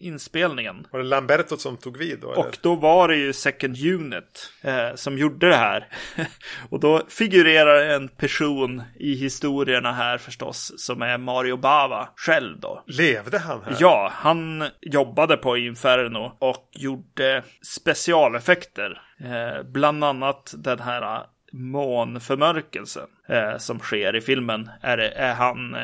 inspelningen. 0.07 0.87
Var 0.91 0.99
det 0.99 1.07
Lamberto 1.07 1.57
som 1.57 1.77
tog 1.77 1.97
vid 1.97 2.19
då? 2.21 2.33
Eller? 2.33 2.47
Och 2.47 2.59
då 2.61 2.75
var 2.75 3.09
det 3.09 3.17
ju 3.17 3.33
Second 3.33 3.77
Unit 3.77 4.53
eh, 4.63 4.95
som 4.95 5.19
gjorde 5.19 5.49
det 5.49 5.57
här. 5.57 5.89
och 6.71 6.81
då 6.81 7.03
figurerar 7.09 7.95
en 7.95 8.09
person 8.09 8.83
i 8.99 9.15
historierna 9.15 9.93
här 9.93 10.19
förstås 10.19 10.73
som 10.77 11.03
är 11.03 11.19
Mario 11.19 11.57
Bava 11.57 12.09
själv 12.17 12.61
då. 12.61 12.85
Levde 12.87 13.39
han 13.39 13.63
här? 13.65 13.77
Ja, 13.81 14.11
han 14.15 14.65
jobbade 14.81 15.37
på 15.37 15.57
Inferno 15.57 16.37
och 16.39 16.69
gjorde 16.73 17.43
specialeffekter. 17.63 19.03
Eh, 19.21 19.63
bland 19.63 20.05
annat 20.05 20.55
den 20.57 20.81
här 20.81 21.27
månförmörkelsen 21.53 23.07
eh, 23.29 23.59
som 23.59 23.79
sker 23.79 24.17
i 24.17 24.21
filmen 24.21 24.71
är, 24.81 24.99
är 24.99 25.35
han 25.35 25.75
eh, 25.75 25.81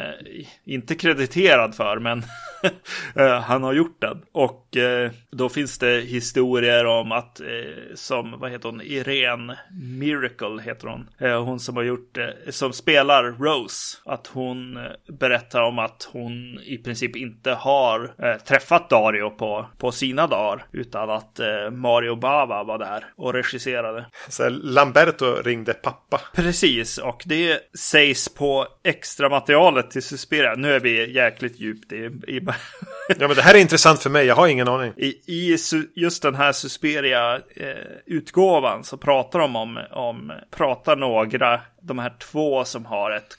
inte 0.64 0.95
krediterad 0.95 1.74
för, 1.74 1.99
men 1.99 2.22
eh, 3.16 3.40
han 3.40 3.62
har 3.62 3.72
gjort 3.72 4.01
den. 4.01 4.22
Och 4.32 4.76
eh, 4.76 5.11
då 5.30 5.49
finns 5.49 5.78
det 5.78 6.01
historier 6.01 6.86
om 6.86 7.12
att, 7.12 7.40
eh, 7.40 7.47
som, 7.95 8.40
vad 8.40 8.51
heter 8.51 8.68
hon, 8.68 8.80
Irene 8.80 9.59
Miracle 9.99 10.62
heter 10.62 10.88
hon, 10.88 11.09
eh, 11.18 11.45
hon 11.45 11.61
som 11.61 11.76
har 11.76 11.82
gjort, 11.82 12.18
som 12.51 12.72
spelar 12.72 13.24
Rose, 13.24 13.99
att 14.05 14.26
hon 14.26 14.78
berättar 15.09 15.62
om 15.62 15.78
att 15.78 16.09
hon 16.12 16.61
i 16.64 16.78
princip 16.78 17.16
inte 17.16 17.51
har 17.51 18.14
träffat 18.38 18.90
Dario 18.90 19.30
på, 19.30 19.66
på 19.78 19.93
sina 19.93 20.26
dagar, 20.26 20.64
utan 20.72 21.11
att 21.11 21.40
Mario 21.72 22.16
Bava 22.16 22.64
var 22.64 22.78
där 22.78 23.05
och 23.16 23.32
regisserade. 23.32 24.07
Så 24.28 24.49
Lamberto 24.49 25.43
ringde 25.43 25.74
pappa. 25.74 26.20
Precis, 26.34 26.99
och 26.99 27.22
det 27.32 27.60
sägs 27.78 28.28
på 28.28 28.66
extra 28.84 29.28
materialet 29.28 29.90
till 29.90 30.02
Suspiria. 30.02 30.54
Nu 30.54 30.72
är 30.72 30.80
vi 30.80 31.12
jäkligt 31.12 31.60
djupt 31.60 31.92
i... 31.92 31.96
i... 32.26 32.40
ja, 33.08 33.28
men 33.28 33.36
det 33.36 33.42
här 33.42 33.54
är 33.54 33.58
intressant 33.58 34.02
för 34.02 34.10
mig. 34.10 34.26
Jag 34.26 34.34
har 34.34 34.48
ingen 34.48 34.68
aning. 34.68 34.92
I, 34.96 35.06
i 35.06 35.56
just 35.94 36.22
den 36.22 36.34
här 36.34 36.52
Suspiria-utgåvan 36.52 38.78
eh, 38.78 38.82
så 38.82 38.96
pratar 38.96 39.38
de 39.38 39.56
om, 39.56 39.80
om, 39.90 40.32
pratar 40.50 40.96
några, 40.96 41.60
de 41.80 41.98
här 41.98 42.12
två 42.18 42.64
som 42.64 42.86
har 42.86 43.10
ett, 43.10 43.36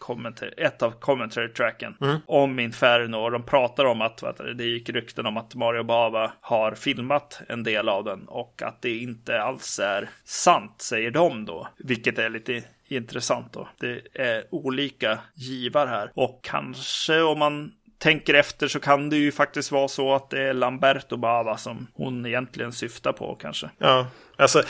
ett 0.58 0.82
av 0.82 0.94
commentary-tracken 1.00 1.98
mm. 2.02 2.18
om 2.26 2.60
Inferno. 2.60 3.18
Och 3.18 3.32
de 3.32 3.44
pratar 3.44 3.86
om 3.86 4.02
att 4.02 4.24
du, 4.38 4.54
det 4.54 4.66
gick 4.66 4.90
rykten 4.90 5.26
om 5.26 5.38
att 5.38 5.56
Mario 5.56 5.84
Bava 5.84 6.32
har 6.42 6.72
filmat 6.72 7.42
en 7.50 7.64
del 7.64 7.90
av 7.90 8.04
den 8.04 8.28
och 8.28 8.62
att 8.62 8.82
det 8.82 8.98
inte 8.98 9.42
alls 9.42 9.80
är 9.80 10.10
sant, 10.26 10.82
säger 10.82 11.12
de 11.12 11.46
då. 11.46 11.68
Vilket 11.78 12.20
är 12.20 12.30
lite 12.30 12.64
intressant 12.96 13.54
då. 13.54 13.68
Det 13.80 14.02
är 14.14 14.44
olika 14.50 15.20
givar 15.36 15.88
här 15.88 16.12
och 16.16 16.40
kanske 16.44 17.22
om 17.22 17.40
man 17.40 17.72
tänker 18.04 18.34
efter 18.34 18.68
så 18.68 18.80
kan 18.80 19.10
det 19.10 19.18
ju 19.18 19.32
faktiskt 19.32 19.72
vara 19.72 19.88
så 19.88 20.16
att 20.16 20.30
det 20.30 20.42
är 20.42 20.54
Lamberto 20.54 21.18
Bava 21.18 21.58
som 21.58 21.88
hon 21.94 22.26
egentligen 22.26 22.72
syftar 22.72 23.12
på 23.12 23.36
kanske. 23.36 23.70
Ja, 23.78 24.08
alltså 24.38 24.64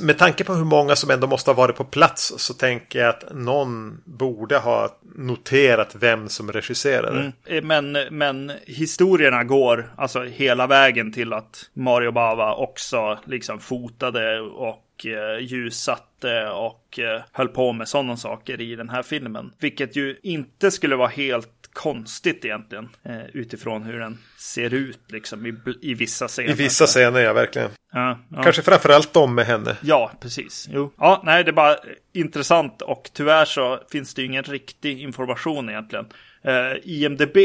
med 0.00 0.18
tanke 0.18 0.44
på 0.44 0.54
hur 0.54 0.64
många 0.64 0.96
som 0.96 1.10
ändå 1.10 1.26
måste 1.26 1.50
ha 1.50 1.56
varit 1.56 1.76
på 1.76 1.84
plats 1.84 2.34
så 2.36 2.54
tänker 2.54 2.98
jag 2.98 3.08
att 3.08 3.24
någon 3.34 4.02
borde 4.04 4.58
ha 4.58 4.98
noterat 5.16 5.94
vem 5.94 6.28
som 6.28 6.52
regisserade. 6.52 7.20
Mm. 7.20 7.32
Eh, 7.46 7.62
men, 7.62 7.98
men 8.10 8.52
historierna 8.66 9.44
går 9.44 9.92
alltså 9.96 10.22
hela 10.22 10.66
vägen 10.66 11.12
till 11.12 11.32
att 11.32 11.70
Mario 11.72 12.12
Bava 12.12 12.54
också 12.54 13.18
liksom 13.24 13.60
fotade 13.60 14.40
och 14.40 14.82
eh, 15.04 15.38
ljussatte 15.40 16.48
och 16.48 16.98
eh, 16.98 17.22
höll 17.32 17.48
på 17.48 17.72
med 17.72 17.88
sådana 17.88 18.16
saker 18.16 18.60
i 18.60 18.76
den 18.76 18.88
här 18.88 19.02
filmen. 19.02 19.52
Vilket 19.58 19.96
ju 19.96 20.16
inte 20.22 20.70
skulle 20.70 20.96
vara 20.96 21.08
helt 21.08 21.48
konstigt 21.72 22.44
egentligen 22.44 22.88
eh, 23.02 23.26
utifrån 23.32 23.82
hur 23.82 23.98
den 23.98 24.18
ser 24.38 24.74
ut 24.74 25.00
liksom 25.08 25.46
i, 25.46 25.54
i 25.80 25.94
vissa 25.94 26.28
scener. 26.28 26.50
I 26.50 26.54
vissa 26.54 26.86
scener, 26.86 27.20
ja 27.20 27.32
verkligen. 27.32 27.70
Ja, 27.92 28.18
ja. 28.28 28.42
Kanske 28.42 28.62
framförallt 28.62 29.12
de 29.12 29.34
med 29.34 29.46
henne. 29.46 29.76
Ja, 29.82 30.12
precis. 30.20 30.68
Jo. 30.72 30.92
Ja, 30.98 31.22
nej, 31.24 31.44
det 31.44 31.50
är 31.50 31.52
bara 31.52 31.76
intressant 32.12 32.82
och 32.82 33.10
tyvärr 33.12 33.44
så 33.44 33.80
finns 33.90 34.14
det 34.14 34.22
ju 34.22 34.28
ingen 34.28 34.42
riktig 34.42 35.02
information 35.02 35.68
egentligen. 35.68 36.06
Uh, 36.46 36.76
IMDB 36.82 37.38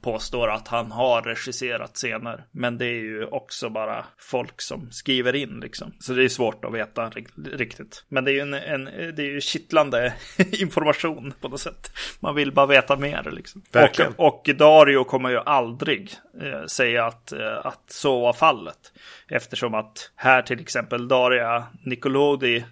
påstår 0.00 0.48
att 0.48 0.68
han 0.68 0.92
har 0.92 1.22
regisserat 1.22 1.96
scener, 1.96 2.44
men 2.50 2.78
det 2.78 2.86
är 2.86 3.00
ju 3.00 3.24
också 3.24 3.68
bara 3.68 4.04
folk 4.18 4.60
som 4.60 4.90
skriver 4.90 5.34
in 5.34 5.60
liksom. 5.60 5.92
Så 6.00 6.12
det 6.12 6.24
är 6.24 6.28
svårt 6.28 6.64
att 6.64 6.74
veta 6.74 7.10
riktigt. 7.52 8.04
Men 8.08 8.24
det 8.24 8.30
är 8.30 8.32
ju 8.32 8.40
en, 8.40 8.54
en 8.54 8.84
det 8.84 9.22
är 9.22 9.30
ju 9.30 9.40
kittlande 9.40 10.14
information 10.52 11.34
på 11.40 11.48
något 11.48 11.60
sätt. 11.60 11.90
Man 12.20 12.34
vill 12.34 12.52
bara 12.52 12.66
veta 12.66 12.96
mer 12.96 13.30
liksom. 13.32 13.62
Verkligen. 13.72 14.12
Och, 14.16 14.48
och 14.48 14.56
Dario 14.56 15.04
kommer 15.04 15.30
ju 15.30 15.38
aldrig 15.38 16.10
uh, 16.42 16.66
säga 16.66 17.06
att, 17.06 17.32
uh, 17.36 17.66
att 17.66 17.84
så 17.86 18.20
var 18.20 18.32
fallet. 18.32 18.92
Eftersom 19.30 19.74
att 19.74 20.10
här 20.16 20.42
till 20.42 20.60
exempel 20.60 21.08
Daria 21.08 21.66
Nicolodi 21.84 22.64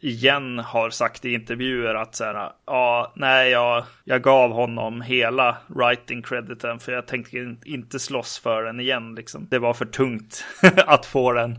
igen 0.00 0.58
har 0.58 0.90
sagt 0.90 1.24
i 1.24 1.32
intervjuer 1.34 1.94
att 1.94 2.14
så 2.14 2.24
här, 2.24 2.52
ja, 2.66 3.12
nej, 3.16 3.50
jag, 3.50 3.84
jag 4.04 4.22
gav 4.22 4.50
honom 4.50 5.00
hela 5.00 5.56
writing 5.66 6.22
crediten 6.22 6.78
för 6.78 6.92
jag 6.92 7.06
tänkte 7.06 7.56
inte 7.64 7.98
slåss 7.98 8.38
för 8.38 8.62
den 8.62 8.80
igen. 8.80 9.14
Liksom. 9.14 9.48
Det 9.50 9.58
var 9.58 9.74
för 9.74 9.84
tungt 9.84 10.44
att 10.86 11.06
få 11.06 11.32
den 11.32 11.58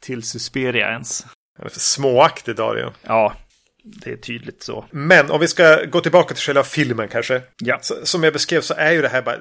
till 0.00 0.22
Susperia 0.22 0.90
ens. 0.90 1.26
Han 1.56 1.66
är 1.66 1.70
för 1.70 1.80
småaktig 1.80 2.56
Dario. 2.56 2.92
Ja, 3.02 3.32
det 3.84 4.12
är 4.12 4.16
tydligt 4.16 4.62
så. 4.62 4.84
Men 4.90 5.30
om 5.30 5.40
vi 5.40 5.48
ska 5.48 5.84
gå 5.84 6.00
tillbaka 6.00 6.34
till 6.34 6.42
själva 6.42 6.62
filmen 6.62 7.08
kanske. 7.08 7.42
Ja. 7.58 7.78
Så, 7.80 7.94
som 8.02 8.24
jag 8.24 8.32
beskrev 8.32 8.60
så 8.60 8.74
är 8.74 8.92
ju 8.92 9.02
det 9.02 9.08
här 9.08 9.22
bara 9.22 9.36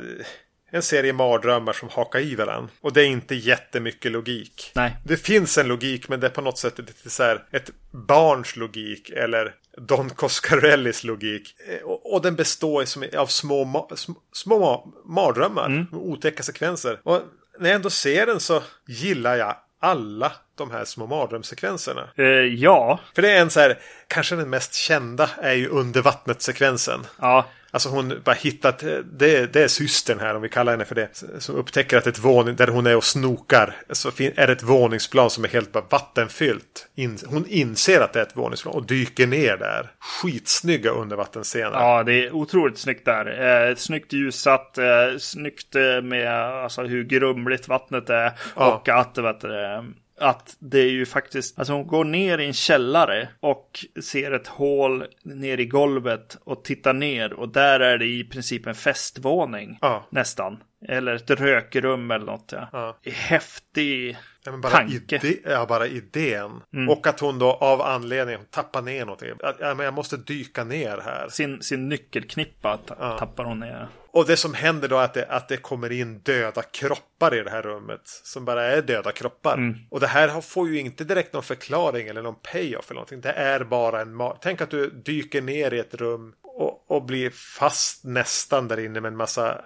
en 0.72 0.82
serie 0.82 1.14
mardrömmar 1.14 1.74
som 1.74 1.90
hakar 1.90 2.20
i 2.20 2.36
varandra. 2.36 2.70
Och 2.82 2.94
det 2.94 3.02
är 3.02 3.06
inte 3.06 3.36
jättemycket 3.36 4.12
logik. 4.12 4.72
Nej. 4.76 4.98
Det 5.06 5.18
finns 5.18 5.58
en 5.58 5.68
logik 5.68 6.10
men 6.10 6.20
det 6.20 6.28
är 6.28 6.32
på 6.32 6.42
något 6.42 6.58
sätt 6.58 6.78
lite 6.78 7.10
så 7.10 7.24
här 7.24 7.44
ett 7.52 7.72
barns 7.92 8.56
logik 8.56 9.10
eller 9.10 9.54
Don 9.78 10.10
Coscarellis 10.10 11.04
logik. 11.04 11.56
Eh, 11.68 11.88
och, 11.88 12.14
och 12.14 12.22
den 12.22 12.36
består 12.36 12.86
av 13.18 13.28
små, 13.28 13.66
ma 13.66 13.88
små 14.34 14.94
mardrömmar. 15.06 15.66
Mm. 15.66 15.88
Otäcka 15.92 16.44
sekvenser. 16.44 17.00
Och 17.04 17.22
när 17.60 17.70
jag 17.70 17.76
ändå 17.76 17.90
ser 17.90 18.26
den 18.26 18.40
så 18.40 18.64
gillar 18.88 19.36
jag 19.36 19.56
alla 19.80 20.32
de 20.56 20.72
här 20.72 20.86
små 20.86 21.08
mardrömssekvenserna. 21.08 22.10
Uh, 22.20 22.26
ja. 22.26 23.00
För 23.16 23.22
det 23.22 23.32
är 23.32 23.42
en 23.42 23.50
så 23.50 23.60
här, 23.60 23.80
kanske 24.08 24.36
den 24.36 24.50
mest 24.50 24.74
kända 24.74 25.30
är 25.42 25.54
ju 25.54 25.68
under 25.68 26.02
vattnet-sekvensen. 26.02 27.06
Ja. 27.20 27.46
Alltså 27.72 27.90
hon 27.90 28.22
bara 28.24 28.36
hittat, 28.36 28.80
det, 29.12 29.54
det 29.54 29.64
är 29.64 29.68
systern 29.68 30.20
här 30.20 30.36
om 30.36 30.42
vi 30.42 30.50
kallar 30.50 30.72
henne 30.72 30.86
för 30.86 30.96
det. 30.96 31.24
Som 31.40 31.56
upptäcker 31.56 31.98
att 31.98 32.08
ett 32.08 32.20
våning, 32.20 32.56
där 32.56 32.68
hon 32.68 32.88
är 32.88 32.96
och 32.96 33.04
snokar. 33.04 33.76
Så 33.90 34.08
är 34.18 34.48
det 34.48 34.54
ett 34.54 34.64
våningsplan 34.64 35.30
som 35.30 35.44
är 35.44 35.48
helt 35.48 35.72
bara 35.72 35.84
vattenfyllt. 35.90 36.88
In, 36.96 37.18
hon 37.26 37.46
inser 37.48 38.02
att 38.02 38.14
det 38.14 38.20
är 38.20 38.24
ett 38.24 38.38
våningsplan 38.38 38.76
och 38.76 38.86
dyker 38.86 39.28
ner 39.28 39.58
där. 39.58 39.92
Skitsnygga 40.00 40.92
undervattensscener. 40.92 41.80
Ja, 41.80 42.04
det 42.04 42.14
är 42.14 42.36
otroligt 42.36 42.78
snyggt 42.78 43.06
där. 43.06 43.70
Eh, 43.70 43.76
snyggt 43.76 44.14
ljusat, 44.14 44.78
eh, 44.78 45.18
snyggt 45.20 45.76
med 46.04 46.34
alltså, 46.34 46.84
hur 46.84 47.04
grumligt 47.04 47.68
vattnet 47.68 48.10
är. 48.10 48.32
Ja. 48.56 48.76
Och 48.76 48.90
att 48.90 49.18
vet 49.18 49.42
du, 49.42 49.84
att 50.18 50.56
det 50.60 50.80
är 50.80 50.90
ju 50.90 51.06
faktiskt, 51.06 51.60
alltså 51.60 51.74
hon 51.74 51.88
går 51.88 52.04
ner 52.06 52.38
i 52.38 52.46
en 52.46 52.54
källare 52.54 53.30
och 53.40 53.86
ser 54.04 54.32
ett 54.32 54.48
hål 54.48 55.06
ner 55.24 55.58
i 55.58 55.66
golvet 55.66 56.38
och 56.44 56.64
tittar 56.64 56.94
ner 56.94 57.34
och 57.34 57.50
där 57.50 57.80
är 57.80 57.98
det 57.98 58.06
i 58.06 58.24
princip 58.24 58.68
en 58.68 58.76
festvåning 58.76 59.78
Ja. 59.82 60.08
nästan. 60.12 60.58
Eller 60.88 61.16
ett 61.16 61.30
rökrum 61.30 62.12
eller 62.12 62.26
något. 62.26 62.50
Ja. 62.52 62.68
Ja. 62.72 62.98
Häftig 63.12 64.18
Ja, 64.44 64.52
men 64.52 64.62
bara, 64.62 64.72
tanke. 64.74 65.16
ide- 65.16 65.40
ja, 65.52 65.66
bara 65.66 65.88
idén. 65.88 66.62
Mm. 66.74 66.90
Och 66.90 67.08
att 67.08 67.20
hon 67.20 67.40
då 67.40 67.52
av 67.54 67.82
anledning 67.82 68.38
tappar 68.50 68.82
ner 68.82 69.06
någonting. 69.06 69.30
Ja, 69.60 69.74
men 69.74 69.80
jag 69.86 69.94
måste 69.94 70.18
dyka 70.18 70.64
ner 70.64 70.98
här. 71.06 71.28
Sin, 71.30 71.62
sin 71.62 71.90
nyckelknippa 71.90 72.80
Ja. 73.00 73.18
tappar 73.20 73.44
hon 73.44 73.60
ner. 73.60 73.88
Och 74.12 74.28
det 74.28 74.38
som 74.38 74.54
händer 74.54 74.88
då 74.88 74.98
är 74.98 75.04
att 75.04 75.14
det, 75.14 75.26
att 75.26 75.48
det 75.50 75.58
kommer 75.58 75.92
in 75.92 76.20
döda 76.20 76.62
kroppar 76.62 77.36
i 77.36 77.44
det 77.44 77.50
här 77.50 77.62
rummet. 77.62 78.02
Som 78.04 78.46
bara 78.46 78.64
är 78.64 78.82
döda 78.82 79.12
kroppar. 79.12 79.54
Mm. 79.54 79.76
Och 79.90 80.00
det 80.00 80.08
här 80.08 80.42
får 80.42 80.70
ju 80.70 80.80
inte 80.80 81.04
direkt 81.04 81.34
någon 81.34 81.44
förklaring 81.44 82.08
eller 82.08 82.22
någon 82.22 82.40
payoff 82.54 82.86
eller 82.92 82.96
någonting. 82.96 83.22
Det 83.22 83.32
är 83.32 83.64
bara 83.64 84.02
en 84.02 84.18
Tänk 84.42 84.62
att 84.62 84.70
du 84.72 84.90
dyker 84.90 85.42
ner 85.42 85.74
i 85.74 85.80
ett 85.80 85.94
rum 85.96 86.34
och, 86.44 86.92
och 86.92 87.06
blir 87.06 87.30
fast 87.30 88.04
nästan 88.04 88.68
där 88.68 88.80
inne 88.80 89.02
med 89.02 89.10
en 89.12 89.18
massa 89.18 89.62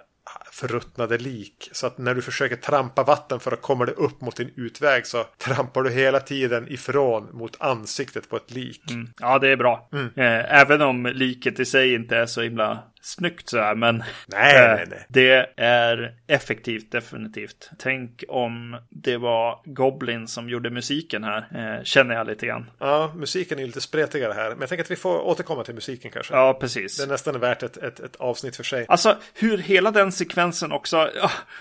förruttnade 0.50 1.18
lik. 1.18 1.68
Så 1.72 1.86
att 1.86 1.98
när 1.98 2.14
du 2.14 2.22
försöker 2.22 2.56
trampa 2.56 3.02
vatten 3.02 3.40
för 3.40 3.52
att 3.52 3.62
komma 3.62 3.84
dig 3.84 3.94
upp 3.94 4.20
mot 4.20 4.36
din 4.36 4.52
utväg 4.56 5.06
så 5.06 5.24
trampar 5.38 5.82
du 5.82 5.90
hela 5.90 6.20
tiden 6.20 6.72
ifrån 6.72 7.28
mot 7.32 7.56
ansiktet 7.60 8.28
på 8.28 8.36
ett 8.36 8.50
lik. 8.50 8.90
Mm. 8.90 9.08
Ja, 9.20 9.38
det 9.38 9.48
är 9.48 9.56
bra. 9.56 9.88
Eh, 9.92 10.60
även 10.60 10.82
om 10.82 11.06
liket 11.06 11.60
i 11.60 11.64
sig 11.64 11.94
inte 11.94 12.16
är 12.16 12.26
så 12.26 12.42
himla 12.42 12.82
snyggt 13.04 13.48
så 13.48 13.58
här, 13.58 13.74
men 13.74 14.04
Nej, 14.26 14.56
eh, 14.56 14.74
nej, 14.76 14.86
nej. 14.90 15.06
det 15.08 15.52
är 15.56 16.14
effektivt 16.26 16.92
definitivt. 16.92 17.70
Tänk 17.78 18.24
om 18.28 18.76
det 18.90 19.16
var 19.16 19.60
Goblin 19.64 20.28
som 20.28 20.48
gjorde 20.48 20.70
musiken 20.70 21.24
här, 21.24 21.46
eh, 21.78 21.84
känner 21.84 22.14
jag 22.14 22.26
lite 22.26 22.46
grann. 22.46 22.70
Ja, 22.78 23.12
musiken 23.16 23.58
är 23.58 23.66
lite 23.66 23.80
spretigare 23.80 24.32
här. 24.32 24.50
Men 24.50 24.60
jag 24.60 24.68
tänker 24.68 24.84
att 24.84 24.90
vi 24.90 24.96
får 24.96 25.18
återkomma 25.20 25.64
till 25.64 25.74
musiken 25.74 26.10
kanske. 26.10 26.34
Ja, 26.34 26.54
precis. 26.60 26.96
Det 26.96 27.02
är 27.02 27.08
nästan 27.08 27.40
värt 27.40 27.62
ett, 27.62 27.76
ett, 27.76 28.00
ett 28.00 28.16
avsnitt 28.16 28.56
för 28.56 28.64
sig. 28.64 28.86
Alltså 28.88 29.16
hur 29.34 29.58
hela 29.58 29.90
den 29.90 30.12
sekvensen 30.12 30.72
också 30.72 31.10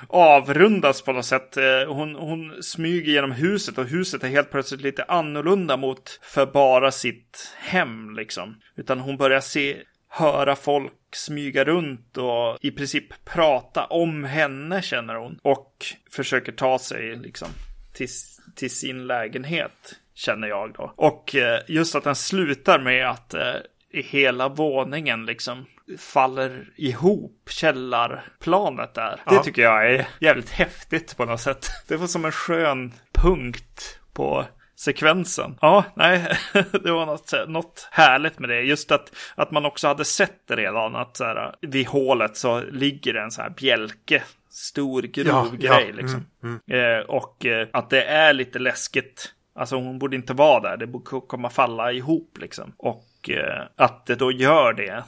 avrundas 0.08 1.02
på 1.02 1.12
något 1.14 1.26
sätt. 1.26 1.58
Eh, 1.58 1.64
Hon, 1.88 2.16
hon 2.16 2.64
smyger 2.64 3.12
genom 3.12 3.32
huset 3.32 3.78
och 3.78 3.86
huset 3.86 4.24
är 4.24 4.28
helt 4.28 4.52
plötsligt 4.52 4.82
lite 4.82 5.04
annorlunda 5.04 5.78
mot 5.78 6.20
för 6.24 6.46
bara 6.46 6.92
sitt 6.92 7.54
hem 7.60 8.16
liksom. 8.16 8.56
Utan 8.76 9.00
hon 9.00 9.18
börjar 9.18 9.40
se, 9.40 9.78
höra 10.12 10.56
folk 10.56 10.94
smyga 11.16 11.64
runt 11.64 12.18
och 12.18 12.58
i 12.62 12.72
princip 12.72 13.26
prata 13.26 13.86
om 13.86 14.24
henne 14.24 14.82
känner 14.82 15.16
hon. 15.16 15.40
Och 15.42 15.86
försöker 16.12 16.52
ta 16.52 16.80
sig 16.80 17.16
liksom 17.16 17.48
till, 17.94 18.08
till 18.56 18.72
sin 18.72 19.08
lägenhet 19.08 19.96
känner 20.14 20.48
jag 20.48 20.74
då. 20.74 20.94
Och 20.96 21.36
eh, 21.36 21.60
just 21.68 21.96
att 21.96 22.04
den 22.04 22.16
slutar 22.16 22.80
med 22.80 23.10
att 23.10 23.34
eh, 23.34 23.54
hela 23.94 24.50
våningen 24.50 25.26
liksom 25.26 25.66
faller 25.98 26.66
ihop, 26.78 27.50
källarplanet 27.50 28.94
där. 28.94 29.22
Det 29.30 29.36
Ja. 29.36 29.44
tycker 29.44 29.62
jag 29.62 29.92
är 29.94 30.08
jävligt 30.20 30.50
häftigt 30.50 31.18
på 31.18 31.26
något 31.26 31.42
sätt. 31.42 31.68
Det 31.88 31.96
var 31.98 32.08
som 32.08 32.26
en 32.26 32.32
skön 32.32 32.94
punkt 33.14 34.00
på 34.14 34.46
sekvensen. 34.82 35.58
Ja, 35.62 35.84
nej, 35.96 36.38
det 36.84 36.92
var 36.92 37.06
något, 37.06 37.34
något 37.48 37.88
härligt 37.92 38.40
med 38.40 38.50
det. 38.50 38.62
Just 38.62 38.92
att, 38.92 39.12
att 39.36 39.52
man 39.52 39.66
också 39.66 39.88
hade 39.88 40.06
sett 40.06 40.48
det 40.48 40.56
redan, 40.56 40.96
att 40.96 41.18
så 41.18 41.24
här, 41.24 41.56
vid 41.62 41.88
hålet 41.88 42.38
så 42.38 42.62
ligger 42.62 43.14
det 43.14 43.22
en 43.22 43.32
så 43.32 43.42
här 43.42 43.50
bjälke, 43.50 44.24
stor 44.50 45.02
grov 45.02 45.28
Ja, 45.28 45.50
ja, 45.60 45.80
grej 45.80 45.94
liksom. 45.94 46.26
Eh, 46.72 47.06
och 47.08 47.46
eh, 47.46 47.68
att 47.74 47.90
det 47.90 48.04
är 48.04 48.34
lite 48.34 48.60
läskigt. 48.60 49.34
Alltså 49.56 49.76
hon 49.76 50.00
borde 50.00 50.16
inte 50.16 50.34
vara 50.34 50.60
där, 50.60 50.78
det 50.78 50.88
borde 50.88 51.28
komma 51.28 51.50
falla 51.50 51.92
ihop 51.92 52.38
liksom. 52.40 52.74
Och 52.78 53.30
eh, 53.30 53.64
att 53.76 54.06
det 54.06 54.16
då 54.16 54.32
gör 54.32 54.74
det 54.74 55.04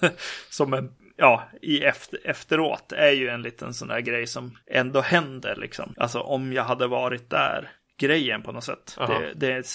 som 0.50 0.74
en, 0.74 0.92
ja, 1.16 1.48
i 1.62 1.82
efter, 1.84 2.18
efteråt 2.24 2.92
är 2.92 3.10
ju 3.10 3.28
en 3.28 3.42
liten 3.42 3.74
sån 3.74 3.88
där 3.88 4.00
grej 4.00 4.26
som 4.26 4.56
ändå 4.66 5.00
händer 5.00 5.56
liksom. 5.56 5.94
Alltså 5.96 6.20
om 6.20 6.52
jag 6.52 6.64
hade 6.64 6.86
varit 6.86 7.30
där 7.30 7.70
grejen 7.98 8.42
på 8.42 8.52
något 8.52 8.64
sätt. 8.64 8.96
Aha. 8.98 9.20
Det, 9.34 9.34
det 9.34 9.66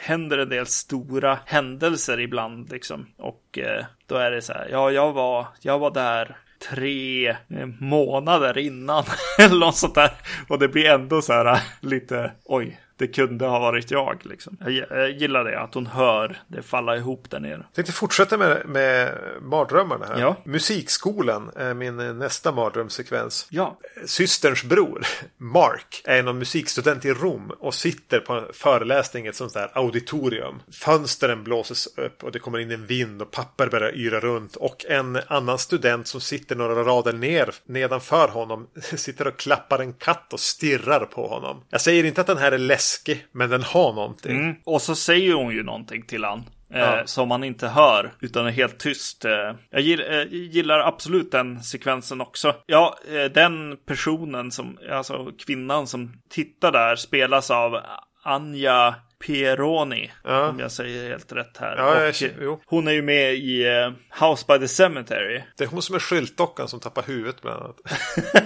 händer 0.00 0.38
en 0.38 0.48
del 0.48 0.66
stora 0.66 1.38
händelser 1.44 2.20
ibland 2.20 2.72
liksom. 2.72 3.06
Och 3.16 3.58
eh, 3.58 3.84
då 4.06 4.16
är 4.16 4.30
det 4.30 4.42
så 4.42 4.52
här, 4.52 4.68
ja 4.70 4.90
jag 4.90 5.12
var, 5.12 5.46
jag 5.60 5.78
var 5.78 5.90
där 5.90 6.36
tre 6.70 7.28
eh, 7.28 7.66
månader 7.80 8.58
innan 8.58 9.04
eller 9.38 9.60
något 9.60 9.76
sånt 9.76 9.94
där. 9.94 10.10
Och 10.48 10.58
det 10.58 10.68
blir 10.68 10.90
ändå 10.90 11.22
så 11.22 11.32
här 11.32 11.60
lite, 11.80 12.32
oj, 12.44 12.80
det 12.96 13.06
kunde 13.06 13.46
ha 13.46 13.58
varit 13.58 13.90
jag 13.90 14.20
liksom. 14.22 14.56
Jag, 14.60 15.10
gillar 15.10 15.44
det, 15.44 15.60
att 15.60 15.74
hon 15.74 15.86
hör 15.86 16.40
det 16.48 16.62
falla 16.62 16.96
ihop 16.96 17.30
där 17.30 17.40
nere. 17.40 17.52
Jag 17.52 17.72
tänkte 17.74 17.92
fortsätta 17.92 18.38
med, 18.38 18.66
med 18.66 19.18
mardrömmarna 19.42 20.06
här. 20.06 20.20
Ja. 20.20 20.36
Musikskolan 20.44 21.50
är 21.56 21.74
min 21.74 22.18
nästa 22.18 22.52
mardrömssekvens. 22.52 23.46
Ja, 23.50 23.78
Systerns 24.06 24.64
bror, 24.64 25.06
Mark, 25.36 26.02
är 26.04 26.22
någon 26.22 26.38
musikstudent 26.38 27.04
i 27.04 27.12
Rom 27.12 27.50
och 27.58 27.74
sitter 27.74 28.20
på 28.20 28.32
en 28.32 28.44
föreläsning 28.52 29.26
i 29.26 29.28
ett 29.28 29.36
sånt 29.36 29.54
där 29.54 29.70
auditorium. 29.74 30.62
Fönstren 30.72 31.44
blåses 31.44 31.86
upp 31.96 32.24
och 32.24 32.32
det 32.32 32.38
kommer 32.38 32.58
in 32.58 32.70
en 32.70 32.86
vind 32.86 33.22
och 33.22 33.30
papper 33.30 33.68
börjar 33.68 33.96
yra 33.96 34.20
runt. 34.20 34.56
Och 34.56 34.84
en 34.88 35.18
annan 35.26 35.58
student 35.58 36.06
som 36.06 36.20
sitter 36.20 36.56
några 36.56 36.74
rader 36.84 37.12
ner 37.12 37.54
nedanför 37.64 38.28
honom 38.28 38.66
sitter 38.96 39.26
och 39.26 39.36
klappar 39.36 39.78
en 39.78 39.92
katt 39.92 40.32
och 40.32 40.40
stirrar 40.40 41.04
på 41.04 41.28
honom. 41.28 41.62
Jag 41.70 41.80
säger 41.80 42.04
inte 42.04 42.20
att 42.20 42.26
den 42.26 42.38
här 42.38 42.52
är 42.52 42.58
läskig, 42.86 43.26
men 43.32 43.50
den 43.50 43.62
har 43.62 43.92
någonting. 43.92 44.36
Mm. 44.40 44.54
Och 44.64 44.82
så 44.82 44.94
säger 44.94 45.34
hon 45.34 45.52
ju 45.54 45.62
någonting 45.62 46.02
till 46.06 46.24
han. 46.24 46.38
Eh, 46.38 46.80
Ja. 46.80 47.02
Som 47.06 47.28
man 47.28 47.44
inte 47.44 47.68
hör, 47.68 48.12
utan 48.20 48.46
är 48.46 48.50
helt 48.50 48.78
tyst. 48.78 49.24
Eh, 49.24 49.52
jag 49.70 49.80
gillar, 49.80 50.10
eh, 50.20 50.26
gillar 50.30 50.78
absolut 50.80 51.30
den 51.32 51.62
sekvensen 51.62 52.20
också. 52.20 52.54
Ja, 52.66 52.98
eh, 53.10 53.24
den 53.24 53.76
personen 53.86 54.50
som, 54.50 54.78
alltså 54.90 55.32
kvinnan 55.46 55.86
som 55.86 56.12
tittar 56.30 56.72
där 56.72 56.96
spelas 56.96 57.50
av 57.50 57.80
Anja 58.24 58.94
Pieroni. 59.26 60.10
Ja. 60.24 60.48
Om 60.48 60.58
jag 60.58 60.72
säger 60.72 61.08
helt 61.10 61.32
rätt 61.32 61.56
här. 61.56 61.76
Ja, 61.76 62.12
jag- 62.44 62.60
hon 62.66 62.88
är 62.88 62.92
ju 62.92 63.02
med 63.02 63.34
i 63.34 63.66
eh, 63.66 63.90
House 64.28 64.44
by 64.48 64.58
the 64.58 64.68
Cemetery. 64.68 65.42
Det 65.56 65.64
är 65.64 65.68
hon 65.68 65.82
som 65.82 65.94
är 65.94 65.98
skyltdockan 66.00 66.68
som 66.68 66.80
tappar 66.80 67.02
huvudet 67.02 67.42
bland 67.42 67.62
annat. 67.62 67.76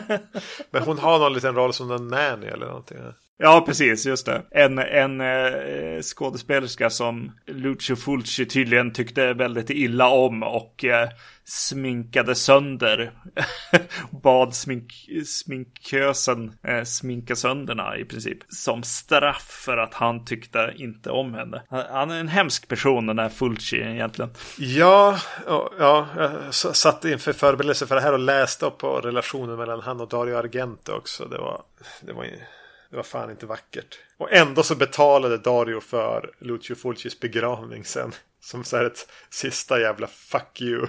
Men 0.71 0.83
hon 0.83 0.99
har 0.99 1.19
någon 1.19 1.33
liten 1.33 1.55
roll 1.55 1.73
som 1.73 1.91
en 1.91 2.09
nanny 2.09 2.47
eller 2.47 2.67
någonting. 2.67 2.99
Ja, 3.43 3.63
precis, 3.67 4.07
just 4.07 4.27
det. 4.27 4.43
En, 4.51 4.79
en 4.79 5.21
eh, 5.21 6.01
skådespelerska 6.03 6.91
som 6.91 7.33
Lucio 7.47 7.97
Fulci 7.97 8.47
tydligen 8.47 8.93
tyckte 8.93 9.33
väldigt 9.33 9.71
illa 9.71 10.09
om 10.09 10.43
och 10.43 10.85
eh, 10.85 11.09
sminkade 11.45 12.35
sönder. 12.35 13.13
Bad 14.23 14.55
smink, 14.55 14.93
sminkösen 15.27 16.53
eh, 16.67 16.85
sminka 16.85 17.37
sönderna 17.37 17.97
i 17.97 18.05
princip. 18.05 18.39
Som 18.49 18.83
straff 18.83 19.63
för 19.65 19.77
att 19.77 19.95
han 19.95 20.25
tyckte 20.25 20.75
inte 20.77 21.11
om 21.11 21.35
henne. 21.35 21.63
Han, 21.71 21.85
han 21.91 22.11
är 22.11 22.21
en 22.21 22.29
hemsk 22.29 22.69
person 22.69 23.07
den 23.07 23.19
här 23.19 23.29
Fulci 23.29 23.77
egentligen. 23.77 24.31
Ja, 24.59 25.19
ja, 25.47 25.73
ja, 25.79 26.07
jag 26.17 26.55
satt 26.55 27.05
inför 27.05 27.33
förberedelse 27.33 27.87
för 27.87 27.95
det 27.95 28.01
här 28.01 28.13
och 28.13 28.19
läste 28.19 28.67
upp 28.67 28.79
på 28.79 29.01
relationen 29.01 29.57
mellan 29.57 29.81
han 29.81 30.01
och 30.01 30.09
Dario 30.09 30.37
Argento 30.37 30.93
också. 30.93 31.25
Det 31.25 31.39
var, 31.39 31.63
det 32.01 32.13
var, 32.13 32.27
det 32.91 32.97
var 32.97 33.03
fan 33.03 33.31
inte 33.31 33.47
vackert. 33.47 33.99
Och 34.17 34.33
ändå 34.33 34.63
så 34.63 34.75
betalade 34.75 35.39
Dario 35.39 35.81
för 35.81 36.31
Lucio 36.39 36.75
Fulcis 36.75 37.21
begravning 37.21 37.85
sen. 37.85 38.13
Som 38.43 38.65
så 38.65 38.77
här 38.77 38.85
ett 38.85 39.09
sista 39.31 39.81
jävla 39.81 40.07
fuck 40.07 40.61
you. 40.61 40.87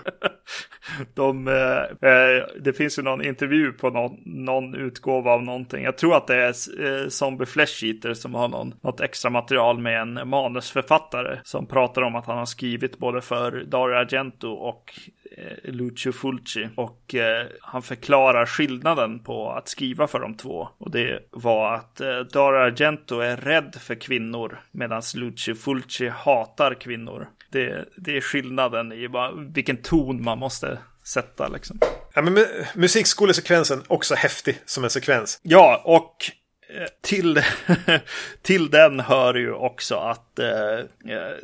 De, 1.13 1.47
eh, 1.47 2.09
eh, 2.11 2.45
det 2.61 2.73
finns 2.73 2.99
ju 2.99 3.03
någon 3.03 3.25
intervju 3.25 3.71
på 3.71 3.89
någon, 3.89 4.17
någon 4.25 4.75
utgåva 4.75 5.31
av 5.31 5.43
någonting. 5.43 5.83
Jag 5.83 5.97
tror 5.97 6.15
att 6.15 6.27
det 6.27 6.35
är 6.35 6.53
eh, 6.85 7.07
Zombie 7.07 7.45
Flesh 7.45 7.85
Eater 7.85 8.13
som 8.13 8.35
har 8.35 8.47
någon, 8.47 8.73
något 8.81 9.01
extra 9.01 9.31
material 9.31 9.79
med 9.79 10.01
en 10.01 10.29
manusförfattare 10.29 11.39
som 11.43 11.67
pratar 11.67 12.01
om 12.01 12.15
att 12.15 12.25
han 12.25 12.37
har 12.37 12.45
skrivit 12.45 12.97
både 12.97 13.21
för 13.21 13.63
Dario 13.67 13.95
Argento 13.95 14.47
och 14.47 14.93
Lucio 15.63 16.11
Fulci. 16.11 16.69
Och 16.75 17.15
eh, 17.15 17.47
han 17.61 17.81
förklarar 17.81 18.45
skillnaden 18.45 19.19
på 19.19 19.51
att 19.51 19.67
skriva 19.67 20.07
för 20.07 20.19
de 20.19 20.37
två. 20.37 20.69
Och 20.77 20.91
det 20.91 21.19
var 21.31 21.75
att 21.75 22.01
eh, 22.01 22.19
Dario 22.19 22.59
Argento 22.59 23.19
är 23.19 23.37
rädd 23.37 23.75
för 23.81 23.95
kvinnor 23.95 24.59
medan 24.71 25.01
Lucio 25.15 25.55
Fulci 25.55 26.07
hatar 26.07 26.73
kvinnor. 26.73 27.27
Det, 27.51 27.85
det 27.97 28.17
är 28.17 28.21
skillnaden 28.21 28.91
i 28.91 29.07
vad, 29.07 29.53
vilken 29.53 29.77
ton 29.77 30.23
man 30.23 30.39
måste 30.39 30.77
sätta 31.03 31.47
liksom. 31.47 31.79
Ja, 32.13 32.21
men 32.21 32.37
mu- 32.37 32.65
musikskolesekvensen 32.75 33.83
också 33.87 34.15
häftig 34.15 34.57
som 34.65 34.83
en 34.83 34.89
sekvens. 34.89 35.39
Ja, 35.43 35.81
och 35.85 36.15
eh, 36.25 36.33
till, 37.01 37.41
till 38.41 38.69
den 38.69 38.99
hör 38.99 39.33
ju 39.33 39.53
också 39.53 39.95
att 39.95 40.39
eh, 40.39 40.79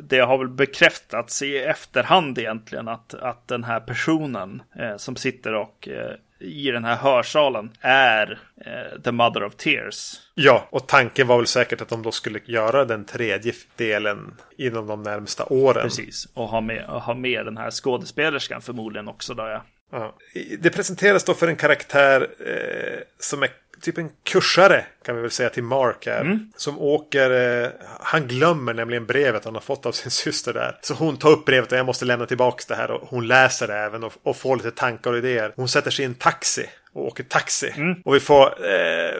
det 0.00 0.18
har 0.18 0.38
väl 0.38 0.48
bekräftats 0.48 1.42
i 1.42 1.58
efterhand 1.58 2.38
egentligen 2.38 2.88
att, 2.88 3.14
att 3.14 3.48
den 3.48 3.64
här 3.64 3.80
personen 3.80 4.62
eh, 4.78 4.96
som 4.96 5.16
sitter 5.16 5.54
och 5.54 5.88
eh, 5.88 6.12
i 6.40 6.70
den 6.70 6.84
här 6.84 6.96
hörsalen 6.96 7.70
är 7.80 8.38
eh, 8.66 9.00
The 9.02 9.12
Mother 9.12 9.44
of 9.44 9.54
Tears. 9.54 10.20
Ja, 10.34 10.68
och 10.70 10.86
tanken 10.86 11.26
var 11.26 11.36
väl 11.36 11.46
säkert 11.46 11.80
att 11.80 11.88
de 11.88 12.02
då 12.02 12.12
skulle 12.12 12.40
göra 12.44 12.84
den 12.84 13.04
tredje 13.04 13.52
delen 13.76 14.34
inom 14.56 14.86
de 14.86 15.02
närmsta 15.02 15.44
åren. 15.44 15.82
Precis, 15.82 16.28
och 16.34 16.48
ha 16.48 16.60
med, 16.60 16.84
och 16.84 17.02
ha 17.02 17.14
med 17.14 17.44
den 17.44 17.56
här 17.56 17.70
skådespelerskan 17.70 18.62
förmodligen 18.62 19.08
också 19.08 19.34
då 19.34 19.42
ja. 19.42 19.62
Ja. 19.90 20.14
Det 20.58 20.70
presenteras 20.70 21.24
då 21.24 21.34
för 21.34 21.48
en 21.48 21.56
karaktär 21.56 22.28
eh, 22.46 23.00
som 23.18 23.42
är 23.42 23.50
typ 23.80 23.98
en 23.98 24.10
kursare 24.24 24.84
kan 25.04 25.16
vi 25.16 25.22
väl 25.22 25.30
säga 25.30 25.50
till 25.50 25.62
Mark 25.62 26.06
här. 26.06 26.20
Mm. 26.20 26.52
Som 26.56 26.78
åker, 26.78 27.62
eh, 27.64 27.70
han 28.00 28.26
glömmer 28.26 28.74
nämligen 28.74 29.06
brevet 29.06 29.44
han 29.44 29.54
har 29.54 29.60
fått 29.60 29.86
av 29.86 29.92
sin 29.92 30.10
syster 30.24 30.52
där. 30.52 30.78
Så 30.80 30.94
hon 30.94 31.16
tar 31.16 31.30
upp 31.30 31.44
brevet 31.44 31.72
och 31.72 31.78
jag 31.78 31.86
måste 31.86 32.04
lämna 32.04 32.26
tillbaka 32.26 32.64
det 32.68 32.74
här 32.74 32.90
och 32.90 33.08
hon 33.08 33.26
läser 33.26 33.66
det 33.66 33.74
även 33.74 34.04
och, 34.04 34.12
och 34.22 34.36
får 34.36 34.56
lite 34.56 34.70
tankar 34.70 35.10
och 35.10 35.18
idéer. 35.18 35.52
Hon 35.56 35.68
sätter 35.68 35.90
sig 35.90 36.02
i 36.02 36.06
en 36.06 36.14
taxi 36.14 36.66
och 36.92 37.06
åker 37.06 37.24
taxi. 37.24 37.72
Mm. 37.76 38.02
Och 38.04 38.14
vi 38.14 38.20
får, 38.20 38.46
eh, 38.46 39.14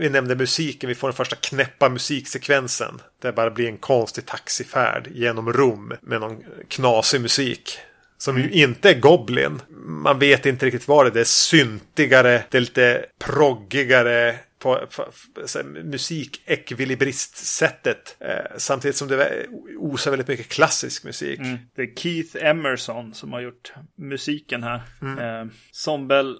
vi 0.00 0.10
nämnde 0.10 0.36
musiken, 0.36 0.88
vi 0.88 0.94
får 0.94 1.08
den 1.08 1.16
första 1.16 1.36
knäppa 1.36 1.88
musiksekvensen. 1.88 3.00
Det 3.22 3.32
bara 3.32 3.50
blir 3.50 3.68
en 3.68 3.78
konstig 3.78 4.26
taxifärd 4.26 5.08
genom 5.12 5.52
Rom 5.52 5.92
med 6.00 6.20
någon 6.20 6.44
knasig 6.68 7.20
musik. 7.20 7.78
Som 8.18 8.38
ju 8.38 8.50
inte 8.50 8.90
är 8.90 9.00
Goblin. 9.00 9.60
Man 9.78 10.18
vet 10.18 10.46
inte 10.46 10.66
riktigt 10.66 10.88
vad 10.88 11.06
det 11.06 11.08
är. 11.08 11.14
Det 11.14 11.20
är 11.20 11.24
syntigare, 11.24 12.44
det 12.50 12.58
är 12.58 12.60
lite 12.60 13.06
proggigare 13.18 14.34
på, 14.58 14.86
på, 14.96 15.04
på 15.34 15.42
musikekvilibristsättet. 15.84 18.16
Eh, 18.20 18.44
samtidigt 18.56 18.96
som 18.96 19.08
det 19.08 19.46
osar 19.78 20.10
väldigt 20.10 20.28
mycket 20.28 20.48
klassisk 20.48 21.04
musik. 21.04 21.38
Mm. 21.38 21.58
Det 21.76 21.82
är 21.82 21.94
Keith 21.94 22.44
Emerson 22.44 23.14
som 23.14 23.32
har 23.32 23.40
gjort 23.40 23.72
musiken 23.96 24.62
här. 24.62 24.82
Mm. 25.02 25.18
Eh, 25.18 25.46
som 25.70 26.08
väl, 26.08 26.36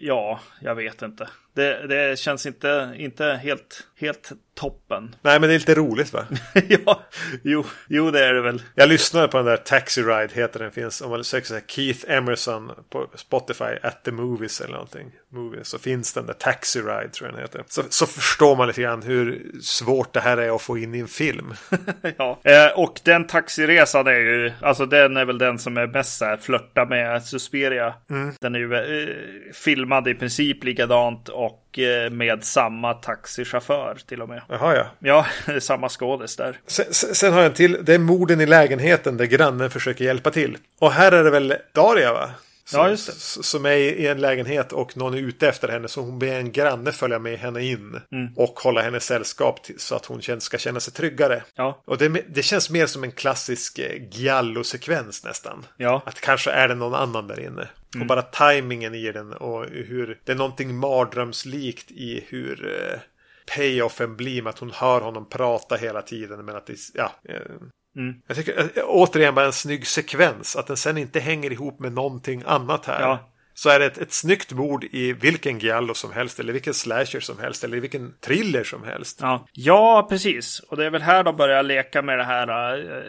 ja, 0.00 0.40
jag 0.60 0.74
vet 0.74 1.02
inte. 1.02 1.28
Det, 1.58 1.86
det 1.86 2.18
känns 2.18 2.46
inte, 2.46 2.94
inte 2.96 3.24
helt, 3.24 3.86
helt 3.96 4.32
toppen. 4.58 5.14
Nej, 5.22 5.40
men 5.40 5.48
det 5.48 5.54
är 5.54 5.58
lite 5.58 5.74
roligt 5.74 6.12
va? 6.12 6.24
ja, 6.68 7.00
jo, 7.42 7.64
jo, 7.88 8.10
det 8.10 8.24
är 8.24 8.34
det 8.34 8.40
väl. 8.40 8.62
Jag 8.74 8.88
lyssnade 8.88 9.28
på 9.28 9.36
den 9.36 9.46
där 9.46 9.56
Taxi 9.56 10.02
Ride, 10.02 10.34
heter 10.34 10.60
den, 10.60 10.72
finns 10.72 11.00
om 11.00 11.10
man 11.10 11.24
söker 11.24 11.46
så 11.46 11.54
här 11.54 11.62
Keith 11.66 12.10
Emerson 12.10 12.70
på 12.90 13.06
Spotify, 13.14 13.78
at 13.82 14.04
the 14.04 14.10
movies 14.10 14.60
eller 14.60 14.72
någonting. 14.72 15.10
Movies, 15.32 15.68
så 15.68 15.78
finns 15.78 16.12
den 16.12 16.26
där 16.26 16.34
Taxi 16.34 16.80
Ride, 16.80 17.08
tror 17.08 17.28
jag 17.28 17.34
den 17.34 17.42
heter. 17.42 17.64
Så, 17.68 17.82
så 17.88 18.06
förstår 18.06 18.56
man 18.56 18.66
lite 18.66 18.82
grann 18.82 19.02
hur 19.02 19.52
svårt 19.62 20.12
det 20.12 20.20
här 20.20 20.36
är 20.36 20.56
att 20.56 20.62
få 20.62 20.78
in 20.78 20.94
i 20.94 20.98
en 20.98 21.08
film. 21.08 21.54
ja, 22.16 22.40
eh, 22.44 22.78
och 22.78 23.00
den 23.04 23.26
taxiresan 23.26 24.06
är 24.06 24.12
ju, 24.12 24.52
alltså 24.60 24.86
den 24.86 25.16
är 25.16 25.24
väl 25.24 25.38
den 25.38 25.58
som 25.58 25.76
är 25.76 25.86
bäst 25.86 26.20
här, 26.20 26.36
flörta 26.36 26.84
med 26.84 27.22
Suspiria. 27.22 27.94
Mm. 28.10 28.34
Den 28.40 28.54
är 28.54 28.58
ju 28.58 28.74
eh, 28.74 29.52
filmad 29.52 30.08
i 30.08 30.14
princip 30.14 30.64
likadant 30.64 31.28
och 31.28 31.47
eh, 31.78 32.10
med 32.10 32.44
samma 32.44 32.94
taxichaufför 32.94 33.98
till 34.06 34.22
och 34.22 34.28
med. 34.28 34.42
Jaha, 34.48 34.76
ja. 34.76 34.86
Ja, 34.98 35.26
samma 35.60 35.88
skådis 35.88 36.36
där. 36.36 36.60
Sen, 36.66 36.86
sen, 36.92 37.32
har 37.32 37.40
jag 37.40 37.46
en 37.46 37.54
till. 37.54 37.78
Det 37.82 37.94
är 37.94 37.98
morden 37.98 38.40
i 38.40 38.46
lägenheten 38.46 39.16
där 39.16 39.24
grannen 39.24 39.70
försöker 39.70 40.04
hjälpa 40.04 40.30
till. 40.30 40.56
Och 40.78 40.92
här 40.92 41.12
är 41.12 41.24
det 41.24 41.30
väl 41.30 41.54
Daria, 41.74 42.12
va? 42.12 42.30
Ja, 42.72 42.88
just 42.90 43.06
det. 43.06 43.42
Som 43.42 43.66
är 43.66 43.76
i 43.76 44.06
en 44.06 44.20
lägenhet 44.20 44.72
och 44.72 44.96
någon 44.96 45.14
är 45.14 45.18
ute 45.18 45.48
efter 45.48 45.68
henne. 45.68 45.88
Så 45.88 46.00
hon 46.00 46.18
ber 46.18 46.34
en 46.34 46.52
granne 46.52 46.92
följa 46.92 47.18
med 47.18 47.38
henne 47.38 47.62
in. 47.62 48.00
Mm. 48.12 48.32
Och 48.36 48.60
hålla 48.60 48.82
henne 48.82 49.00
sällskap 49.00 49.62
till, 49.64 49.78
så 49.78 49.94
att 49.94 50.06
hon 50.06 50.40
ska 50.40 50.58
känna 50.58 50.80
sig 50.80 50.92
tryggare. 50.92 51.42
Ja. 51.54 51.82
Och 51.84 51.98
det, 51.98 52.08
det 52.08 52.42
känns 52.42 52.70
mer 52.70 52.86
som 52.86 53.04
en 53.04 53.12
klassisk 53.12 53.78
eh, 53.78 54.08
giallo-sekvens 54.10 55.24
nästan. 55.24 55.66
Ja. 55.76 56.02
Att 56.06 56.20
kanske 56.20 56.50
är 56.50 56.68
det 56.68 56.74
någon 56.74 56.94
annan 56.94 57.26
där 57.26 57.40
inne. 57.40 57.68
Mm. 57.94 58.02
Och 58.02 58.06
bara 58.06 58.22
tajmingen 58.22 58.94
i 58.94 59.12
den 59.12 59.32
och 59.32 59.66
hur 59.66 60.20
det 60.24 60.32
är 60.32 60.36
någonting 60.36 60.74
mardrömslikt 60.74 61.90
i 61.90 62.24
hur 62.28 62.66
eh, 62.66 62.98
payoffen 63.56 64.16
blir 64.16 64.42
med 64.42 64.50
att 64.50 64.58
hon 64.58 64.70
hör 64.70 65.00
honom 65.00 65.28
prata 65.28 65.76
hela 65.76 66.02
tiden. 66.02 66.44
Men 66.44 66.56
att 66.56 66.66
det, 66.66 66.76
ja, 66.94 67.12
eh, 67.28 67.40
Mm. 67.98 68.14
Jag 68.26 68.36
tycker 68.36 68.58
eh, 68.58 68.84
återigen 68.86 69.34
bara 69.34 69.46
en 69.46 69.52
snygg 69.52 69.86
sekvens. 69.86 70.56
Att 70.56 70.66
den 70.66 70.76
sen 70.76 70.98
inte 70.98 71.20
hänger 71.20 71.52
ihop 71.52 71.80
med 71.80 71.92
någonting 71.92 72.42
annat 72.46 72.86
här. 72.86 73.00
Ja. 73.00 73.30
Så 73.54 73.68
är 73.70 73.78
det 73.78 73.86
ett, 73.86 73.98
ett 73.98 74.12
snyggt 74.12 74.52
bord 74.52 74.84
i 74.84 75.12
vilken 75.12 75.58
giallo 75.58 75.94
som 75.94 76.12
helst. 76.12 76.40
Eller 76.40 76.52
vilken 76.52 76.74
slasher 76.74 77.20
som 77.20 77.38
helst. 77.38 77.64
Eller 77.64 77.80
vilken 77.80 78.14
thriller 78.20 78.64
som 78.64 78.84
helst. 78.84 79.18
Ja, 79.22 79.46
ja 79.52 80.06
precis. 80.10 80.60
Och 80.60 80.76
det 80.76 80.86
är 80.86 80.90
väl 80.90 81.02
här 81.02 81.24
de 81.24 81.36
börjar 81.36 81.62
leka 81.62 82.02
med 82.02 82.18
det 82.18 82.24
här 82.24 82.76
äh, 82.96 83.02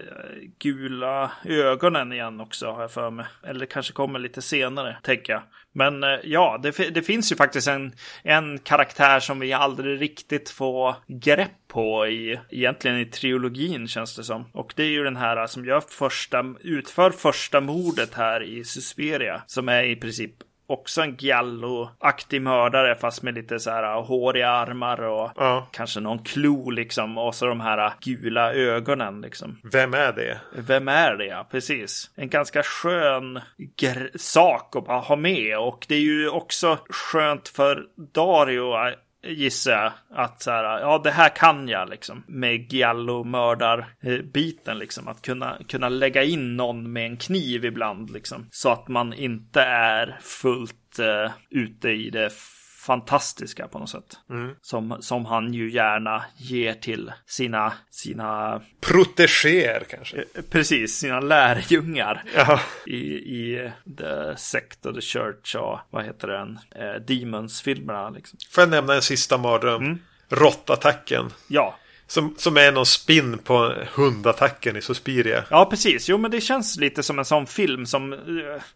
gula 0.60 1.32
ögonen 1.46 2.14
igen 2.14 2.42
också. 2.42 2.72
Har 2.72 2.82
jag 2.82 2.92
för 2.92 3.10
mig. 3.10 3.26
Eller 3.44 3.66
kanske 3.66 3.94
kommer 3.94 4.20
lite 4.20 4.42
senare, 4.42 4.98
tänker 5.04 5.34
jag. 5.34 5.42
Men 5.74 6.04
eh, 6.04 6.20
ja, 6.24 6.60
det, 6.64 6.90
det, 6.90 7.02
finns 7.02 7.32
ju 7.32 7.36
faktiskt 7.36 7.68
en, 7.68 7.94
en 8.24 8.60
karaktär 8.60 9.20
som 9.20 9.40
vi 9.40 9.54
aldrig 9.54 10.02
riktigt 10.02 10.50
får 10.50 10.96
grepp 11.08 11.68
på 11.68 12.08
i, 12.08 12.40
egentligen 12.50 13.00
i 13.00 13.06
trilogin 13.06 13.88
känns 13.88 14.16
det 14.16 14.24
som. 14.24 14.46
Och 14.54 14.74
det 14.76 14.84
är 14.84 14.88
ju 14.88 15.04
den 15.04 15.18
här 15.18 15.48
som 15.48 15.66
gör 15.66 15.82
första, 15.82 16.46
utför 16.62 17.12
första 17.12 17.62
mordet 17.62 18.14
här 18.14 18.44
i 18.44 18.64
Susperia. 18.64 19.42
Som 19.48 19.70
är 19.70 19.84
i 19.84 19.96
princip 19.96 20.34
också 20.70 21.02
en 21.02 21.16
Giallo-aktig 21.16 22.42
mördare 22.42 22.96
fast 22.96 23.24
med 23.24 23.34
lite 23.34 23.60
så 23.60 23.70
här 23.70 24.02
håriga 24.02 24.50
armar 24.50 25.02
och 25.02 25.32
ja. 25.36 25.68
kanske 25.72 26.00
någon 26.00 26.24
klo 26.24 26.70
liksom 26.70 27.18
och 27.18 27.36
så 27.36 27.46
de 27.46 27.60
här 27.60 27.92
gula 28.02 28.54
ögonen 28.54 29.22
liksom. 29.22 29.60
Vem 29.72 29.94
är 29.94 30.14
det? 30.14 30.40
Vem 30.56 30.88
är 30.88 31.16
det 31.16 31.26
ja, 31.26 31.48
precis. 31.52 32.12
En 32.16 32.30
ganska 32.30 32.64
skön 32.64 33.40
sak 34.16 34.76
att 34.76 34.86
bara 34.86 35.00
ha 35.00 35.16
med 35.16 35.58
och 35.58 35.86
det 35.90 35.96
är 35.96 36.00
ju 36.00 36.30
också 36.30 36.78
skönt 36.90 37.48
för 37.48 37.86
Dario 38.14 38.74
gissar 39.24 39.72
jag 39.72 39.92
att 40.10 40.42
så 40.42 40.52
här, 40.52 40.80
ja 40.80 41.02
det 41.04 41.12
här 41.12 41.30
kan 41.30 41.68
jag 41.68 41.90
liksom 41.90 42.24
med 42.28 42.74
giallo 42.74 43.24
mördar 43.24 43.88
biten 44.34 44.80
liksom 44.80 45.08
att 45.08 45.22
kunna 45.22 45.58
kunna 45.68 45.90
lägga 45.90 46.24
in 46.24 46.58
någon 46.58 46.92
med 46.94 47.06
en 47.06 47.18
kniv 47.18 47.66
ibland 47.66 48.10
liksom 48.10 48.48
så 48.52 48.70
att 48.70 48.88
man 48.88 49.14
inte 49.14 49.62
är 49.62 50.18
fullt 50.22 51.00
uh, 51.00 51.32
ute 51.50 51.90
i 51.90 52.10
det 52.10 52.34
fantastiska 52.90 53.68
på 53.68 53.80
något 53.80 53.90
sätt. 53.90 54.20
Mm. 54.30 54.56
Som, 54.62 54.98
som 55.00 55.26
han 55.26 55.54
ju 55.54 55.72
gärna 55.72 56.26
ger 56.38 56.74
till 56.74 57.12
sina, 57.26 57.74
sina... 57.90 58.62
Protegéer 58.82 59.84
kanske? 59.90 60.18
Eh, 60.18 60.42
precis, 60.50 60.96
sina 60.96 61.20
lärjungar. 61.20 62.24
Ja. 62.36 62.60
I, 62.86 62.98
I 62.98 63.72
The 63.98 64.38
Sect 64.38 64.86
of 64.86 64.96
the 64.96 65.02
Church 65.02 65.56
och 65.56 65.80
vad 65.90 66.06
heter 66.06 66.28
den? 66.28 66.60
Eh, 66.76 67.02
Demons-filmerna 67.08 68.10
liksom. 68.10 68.40
Får 68.52 68.62
jag 68.62 68.70
nämna 68.70 68.94
en 68.94 69.02
sista 69.02 69.38
mardröm? 69.38 69.84
Mm. 69.84 70.00
Råttattacken. 70.30 71.30
Ja. 71.48 71.76
Som, 72.10 72.36
som 72.38 72.58
är 72.58 72.72
någon 72.72 72.86
spin 72.86 73.38
på 73.38 73.74
hundattacken 73.94 74.76
i 74.76 74.82
Suspiria. 74.82 75.44
Ja, 75.50 75.66
precis. 75.66 76.10
Jo, 76.10 76.18
men 76.18 76.32
det 76.32 76.42
känns 76.42 76.78
lite 76.78 77.04
som 77.04 77.20
en 77.20 77.26
sån 77.26 77.48
film 77.48 77.86
som... 77.86 78.14
Eh, 78.14 78.20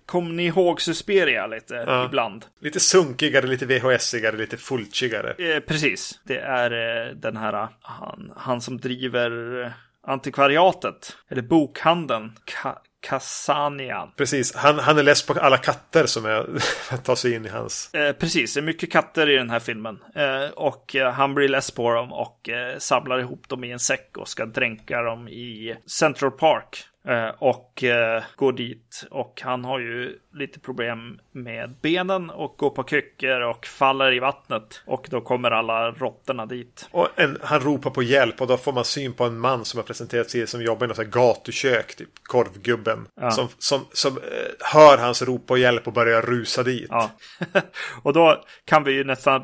Kommer 0.06 0.34
ni 0.34 0.46
ihåg 0.46 0.82
Suspiria 0.82 1.48
lite 1.48 1.74
ja. 1.88 2.06
ibland? 2.06 2.46
Lite 2.62 2.80
sunkigare, 2.80 3.48
lite 3.48 3.66
VHS-igare, 3.66 4.38
lite 4.38 4.58
fulchigare. 4.58 5.34
Eh, 5.38 5.60
precis. 5.60 6.20
Det 6.24 6.38
är 6.38 6.72
eh, 6.72 7.16
den 7.16 7.38
här, 7.38 7.68
han, 7.82 8.34
han 8.36 8.62
som 8.62 8.78
driver 8.78 9.62
eh, 9.64 9.72
antikvariatet, 10.08 11.18
eller 11.30 11.42
bokhandeln, 11.42 12.32
Ka 12.46 12.82
Kassanian. 13.04 14.12
Precis, 14.18 14.56
han, 14.56 14.80
han 14.80 14.98
är 14.98 15.04
less 15.04 15.26
på 15.26 15.34
alla 15.34 15.58
katter 15.58 16.06
som 16.06 16.26
är, 16.26 16.98
tar 17.04 17.16
sig 17.16 17.34
in 17.34 17.46
i 17.46 17.50
hans. 17.50 17.94
Eh, 17.94 18.14
precis, 18.14 18.54
det 18.54 18.60
är 18.60 18.62
mycket 18.62 18.92
katter 18.92 19.30
i 19.30 19.36
den 19.36 19.50
här 19.50 19.60
filmen. 19.60 20.00
Eh, 20.16 20.50
och 20.56 20.96
eh, 20.96 21.12
han 21.12 21.34
blir 21.34 21.48
less 21.48 21.72
på 21.72 21.94
dem 21.94 22.14
och 22.14 22.50
eh, 22.50 22.78
samlar 22.78 23.20
ihop 23.20 23.50
dem 23.50 23.64
i 23.64 23.72
en 23.72 23.80
säck 23.80 24.18
och 24.18 24.28
ska 24.28 24.46
dränka 24.46 25.02
dem 25.02 25.28
i 25.28 25.76
Central 25.86 26.32
Park. 26.32 26.86
Eh, 27.08 27.30
och 27.38 27.84
eh, 27.84 28.24
går 28.36 28.54
dit 28.54 29.08
och 29.12 29.42
han 29.44 29.66
har 29.66 29.80
ju 29.80 30.20
lite 30.34 30.60
problem 30.60 31.20
med 31.32 31.76
benen 31.82 32.30
och 32.30 32.56
går 32.58 32.70
på 32.70 32.84
kryckor 32.84 33.42
och 33.42 33.66
faller 33.66 34.14
i 34.14 34.20
vattnet. 34.20 34.82
Och 34.86 35.08
då 35.10 35.22
kommer 35.22 35.52
alla 35.52 35.92
råttorna 35.92 36.46
dit. 36.46 36.88
Och 36.92 37.08
en, 37.16 37.38
han 37.42 37.60
ropar 37.60 37.90
på 37.90 38.04
hjälp 38.04 38.42
och 38.42 38.48
då 38.48 38.58
får 38.58 38.74
man 38.74 38.86
syn 38.86 39.14
på 39.14 39.24
en 39.24 39.40
man 39.40 39.66
som 39.66 39.78
har 39.78 39.84
presenterat 39.84 40.30
sig 40.30 40.48
som 40.48 40.64
jobbar 40.64 40.86
i 40.86 40.88
något 40.88 40.98
gatukök, 40.98 41.96
typ 41.96 42.10
korvgubben. 42.24 43.08
Ja. 43.16 43.32
Som, 43.32 43.48
som, 43.58 43.86
som 43.94 44.18
uh, 44.18 44.24
hör 44.60 44.98
hans 44.98 45.22
rop 45.22 45.48
på 45.48 45.58
hjälp 45.58 45.88
och 45.88 45.94
börjar 45.94 46.22
rusa 46.22 46.64
dit. 46.64 46.88
Ja. 46.90 47.10
och 48.04 48.14
då 48.14 48.44
kan 48.66 48.84
vi 48.84 48.92
ju 48.92 49.04
nästan 49.04 49.42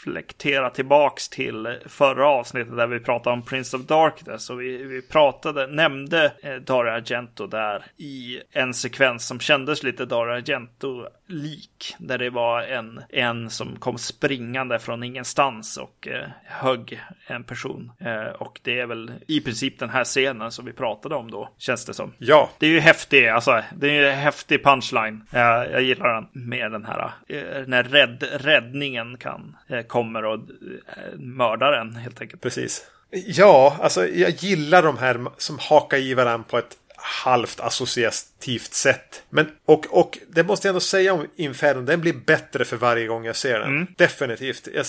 reflektera 0.00 0.70
tillbaks 0.70 1.28
till 1.28 1.78
förra 1.86 2.28
avsnittet 2.28 2.76
där 2.76 2.86
vi 2.86 3.00
pratade 3.00 3.34
om 3.34 3.42
Prince 3.42 3.76
of 3.76 3.82
Darkness 3.82 4.50
och 4.50 4.60
vi, 4.60 4.84
vi 4.84 5.02
pratade, 5.02 5.66
nämnde 5.66 6.32
eh, 6.42 6.54
Dario 6.54 6.90
Argento 6.90 7.46
där 7.46 7.84
i 7.96 8.40
en 8.50 8.74
sekvens 8.74 9.26
som 9.26 9.40
kändes 9.40 9.82
lite 9.82 10.04
Dario 10.04 10.32
Argento-lik. 10.32 11.96
Där 11.98 12.18
det 12.18 12.30
var 12.30 12.62
en, 12.62 13.02
en 13.08 13.50
som 13.50 13.76
kom 13.76 13.98
springande 13.98 14.78
från 14.78 15.02
ingenstans 15.02 15.76
och 15.76 16.08
eh, 16.08 16.28
högg 16.44 17.00
en 17.26 17.44
person. 17.44 17.92
Eh, 17.98 18.32
och 18.32 18.60
det 18.62 18.80
är 18.80 18.86
väl 18.86 19.12
i 19.28 19.40
princip 19.40 19.78
den 19.78 19.90
här 19.90 20.04
scenen 20.04 20.50
som 20.50 20.64
vi 20.64 20.72
pratade 20.72 21.14
om 21.14 21.30
då, 21.30 21.48
känns 21.58 21.84
det 21.84 21.94
som. 21.94 22.12
Ja. 22.18 22.50
Det 22.58 22.66
är 22.66 22.70
ju 22.70 22.80
häftigt, 22.80 23.30
alltså. 23.30 23.62
Det 23.76 23.88
är 23.88 23.92
ju 23.92 24.08
en 24.08 24.18
häftig 24.18 24.64
punchline. 24.64 25.24
Jag, 25.30 25.70
jag 25.70 25.82
gillar 25.82 26.14
den 26.14 26.28
med 26.32 26.72
den 26.72 26.84
här, 26.84 27.10
eh, 27.28 27.66
när 27.66 27.82
rädd, 27.82 28.24
räddningen 28.32 29.16
kan, 29.16 29.56
eh, 29.68 29.82
kommer 29.90 30.24
och 30.24 30.34
eh, 30.34 31.18
mördar 31.18 31.72
den 31.72 31.96
helt 31.96 32.20
enkelt. 32.20 32.42
Precis. 32.42 32.86
Ja, 33.10 33.76
alltså 33.80 34.06
jag 34.06 34.30
gillar 34.30 34.82
de 34.82 34.98
här 34.98 35.26
som 35.36 35.58
hakar 35.58 35.98
i 35.98 36.14
varandra 36.14 36.44
på 36.48 36.58
ett 36.58 36.76
halvt 36.96 37.60
associativt 37.60 38.72
sätt. 38.72 39.22
Men, 39.30 39.46
och, 39.64 39.86
och 39.90 40.18
det 40.28 40.42
måste 40.42 40.68
jag 40.68 40.70
ändå 40.70 40.80
säga 40.80 41.12
om 41.12 41.26
Inferno, 41.36 41.82
den 41.82 42.00
blir 42.00 42.12
bättre 42.12 42.64
för 42.64 42.76
varje 42.76 43.06
gång 43.06 43.24
jag 43.24 43.36
ser 43.36 43.58
den. 43.58 43.68
Mm. 43.68 43.86
Definitivt. 43.96 44.68
Jag, 44.74 44.86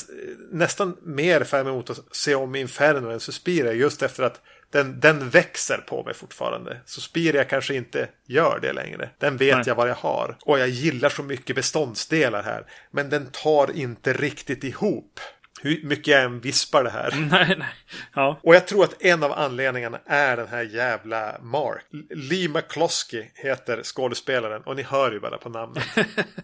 nästan 0.52 0.98
mer 1.04 1.44
fram 1.44 1.68
emot 1.68 1.90
att 1.90 2.00
se 2.12 2.36
om 2.36 2.56
Inferno 2.56 3.12
än 3.12 3.20
Suspiria 3.20 3.74
just 3.74 4.02
efter 4.02 4.24
att 4.24 4.42
den, 4.72 5.00
den 5.00 5.30
växer 5.30 5.78
på 5.78 6.04
mig 6.04 6.14
fortfarande. 6.14 6.82
Suspiria 6.86 7.44
kanske 7.44 7.76
inte 7.76 8.08
gör 8.26 8.60
det 8.62 8.74
längre. 8.74 9.10
Den 9.18 9.38
vet 9.38 9.56
Nej. 9.56 9.64
jag 9.68 9.76
vad 9.76 9.90
jag 9.90 9.96
har. 9.96 10.38
Och 10.42 10.60
jag 10.60 10.70
gillar 10.70 11.10
så 11.10 11.24
mycket 11.24 11.56
beståndsdelar 11.56 12.44
här. 12.44 12.66
Men 12.92 13.10
den 13.10 13.28
tar 13.32 13.72
inte 13.72 14.14
riktigt 14.14 14.64
ihop. 14.64 15.20
Hur 15.62 15.84
mycket 15.84 16.08
jag 16.08 16.24
än 16.24 16.40
vispar 16.40 16.84
det 16.84 16.90
här. 16.90 17.12
Nej, 17.32 17.56
nej. 17.58 17.68
Ja. 18.16 18.40
Och 18.44 18.56
jag 18.56 18.68
tror 18.68 18.84
att 18.84 19.02
en 19.02 19.24
av 19.24 19.32
anledningarna 19.32 20.00
är 20.06 20.38
den 20.38 20.48
här 20.48 20.64
jävla 20.64 21.38
Mark. 21.42 21.86
Lee 22.10 22.50
McCloskey 22.50 23.32
heter 23.36 23.84
skådespelaren 23.84 24.62
och 24.62 24.76
ni 24.76 24.84
hör 24.84 25.12
ju 25.12 25.20
bara 25.20 25.38
på 25.38 25.50
namnet. 25.50 25.84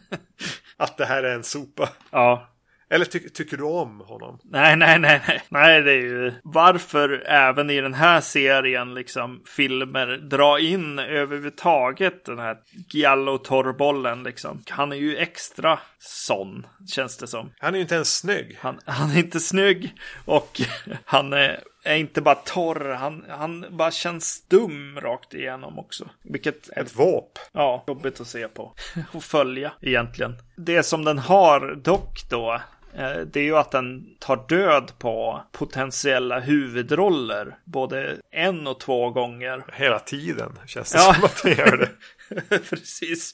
att 0.77 0.97
det 0.97 1.05
här 1.05 1.23
är 1.23 1.35
en 1.35 1.43
sopa. 1.43 1.89
Ja. 2.11 2.49
Eller 2.89 3.05
ty 3.05 3.29
tycker 3.29 3.57
du 3.57 3.63
om 3.63 3.99
honom? 3.99 4.39
Nej, 4.43 4.75
nej, 4.75 4.99
nej, 4.99 5.21
nej. 5.27 5.41
Nej, 5.49 5.81
det 5.81 5.91
är 5.91 6.01
ju 6.01 6.33
varför 6.43 7.23
även 7.27 7.69
i 7.69 7.81
den 7.81 7.93
här 7.93 8.21
serien 8.21 8.93
liksom 8.93 9.41
filmer 9.55 10.07
dra 10.07 10.59
in 10.59 10.99
överhuvudtaget 10.99 12.25
den 12.25 12.39
här 12.39 12.57
Giallo-torrbollen 12.89 14.23
liksom. 14.23 14.63
Han 14.69 14.91
är 14.91 14.95
ju 14.95 15.17
extra 15.17 15.79
sån, 15.99 16.67
känns 16.87 17.17
det 17.17 17.27
som. 17.27 17.51
Han 17.59 17.73
är 17.73 17.77
ju 17.77 17.81
inte 17.81 17.95
ens 17.95 18.17
snygg. 18.17 18.57
Han, 18.61 18.79
han 18.85 19.11
är 19.11 19.17
inte 19.17 19.39
snygg 19.39 19.93
och 20.25 20.61
han 21.05 21.33
är, 21.33 21.59
är 21.83 21.95
inte 21.95 22.21
bara 22.21 22.35
torr, 22.35 22.93
han, 22.93 23.25
han 23.29 23.65
bara 23.71 23.91
känns 23.91 24.47
dum 24.47 24.99
rakt 24.99 25.33
igenom 25.33 25.79
också. 25.79 26.09
Vilket 26.23 26.69
Ett 26.69 26.95
våp. 26.95 27.39
Ja, 27.51 27.83
jobbigt 27.87 28.21
att 28.21 28.27
se 28.27 28.47
på 28.47 28.75
och 29.11 29.23
följa 29.23 29.71
egentligen. 29.81 30.35
Det 30.55 30.83
som 30.83 31.05
den 31.05 31.19
har 31.19 31.75
dock 31.75 32.29
då, 32.29 32.61
det 33.31 33.39
är 33.39 33.43
ju 33.43 33.57
att 33.57 33.71
den 33.71 34.05
tar 34.19 34.45
död 34.49 34.91
på 34.99 35.41
potentiella 35.51 36.39
huvudroller 36.39 37.55
både 37.65 38.17
en 38.31 38.67
och 38.67 38.79
två 38.79 39.09
gånger. 39.09 39.63
Hela 39.73 39.99
tiden 39.99 40.59
känns 40.65 40.91
det 40.91 40.97
Ja. 40.97 41.13
som 41.13 41.23
att 41.23 41.41
han 41.43 41.51
gör 41.51 41.77
det. 41.77 41.89
Precis. 42.69 43.33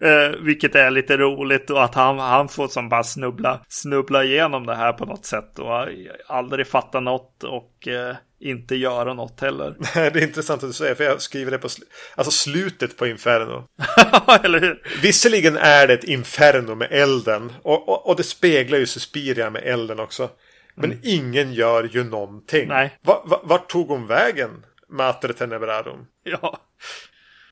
Eh, 0.00 0.28
vilket 0.40 0.74
är 0.74 0.90
lite 0.90 1.16
roligt 1.16 1.70
och 1.70 1.84
att 1.84 1.94
han, 1.94 2.18
han 2.18 2.48
får 2.48 2.68
som 2.68 2.88
bara 2.88 3.04
snubbla, 3.04 3.64
snubbla 3.68 4.24
igenom 4.24 4.66
det 4.66 4.74
här 4.74 4.92
på 4.92 5.04
något 5.04 5.24
sätt 5.24 5.58
och 5.58 5.88
aldrig 6.26 6.66
fatta 6.66 7.00
något 7.00 7.44
och 7.44 7.88
eh, 7.88 8.16
inte 8.40 8.76
göra 8.76 9.14
något 9.14 9.40
heller. 9.40 9.76
det 9.94 10.00
är 10.00 10.22
intressant 10.22 10.62
att 10.62 10.68
du 10.68 10.72
säger 10.72 10.94
för 10.94 11.04
jag 11.04 11.22
skriver 11.22 11.50
det 11.50 11.58
på 11.58 11.68
sl 11.68 11.82
alltså 12.14 12.30
slutet 12.30 12.96
på 12.96 13.06
Inferno. 13.06 13.64
Eller 14.44 14.60
hur? 14.60 14.82
Visserligen 15.02 15.56
är 15.56 15.86
det 15.86 15.94
ett 15.94 16.04
Inferno 16.04 16.74
med 16.74 16.88
elden 16.90 17.52
och, 17.62 17.88
och, 17.88 18.06
och 18.06 18.16
det 18.16 18.22
speglar 18.22 18.78
ju 18.78 18.86
Suspiria 18.86 19.50
med 19.50 19.62
elden 19.64 20.00
också. 20.00 20.30
Men 20.78 21.00
ingen 21.02 21.52
gör 21.52 21.84
ju 21.92 22.04
någonting. 22.04 22.64
Mm. 22.64 22.76
Nej. 22.76 22.98
Va, 23.02 23.22
va, 23.26 23.40
vart 23.44 23.70
tog 23.70 23.88
hon 23.88 24.06
vägen? 24.06 24.50
Mater 24.88 25.32
Tenebrarum. 25.32 26.06
Ja. 26.22 26.58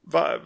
Va, 0.07 0.39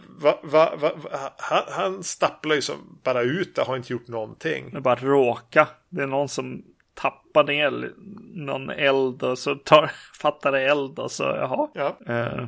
va, 0.43 0.75
va, 0.75 0.91
han, 1.37 1.63
han 1.67 2.03
stapplar 2.03 2.55
ju 2.55 2.61
som 2.61 2.99
bara 3.03 3.21
ut 3.21 3.57
och 3.57 3.65
har 3.65 3.77
inte 3.77 3.93
gjort 3.93 4.07
någonting. 4.07 4.69
Det 4.73 4.81
bara 4.81 4.95
råka. 4.95 5.67
Det 5.89 6.01
är 6.01 6.07
någon 6.07 6.29
som 6.29 6.63
tappar 6.93 7.43
ner 7.43 7.91
någon 8.33 8.69
eld 8.69 9.23
och 9.23 9.39
så 9.39 9.55
tar, 9.55 9.91
fattar 10.21 10.51
det 10.51 10.61
eld 10.61 10.99
och 10.99 11.11
så 11.11 11.23
jaha. 11.23 11.67
Ja. 11.73 11.97
Eh. 12.07 12.47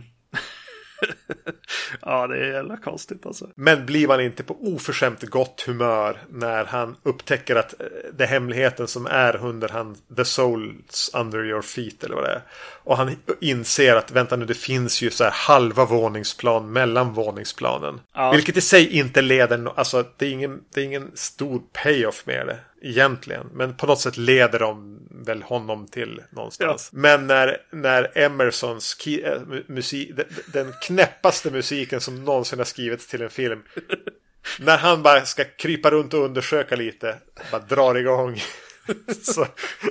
ja, 2.02 2.28
det 2.28 2.38
är 2.38 2.52
jävla 2.54 2.78
konstigt 2.78 3.26
alltså. 3.26 3.50
Men 3.56 3.86
blir 3.86 4.08
man 4.08 4.22
inte 4.22 4.44
på 4.44 4.58
oförskämt 4.60 5.24
gott 5.24 5.62
humör 5.62 6.18
när 6.30 6.66
han 6.66 6.96
upptäcker 7.04 7.56
att 7.56 7.82
eh, 7.82 7.88
det 8.14 8.24
är 8.24 8.28
hemligheten 8.28 8.88
som 8.88 9.06
är 9.06 9.46
under 9.46 9.70
han 9.70 9.98
The 10.16 10.26
Souls 10.26 11.12
Under 11.14 11.46
Your 11.46 11.62
Feet 11.62 12.04
eller 12.04 12.16
vad 12.16 12.24
det 12.24 12.32
är. 12.32 12.42
Och 12.84 12.98
han 12.98 13.16
inser 13.42 13.96
att 13.96 14.12
vänta 14.12 14.36
nu 14.36 14.46
det 14.46 14.54
finns 14.54 15.02
ju 15.02 15.10
så 15.10 15.24
här 15.24 15.32
halva 15.32 15.86
våningsplan 15.86 16.74
mellan 16.74 17.14
våningsplanen. 17.14 18.00
Ja. 18.14 18.32
Vilket 18.32 18.58
i 18.58 18.62
sig 18.62 18.98
inte 18.98 19.22
leder, 19.22 19.72
alltså 19.76 20.06
det 20.18 20.26
är 20.26 20.32
ingen, 20.32 20.62
det 20.74 20.82
är 20.82 20.86
ingen 20.86 21.12
stor 21.14 21.62
payoff 21.84 22.26
med 22.26 22.48
det 22.48 22.58
egentligen. 22.82 23.48
Men 23.54 23.78
på 23.78 23.86
något 23.86 24.00
sätt 24.00 24.18
leder 24.18 24.60
de 24.60 25.00
väl 25.10 25.44
honom 25.44 25.88
till 25.88 26.22
någonstans. 26.30 26.90
Men 26.94 27.28
när, 27.28 27.58
när 27.72 28.18
Emersons 28.18 28.98
äh, 29.08 29.12
mu- 29.12 29.64
musik, 29.68 30.12
den, 30.16 30.26
den 30.54 30.74
knäppaste 30.82 31.52
musiken 31.52 32.02
som 32.02 32.26
någonsin 32.26 32.60
har 32.60 32.66
skrivits 32.66 33.08
till 33.08 33.22
en 33.22 33.30
film. 33.30 33.64
när 34.60 34.78
han 34.78 35.04
bara 35.04 35.26
ska 35.26 35.44
krypa 35.44 35.92
runt 35.92 36.14
och 36.14 36.26
undersöka 36.26 36.76
lite. 36.76 37.18
Bara 37.52 37.62
drar 37.62 37.96
igång. 37.96 38.42
så, 39.24 39.48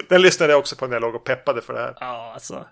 den 0.09 0.23
lyssnade 0.23 0.53
jag 0.53 0.59
också 0.59 0.77
på 0.77 0.87
när 0.87 0.95
jag 0.95 1.01
låg 1.01 1.15
och 1.15 1.25
peppade 1.25 1.63
för 1.63 1.73
det 1.73 1.81
här. 1.81 1.97
Ja, 2.01 2.31
alltså. 2.35 2.67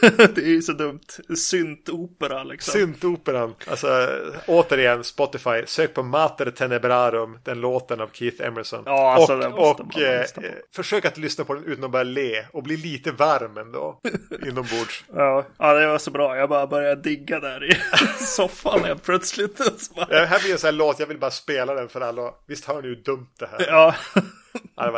det 0.34 0.38
är 0.38 0.48
ju 0.48 0.62
så 0.62 0.72
dumt. 0.72 1.00
Syntopera 1.36 2.44
liksom. 2.44 2.72
Syntoperan. 2.72 3.54
Alltså 3.66 4.08
återigen 4.46 5.04
Spotify. 5.04 5.62
Sök 5.66 5.94
på 5.94 6.02
Mater 6.02 6.50
Tenebrarum. 6.50 7.38
Den 7.44 7.60
låten 7.60 8.00
av 8.00 8.10
Keith 8.12 8.46
Emerson. 8.46 8.82
Ja, 8.86 9.12
alltså, 9.14 9.48
och 9.48 9.80
och 9.80 9.98
eh, 9.98 10.20
lyssna 10.20 10.42
på. 10.42 10.48
försök 10.74 11.04
att 11.04 11.18
lyssna 11.18 11.44
på 11.44 11.54
den 11.54 11.64
utan 11.64 11.84
att 11.84 11.90
börja 11.90 12.04
le. 12.04 12.46
Och 12.52 12.62
bli 12.62 12.76
lite 12.76 13.10
varm 13.10 13.58
ändå. 13.58 14.00
inombords. 14.46 15.04
Ja, 15.14 15.46
ja, 15.58 15.74
det 15.74 15.86
var 15.86 15.98
så 15.98 16.10
bra. 16.10 16.36
Jag 16.36 16.48
bara 16.48 16.66
började 16.66 17.02
digga 17.02 17.40
där 17.40 17.70
i 17.70 17.76
soffan 18.24 18.84
helt 18.84 19.02
plötsligt. 19.02 19.58
Bara, 19.96 20.06
Det 20.06 20.26
här 20.26 20.40
blir 20.40 20.52
en 20.52 20.58
sån 20.58 20.68
här 20.68 20.72
låt. 20.72 21.00
Jag 21.00 21.06
vill 21.06 21.18
bara 21.18 21.30
spela 21.30 21.74
den 21.74 21.88
för 21.88 22.00
alla. 22.00 22.34
Visst 22.46 22.64
hör 22.64 22.82
ni 22.82 22.88
hur 22.88 22.96
dumt 22.96 23.30
det 23.38 23.46
här 23.46 23.60
är? 23.60 23.66
ja. 23.68 23.94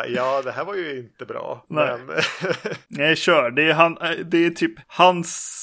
Ja, 0.09 0.43
det, 0.43 0.53
här 0.53 0.65
var 0.65 0.75
ju 0.75 0.99
inte 0.99 1.25
bra. 1.25 1.65
Nej. 1.69 1.99
Men 2.07 2.17
Nej, 2.89 3.17
kör. 3.17 3.51
Det 3.51 3.63
är, 3.63 3.75
han, 3.75 3.99
det 4.25 4.47
är 4.47 4.51
typ 4.51 4.73
hans 4.87 5.61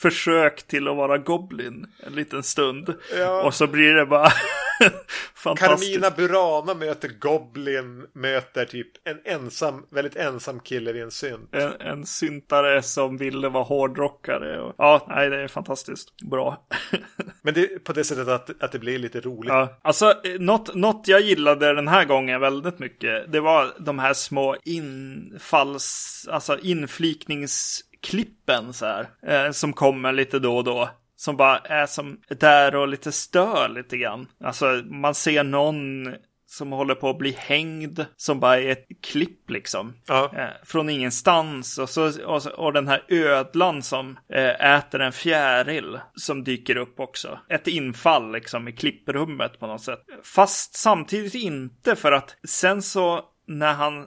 försök 0.00 0.66
till 0.66 0.88
att 0.88 0.96
vara 0.96 1.18
Goblin 1.18 1.86
en 2.06 2.12
liten 2.12 2.42
stund. 2.42 2.94
Ja. 3.18 3.42
Och 3.42 3.54
så 3.54 3.66
blir 3.66 3.94
det 3.94 4.06
bara. 4.06 4.28
Carmina 5.56 6.10
Burana 6.10 6.74
möter 6.74 7.08
Goblin. 7.08 8.06
Möter 8.12 8.64
typ 8.64 8.88
en 9.04 9.20
ensam, 9.24 9.86
väldigt 9.90 10.16
ensam 10.16 10.60
kille 10.60 10.92
vid 10.92 11.02
en 11.02 11.10
synt. 11.10 11.54
En, 11.54 11.72
en 11.80 12.06
syntare 12.06 12.82
som 12.82 13.16
ville 13.16 13.48
vara 13.48 13.64
hårdrockare. 13.64 14.60
Och, 14.60 14.74
ja, 14.78 15.06
nej, 15.08 15.30
det 15.30 15.36
är 15.36 15.48
fantastiskt 15.48 16.16
bra. 16.30 16.66
Men 17.42 17.54
det 17.54 17.60
är 17.60 17.78
på 17.78 17.92
det 17.92 18.04
sättet 18.04 18.28
att, 18.28 18.62
att 18.62 18.72
det 18.72 18.78
blir 18.78 18.98
lite 18.98 19.20
roligt. 19.20 19.52
Ja, 19.52 19.78
alltså 19.82 20.14
eh, 20.24 20.40
något, 20.40 20.74
något 20.74 21.08
jag 21.08 21.20
gillade 21.20 21.74
den 21.74 21.88
här 21.88 22.04
gången 22.04 22.40
väldigt 22.40 22.78
mycket. 22.78 23.32
Det 23.32 23.40
var 23.40 23.74
de 23.78 23.98
här 23.98 24.14
små 24.14 24.56
infalls, 24.64 26.28
alltså 26.30 26.58
inflikningsklippen 26.58 28.72
så 28.72 28.86
här. 28.86 29.08
Eh, 29.26 29.50
som 29.50 29.72
kommer 29.72 30.12
lite 30.12 30.38
då 30.38 30.56
och 30.56 30.64
då. 30.64 30.90
Som 31.16 31.36
bara 31.36 31.58
är 31.58 31.86
som 31.86 32.20
där 32.28 32.74
och 32.74 32.88
lite 32.88 33.12
stör 33.12 33.68
lite 33.68 33.96
grann. 33.96 34.28
Alltså 34.40 34.66
man 34.84 35.14
ser 35.14 35.44
någon 35.44 36.06
som 36.46 36.72
håller 36.72 36.94
på 36.94 37.10
att 37.10 37.18
bli 37.18 37.30
hängd. 37.38 38.04
Som 38.16 38.40
bara 38.40 38.60
är 38.60 38.68
ett 38.68 38.86
klipp 39.02 39.50
liksom. 39.50 39.94
Ja. 40.06 40.32
Eh, 40.36 40.64
från 40.64 40.88
ingenstans. 40.88 41.78
Och, 41.78 41.90
så, 41.90 42.24
och, 42.26 42.42
så, 42.42 42.50
och 42.50 42.72
den 42.72 42.88
här 42.88 43.04
ödlan 43.08 43.82
som 43.82 44.18
eh, 44.32 44.74
äter 44.76 45.00
en 45.00 45.12
fjäril 45.12 45.98
som 46.14 46.44
dyker 46.44 46.76
upp 46.76 47.00
också. 47.00 47.38
Ett 47.48 47.66
infall 47.66 48.32
liksom 48.32 48.68
i 48.68 48.72
klipprummet 48.72 49.58
på 49.58 49.66
något 49.66 49.82
sätt. 49.82 50.00
Fast 50.22 50.74
samtidigt 50.74 51.34
inte 51.34 51.96
för 51.96 52.12
att 52.12 52.36
sen 52.48 52.82
så 52.82 53.24
när 53.46 53.72
han 53.72 54.06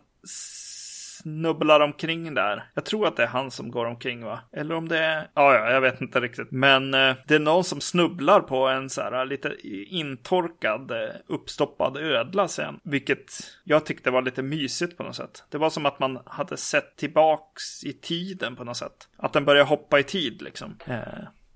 snubblar 1.22 1.80
omkring 1.80 2.34
där. 2.34 2.64
Jag 2.74 2.86
tror 2.86 3.08
att 3.08 3.16
det 3.16 3.24
är 3.24 3.28
han 3.28 3.52
som 3.52 3.72
går 3.72 3.86
omkring 3.86 4.26
va? 4.26 4.40
Eller 4.52 4.76
om 4.76 4.88
det 4.88 4.98
är, 4.98 5.30
ja, 5.34 5.54
ja 5.54 5.72
jag 5.72 5.82
vet 5.82 6.02
inte 6.02 6.20
riktigt. 6.20 6.52
Men 6.52 6.94
eh, 6.94 7.16
det 7.28 7.36
är 7.36 7.40
någon 7.40 7.64
som 7.64 7.82
snubblar 7.82 8.40
på 8.40 8.68
en 8.68 8.90
så 8.90 9.02
här 9.02 9.20
eh, 9.20 9.26
lite 9.26 9.56
intorkad, 9.88 10.92
eh, 10.92 11.10
uppstoppad 11.28 11.98
ödla 11.98 12.48
sen. 12.48 12.80
Vilket 12.84 13.32
jag 13.64 13.86
tyckte 13.86 14.12
var 14.12 14.22
lite 14.22 14.44
mysigt 14.44 14.98
på 14.98 15.04
något 15.04 15.16
sätt. 15.16 15.44
Det 15.50 15.58
var 15.58 15.70
som 15.70 15.86
att 15.86 16.00
man 16.00 16.20
hade 16.26 16.58
sett 16.58 16.96
tillbaks 16.98 17.84
i 17.84 17.94
tiden 17.94 18.56
på 18.56 18.64
något 18.64 18.78
sätt. 18.78 19.08
Att 19.18 19.34
den 19.34 19.46
började 19.46 19.70
hoppa 19.70 20.00
i 20.00 20.04
tid 20.04 20.42
liksom. 20.42 20.78
Eh, 20.86 20.98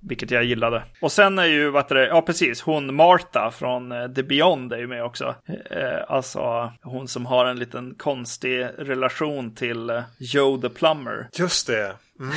vilket 0.08 0.32
jag 0.32 0.43
gillade. 0.43 0.84
Och 1.01 1.12
sen 1.12 1.39
är 1.39 1.45
ju, 1.45 1.70
vad 1.70 1.89
det, 1.89 2.08
ja 2.08 2.22
precis, 2.22 2.62
hon 2.62 2.95
Marta 2.95 3.51
från 3.51 3.91
eh, 3.91 4.08
The 4.08 4.24
Beyond 4.24 4.74
är 4.74 4.78
ju 4.78 4.88
med 4.88 5.04
också. 5.04 5.36
Eh, 5.72 5.99
alltså 6.08 6.74
hon 6.82 7.08
som 7.08 7.26
har 7.26 7.45
en 7.45 7.60
liten 7.60 7.95
konstig 7.97 8.68
relation 8.78 9.56
till 9.56 9.89
eh, 9.89 10.01
Joe 10.20 10.62
the 10.62 10.70
Plumber. 10.70 11.30
Just 11.34 11.68
det. 11.68 11.95
Mm. 12.20 12.34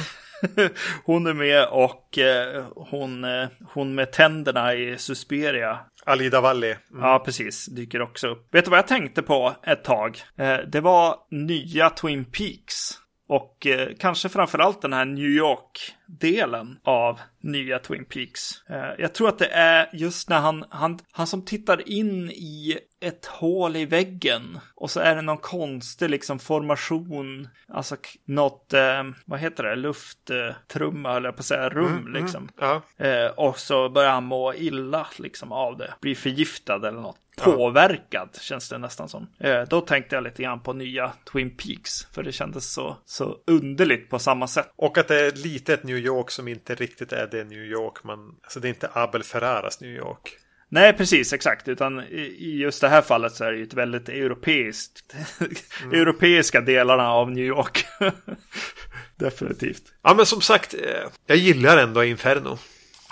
hon 1.04 1.26
är 1.26 1.34
med 1.34 1.66
och 1.68 2.18
eh, 2.18 2.64
hon, 2.76 3.24
eh, 3.24 3.48
hon 3.72 3.94
med 3.94 4.12
tänderna 4.12 4.74
i 4.74 4.98
Susperia. 4.98 5.78
Alida 6.04 6.40
Valli. 6.40 6.76
Mm. 6.90 7.02
Ja, 7.02 7.22
precis. 7.24 7.66
Dyker 7.66 8.02
också 8.02 8.28
upp. 8.28 8.54
Vet 8.54 8.64
du 8.64 8.70
vad 8.70 8.78
jag 8.78 8.86
tänkte 8.86 9.22
på 9.22 9.56
ett 9.62 9.84
tag? 9.84 10.22
Det 10.66 10.80
var 10.80 11.16
nya 11.30 11.90
Twin 11.90 12.24
Peaks. 12.24 12.98
Och 13.28 13.66
eh, 13.66 13.88
kanske 13.98 14.28
framförallt 14.28 14.82
den 14.82 14.92
här 14.92 15.04
New 15.04 15.30
York-delen 15.30 16.78
av 16.84 17.20
nya 17.40 17.78
Twin 17.78 18.04
Peaks. 18.04 18.62
Eh, 18.70 18.90
jag 18.98 19.14
tror 19.14 19.28
att 19.28 19.38
det 19.38 19.46
är 19.46 19.90
just 19.92 20.28
när 20.28 20.40
han, 20.40 20.64
han, 20.70 20.98
han 21.12 21.26
som 21.26 21.44
tittar 21.44 21.88
in 21.88 22.30
i 22.30 22.78
ett 23.00 23.26
hål 23.26 23.76
i 23.76 23.84
väggen 23.84 24.58
och 24.74 24.90
så 24.90 25.00
är 25.00 25.16
det 25.16 25.22
någon 25.22 25.38
konstig 25.38 26.10
liksom 26.10 26.38
formation, 26.38 27.48
alltså 27.68 27.96
något, 28.24 28.72
eh, 28.72 29.02
vad 29.24 29.40
heter 29.40 29.64
det, 29.64 29.76
lufttrumma 29.76 31.12
höll 31.12 31.24
jag 31.24 31.36
på 31.36 31.40
att 31.40 31.46
säga, 31.46 31.68
rum 31.68 31.86
mm, 31.86 32.06
mm 32.06 32.22
liksom. 32.22 32.48
Mm, 32.58 32.80
ja. 32.98 33.06
eh, 33.06 33.30
och 33.30 33.58
så 33.58 33.88
börjar 33.88 34.10
han 34.10 34.24
må 34.24 34.54
illa 34.54 35.06
liksom 35.18 35.52
av 35.52 35.76
det, 35.76 35.94
blir 36.00 36.14
förgiftad 36.14 36.88
eller 36.88 37.00
något 37.00 37.25
påverkad 37.36 38.28
ja. 38.32 38.40
känns 38.40 38.68
det 38.68 38.78
nästan 38.78 39.08
som. 39.08 39.26
Eh, 39.38 39.62
då 39.62 39.80
tänkte 39.80 40.16
jag 40.16 40.24
lite 40.24 40.42
grann 40.42 40.60
på 40.60 40.72
nya 40.72 41.12
Twin 41.32 41.50
Peaks 41.50 42.06
för 42.12 42.22
det 42.22 42.32
kändes 42.32 42.72
så, 42.72 42.96
så 43.04 43.36
underligt 43.46 44.10
på 44.10 44.18
samma 44.18 44.46
sätt. 44.46 44.72
Och 44.76 44.98
att 44.98 45.08
det 45.08 45.26
är 45.26 45.32
lite 45.32 45.74
ett 45.74 45.82
New 45.82 45.98
York 45.98 46.30
som 46.30 46.48
inte 46.48 46.74
riktigt 46.74 47.12
är 47.12 47.26
det 47.26 47.44
New 47.44 47.64
York 47.64 48.04
man, 48.04 48.34
alltså 48.42 48.60
det 48.60 48.66
är 48.66 48.70
inte 48.70 48.90
Abel 48.92 49.22
Ferraras 49.22 49.80
New 49.80 49.90
York. 49.90 50.38
Nej, 50.68 50.92
precis, 50.92 51.32
exakt. 51.32 51.68
Utan 51.68 52.00
i 52.00 52.56
just 52.58 52.80
det 52.80 52.88
här 52.88 53.02
fallet 53.02 53.34
så 53.34 53.44
är 53.44 53.52
det 53.52 53.58
ju 53.58 53.64
ett 53.64 53.74
väldigt 53.74 54.08
europeiskt, 54.08 55.14
mm. 55.82 56.00
europeiska 56.00 56.60
delarna 56.60 57.10
av 57.10 57.30
New 57.30 57.44
York. 57.44 57.86
Definitivt. 59.16 59.82
Ja, 60.02 60.14
men 60.14 60.26
som 60.26 60.40
sagt, 60.40 60.74
eh, 60.74 61.08
jag 61.26 61.36
gillar 61.36 61.76
ändå 61.76 62.04
Inferno. 62.04 62.58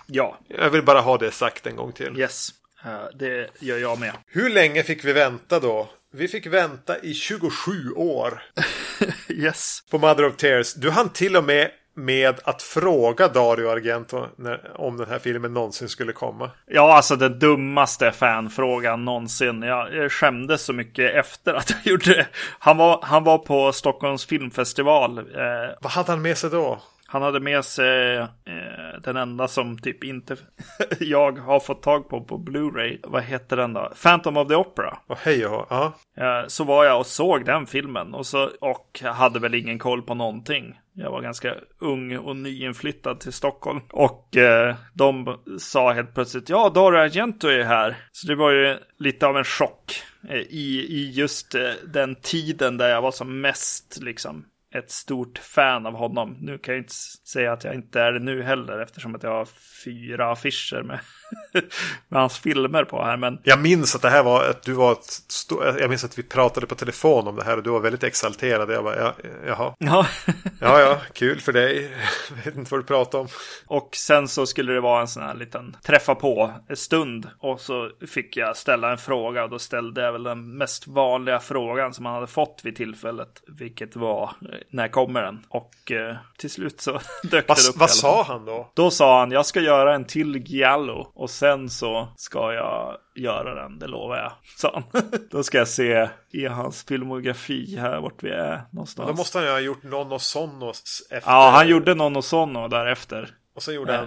Ja. 0.06 0.38
Jag 0.48 0.70
vill 0.70 0.82
bara 0.82 1.00
ha 1.00 1.18
det 1.18 1.30
sagt 1.30 1.66
en 1.66 1.76
gång 1.76 1.92
till. 1.92 2.18
Yes. 2.18 2.50
Eh, 2.84 3.04
det 3.14 3.50
gör 3.58 3.78
jag 3.78 4.00
med. 4.00 4.12
Hur 4.26 4.50
länge 4.50 4.82
fick 4.82 5.04
vi 5.04 5.12
vänta 5.12 5.60
då? 5.60 5.88
Vi 6.12 6.28
fick 6.28 6.46
vänta 6.46 6.98
i 6.98 7.14
27 7.14 7.90
år. 7.96 8.42
yes. 9.28 9.78
På 9.90 9.98
Mother 9.98 10.26
of 10.26 10.36
Tears. 10.36 10.74
Du 10.74 10.90
hann 10.90 11.08
till 11.08 11.36
och 11.36 11.44
med 11.44 11.70
med 11.96 12.40
att 12.44 12.62
fråga 12.62 13.28
Dario 13.28 13.68
Argento 13.68 14.26
när, 14.36 14.80
om 14.80 14.96
den 14.96 15.08
här 15.08 15.18
filmen 15.18 15.54
någonsin 15.54 15.88
skulle 15.88 16.12
komma. 16.12 16.50
Ja, 16.66 16.96
alltså 16.96 17.16
den 17.16 17.38
dummaste 17.38 18.12
fanfrågan 18.12 19.04
någonsin. 19.04 19.62
Jag 19.62 20.12
skämdes 20.12 20.62
så 20.62 20.72
mycket 20.72 21.14
efter 21.14 21.54
att 21.54 21.70
jag 21.84 21.90
gjorde 21.92 22.14
det. 22.14 22.26
Han 22.58 22.76
var, 22.76 23.00
han 23.02 23.24
var 23.24 23.38
på 23.38 23.72
Stockholms 23.72 24.26
filmfestival. 24.26 25.18
Eh, 25.18 25.24
Vad 25.80 25.92
hade 25.92 26.12
han 26.12 26.22
med 26.22 26.38
sig 26.38 26.50
då? 26.50 26.82
Han 27.14 27.22
hade 27.22 27.40
med 27.40 27.64
sig 27.64 28.16
eh, 28.16 29.00
den 29.02 29.16
enda 29.16 29.48
som 29.48 29.78
typ 29.78 30.04
inte 30.04 30.36
jag 31.00 31.38
har 31.38 31.60
fått 31.60 31.82
tag 31.82 32.08
på 32.08 32.24
på 32.24 32.38
Blu-ray. 32.38 32.98
Vad 33.02 33.22
heter 33.22 33.56
den 33.56 33.72
då? 33.72 33.92
Phantom 34.02 34.36
of 34.36 34.48
the 34.48 34.54
Opera. 34.54 34.98
Oh, 35.08 35.16
hej 35.20 35.46
och 35.46 35.66
ja. 35.70 35.92
Eh, 36.16 36.46
så 36.46 36.64
var 36.64 36.84
jag 36.84 36.98
och 36.98 37.06
såg 37.06 37.44
den 37.44 37.66
filmen 37.66 38.14
och, 38.14 38.26
så, 38.26 38.50
och 38.60 39.00
hade 39.04 39.38
väl 39.38 39.54
ingen 39.54 39.78
koll 39.78 40.02
på 40.02 40.14
någonting. 40.14 40.80
Jag 40.92 41.10
var 41.10 41.20
ganska 41.20 41.54
ung 41.78 42.16
och 42.16 42.36
nyinflyttad 42.36 43.20
till 43.20 43.32
Stockholm. 43.32 43.80
Och 43.90 44.36
eh, 44.36 44.74
de 44.92 45.38
sa 45.58 45.92
helt 45.92 46.14
plötsligt, 46.14 46.48
ja, 46.48 46.72
Dario 46.74 46.98
Argento 46.98 47.48
är 47.48 47.64
här. 47.64 47.96
Så 48.12 48.26
det 48.26 48.34
var 48.34 48.50
ju 48.50 48.78
lite 48.98 49.26
av 49.26 49.36
en 49.36 49.44
chock 49.44 50.02
eh, 50.28 50.36
i, 50.36 50.86
i 50.88 51.10
just 51.10 51.54
eh, 51.54 51.70
den 51.86 52.14
tiden 52.14 52.76
där 52.76 52.88
jag 52.88 53.02
var 53.02 53.12
som 53.12 53.40
mest 53.40 53.98
liksom 54.02 54.44
ett 54.74 54.90
stort 54.90 55.38
fan 55.38 55.86
av 55.86 55.94
honom. 55.94 56.36
Nu 56.40 56.58
kan 56.58 56.74
jag 56.74 56.82
inte 56.82 56.94
säga 57.28 57.52
att 57.52 57.64
jag 57.64 57.74
inte 57.74 58.00
är 58.00 58.12
det 58.12 58.20
nu 58.20 58.42
heller 58.42 58.78
eftersom 58.78 59.14
att 59.14 59.22
jag 59.22 59.30
har 59.30 59.48
fyra 59.84 60.32
affischer 60.32 60.82
med, 60.82 61.00
med 62.08 62.20
hans 62.20 62.38
filmer 62.38 62.84
på 62.84 63.04
här. 63.04 63.16
Men... 63.16 63.38
Jag 63.42 63.60
minns 63.60 63.94
att 63.94 64.02
det 64.02 64.10
här 64.10 64.22
var 64.22 64.44
att 64.44 64.62
du 64.62 64.72
var 64.72 64.92
ett 64.92 65.04
stå... 65.28 65.64
Jag 65.78 65.90
minns 65.90 66.04
att 66.04 66.18
vi 66.18 66.22
pratade 66.22 66.66
på 66.66 66.74
telefon 66.74 67.28
om 67.28 67.36
det 67.36 67.44
här 67.44 67.56
och 67.56 67.62
du 67.62 67.70
var 67.70 67.80
väldigt 67.80 68.04
exalterad. 68.04 68.70
Jag 68.70 68.84
bara, 68.84 68.96
ja, 68.96 69.14
jaha. 69.46 69.74
Ja. 69.78 70.06
ja, 70.60 70.80
ja, 70.80 71.00
kul 71.12 71.40
för 71.40 71.52
dig. 71.52 71.90
Jag 72.28 72.44
vet 72.44 72.56
inte 72.56 72.70
vad 72.70 72.80
du 72.80 72.84
pratar 72.84 73.18
om. 73.18 73.28
Och 73.66 73.88
sen 73.92 74.28
så 74.28 74.46
skulle 74.46 74.72
det 74.72 74.80
vara 74.80 75.00
en 75.00 75.08
sån 75.08 75.22
här 75.22 75.34
liten 75.34 75.76
träffa 75.82 76.14
på 76.14 76.52
stund. 76.74 77.28
Och 77.38 77.60
så 77.60 77.90
fick 78.08 78.36
jag 78.36 78.56
ställa 78.56 78.90
en 78.90 78.98
fråga 78.98 79.44
och 79.44 79.50
då 79.50 79.58
ställde 79.58 80.02
jag 80.02 80.12
väl 80.12 80.22
den 80.22 80.56
mest 80.56 80.86
vanliga 80.86 81.40
frågan 81.40 81.94
som 81.94 82.02
man 82.02 82.14
hade 82.14 82.26
fått 82.26 82.60
vid 82.62 82.76
tillfället. 82.76 83.42
Vilket 83.46 83.96
var, 83.96 84.30
när 84.70 84.88
kommer 84.88 85.22
den? 85.22 85.46
Och 85.48 85.92
eh, 85.92 86.16
till 86.38 86.50
slut 86.50 86.80
så 86.80 87.00
dök 87.22 87.48
Va, 87.48 87.54
det 87.54 87.68
upp. 87.68 87.76
Vad 87.76 87.90
sa 87.90 88.22
han 88.22 88.44
då? 88.44 88.70
Då 88.74 88.90
sa 88.90 89.18
han, 89.18 89.30
jag 89.30 89.46
ska 89.46 89.60
göra 89.60 89.74
göra 89.84 89.94
en 89.94 90.04
till 90.04 90.36
Giallo 90.36 91.12
och 91.14 91.30
sen 91.30 91.70
så 91.70 92.08
ska 92.16 92.52
jag 92.52 92.96
göra 93.14 93.54
den, 93.54 93.78
det 93.78 93.86
lovar 93.86 94.16
jag, 94.16 94.32
han. 94.72 94.82
Då 95.30 95.42
ska 95.42 95.58
jag 95.58 95.68
se 95.68 96.08
i 96.30 96.46
hans 96.46 96.84
filmografi 96.84 97.76
här 97.76 98.00
vart 98.00 98.22
vi 98.22 98.30
är 98.30 98.62
någonstans. 98.70 99.08
Då 99.08 99.14
måste 99.14 99.38
han 99.38 99.46
ju 99.46 99.52
ha 99.52 99.60
gjort 99.60 99.82
Nonno 99.82 100.18
Sonno 100.18 100.70
efter. 100.70 101.22
Ja, 101.30 101.50
han 101.50 101.68
gjorde 101.68 101.94
Nonno 101.94 102.22
Sonno 102.22 102.68
därefter. 102.68 103.30
Och 103.54 103.62
så 103.62 103.72
gjorde 103.72 103.96
han... 103.96 104.06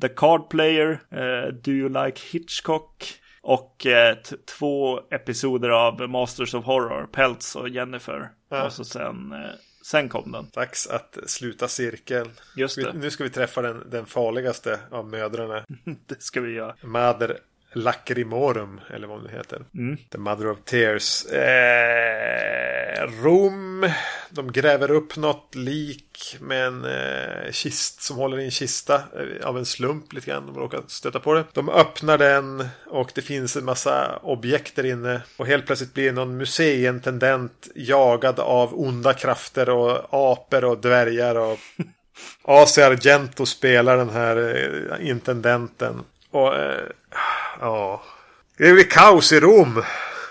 The 0.00 0.08
Card 0.08 0.48
Player, 0.50 0.90
uh, 0.90 1.52
Do 1.54 1.70
You 1.70 1.88
Like 1.88 2.20
Hitchcock? 2.32 3.18
Och 3.42 3.86
eh, 3.86 4.16
två 4.58 5.00
episoder 5.10 5.68
av 5.68 6.10
Masters 6.10 6.54
of 6.54 6.64
Horror, 6.64 7.06
Peltz 7.06 7.56
och 7.56 7.68
Jennifer. 7.68 8.30
Ja. 8.50 8.64
Och 8.64 8.72
så 8.72 8.84
sen 8.84 9.32
eh, 9.32 9.50
Sen 9.84 10.08
kom 10.08 10.32
den. 10.32 10.48
Dags 10.52 10.86
att 10.86 11.18
sluta 11.26 11.68
cirkeln. 11.68 12.30
Just 12.56 12.76
det. 12.76 12.92
Nu 12.92 13.10
ska 13.10 13.24
vi 13.24 13.30
träffa 13.30 13.62
den, 13.62 13.90
den 13.90 14.06
farligaste 14.06 14.80
av 14.90 15.08
mödrarna. 15.08 15.64
det 16.06 16.22
ska 16.22 16.40
vi 16.40 16.52
göra. 16.52 16.76
Mader 16.82 17.38
Lacrimorum, 17.74 18.80
eller 18.94 19.06
vad 19.06 19.24
det 19.24 19.30
heter. 19.30 19.62
Mm. 19.74 19.96
The 20.10 20.18
Mother 20.18 20.50
of 20.50 20.58
Tears. 20.64 21.26
Eh, 21.26 23.10
Rom. 23.22 23.90
De 24.30 24.52
gräver 24.52 24.90
upp 24.90 25.16
något 25.16 25.54
lik 25.54 26.36
med 26.40 26.66
en 26.66 26.84
eh, 26.84 27.50
kist 27.52 28.02
som 28.02 28.16
håller 28.16 28.40
i 28.40 28.44
en 28.44 28.50
kista 28.50 28.94
eh, 28.94 29.46
av 29.46 29.58
en 29.58 29.66
slump 29.66 30.12
lite 30.12 30.30
grann. 30.30 30.46
De 30.46 30.56
råkar 30.56 30.82
stöta 30.86 31.20
på 31.20 31.34
det. 31.34 31.44
De 31.52 31.68
öppnar 31.68 32.18
den 32.18 32.68
och 32.86 33.12
det 33.14 33.22
finns 33.22 33.56
en 33.56 33.64
massa 33.64 34.18
objekt 34.22 34.76
där 34.76 34.86
inne. 34.86 35.22
Och 35.36 35.46
helt 35.46 35.66
plötsligt 35.66 35.94
blir 35.94 36.12
någon 36.12 36.36
museiintendent 36.36 37.68
jagad 37.74 38.40
av 38.40 38.80
onda 38.80 39.14
krafter 39.14 39.70
och 39.70 39.98
apor 40.10 40.64
och 40.64 40.78
dvärgar. 40.78 41.34
Och 41.38 41.58
AC 42.42 42.78
Argento 42.78 43.46
spelar 43.46 43.96
den 43.96 44.10
här 44.10 44.36
eh, 44.36 45.08
intendenten. 45.08 46.02
Och 46.32 46.56
eh, 46.56 46.88
ja, 47.60 48.02
det 48.58 48.72
blir 48.72 48.90
kaos 48.90 49.32
i 49.32 49.40
Rom. 49.40 49.82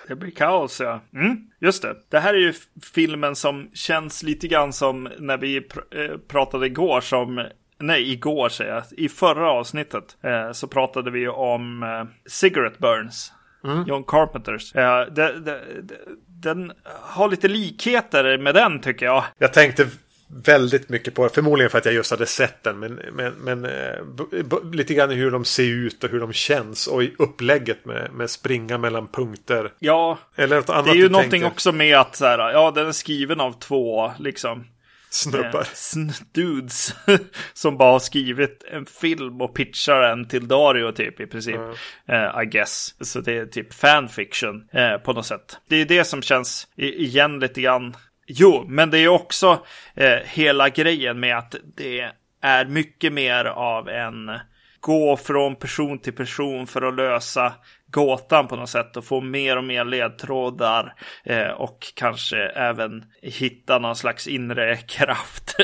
Det 0.07 0.15
blir 0.15 0.31
kaos 0.31 0.79
ja. 0.79 0.99
Mm, 1.13 1.37
just 1.59 1.81
det. 1.81 1.95
Det 2.09 2.19
här 2.19 2.33
är 2.33 2.37
ju 2.37 2.53
filmen 2.93 3.35
som 3.35 3.69
känns 3.73 4.23
lite 4.23 4.47
grann 4.47 4.73
som 4.73 5.09
när 5.19 5.37
vi 5.37 5.61
pr 5.61 5.79
äh, 5.91 6.17
pratade 6.27 6.65
igår 6.65 7.01
som 7.01 7.47
Nej, 7.81 8.11
igår 8.11 8.49
säger 8.49 8.73
jag. 8.73 8.83
I 8.91 9.09
förra 9.09 9.51
avsnittet 9.51 10.17
eh, 10.21 10.51
så 10.51 10.67
pratade 10.67 11.11
vi 11.11 11.27
om 11.27 11.83
eh, 11.83 12.03
Cigarette 12.25 12.77
Burns. 12.79 13.33
Mm. 13.63 13.83
John 13.87 14.03
Carpenters. 14.03 14.75
Eh, 14.75 15.05
det, 15.05 15.39
det, 15.39 15.61
det, 15.81 15.97
den 16.27 16.71
har 17.01 17.29
lite 17.29 17.47
likheter 17.47 18.37
med 18.37 18.55
den 18.55 18.79
tycker 18.79 19.05
jag. 19.05 19.23
Jag 19.37 19.53
tänkte 19.53 19.87
väldigt 20.33 20.89
mycket 20.89 21.15
på. 21.15 21.29
Förmodligen 21.29 21.69
för 21.69 21.77
att 21.77 21.85
jag 21.85 21.93
just 21.93 22.11
hade 22.11 22.25
sett 22.25 22.63
den. 22.63 22.79
Men, 22.79 22.99
men, 23.11 23.33
men 23.33 23.65
eh, 23.65 24.71
lite 24.73 24.93
grann 24.93 25.09
hur 25.09 25.31
de 25.31 25.45
ser 25.45 25.63
ut 25.63 26.03
och 26.03 26.09
hur 26.09 26.19
de 26.19 26.33
känns. 26.33 26.87
Och 26.87 27.03
i 27.03 27.15
upplägget 27.17 27.85
med, 27.85 28.13
med 28.13 28.29
springa 28.29 28.77
mellan 28.77 29.07
punkter. 29.07 29.71
Ja, 29.79 30.19
Eller 30.35 30.55
något 30.55 30.69
annat 30.69 30.85
det 30.85 30.91
är 30.91 30.95
ju 30.95 31.09
någonting 31.09 31.31
tänker. 31.31 31.47
också 31.47 31.71
med 31.71 31.97
att 31.97 32.15
så 32.15 32.25
här, 32.25 32.39
ja, 32.51 32.71
den 32.71 32.87
är 32.87 32.91
skriven 32.91 33.39
av 33.39 33.59
två 33.59 34.11
liksom. 34.19 34.65
Snubbar. 35.09 35.61
Eh, 35.61 36.13
dudes. 36.31 36.95
som 37.53 37.77
bara 37.77 37.91
har 37.91 37.99
skrivit 37.99 38.63
en 38.71 38.85
film 38.85 39.41
och 39.41 39.55
pitchar 39.55 40.01
den 40.01 40.27
till 40.27 40.47
Dario 40.47 40.91
typ 40.91 41.19
i 41.19 41.27
princip. 41.27 41.55
Mm. 41.55 41.71
Uh, 42.09 42.43
I 42.43 42.45
guess. 42.45 42.95
Så 42.99 43.21
det 43.21 43.37
är 43.37 43.45
typ 43.45 43.73
fanfiction 43.73 44.55
uh, 44.75 44.97
på 44.97 45.13
något 45.13 45.25
sätt. 45.25 45.57
Det 45.69 45.75
är 45.75 45.85
det 45.85 46.03
som 46.03 46.21
känns 46.21 46.67
igen 46.77 47.39
lite 47.39 47.61
grann 47.61 47.95
Jo, 48.33 48.65
men 48.67 48.89
det 48.89 48.99
är 48.99 49.07
också 49.07 49.65
eh, 49.95 50.17
hela 50.25 50.69
grejen 50.69 51.19
med 51.19 51.37
att 51.37 51.55
det 51.77 52.11
är 52.41 52.65
mycket 52.65 53.13
mer 53.13 53.45
av 53.45 53.89
en 53.89 54.31
gå 54.79 55.17
från 55.17 55.55
person 55.55 55.99
till 55.99 56.13
person 56.13 56.67
för 56.67 56.81
att 56.81 56.95
lösa 56.95 57.53
gåtan 57.91 58.47
på 58.47 58.55
något 58.55 58.69
sätt 58.69 58.97
och 58.97 59.05
få 59.05 59.21
mer 59.21 59.57
och 59.57 59.63
mer 59.63 59.85
ledtrådar 59.85 60.93
eh, 61.23 61.47
och 61.47 61.93
kanske 61.95 62.37
även 62.37 63.05
hitta 63.21 63.79
någon 63.79 63.95
slags 63.95 64.27
inre 64.27 64.77
kraft. 64.87 65.55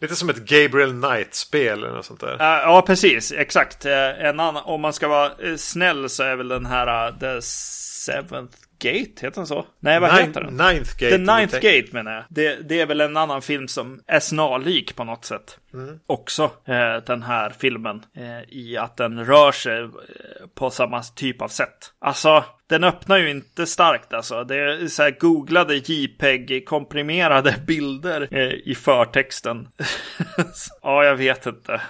Lite 0.00 0.16
som 0.16 0.30
ett 0.30 0.48
Gabriel 0.48 0.90
Knight-spel 0.90 1.78
eller 1.78 1.94
något 1.94 2.04
sånt 2.04 2.20
där. 2.20 2.32
Uh, 2.32 2.38
ja, 2.40 2.82
precis. 2.86 3.32
Exakt. 3.32 3.86
Uh, 3.86 3.92
en 3.92 4.40
annan, 4.40 4.62
om 4.64 4.80
man 4.80 4.92
ska 4.92 5.08
vara 5.08 5.32
uh, 5.44 5.56
snäll 5.56 6.08
så 6.08 6.22
är 6.22 6.36
väl 6.36 6.48
den 6.48 6.66
här 6.66 7.12
The 7.20 7.42
Seventh 7.42 8.56
Gate, 8.78 9.26
heter 9.26 9.30
den 9.30 9.46
så? 9.46 9.66
Nej, 9.80 10.00
vad 10.00 10.14
Nine, 10.14 10.26
heter 10.26 10.40
den? 10.40 10.56
Ninth 10.56 10.96
Gate. 10.98 11.10
The 11.10 11.18
Ninth 11.18 11.54
Gate 11.54 11.86
menar 11.90 12.12
jag. 12.12 12.24
Det, 12.28 12.68
det, 12.68 12.80
är 12.80 12.86
väl 12.86 13.00
en 13.00 13.16
annan 13.16 13.42
film 13.42 13.68
som 13.68 14.00
är 14.06 14.20
snarlik 14.20 14.96
på 14.96 15.04
något 15.04 15.24
sätt. 15.24 15.58
Mm. 15.74 15.98
Också 16.06 16.44
eh, 16.44 16.96
den 17.06 17.22
här 17.22 17.50
filmen. 17.58 18.02
Eh, 18.16 18.54
I 18.56 18.76
att 18.76 18.96
den 18.96 19.26
rör 19.26 19.52
sig 19.52 19.82
eh, 19.82 19.88
på 20.54 20.70
samma 20.70 21.02
typ 21.02 21.42
av 21.42 21.48
sätt. 21.48 21.92
Alltså, 21.98 22.44
den 22.68 22.84
öppnar 22.84 23.16
ju 23.16 23.30
inte 23.30 23.66
starkt 23.66 24.12
alltså. 24.12 24.44
Det 24.44 24.56
är 24.56 24.88
så 24.88 25.02
här 25.02 25.16
googlade 25.20 25.74
JPEG-komprimerade 25.74 27.54
bilder 27.66 28.28
eh, 28.30 28.70
i 28.70 28.74
förtexten. 28.74 29.68
ja, 30.82 31.04
jag 31.04 31.16
vet 31.16 31.46
inte. 31.46 31.80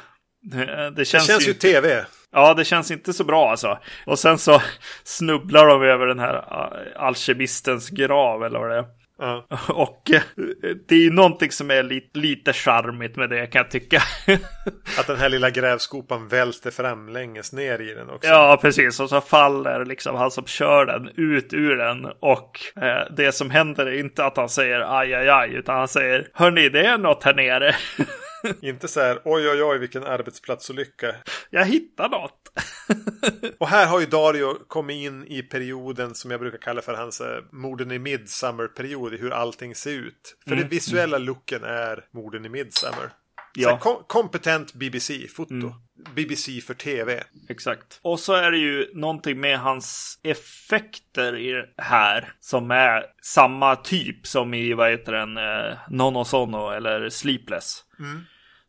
Det, 0.43 0.91
det 0.91 1.05
känns, 1.05 1.27
det 1.27 1.33
känns 1.33 1.47
ju, 1.47 1.53
ju 1.53 1.55
tv. 1.55 2.05
Ja, 2.37 2.55
det 2.55 2.65
känns 2.65 2.91
inte 2.91 3.13
så 3.13 3.25
bra 3.25 3.51
alltså. 3.51 3.79
Och 4.07 4.19
sen 4.19 4.39
så 4.39 4.63
snubblar 5.05 5.67
de 5.67 5.83
över 5.83 6.07
den 6.07 6.19
här 6.19 6.35
äh, 6.35 7.03
alkemistens 7.03 7.91
grav 7.91 8.45
eller 8.45 8.59
vad 8.59 8.71
det 8.71 8.77
är. 8.77 8.85
Uh. 9.23 9.71
Och 9.71 10.11
äh, 10.11 10.23
det 10.89 10.95
är 10.95 10.99
ju 10.99 11.11
någonting 11.11 11.51
som 11.51 11.71
är 11.71 11.83
lite, 11.83 12.19
lite 12.19 12.53
charmigt 12.53 13.17
med 13.17 13.31
det 13.31 13.47
kan 13.47 13.59
jag 13.59 13.71
tycka. 13.71 14.03
Att 14.99 15.07
den 15.07 15.17
här 15.17 15.29
lilla 15.29 15.51
grävskopan 15.51 16.29
välter 16.29 16.71
framlänges 16.71 17.53
ner 17.53 17.81
i 17.81 17.95
den 17.95 18.11
också. 18.11 18.29
Ja, 18.29 18.59
precis. 18.63 19.01
Och 19.01 19.09
så 19.09 19.21
faller 19.21 19.85
liksom 19.85 20.17
han 20.17 20.31
som 20.31 20.47
kör 20.47 20.87
den 20.87 21.11
ut 21.15 21.53
ur 21.53 21.77
den. 21.77 22.05
Och 22.21 22.61
eh, 22.83 23.13
det 23.17 23.33
som 23.33 23.51
händer 23.51 23.87
är 23.87 23.99
inte 24.01 24.25
att 24.25 24.37
han 24.37 24.49
säger 24.49 24.99
aj, 24.99 25.15
aj, 25.15 25.29
aj, 25.29 25.55
utan 25.55 25.79
han 25.79 25.89
säger 25.89 26.29
hörni, 26.33 26.69
det 26.69 26.87
är 26.87 26.99
något 26.99 27.25
här 27.25 27.35
nere. 27.35 27.75
Inte 28.63 28.89
så 28.89 29.01
här 29.01 29.21
oj 29.25 29.49
oj 29.49 29.63
oj 29.63 29.79
vilken 29.79 30.05
arbetsplatsolycka. 30.05 31.15
Jag 31.51 31.65
hittar 31.65 32.09
något. 32.09 32.53
och 33.59 33.69
här 33.69 33.87
har 33.87 34.01
ju 34.01 34.07
Dario 34.07 34.55
kommit 34.69 34.97
in 34.97 35.27
i 35.27 35.43
perioden 35.43 36.15
som 36.15 36.31
jag 36.31 36.41
brukar 36.41 36.59
kalla 36.59 36.83
för 36.83 36.95
hans 36.95 37.21
eh, 37.21 37.43
morden 37.53 37.93
i 37.93 37.99
Midsummer-period. 37.99 39.13
Hur 39.13 39.31
allting 39.31 39.75
ser 39.75 39.91
ut. 39.91 40.37
För 40.45 40.53
mm. 40.53 40.61
den 40.61 40.69
visuella 40.69 41.19
looken 41.19 41.65
är 41.65 42.05
morden 42.13 42.45
i 42.45 42.49
Midsummer. 42.49 43.11
Ja. 43.57 43.79
Kom 43.79 44.05
kompetent 44.07 44.75
BBC-foto. 44.75 45.55
Mm. 45.55 45.73
BBC 46.15 46.61
för 46.61 46.75
tv. 46.75 47.23
Exakt. 47.49 48.01
Och 48.03 48.21
så 48.21 48.33
är 48.33 48.51
det 48.51 48.59
ju 48.59 48.91
någonting 48.95 49.41
med 49.41 49.59
hans 49.59 50.19
effekter 50.23 51.37
i 51.39 51.65
här 51.77 52.33
som 52.41 52.71
är 52.71 53.05
samma 53.23 53.77
typ 53.77 54.27
som 54.27 54.55
i 54.55 54.73
vad 54.73 54.91
heter 54.91 55.13
den, 55.13 55.37
eh, 55.37 55.79
Nono 55.91 56.25
Sono 56.25 56.71
eller 56.71 57.11
Sleepless. 57.11 57.85
Mm. 57.99 58.23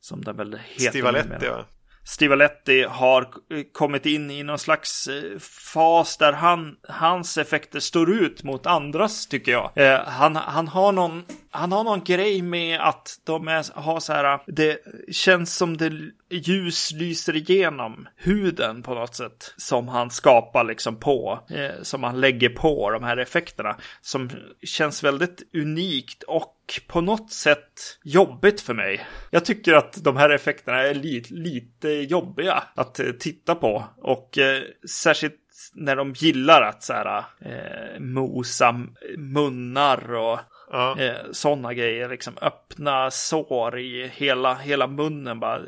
Som 0.08 0.24
den 0.24 0.38
väl 0.38 0.60
heter. 0.76 0.90
Stivaletti 0.90 1.46
ja. 1.46 1.66
Stivaletti 2.04 2.84
har 2.84 3.28
kommit 3.72 4.06
in 4.06 4.32
i 4.32 4.44
någon 4.44 4.60
slags 4.60 5.08
eh, 5.08 5.40
fas 5.74 6.18
där 6.18 6.34
han, 6.34 6.76
hans 6.88 7.38
effekter 7.38 7.80
står 7.80 8.12
ut 8.12 8.44
mot 8.44 8.66
andras 8.66 9.28
tycker 9.28 9.52
jag. 9.52 9.72
Eh, 9.76 10.00
han, 10.06 10.36
han, 10.36 10.68
har 10.68 10.92
någon, 10.92 11.24
han 11.52 11.72
har 11.72 11.84
någon 11.84 12.04
grej 12.04 12.42
med 12.42 12.80
att 12.82 13.20
de 13.24 13.48
är, 13.48 13.80
har 13.80 14.00
så 14.00 14.14
här, 14.14 14.40
det 14.48 14.78
känns 15.12 15.56
som 15.56 15.78
det 15.78 15.92
ljus 16.30 16.91
lyser 16.91 17.36
igenom 17.36 18.08
huden 18.16 18.84
på 18.84 18.94
något 18.95 19.16
sätt 19.16 19.54
som 19.58 19.88
han 19.88 20.10
skapar 20.10 20.64
liksom 20.64 20.99
på, 20.99 21.40
eh, 21.49 21.82
som 21.82 22.04
han 22.04 22.22
lägger 22.22 22.49
på 22.49 22.91
de 22.91 23.04
här 23.04 23.18
effekterna 23.18 23.78
som 24.02 24.30
känns 24.64 25.04
väldigt 25.04 25.44
unikt 25.54 26.24
och 26.24 26.54
på 26.88 27.02
något 27.02 27.32
sätt 27.32 27.99
jobbigt 28.04 28.62
för 28.62 28.74
mig. 28.74 29.06
Jag 29.32 29.45
tycker 29.45 29.74
att 29.74 30.04
de 30.04 30.18
här 30.18 30.30
effekterna 30.30 30.78
är 30.78 30.94
li 30.94 31.24
lite 31.30 31.90
jobbiga 31.90 32.64
att 32.76 32.99
eh, 32.99 33.12
titta 33.12 33.56
på 33.56 33.84
och 33.98 34.38
eh, 34.38 34.64
särskilt 34.90 35.41
när 35.74 35.95
de 35.95 36.14
gillar 36.14 36.62
att 36.62 36.84
så 36.84 36.94
här, 36.94 37.24
eh, 37.40 37.99
mosa 37.99 38.86
munnar 39.18 40.14
och 40.14 40.40
ja. 40.72 40.99
eh, 40.99 41.16
sådana 41.32 41.74
grejer. 41.74 42.10
Liksom 42.10 42.34
öppna 42.41 43.12
sår 43.12 43.80
i 43.80 44.12
hela, 44.14 44.54
hela 44.56 44.88
munnen 44.88 45.40
bara 45.40 45.62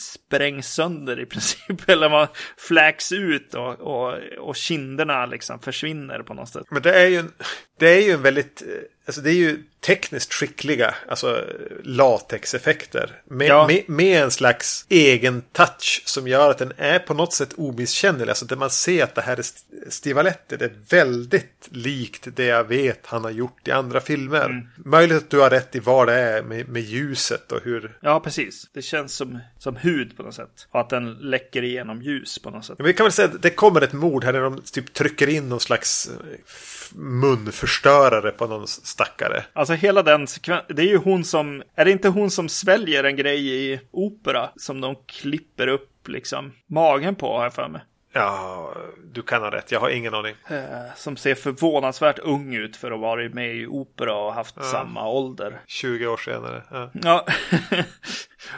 sprängs 0.00 0.74
sönder 0.74 1.20
i 1.20 1.26
princip. 1.26 1.60
Eller 1.88 2.10
man 2.10 2.28
fläks 2.56 3.12
ut 3.12 3.54
och, 3.54 3.80
och, 3.80 4.14
och 4.38 4.56
kinderna 4.56 5.26
liksom 5.26 5.60
försvinner 5.60 6.22
på 6.22 6.34
något 6.34 6.48
sätt. 6.48 6.66
Men 6.70 6.82
det 6.82 6.92
är 6.92 7.06
ju 7.06 7.16
en, 7.16 7.32
det 7.78 7.88
är 7.88 8.02
ju 8.02 8.12
en 8.12 8.22
väldigt, 8.22 8.62
eh, 8.62 8.68
alltså 9.06 9.20
det 9.20 9.30
är 9.30 9.34
ju 9.34 9.62
tekniskt 9.86 10.32
skickliga, 10.32 10.94
alltså 11.08 11.44
latexeffekter. 11.82 13.20
Med, 13.24 13.48
ja. 13.48 13.66
med, 13.66 13.82
med, 13.86 14.22
en 14.22 14.30
slags 14.30 14.86
egen 14.88 15.42
touch 15.52 16.02
som 16.04 16.28
gör 16.28 16.50
att 16.50 16.58
den 16.58 16.72
är 16.76 16.98
på 16.98 17.14
något 17.14 17.32
sätt 17.32 17.54
omisskännlig. 17.56 18.28
Alltså 18.28 18.44
där 18.44 18.56
man 18.56 18.70
ser 18.70 19.04
att 19.04 19.14
det 19.14 19.20
här 19.20 19.36
är 19.36 19.44
Stivaletti. 19.90 20.56
Det 20.56 20.64
är 20.64 20.74
väldigt 20.88 21.68
likt 21.70 22.28
det 22.36 22.44
jag 22.44 22.64
vet 22.64 23.06
han 23.06 23.24
har 23.24 23.30
gjort 23.30 23.68
i 23.68 23.70
andra 23.70 24.00
filmer. 24.00 24.44
Mm. 24.44 24.66
Möjligt 24.76 25.16
att 25.16 25.30
du 25.30 25.40
har 25.40 25.50
rätt 25.50 25.74
i 25.74 25.78
vad 25.78 26.08
det 26.08 26.14
är 26.14 26.42
med, 26.42 26.68
med 26.68 26.82
ljuset 26.82 27.52
och 27.52 27.60
hur... 27.64 27.98
Ja, 28.00 28.20
precis. 28.20 28.68
Det 28.72 28.82
känns 28.82 29.14
som, 29.14 29.38
som 29.58 29.76
hud 29.76 30.16
på 30.16 30.22
något 30.22 30.34
sätt. 30.34 30.68
Och 30.70 30.80
att 30.80 30.90
den 30.90 31.12
läcker 31.12 31.62
igenom 31.62 32.02
ljus 32.02 32.38
på 32.38 32.50
något 32.50 32.64
sätt. 32.64 32.78
Men 32.78 32.86
vi 32.86 32.92
kan 32.92 33.04
väl 33.04 33.12
säga 33.12 33.28
att 33.28 33.42
det 33.42 33.50
kommer 33.50 33.80
ett 33.80 33.92
mord 33.92 34.24
här 34.24 34.32
när 34.32 34.40
de 34.40 34.62
typ 34.62 34.92
trycker 34.92 35.28
in 35.28 35.48
någon 35.48 35.60
slags 35.60 36.10
munförstörare 36.94 38.30
på 38.30 38.46
någon 38.46 38.66
stackare. 38.96 39.44
Alltså 39.52 39.74
hela 39.74 40.02
den 40.02 40.26
sekvensen, 40.26 40.76
det 40.76 40.82
är 40.82 40.86
ju 40.86 40.96
hon 40.96 41.24
som, 41.24 41.62
är 41.74 41.84
det 41.84 41.90
inte 41.90 42.08
hon 42.08 42.30
som 42.30 42.48
sväljer 42.48 43.04
en 43.04 43.16
grej 43.16 43.48
i 43.54 43.80
opera 43.90 44.50
som 44.56 44.80
de 44.80 44.96
klipper 45.06 45.66
upp 45.66 46.08
liksom 46.08 46.52
magen 46.66 47.14
på 47.14 47.36
har 47.36 47.42
jag 47.42 47.54
för 47.54 47.68
mig. 47.68 47.80
Ja, 48.12 48.74
du 49.12 49.22
kan 49.22 49.42
ha 49.42 49.50
rätt. 49.50 49.72
Jag 49.72 49.80
har 49.80 49.90
ingen 49.90 50.14
aning. 50.14 50.34
Eh, 50.50 50.94
som 50.96 51.16
ser 51.16 51.34
förvånansvärt 51.34 52.18
ung 52.18 52.54
ut 52.54 52.76
för 52.76 52.90
att 52.90 53.00
vara 53.00 53.28
med 53.28 53.56
i 53.56 53.66
opera 53.66 54.14
och 54.14 54.34
haft 54.34 54.54
ja. 54.56 54.62
samma 54.62 55.08
ålder. 55.08 55.60
20 55.66 56.06
år 56.06 56.16
senare. 56.16 56.62
Ja, 56.70 56.90
ja. 56.92 57.26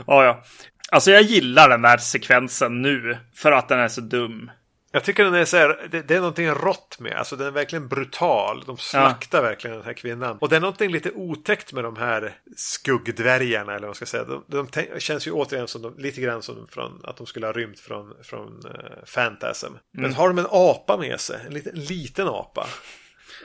ja, 0.07 0.25
ja. 0.25 0.43
Alltså 0.91 1.11
jag 1.11 1.23
gillar 1.23 1.69
den 1.69 1.83
där 1.83 1.97
sekvensen 1.97 2.83
nu 2.83 3.19
för 3.35 3.53
att 3.53 3.69
den 3.69 3.79
är 3.79 3.89
så 3.89 4.01
dum. 4.01 4.51
Jag 4.91 5.05
tycker 5.05 5.25
den 5.25 5.35
är 5.35 5.45
så 5.45 5.57
här, 5.57 5.89
det, 5.91 6.03
det, 6.03 6.15
är 6.15 6.19
någonting 6.19 6.51
rått 6.51 6.99
med. 6.99 7.13
Alltså 7.13 7.37
den 7.37 7.47
är 7.47 7.51
verkligen 7.51 7.89
brutal. 7.89 8.65
De 8.67 8.77
slaktar 8.77 9.39
ja. 9.39 9.43
verkligen 9.43 9.77
den 9.77 9.87
här 9.87 9.93
kvinnan. 9.93 10.39
Och 10.39 10.49
det 10.49 10.57
är 10.57 10.61
någonting 10.61 10.91
lite 10.91 11.11
otäckt 11.11 11.73
med 11.73 11.85
de 11.85 11.97
här 11.97 12.39
skuggdvärgarna. 12.57 13.73
Eller 13.73 13.81
vad 13.81 13.89
man 13.89 13.95
ska 13.95 14.07
säga. 14.07 14.25
De, 14.25 14.45
de 14.47 15.01
känns 15.01 15.27
ju 15.27 15.33
återigen 15.33 15.69
som 15.69 15.83
de, 15.83 15.99
lite 15.99 16.21
grann 16.21 16.43
som 16.43 16.67
från, 16.67 17.01
att 17.05 17.17
de 17.17 17.27
skulle 17.27 17.47
ha 17.47 17.53
rymt 17.53 17.81
från, 17.81 18.15
från 18.23 18.67
uh, 18.67 19.05
Phantasm. 19.15 19.67
Mm. 19.67 19.81
Men 19.93 20.15
har 20.15 20.29
de 20.29 20.39
en 20.39 20.47
apa 20.51 20.97
med 20.97 21.21
sig? 21.21 21.41
En 21.47 21.55
liten, 21.55 21.77
en 21.77 21.85
liten 21.85 22.29
apa. 22.29 22.67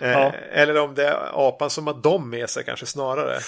Eh, 0.02 0.12
ja. 0.12 0.32
Eller 0.52 0.78
om 0.78 0.96
det 0.96 1.08
är 1.08 1.48
apan 1.48 1.70
som 1.70 1.88
har 1.88 1.94
dem 1.94 2.30
med 2.30 2.50
sig 2.50 2.64
kanske 2.66 2.86
snarare. 2.86 3.40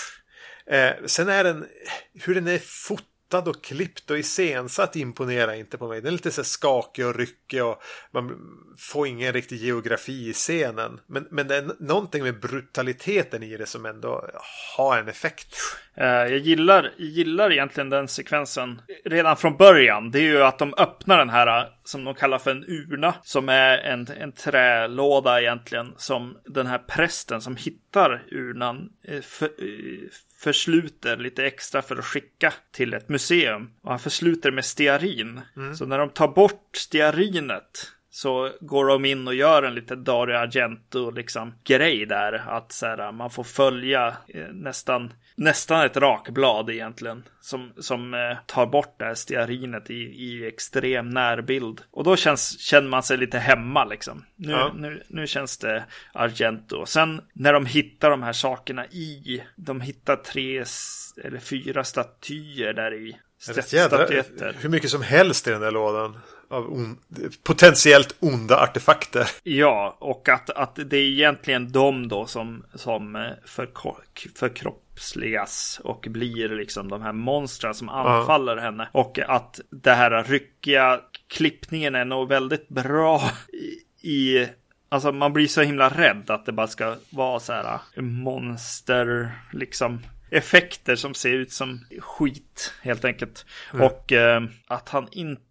Eh, 0.68 0.92
sen 1.06 1.30
är 1.30 1.44
den, 1.44 1.66
hur 2.14 2.36
den 2.36 2.48
är 2.48 2.60
fotad 2.60 3.15
fotad 3.36 3.50
och 3.50 3.64
klippt 3.64 4.12
och 4.12 4.20
iscensatt 4.20 4.96
imponerar 4.96 5.54
inte 5.54 5.78
på 5.78 5.88
mig. 5.88 6.02
Den 6.02 6.08
är 6.08 6.12
lite 6.12 6.32
så 6.32 6.44
skakig 6.44 7.06
och 7.06 7.16
ryckig 7.16 7.64
och 7.64 7.82
man 8.12 8.32
får 8.78 9.08
ingen 9.08 9.34
riktig 9.34 9.58
geografi 9.58 10.30
i 10.30 10.34
scenen. 10.34 11.00
Men, 11.08 11.28
men 11.32 11.48
det 11.48 11.56
är 11.56 11.72
någonting 11.80 12.24
med 12.24 12.40
brutaliteten 12.40 13.44
i 13.44 13.58
det 13.58 13.66
som 13.66 13.86
ändå 13.86 14.30
har 14.78 14.98
en 14.98 15.08
effekt. 15.08 15.56
Eh, 15.98 16.08
jag 16.08 16.38
gillar, 16.38 16.94
gillar 16.98 17.52
egentligen 17.52 17.90
den 17.90 18.08
sekvensen 18.08 18.82
redan 19.06 19.38
från 19.38 19.58
början. 19.58 20.12
Det 20.12 20.20
är 20.20 20.24
ju 20.24 20.44
att 20.44 20.60
de 20.60 20.74
öppnar 20.78 21.18
den 21.18 21.30
här 21.30 21.70
som 21.84 22.04
de 22.04 22.14
kallar 22.14 22.40
för 22.40 22.52
en 22.52 22.64
urna. 22.68 23.16
Som 23.24 23.50
är 23.50 23.78
en, 23.78 24.08
en 24.20 24.32
trälåda 24.32 25.42
egentligen. 25.42 25.94
Som 25.98 26.38
den 26.46 26.68
här 26.68 26.78
prästen 26.78 27.42
som 27.42 27.56
hittar 27.56 28.24
urnan 28.32 28.90
eh, 29.08 29.22
för, 29.22 29.46
eh, 29.46 30.10
försluter 30.46 31.18
lite 31.18 31.46
extra 31.46 31.82
för 31.82 31.96
att 31.96 32.06
skicka 32.06 32.54
till 32.72 32.94
ett 32.94 33.10
museum. 33.10 33.70
Och 33.82 33.90
han 33.90 34.00
försluter 34.00 34.52
med 34.52 34.66
stearin. 34.66 35.42
Mm. 35.56 35.76
Så 35.76 35.86
när 35.86 36.00
de 36.00 36.10
tar 36.10 36.28
bort 36.28 36.70
stearinet 36.76 37.92
så 38.16 38.52
går 38.62 38.86
de 38.86 39.06
in 39.06 39.28
och 39.28 39.36
gör 39.36 39.64
en 39.64 39.76
lite 39.76 39.96
Dario 39.96 40.36
Argento 40.36 41.12
liksom 41.12 41.54
grej 41.64 42.06
där. 42.06 42.34
Att 42.48 42.72
så 42.72 42.86
här, 42.86 43.12
man 43.12 43.30
får 43.30 43.44
följa 43.44 44.08
eh, 44.28 44.48
nästan, 44.52 45.14
nästan 45.36 45.86
ett 45.86 45.98
rakblad 45.98 46.70
egentligen. 46.70 47.24
Som, 47.42 47.74
som 47.78 48.14
eh, 48.14 48.38
tar 48.46 48.66
bort 48.66 48.96
det 49.00 49.06
här 49.06 49.14
stearinet 49.14 49.90
i, 49.90 49.94
i 50.04 50.48
extrem 50.48 51.10
närbild. 51.10 51.82
Och 51.92 52.04
då 52.04 52.16
känns, 52.16 52.60
känner 52.60 52.90
man 52.90 53.04
sig 53.04 53.18
lite 53.18 53.40
hemma 53.40 53.86
liksom. 53.86 54.26
Nu, 54.36 54.52
Ja. 54.52 54.72
nu, 54.76 55.04
nu 55.08 55.28
känns 55.28 55.58
det 55.58 55.86
Argento. 56.14 56.86
Sen 56.86 57.22
när 57.34 57.54
de 57.54 57.66
hittar 57.66 58.10
de 58.10 58.24
här 58.24 58.34
sakerna 58.34 58.86
i, 58.86 59.44
de 59.56 59.82
hittar 59.82 60.16
tre 60.16 60.64
eller 61.24 61.40
fyra 61.40 61.84
statyer 61.84 62.74
där 62.74 62.94
i. 62.94 63.18
Statyetter. 63.40 64.56
hur 64.60 64.70
mycket 64.70 64.90
som 64.90 65.02
helst 65.02 65.48
i 65.48 65.52
den 65.52 65.62
där 65.62 65.72
lådan. 65.72 66.18
Av 66.50 66.74
on, 66.74 66.98
potentiellt 67.44 68.16
onda 68.20 68.58
artefakter. 68.58 69.30
Ja, 69.44 69.98
och 70.00 70.30
att, 70.30 70.50
att 70.50 70.76
det 70.76 70.98
är 70.98 71.10
egentligen 71.10 71.72
de 71.72 72.08
då 72.08 72.26
som, 72.26 72.66
som 72.74 73.16
eh, 73.16 73.32
förkroppsligas 74.36 75.82
och 75.84 76.08
blir 76.10 76.50
liksom 76.50 76.90
de 76.90 77.02
här 77.02 77.14
monstren 77.14 77.74
som 77.74 77.90
anfaller 77.90 78.58
henne. 78.58 78.90
Och 78.92 79.20
att 79.20 79.60
det 79.70 79.94
här 79.94 80.24
ryckiga 80.24 81.00
klippningen 81.28 81.96
är 81.96 82.06
nog 82.06 82.30
väldigt 82.30 82.70
bra 82.70 83.22
i, 83.54 84.10
i 84.10 84.48
Alltså 84.90 85.12
man 85.12 85.34
blir 85.34 85.48
så 85.48 85.62
himla 85.62 85.90
rädd 85.90 86.30
att 86.30 86.46
det 86.46 86.52
bara 86.52 86.68
ska 86.68 86.96
vara 87.10 87.40
så 87.40 87.54
här 87.54 87.80
eh, 87.96 88.02
monster 88.02 89.32
liksom 89.52 90.00
effekter 90.30 90.96
som 90.96 91.14
ser 91.14 91.34
ut 91.34 91.52
som 91.52 91.86
skit 92.00 92.74
helt 92.82 93.06
enkelt. 93.06 93.46
Och 93.74 94.12
eh, 94.12 94.44
att 94.68 94.90
han 94.90 95.08
inte 95.12 95.45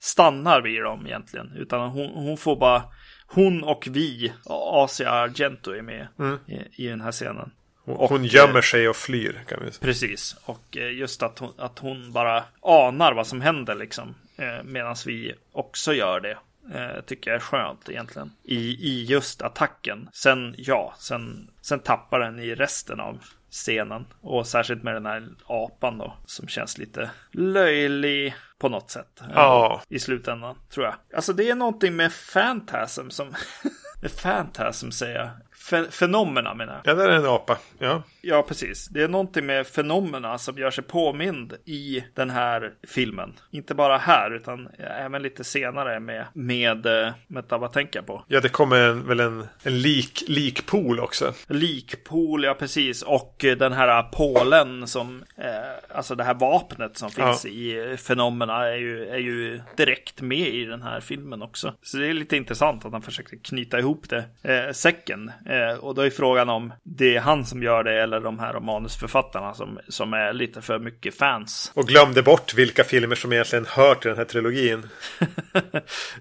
stannar 0.00 0.60
vid 0.60 0.82
dem 0.82 1.06
egentligen. 1.06 1.52
Utan 1.56 1.90
hon, 1.90 2.10
hon 2.14 2.36
får 2.36 2.56
bara, 2.56 2.82
hon 3.26 3.64
och 3.64 3.88
vi, 3.90 4.32
Asia 4.46 5.10
Argento 5.10 5.70
är 5.70 5.82
med 5.82 6.06
i, 6.46 6.84
i 6.84 6.88
den 6.88 7.00
här 7.00 7.12
scenen. 7.12 7.50
Hon, 7.84 7.96
Och, 7.96 8.10
hon 8.10 8.24
gömmer 8.24 8.62
sig 8.62 8.88
och 8.88 8.96
flyr. 8.96 9.44
Kan 9.48 9.64
vi 9.64 9.72
säga. 9.72 9.80
Precis, 9.86 10.36
och 10.44 10.76
eh, 10.76 10.92
just 10.92 11.22
att 11.22 11.38
hon, 11.38 11.52
att 11.58 11.78
hon 11.78 12.12
bara 12.12 12.44
anar 12.62 13.12
vad 13.12 13.26
som 13.26 13.40
händer 13.40 13.74
liksom. 13.74 14.14
Eh, 14.36 14.62
Medan 14.64 14.96
vi 15.06 15.34
också 15.52 15.94
gör 15.94 16.20
det. 16.20 16.38
Eh, 16.74 17.00
tycker 17.06 17.30
jag 17.30 17.36
är 17.36 17.40
skönt 17.40 17.88
egentligen. 17.88 18.32
I, 18.44 18.56
I 18.58 19.04
just 19.04 19.42
attacken. 19.42 20.08
Sen, 20.12 20.54
ja, 20.58 20.94
sen, 20.98 21.50
sen 21.60 21.80
tappar 21.80 22.20
den 22.20 22.38
i 22.38 22.54
resten 22.54 23.00
av 23.00 23.18
scenen. 23.50 24.06
Och 24.20 24.46
särskilt 24.46 24.82
med 24.82 24.94
den 24.94 25.06
här 25.06 25.28
apan 25.46 25.98
då. 25.98 26.16
Som 26.26 26.48
känns 26.48 26.78
lite 26.78 27.10
löjlig 27.32 28.34
på 28.64 28.68
något 28.68 28.90
sätt. 28.90 29.20
ändå, 29.20 29.34
Ja. 29.34 29.82
I 29.88 29.98
slutändan, 29.98 30.54
tror 30.70 30.86
jag. 30.86 30.94
Alltså 31.16 31.32
det 31.32 31.50
är 31.50 31.54
någonting 31.54 31.96
med 31.96 32.12
Fantasm 32.12 33.10
som... 33.10 33.28
med 34.02 34.10
Fantasm 34.10 34.90
säger 34.90 35.18
jag. 35.18 35.28
Fe- 35.70 35.90
fenomena 35.90 36.54
menar 36.54 36.72
jag. 36.84 36.92
Ja, 36.92 36.94
där 36.94 37.08
är 37.08 37.16
en 37.16 37.26
apa. 37.26 37.58
Ja. 37.78 38.02
Ja, 38.26 38.42
precis. 38.42 38.86
Det 38.88 39.02
är 39.02 39.08
någonting 39.08 39.46
med 39.46 39.66
fenomena 39.66 40.38
som 40.38 40.58
gör 40.58 40.70
sig 40.70 40.84
påmind 40.84 41.52
i 41.64 42.04
den 42.14 42.30
här 42.30 42.72
filmen. 42.88 43.32
Inte 43.50 43.74
bara 43.74 43.98
här, 43.98 44.30
utan 44.34 44.68
även 44.78 45.22
lite 45.22 45.44
senare 45.44 46.00
med, 46.00 46.26
med, 46.32 46.86
eh, 46.86 47.12
vänta, 47.28 47.58
vad 47.58 47.72
tänker 47.72 47.98
jag 47.98 48.06
på? 48.06 48.24
ja, 48.28 48.40
det 48.40 48.48
kommer 48.48 48.76
en, 48.76 49.06
väl 49.08 49.20
en, 49.20 49.46
en 49.62 49.80
lik, 49.80 50.24
likpool 50.28 51.00
också. 51.00 51.34
Likpool, 51.48 52.44
ja 52.44 52.54
precis. 52.54 53.02
Och 53.02 53.44
eh, 53.44 53.56
den 53.56 53.72
här 53.72 54.02
pålen 54.02 54.86
som, 54.86 55.24
eh, 55.36 55.96
alltså 55.96 56.14
det 56.14 56.24
här 56.24 56.34
vapnet 56.34 56.98
som 56.98 57.10
finns 57.10 57.44
Ja. 57.44 57.50
i 57.50 57.90
eh, 57.90 57.96
fenomena 57.96 58.66
är 58.66 58.76
ju, 58.76 59.08
är 59.08 59.18
ju 59.18 59.60
direkt 59.76 60.20
med 60.20 60.48
i 60.48 60.64
den 60.64 60.82
här 60.82 61.00
filmen 61.00 61.42
också. 61.42 61.74
Så 61.82 61.96
det 61.96 62.06
är 62.06 62.14
lite 62.14 62.36
intressant 62.36 62.84
att 62.84 62.92
han 62.92 63.02
försöker 63.02 63.36
knyta 63.36 63.78
ihop 63.78 64.08
det, 64.08 64.24
eh, 64.42 64.72
säcken. 64.72 65.32
Eh, 65.46 65.78
och 65.78 65.94
då 65.94 66.02
är 66.02 66.10
frågan 66.10 66.48
om 66.48 66.72
det 66.82 67.16
är 67.16 67.20
han 67.20 67.44
som 67.44 67.62
gör 67.62 67.84
det 67.84 68.02
eller 68.02 68.13
de 68.20 68.38
här 68.38 68.60
manusförfattarna 68.60 69.54
som, 69.54 69.78
som 69.88 70.12
är 70.14 70.32
lite 70.32 70.62
för 70.62 70.78
mycket 70.78 71.14
fans. 71.14 71.72
Och 71.74 71.88
glömde 71.88 72.22
bort 72.22 72.54
vilka 72.54 72.84
filmer 72.84 73.16
som 73.16 73.32
egentligen 73.32 73.66
hör 73.68 73.94
till 73.94 74.08
den 74.08 74.18
här 74.18 74.24
trilogin. 74.24 74.88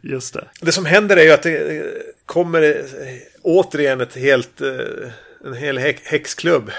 Just 0.02 0.34
det. 0.34 0.48
Det 0.62 0.72
som 0.72 0.86
händer 0.86 1.18
är 1.18 1.24
ju 1.24 1.32
att 1.32 1.44
det 1.44 1.78
eh, 1.78 1.84
kommer 2.26 2.62
eh, 2.62 3.18
återigen 3.42 4.02
ett 4.02 4.16
helt, 4.16 4.62
eh, 4.62 4.70
en 5.46 5.54
hel 5.54 5.78
häx- 5.78 6.06
häxklubb 6.06 6.72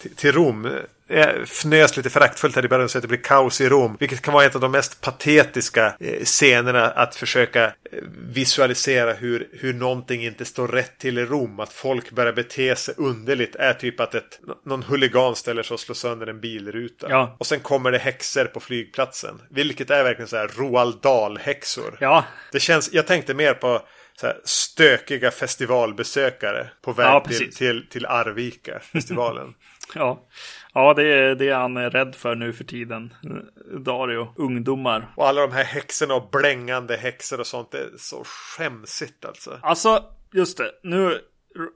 till, 0.00 0.14
till 0.14 0.32
Rom. 0.32 0.68
Jag 1.06 1.42
fnös 1.42 1.96
lite 1.96 2.10
föraktfullt 2.10 2.56
här 2.56 2.64
i 2.64 2.68
början 2.68 2.84
och 2.84 2.90
säger 2.90 3.00
att 3.00 3.02
det 3.02 3.08
blir 3.08 3.22
kaos 3.24 3.60
i 3.60 3.68
Rom. 3.68 3.96
Vilket 4.00 4.22
kan 4.22 4.34
vara 4.34 4.44
ett 4.44 4.54
av 4.54 4.60
de 4.60 4.72
mest 4.72 5.00
patetiska 5.00 5.94
eh, 6.00 6.24
scenerna 6.24 6.90
att 6.90 7.14
försöka 7.14 7.64
eh, 7.64 7.72
visualisera 8.32 9.12
hur, 9.12 9.48
hur 9.52 9.74
någonting 9.74 10.24
inte 10.24 10.44
står 10.44 10.68
rätt 10.68 10.98
till 10.98 11.18
i 11.18 11.24
Rom. 11.24 11.60
Att 11.60 11.72
folk 11.72 12.10
börjar 12.10 12.32
bete 12.32 12.76
sig 12.76 12.94
underligt 12.96 13.56
är 13.56 13.72
typ 13.72 14.00
att 14.00 14.14
ett, 14.14 14.40
någon 14.64 14.82
huligan 14.82 15.36
ställer 15.36 15.62
sig 15.62 15.74
och 15.74 15.80
slår 15.80 15.94
sönder 15.94 16.26
en 16.26 16.40
bilruta. 16.40 17.06
Ja. 17.10 17.36
Och 17.38 17.46
sen 17.46 17.60
kommer 17.60 17.92
det 17.92 17.98
häxor 17.98 18.44
på 18.44 18.60
flygplatsen. 18.60 19.42
Vilket 19.50 19.90
är 19.90 20.04
verkligen 20.04 20.28
så 20.28 20.36
här 20.36 20.50
Roald 20.56 21.00
Dahl-häxor. 21.02 21.96
Ja, 22.00 22.24
Det 22.52 22.60
känns, 22.60 22.92
jag 22.92 23.06
tänkte 23.06 23.34
mer 23.34 23.54
på 23.54 23.82
så 24.20 24.26
här, 24.26 24.40
stökiga 24.44 25.30
festivalbesökare 25.30 26.70
på 26.82 26.92
väg 26.92 27.06
Ja, 27.06 27.24
till, 27.28 27.54
till, 27.54 27.86
till 27.90 28.06
Arvika, 28.06 28.80
festivalen. 28.92 29.54
ja. 29.94 30.20
Ja, 30.74 30.94
det 30.94 31.02
är 31.02 31.34
det 31.34 31.50
han 31.50 31.76
är 31.76 31.90
rädd 31.90 32.14
för 32.14 32.34
nu 32.34 32.52
för 32.52 32.64
tiden. 32.64 33.14
Dario, 33.78 34.28
ungdomar. 34.36 35.08
och 35.16 35.28
alla 35.28 35.40
de 35.40 35.52
här 35.52 35.64
häxorna 35.64 36.14
och 36.14 36.30
blängande 36.30 36.96
häxor 36.96 37.40
och 37.40 37.46
sånt. 37.46 37.70
Det 37.72 37.78
är 37.78 37.90
så 37.98 38.22
skämsigt 38.24 39.24
alltså. 39.24 39.58
Alltså, 39.62 40.04
just 40.32 40.58
det. 40.58 40.70
Nu, 40.82 41.20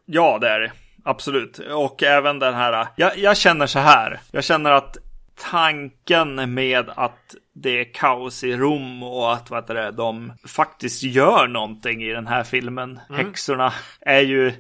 ja 0.07 0.39
det 0.41 0.49
är 0.49 0.61
det. 0.61 0.73
Absolut. 1.05 1.59
Och 1.59 2.03
även 2.03 2.39
den 2.39 2.55
här, 2.55 2.87
jag, 2.97 3.19
jag 3.19 3.37
känner 3.37 3.67
så 3.67 3.79
här. 3.79 4.21
Jag 4.31 4.45
känner 4.45 4.71
att 4.71 4.97
tanken 5.39 6.55
med 6.55 6.91
att 6.97 7.35
det 7.53 7.81
är 7.81 7.95
kaos 7.95 8.45
i 8.45 8.57
Rom 8.57 9.03
och 9.03 9.33
att 9.33 9.51
vad 9.51 9.67
det, 9.67 9.91
de 9.91 10.33
faktiskt 10.47 11.03
gör 11.03 11.49
någonting 11.49 12.03
i 12.03 12.13
den 12.13 12.27
här 12.27 12.45
filmen, 12.45 13.01
häxorna, 13.11 13.73
är 14.01 14.21
ju 14.21 14.47
eh, 14.49 14.55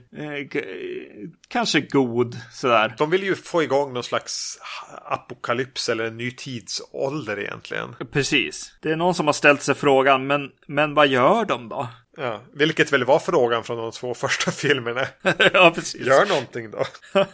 kanske 1.48 1.80
god 1.80 2.36
sådär. 2.52 2.94
De 2.98 3.10
vill 3.10 3.22
ju 3.22 3.34
få 3.34 3.62
igång 3.62 3.92
någon 3.92 4.02
slags 4.02 4.59
apokalyps 5.05 5.88
eller 5.88 6.05
en 6.05 6.16
ny 6.16 6.30
tidsålder 6.30 7.40
egentligen. 7.40 7.94
Precis. 8.12 8.74
Det 8.80 8.90
är 8.90 8.96
någon 8.96 9.14
som 9.14 9.26
har 9.26 9.32
ställt 9.32 9.62
sig 9.62 9.74
frågan, 9.74 10.26
men, 10.26 10.50
men 10.66 10.94
vad 10.94 11.09
gör 11.09 11.44
de 11.44 11.68
då? 11.68 11.88
Ja, 12.20 12.40
vilket 12.53 12.93
väl 12.93 13.05
var 13.05 13.19
frågan 13.19 13.65
från 13.65 13.77
de 13.77 13.93
två 13.93 14.15
första 14.15 14.51
filmerna. 14.51 15.07
ja, 15.53 15.73
precis. 15.74 16.07
Gör 16.07 16.27
någonting 16.27 16.70
då. 16.70 16.85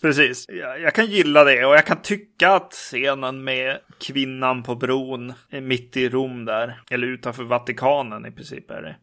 Precis. 0.00 0.44
Jag, 0.48 0.80
jag 0.80 0.94
kan 0.94 1.06
gilla 1.06 1.44
det 1.44 1.64
och 1.66 1.74
jag 1.74 1.86
kan 1.86 2.02
tycka 2.02 2.50
att 2.50 2.72
scenen 2.72 3.44
med 3.44 3.78
kvinnan 4.00 4.62
på 4.62 4.74
bron 4.74 5.32
eh, 5.50 5.60
mitt 5.60 5.96
i 5.96 6.08
Rom 6.08 6.44
där, 6.44 6.80
eller 6.90 7.06
utanför 7.06 7.42
Vatikanen 7.42 8.26
i 8.26 8.30
princip 8.30 8.70
är 8.70 8.82
det. 8.82 8.96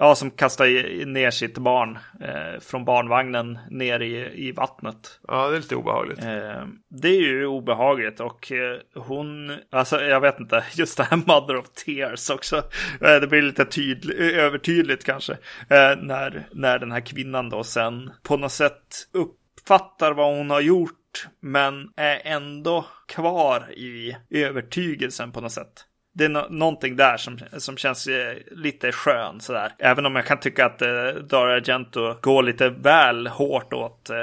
Ja, 0.00 0.14
som 0.14 0.30
kastar 0.30 1.04
ner 1.06 1.30
sitt 1.30 1.58
barn 1.58 1.98
eh, 2.20 2.60
från 2.60 2.84
barnvagnen 2.84 3.58
ner 3.70 4.00
i, 4.00 4.46
i 4.48 4.52
vattnet. 4.52 5.20
Ja, 5.28 5.48
det 5.48 5.56
är 5.56 5.60
lite 5.60 5.76
obehagligt. 5.76 6.18
Eh, 6.18 6.66
det 6.88 7.08
är 7.08 7.20
ju 7.20 7.46
obehagligt 7.46 8.20
och 8.20 8.52
eh, 8.52 8.78
hon, 8.94 9.56
alltså 9.70 10.00
jag 10.00 10.20
vet 10.20 10.40
inte, 10.40 10.64
just 10.74 10.96
det 10.96 11.02
här 11.02 11.16
Mother 11.16 11.56
of 11.56 11.68
Tears 11.68 12.30
också. 12.30 12.56
Eh, 13.00 13.20
det 13.20 13.26
blir 13.26 13.42
lite 13.42 13.64
tydl- 13.64 14.38
övertydligt 14.38 15.04
kanske. 15.04 15.32
Eh, 15.68 15.96
när, 16.02 16.48
när 16.52 16.78
den 16.78 16.92
här 16.92 17.00
kvinnan 17.00 17.50
då 17.50 17.64
sen 17.64 18.10
på 18.22 18.36
något 18.36 18.52
sätt 18.52 19.08
uppfattar 19.12 20.12
vad 20.12 20.36
hon 20.36 20.50
har 20.50 20.60
gjort. 20.60 20.94
Men 21.40 21.88
är 21.96 22.20
ändå 22.24 22.86
kvar 23.08 23.72
i 23.72 24.16
övertygelsen 24.30 25.32
på 25.32 25.40
något 25.40 25.52
sätt. 25.52 25.84
Det 26.14 26.24
är 26.24 26.28
no- 26.28 26.50
någonting 26.50 26.96
där 26.96 27.16
som, 27.16 27.38
som 27.56 27.76
känns 27.76 28.06
eh, 28.06 28.34
lite 28.50 28.92
skön 28.92 29.40
sådär. 29.40 29.72
Även 29.78 30.06
om 30.06 30.16
jag 30.16 30.26
kan 30.26 30.40
tycka 30.40 30.66
att 30.66 30.82
eh, 30.82 30.88
Dario 31.30 31.56
Argento 31.56 32.16
går 32.20 32.42
lite 32.42 32.68
väl 32.68 33.26
hårt 33.26 33.72
åt 33.72 34.10
eh, 34.10 34.16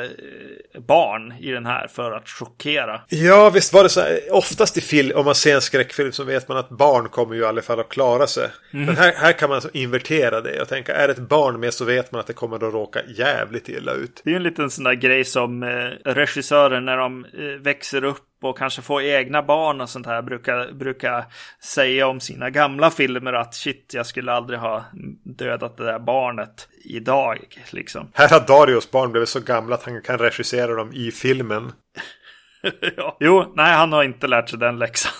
barn 0.80 1.34
i 1.40 1.52
den 1.52 1.66
här 1.66 1.88
för 1.88 2.12
att 2.12 2.30
chockera. 2.30 3.02
Ja, 3.10 3.50
visst 3.50 3.74
var 3.74 3.84
det 3.84 3.90
så 3.90 4.02
här. 4.02 4.20
Oftast 4.32 4.78
i 4.78 4.82
film, 4.82 5.18
om 5.18 5.26
man 5.26 5.36
ser 5.36 5.56
en 5.56 5.62
skräckfilm 5.62 6.12
så 6.12 6.24
vet 6.24 6.48
man 6.48 6.58
att 6.58 6.70
barn 6.70 7.10
kommer 7.10 7.36
ju 7.36 7.42
i 7.42 7.46
alla 7.46 7.62
fall 7.62 7.80
att 7.80 7.90
klara 7.90 8.28
sig. 8.28 8.50
Men 8.72 8.98
här, 8.98 9.14
här 9.18 9.34
kan 9.34 9.50
man 9.50 9.62
invertera 9.74 10.42
det 10.42 10.62
och 10.62 10.68
tänka, 10.68 10.96
är 10.96 11.10
ett 11.10 11.20
barn 11.20 11.60
med 11.60 11.74
så 11.74 11.86
vet 11.86 12.12
man 12.12 12.20
att 12.20 12.28
det 12.28 12.34
kommer 12.34 12.56
att 12.56 12.74
råka 12.74 13.00
jävligt 13.08 13.70
illa 13.70 13.94
ut. 13.94 14.22
Det 14.24 14.30
är 14.30 14.32
ju 14.32 14.38
en 14.38 14.44
liten 14.44 14.70
sån 14.70 14.84
där 14.84 14.94
grej 14.94 15.24
som 15.26 15.64
eh, 15.64 15.70
regissörer 16.14 16.82
när 16.82 16.98
de 16.98 17.26
eh, 17.26 17.62
växer 17.62 18.04
upp 18.04 18.24
och 18.42 18.58
kanske 18.58 18.82
får 18.82 19.02
egna 19.02 19.44
barn 19.44 19.82
och 19.82 19.90
sånt 19.90 20.06
här 20.06 20.22
brukar, 20.22 20.72
brukar 20.72 21.26
säga 21.64 22.08
om 22.08 22.20
sina 22.20 22.50
gamla 22.50 22.92
filmer 22.92 23.34
att 23.34 23.56
shit, 23.56 23.92
jag 23.94 24.06
skulle 24.06 24.34
aldrig 24.34 24.60
ha 24.60 24.86
dödat 25.24 25.78
det 25.78 25.86
där 25.86 26.00
barnet 26.00 26.68
idag 26.84 27.38
liksom. 27.70 28.10
Här 28.14 28.30
har 28.30 28.48
Darius 28.48 28.92
barn 28.92 29.12
blivit 29.12 29.30
så 29.30 29.40
gamla 29.40 29.76
att 29.76 29.84
han 29.84 30.02
kan 30.02 30.18
regissera 30.18 30.76
dem 30.76 30.94
i 30.94 31.12
filmen. 31.12 31.72
ja. 32.98 33.18
Jo, 33.20 33.54
nej, 33.56 33.74
han 33.74 33.94
har 33.94 34.04
inte 34.04 34.28
lärt 34.28 34.50
sig 34.50 34.60
den 34.60 34.80
läxan. 34.80 35.14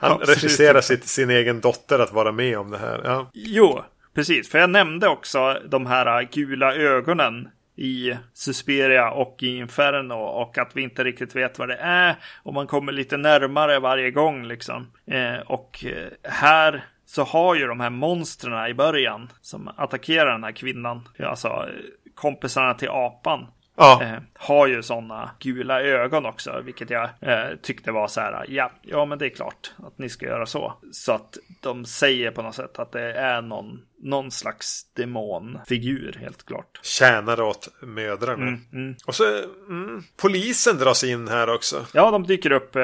Han 0.00 0.18
regisserar 0.20 0.80
sitt, 0.80 1.04
sin 1.04 1.30
egen 1.30 1.60
dotter 1.60 1.98
att 1.98 2.12
vara 2.12 2.32
med 2.32 2.58
om 2.58 2.70
det 2.70 2.78
här. 2.78 3.00
Ja. 3.04 3.30
Jo, 3.32 3.84
precis. 4.14 4.48
För 4.50 4.58
jag 4.58 4.70
nämnde 4.70 5.08
också 5.08 5.60
de 5.68 5.86
här 5.86 6.28
gula 6.32 6.74
ögonen 6.74 7.48
i 7.76 8.16
Susperia 8.32 9.10
och 9.10 9.36
i 9.42 9.56
Inferno 9.56 10.14
och 10.14 10.58
att 10.58 10.76
vi 10.76 10.82
inte 10.82 11.04
riktigt 11.04 11.36
vet 11.36 11.58
vad 11.58 11.68
det 11.68 11.78
är 11.80 12.16
och 12.42 12.54
man 12.54 12.66
kommer 12.66 12.92
lite 12.92 13.16
närmare 13.16 13.78
varje 13.78 14.10
gång 14.10 14.44
liksom. 14.44 14.86
Eh, 15.06 15.38
och 15.46 15.84
eh, 15.84 16.30
här 16.30 16.84
så 17.06 17.22
har 17.22 17.54
ju 17.54 17.66
de 17.66 17.80
här 17.80 17.90
monstren 17.90 18.66
i 18.70 18.74
början 18.74 19.30
som 19.40 19.70
attackerar 19.76 20.32
den 20.32 20.44
här 20.44 20.52
kvinnan, 20.52 21.08
alltså 21.18 21.68
kompisarna 22.14 22.74
till 22.74 22.88
apan. 22.88 23.46
Ja. 23.76 24.02
Eh, 24.02 24.18
har 24.34 24.66
ju 24.66 24.82
sådana 24.82 25.30
gula 25.38 25.82
ögon 25.82 26.26
också, 26.26 26.60
vilket 26.64 26.90
jag 26.90 27.08
eh, 27.20 27.56
tyckte 27.62 27.92
var 27.92 28.08
så 28.08 28.20
här, 28.20 28.44
ja, 28.48 28.70
ja 28.82 29.04
men 29.04 29.18
det 29.18 29.26
är 29.26 29.30
klart 29.30 29.72
att 29.86 29.98
ni 29.98 30.08
ska 30.08 30.26
göra 30.26 30.46
så. 30.46 30.72
Så 30.92 31.12
att 31.12 31.38
de 31.60 31.84
säger 31.84 32.30
på 32.30 32.42
något 32.42 32.54
sätt 32.54 32.78
att 32.78 32.92
det 32.92 33.12
är 33.12 33.42
någon 33.42 33.80
någon 34.04 34.30
slags 34.30 34.82
demonfigur 34.96 36.18
helt 36.20 36.46
klart. 36.46 36.80
Tjänar 36.82 37.40
åt 37.40 37.68
mödrarna. 37.80 38.42
Mm, 38.42 38.60
mm. 38.72 38.94
Och 39.06 39.14
så 39.14 39.24
mm, 39.68 40.02
polisen 40.16 40.78
dras 40.78 41.04
in 41.04 41.28
här 41.28 41.54
också. 41.54 41.86
Ja, 41.92 42.10
de 42.10 42.26
dyker 42.26 42.52
upp. 42.52 42.76
Eh, 42.76 42.82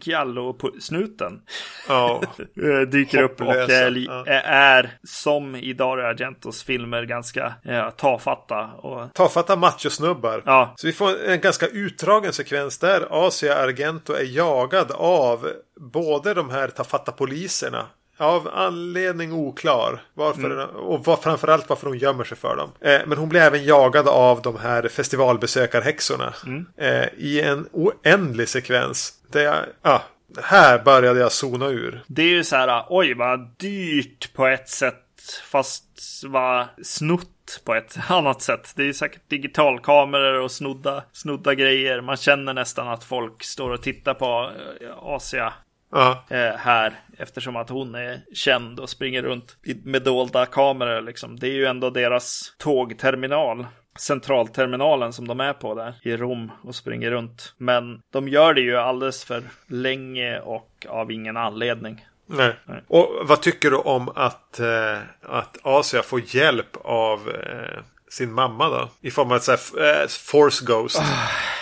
Giallo-snuten. 0.00 1.40
Ja. 1.88 2.22
Eh, 2.62 2.80
dyker 2.80 3.22
upp 3.22 3.40
och 3.40 3.54
är, 3.54 3.96
ja. 3.96 4.24
är, 4.26 4.98
som 5.04 5.56
i 5.56 5.72
Dario 5.72 6.04
Argentos 6.04 6.64
filmer 6.64 7.02
ganska 7.02 7.54
ja, 7.62 7.90
tafatta. 7.90 8.64
Och... 8.64 9.14
Tafatta 9.14 9.56
machosnubbar. 9.56 10.42
Ja. 10.46 10.74
Så 10.76 10.86
vi 10.86 10.92
får 10.92 11.24
en 11.24 11.40
ganska 11.40 11.66
utdragen 11.66 12.32
sekvens 12.32 12.78
där 12.78 13.06
Asia 13.10 13.54
Argento 13.54 14.12
är 14.12 14.24
jagad 14.24 14.92
av 14.92 15.50
både 15.80 16.34
de 16.34 16.50
här 16.50 16.68
tafatta 16.68 17.12
poliserna 17.12 17.86
av 18.18 18.48
anledning 18.48 19.32
oklar. 19.32 20.02
Varför, 20.14 20.50
mm. 20.50 20.68
Och 20.68 21.04
var, 21.04 21.16
framförallt 21.16 21.68
varför 21.68 21.86
hon 21.86 21.98
gömmer 21.98 22.24
sig 22.24 22.36
för 22.36 22.56
dem. 22.56 22.70
Eh, 22.80 23.00
men 23.06 23.18
hon 23.18 23.28
blir 23.28 23.40
även 23.40 23.64
jagad 23.64 24.08
av 24.08 24.42
de 24.42 24.56
här 24.56 24.88
festivalbesökarhäxorna. 24.88 26.34
Mm. 26.46 26.66
Eh, 26.76 27.08
I 27.16 27.40
en 27.40 27.68
oändlig 27.72 28.48
sekvens. 28.48 29.12
Där 29.32 29.42
jag, 29.42 29.56
ah, 29.82 30.00
här 30.42 30.78
började 30.78 31.20
jag 31.20 31.32
zona 31.32 31.66
ur. 31.66 32.02
Det 32.06 32.22
är 32.22 32.28
ju 32.28 32.44
så 32.44 32.56
här, 32.56 32.84
oj 32.88 33.14
vad 33.14 33.48
dyrt 33.56 34.32
på 34.34 34.46
ett 34.46 34.68
sätt. 34.68 35.02
Fast 35.44 35.84
vad 36.26 36.66
snott 36.82 37.60
på 37.64 37.74
ett 37.74 37.96
annat 38.08 38.42
sätt. 38.42 38.72
Det 38.76 38.88
är 38.88 38.92
säkert 38.92 39.28
digitalkameror 39.28 40.40
och 40.40 40.50
snodda, 40.50 41.04
snodda 41.12 41.54
grejer. 41.54 42.00
Man 42.00 42.16
känner 42.16 42.54
nästan 42.54 42.88
att 42.88 43.04
folk 43.04 43.42
står 43.42 43.70
och 43.70 43.82
tittar 43.82 44.14
på 44.14 44.50
eh, 44.80 44.88
Asia 44.98 45.52
Ja. 45.90 46.24
Eh, 46.28 46.56
här 46.56 46.92
eftersom 47.18 47.56
att 47.56 47.68
hon 47.68 47.94
är 47.94 48.20
känd 48.34 48.80
och 48.80 48.90
springer 48.90 49.22
runt 49.22 49.56
med 49.84 50.02
dolda 50.02 50.46
kameror. 50.46 51.00
Liksom. 51.00 51.38
Det 51.38 51.46
är 51.46 51.52
ju 51.52 51.66
ändå 51.66 51.90
deras 51.90 52.54
tågterminal. 52.58 53.66
Centralterminalen 53.98 55.12
som 55.12 55.28
de 55.28 55.40
är 55.40 55.52
på 55.52 55.74
där 55.74 55.94
i 56.02 56.16
Rom 56.16 56.52
och 56.62 56.74
springer 56.74 57.10
runt. 57.10 57.54
Men 57.58 58.00
de 58.12 58.28
gör 58.28 58.54
det 58.54 58.60
ju 58.60 58.76
alldeles 58.76 59.24
för 59.24 59.42
länge 59.66 60.40
och 60.40 60.86
av 60.88 61.12
ingen 61.12 61.36
anledning. 61.36 62.06
Nej. 62.26 62.56
Nej. 62.64 62.82
Och 62.88 63.08
vad 63.22 63.42
tycker 63.42 63.70
du 63.70 63.76
om 63.76 64.08
att, 64.14 64.60
eh, 64.60 64.98
att 65.22 65.58
Asia 65.62 66.02
får 66.02 66.36
hjälp 66.36 66.76
av 66.84 67.30
eh, 67.30 67.82
sin 68.10 68.32
mamma 68.32 68.68
då? 68.68 68.88
I 69.00 69.10
form 69.10 69.30
av 69.30 69.36
ett 69.36 69.42
sånt 69.42 69.60
här, 69.76 70.02
eh, 70.02 70.08
Force 70.08 70.64
Ghost. 70.64 70.98
Oh. 70.98 71.55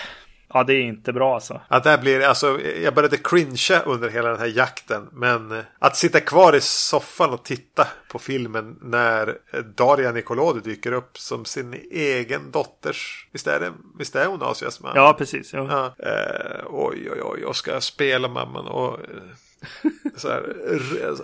Ja, 0.55 0.65
det 0.65 0.75
är 0.75 0.83
inte 0.83 1.13
bra 1.13 1.35
alltså. 1.35 1.61
Att 1.69 1.85
det 1.85 1.91
här 1.91 1.99
blir, 1.99 2.21
alltså, 2.21 2.61
jag 2.83 2.95
började 2.95 3.17
cringea 3.17 3.83
under 3.87 4.09
hela 4.09 4.29
den 4.29 4.39
här 4.39 4.47
jakten. 4.47 5.09
Men 5.13 5.53
eh, 5.53 5.65
att 5.79 5.97
sitta 5.97 6.21
kvar 6.21 6.55
i 6.55 6.61
soffan 6.61 7.31
och 7.31 7.45
titta 7.45 7.87
på 8.09 8.19
filmen 8.19 8.79
när 8.83 9.39
Daria 9.77 10.13
Nicolodi 10.13 10.61
dyker 10.61 10.93
upp 10.93 11.19
som 11.19 11.45
sin 11.45 11.75
egen 11.91 12.51
dotters... 12.51 13.29
Visst 13.33 13.47
är, 13.47 13.61
det, 13.61 13.73
visst 13.99 14.17
är 14.17 14.27
hon 14.27 14.43
Asias 14.43 14.81
man? 14.81 14.93
Ja, 14.95 15.15
precis. 15.19 15.53
Ja. 15.53 15.95
ja 15.99 16.07
eh, 16.11 16.65
oj, 16.67 17.11
oj, 17.13 17.21
oj, 17.23 17.41
jag 17.43 17.57
ska 17.57 17.81
spela 17.81 18.29
mamman. 18.29 18.67
Och, 18.67 19.01
eh, 19.01 20.29
här, 20.29 20.55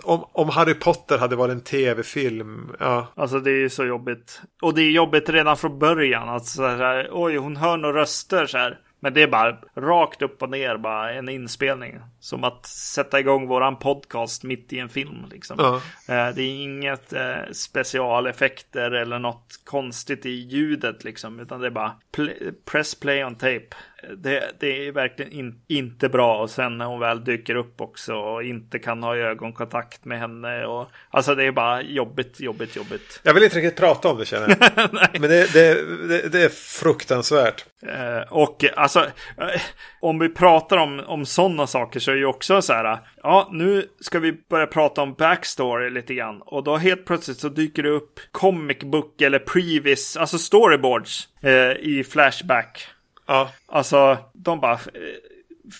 om, 0.03 0.25
om, 0.31 0.49
Harry 0.49 0.73
Potter 0.73 1.17
hade 1.17 1.35
varit 1.35 1.51
en 1.51 1.61
tv-film. 1.61 2.75
Ja. 2.79 3.07
Alltså 3.15 3.39
det 3.39 3.51
är 3.51 3.59
ju 3.59 3.69
så 3.69 3.85
jobbigt. 3.85 4.41
Och 4.61 4.73
det 4.73 4.81
är 4.81 4.91
jobbigt 4.91 5.29
redan 5.29 5.57
från 5.57 5.79
början. 5.79 6.29
Att 6.29 6.45
så 6.45 6.67
här, 6.67 7.09
oj, 7.11 7.37
hon 7.37 7.55
hör 7.55 7.77
några 7.77 8.01
röster 8.01 8.45
så 8.45 8.57
här. 8.57 8.79
Men 9.03 9.13
det 9.13 9.21
är 9.21 9.27
bara 9.27 9.57
rakt 9.75 10.21
upp 10.21 10.41
och 10.41 10.49
ner, 10.49 10.77
bara 10.77 11.13
en 11.13 11.29
inspelning. 11.29 11.99
Som 12.19 12.43
att 12.43 12.65
sätta 12.65 13.19
igång 13.19 13.47
våran 13.47 13.75
podcast 13.75 14.43
mitt 14.43 14.73
i 14.73 14.79
en 14.79 14.89
film. 14.89 15.25
Liksom. 15.31 15.59
Uh 15.59 15.79
-huh. 16.07 16.33
Det 16.33 16.41
är 16.41 16.63
inget 16.63 17.13
eh, 17.13 17.51
specialeffekter 17.51 18.91
eller 18.91 19.19
något 19.19 19.59
konstigt 19.63 20.25
i 20.25 20.29
ljudet, 20.29 21.03
liksom, 21.03 21.39
utan 21.39 21.61
det 21.61 21.67
är 21.67 21.71
bara 21.71 21.91
press 22.65 22.95
play 22.95 23.23
on 23.23 23.35
tape 23.35 23.67
det, 24.17 24.51
det 24.59 24.87
är 24.87 24.91
verkligen 24.91 25.31
in, 25.31 25.61
inte 25.67 26.09
bra. 26.09 26.41
Och 26.41 26.49
sen 26.49 26.77
när 26.77 26.85
hon 26.85 26.99
väl 26.99 27.23
dyker 27.23 27.55
upp 27.55 27.81
också 27.81 28.13
och 28.13 28.43
inte 28.43 28.79
kan 28.79 29.03
ha 29.03 29.15
ögonkontakt 29.15 30.05
med 30.05 30.19
henne. 30.19 30.65
Och, 30.65 30.91
alltså 31.09 31.35
det 31.35 31.43
är 31.43 31.51
bara 31.51 31.81
jobbigt, 31.81 32.39
jobbigt, 32.39 32.75
jobbigt. 32.75 33.19
Jag 33.23 33.33
vill 33.33 33.43
inte 33.43 33.57
riktigt 33.57 33.79
prata 33.79 34.09
om 34.09 34.17
det 34.17 34.25
känner 34.25 34.57
jag. 34.59 34.89
Men 35.21 35.29
det, 35.29 35.53
det, 35.53 36.31
det, 36.31 36.43
är 36.43 36.49
fruktansvärt. 36.49 37.65
Eh, 37.87 38.33
och 38.33 38.65
alltså, 38.75 38.99
eh, 39.37 39.61
om 39.99 40.19
vi 40.19 40.29
pratar 40.29 40.77
om, 40.77 40.99
om 40.99 41.25
sådana 41.25 41.67
saker 41.67 41.99
så 41.99 42.11
är 42.11 42.15
ju 42.15 42.25
också 42.25 42.61
så 42.61 42.73
här. 42.73 42.99
Ja, 43.23 43.49
nu 43.51 43.87
ska 43.99 44.19
vi 44.19 44.33
börja 44.49 44.67
prata 44.67 45.01
om 45.01 45.13
backstory 45.13 45.89
lite 45.89 46.13
grann. 46.13 46.41
Och 46.41 46.63
då 46.63 46.77
helt 46.77 47.05
plötsligt 47.05 47.37
så 47.37 47.49
dyker 47.49 47.83
det 47.83 47.89
upp 47.89 48.19
comic 48.31 48.79
book 48.79 49.21
eller 49.21 49.39
previous, 49.39 50.17
alltså 50.17 50.37
storyboards 50.37 51.27
eh, 51.41 51.71
i 51.71 52.05
Flashback. 52.11 52.87
Ja. 53.31 53.51
Alltså, 53.65 54.17
de 54.33 54.59
bara 54.59 54.73
eh, 54.73 54.79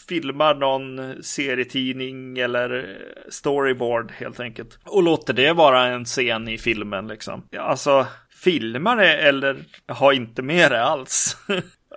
filmar 0.07 0.55
någon 0.55 1.15
serietidning 1.23 2.37
eller 2.37 2.77
eh, 2.77 3.29
storyboard 3.29 4.11
helt 4.11 4.39
enkelt. 4.39 4.79
Och 4.83 5.03
låter 5.03 5.33
det 5.33 5.53
vara 5.53 5.85
en 5.85 6.05
scen 6.05 6.47
i 6.47 6.57
filmen 6.57 7.07
liksom. 7.07 7.47
Alltså, 7.57 8.07
filmar 8.43 8.97
det 8.97 9.17
eller 9.17 9.57
har 9.87 10.13
inte 10.13 10.41
med 10.41 10.71
det 10.71 10.83
alls. 10.83 11.37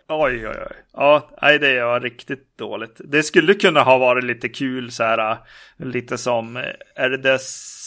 oj, 0.09 0.48
oj, 0.48 0.56
oj. 0.70 0.76
Ja, 0.93 1.31
nej, 1.43 1.59
det 1.59 1.85
var 1.85 2.01
riktigt 2.01 2.59
dåligt. 2.59 3.01
Det 3.05 3.22
skulle 3.22 3.55
kunna 3.55 3.82
ha 3.82 3.98
varit 3.98 4.24
lite 4.24 4.48
kul 4.48 4.90
så 4.90 5.05
här, 5.05 5.31
eh, 5.31 5.86
lite 5.86 6.18
som, 6.18 6.56
är 6.94 7.10
det 7.10 7.16
dess 7.16 7.81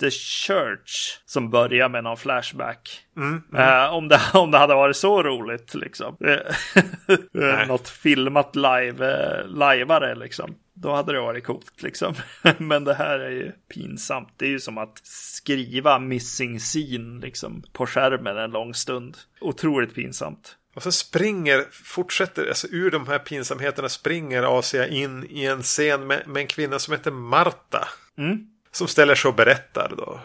The 0.00 0.10
Church 0.10 1.20
som 1.26 1.50
börjar 1.50 1.88
med 1.88 2.04
någon 2.04 2.16
flashback. 2.16 3.00
Mm, 3.16 3.42
mm. 3.52 3.68
Uh, 3.68 3.94
om, 3.94 4.08
det, 4.08 4.20
om 4.34 4.50
det 4.50 4.58
hade 4.58 4.74
varit 4.74 4.96
så 4.96 5.22
roligt 5.22 5.74
liksom. 5.74 6.16
Något 7.68 7.88
filmat 7.88 8.56
live, 8.56 9.06
uh, 9.06 9.48
liveare 9.48 10.14
liksom. 10.14 10.54
Då 10.74 10.94
hade 10.94 11.12
det 11.12 11.20
varit 11.20 11.44
coolt 11.44 11.82
liksom. 11.82 12.14
Men 12.58 12.84
det 12.84 12.94
här 12.94 13.18
är 13.18 13.30
ju 13.30 13.52
pinsamt. 13.74 14.34
Det 14.36 14.46
är 14.46 14.50
ju 14.50 14.60
som 14.60 14.78
att 14.78 15.00
skriva 15.02 15.98
missing 15.98 16.58
scene 16.58 17.20
liksom 17.20 17.62
på 17.72 17.86
skärmen 17.86 18.38
en 18.38 18.50
lång 18.50 18.74
stund. 18.74 19.16
Otroligt 19.40 19.94
pinsamt. 19.94 20.56
Och 20.74 20.82
så 20.82 20.92
springer, 20.92 21.64
fortsätter, 21.70 22.48
alltså 22.48 22.66
ur 22.70 22.90
de 22.90 23.08
här 23.08 23.18
pinsamheterna 23.18 23.88
springer 23.88 24.58
Asia 24.58 24.88
in 24.88 25.26
i 25.30 25.44
en 25.44 25.62
scen 25.62 26.06
med, 26.06 26.28
med 26.28 26.40
en 26.40 26.46
kvinna 26.46 26.78
som 26.78 26.92
heter 26.92 27.10
Marta. 27.10 27.88
Mm. 28.18 28.46
Som 28.72 28.88
ställer 28.88 29.14
sig 29.14 29.28
och 29.28 29.34
berättar 29.34 29.92
då 29.96 30.20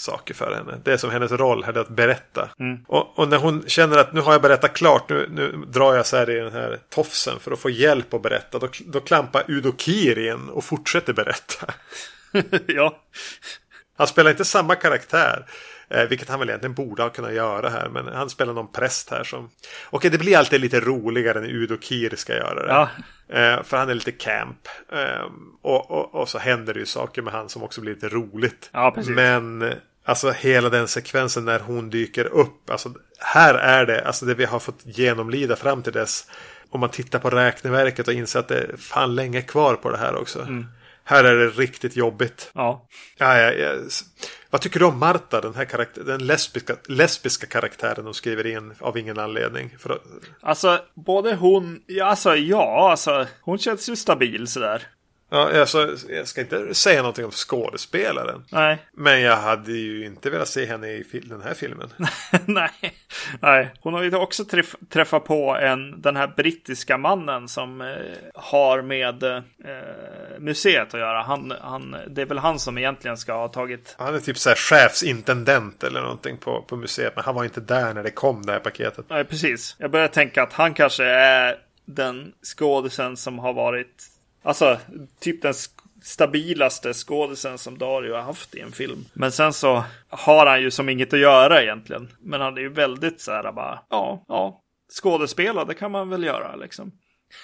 saker 0.00 0.34
för 0.34 0.54
henne. 0.54 0.80
Det 0.84 0.92
är 0.92 0.96
som 0.96 1.10
hennes 1.10 1.32
roll 1.32 1.64
här, 1.64 1.78
att 1.78 1.88
berätta. 1.88 2.48
Mm. 2.60 2.84
Och, 2.86 3.18
och, 3.18 3.28
när 3.28 3.36
hon 3.36 3.64
känner 3.66 3.98
att 3.98 4.12
nu 4.12 4.20
har 4.20 4.32
jag 4.32 4.42
berättat 4.42 4.72
klart, 4.72 5.08
nu, 5.08 5.28
nu 5.30 5.64
drar 5.66 5.94
jag 5.94 6.06
så 6.06 6.16
här 6.16 6.30
i 6.30 6.34
den 6.34 6.52
här 6.52 6.78
tofsen 6.90 7.40
för 7.40 7.52
att 7.52 7.58
få 7.58 7.70
hjälp 7.70 8.14
att 8.14 8.22
berätta. 8.22 8.58
Då, 8.58 8.68
då 8.86 9.00
klampar 9.00 9.44
Udo 9.48 9.72
Kier 9.76 10.18
in 10.18 10.48
och 10.48 10.64
fortsätter 10.64 11.12
berätta. 11.12 11.66
ja. 12.66 13.02
Han 13.96 14.06
spelar 14.06 14.30
inte 14.30 14.44
samma 14.44 14.74
karaktär. 14.74 15.46
Eh, 15.90 16.04
vilket 16.04 16.28
han 16.28 16.38
väl 16.38 16.48
egentligen 16.48 16.74
borde 16.74 17.02
ha 17.02 17.10
kunnat 17.10 17.32
göra 17.32 17.68
här. 17.68 17.88
Men 17.88 18.08
han 18.08 18.30
spelar 18.30 18.52
någon 18.52 18.72
präst 18.72 19.10
här 19.10 19.24
som... 19.24 19.44
Okej, 19.44 19.50
okay, 19.90 20.10
det 20.10 20.18
blir 20.18 20.36
alltid 20.36 20.60
lite 20.60 20.80
roligare 20.80 21.40
när 21.40 21.48
Udo 21.48 21.76
Kier 21.80 22.16
ska 22.16 22.36
göra 22.36 22.66
det. 22.66 22.68
Ja. 22.68 22.88
Eh, 23.28 23.62
för 23.62 23.76
han 23.76 23.90
är 23.90 23.94
lite 23.94 24.12
camp. 24.12 24.68
Eh, 24.92 25.26
och, 25.62 25.90
och, 25.90 26.14
och, 26.14 26.28
så 26.28 26.38
händer 26.38 26.74
det 26.74 26.80
ju 26.80 26.86
saker 26.86 27.22
med 27.22 27.32
han 27.32 27.48
som 27.48 27.62
också 27.62 27.80
blir 27.80 27.94
lite 27.94 28.08
roligt. 28.08 28.70
Ja, 28.72 28.90
precis. 28.90 29.16
Men 29.16 29.72
alltså 30.04 30.30
hela 30.30 30.68
den 30.68 30.88
sekvensen 30.88 31.44
när 31.44 31.60
hon 31.60 31.90
dyker 31.90 32.24
upp. 32.24 32.70
Alltså 32.70 32.94
här 33.18 33.54
är 33.54 33.86
det, 33.86 34.04
alltså 34.04 34.26
det 34.26 34.34
vi 34.34 34.44
har 34.44 34.58
fått 34.58 34.80
genomlida 34.84 35.56
fram 35.56 35.82
till 35.82 35.92
dess. 35.92 36.30
Om 36.70 36.80
man 36.80 36.90
tittar 36.90 37.18
på 37.18 37.30
räkneverket 37.30 38.08
och 38.08 38.14
inser 38.14 38.40
att 38.40 38.48
det 38.48 38.58
är 38.58 38.76
fan 38.76 39.14
länge 39.14 39.42
kvar 39.42 39.74
på 39.74 39.90
det 39.90 39.98
här 39.98 40.16
också. 40.16 40.40
Mm. 40.40 40.66
Här 41.08 41.24
är 41.24 41.36
det 41.36 41.48
riktigt 41.48 41.96
jobbigt. 41.96 42.50
Ja. 42.54 42.86
Ja, 43.18 43.38
ja, 43.38 43.52
ja. 43.52 43.74
Vad 44.50 44.60
tycker 44.60 44.80
du 44.80 44.86
om 44.86 44.98
Marta, 44.98 45.40
den 45.40 45.54
här 45.54 45.64
karaktär, 45.64 46.02
den 46.02 46.26
lesbiska, 46.26 46.76
lesbiska 46.88 47.46
karaktären 47.46 48.04
de 48.04 48.14
skriver 48.14 48.46
in 48.46 48.74
av 48.78 48.98
ingen 48.98 49.18
anledning? 49.18 49.76
För. 49.78 50.00
Alltså, 50.40 50.80
både 50.94 51.34
hon, 51.34 51.80
ja, 51.86 52.04
alltså 52.04 52.36
ja, 52.36 52.90
alltså 52.90 53.26
hon 53.40 53.58
känns 53.58 53.88
ju 53.88 53.96
stabil 53.96 54.46
sådär. 54.46 54.86
Ja, 55.30 55.60
alltså, 55.60 55.96
jag 56.08 56.28
ska 56.28 56.40
inte 56.40 56.74
säga 56.74 57.02
någonting 57.02 57.24
om 57.24 57.30
skådespelaren. 57.30 58.44
Nej. 58.52 58.78
Men 58.92 59.20
jag 59.20 59.36
hade 59.36 59.72
ju 59.72 60.06
inte 60.06 60.30
velat 60.30 60.48
se 60.48 60.66
henne 60.66 60.88
i 60.88 61.04
den 61.24 61.42
här 61.42 61.54
filmen. 61.54 61.92
Nej. 62.46 62.70
Nej. 63.40 63.70
Hon 63.80 63.94
har 63.94 64.02
ju 64.02 64.16
också 64.16 64.44
träff 64.44 64.76
träffat 64.88 65.24
på 65.24 65.56
en, 65.56 66.00
den 66.00 66.16
här 66.16 66.32
brittiska 66.36 66.98
mannen 66.98 67.48
som 67.48 67.80
eh, 67.80 67.86
har 68.34 68.82
med 68.82 69.22
eh, 69.22 69.42
museet 70.38 70.94
att 70.94 71.00
göra. 71.00 71.22
Han, 71.22 71.54
han, 71.60 71.96
det 72.08 72.22
är 72.22 72.26
väl 72.26 72.38
han 72.38 72.58
som 72.58 72.78
egentligen 72.78 73.16
ska 73.16 73.32
ha 73.32 73.48
tagit... 73.48 73.94
Han 73.98 74.14
är 74.14 74.20
typ 74.20 74.38
så 74.38 74.48
här 74.48 74.56
chefsintendent 74.56 75.84
eller 75.84 76.00
någonting 76.00 76.36
på, 76.36 76.62
på 76.62 76.76
museet. 76.76 77.12
Men 77.16 77.24
han 77.24 77.34
var 77.34 77.44
inte 77.44 77.60
där 77.60 77.94
när 77.94 78.02
det 78.02 78.10
kom 78.10 78.46
det 78.46 78.52
här 78.52 78.60
paketet. 78.60 79.04
Nej, 79.08 79.24
precis. 79.24 79.76
Jag 79.78 79.90
börjar 79.90 80.08
tänka 80.08 80.42
att 80.42 80.52
han 80.52 80.74
kanske 80.74 81.04
är 81.04 81.56
den 81.84 82.32
skådisen 82.42 83.16
som 83.16 83.38
har 83.38 83.52
varit, 83.52 84.04
alltså 84.48 84.78
typ 85.20 85.42
den 85.42 85.54
stabilaste 86.02 86.92
skådisen 86.92 87.58
som 87.58 87.78
Dario 87.78 88.14
har 88.14 88.22
haft 88.22 88.54
i 88.54 88.60
en 88.60 88.72
film. 88.72 89.04
Men 89.12 89.32
sen 89.32 89.52
så 89.52 89.84
har 90.08 90.46
han 90.46 90.62
ju 90.62 90.70
som 90.70 90.88
inget 90.88 91.12
att 91.12 91.18
göra 91.18 91.62
egentligen. 91.62 92.08
Men 92.20 92.40
han 92.40 92.56
är 92.56 92.60
ju 92.60 92.68
väldigt 92.68 93.20
så 93.20 93.32
här 93.32 93.52
bara, 93.52 93.78
ja, 93.90 94.24
ja, 94.28 94.60
skådespela, 95.00 95.64
det 95.64 95.74
kan 95.74 95.90
man 95.90 96.08
väl 96.08 96.24
göra 96.24 96.56
liksom. 96.56 96.92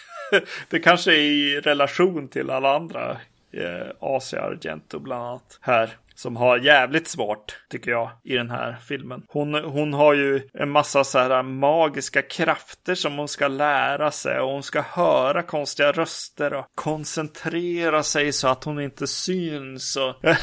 det 0.68 0.80
kanske 0.80 1.12
är 1.12 1.18
i 1.18 1.60
relation 1.60 2.28
till 2.28 2.50
alla 2.50 2.76
andra 2.76 3.10
eh, 3.52 3.88
Asia 4.00 4.42
Argento 4.42 4.98
bland 4.98 5.22
annat 5.22 5.58
här. 5.60 5.90
Som 6.14 6.36
har 6.36 6.58
jävligt 6.58 7.08
svårt, 7.08 7.58
tycker 7.70 7.90
jag, 7.90 8.10
i 8.24 8.34
den 8.34 8.50
här 8.50 8.76
filmen. 8.86 9.22
Hon, 9.28 9.54
hon 9.54 9.94
har 9.94 10.14
ju 10.14 10.48
en 10.54 10.70
massa 10.70 11.04
så 11.04 11.18
här 11.18 11.42
magiska 11.42 12.22
krafter 12.22 12.94
som 12.94 13.18
hon 13.18 13.28
ska 13.28 13.48
lära 13.48 14.10
sig. 14.10 14.40
Och 14.40 14.50
hon 14.50 14.62
ska 14.62 14.80
höra 14.80 15.42
konstiga 15.42 15.92
röster 15.92 16.54
och 16.54 16.66
koncentrera 16.74 18.02
sig 18.02 18.32
så 18.32 18.48
att 18.48 18.64
hon 18.64 18.80
inte 18.80 19.06
syns. 19.06 19.96
Och 19.96 20.14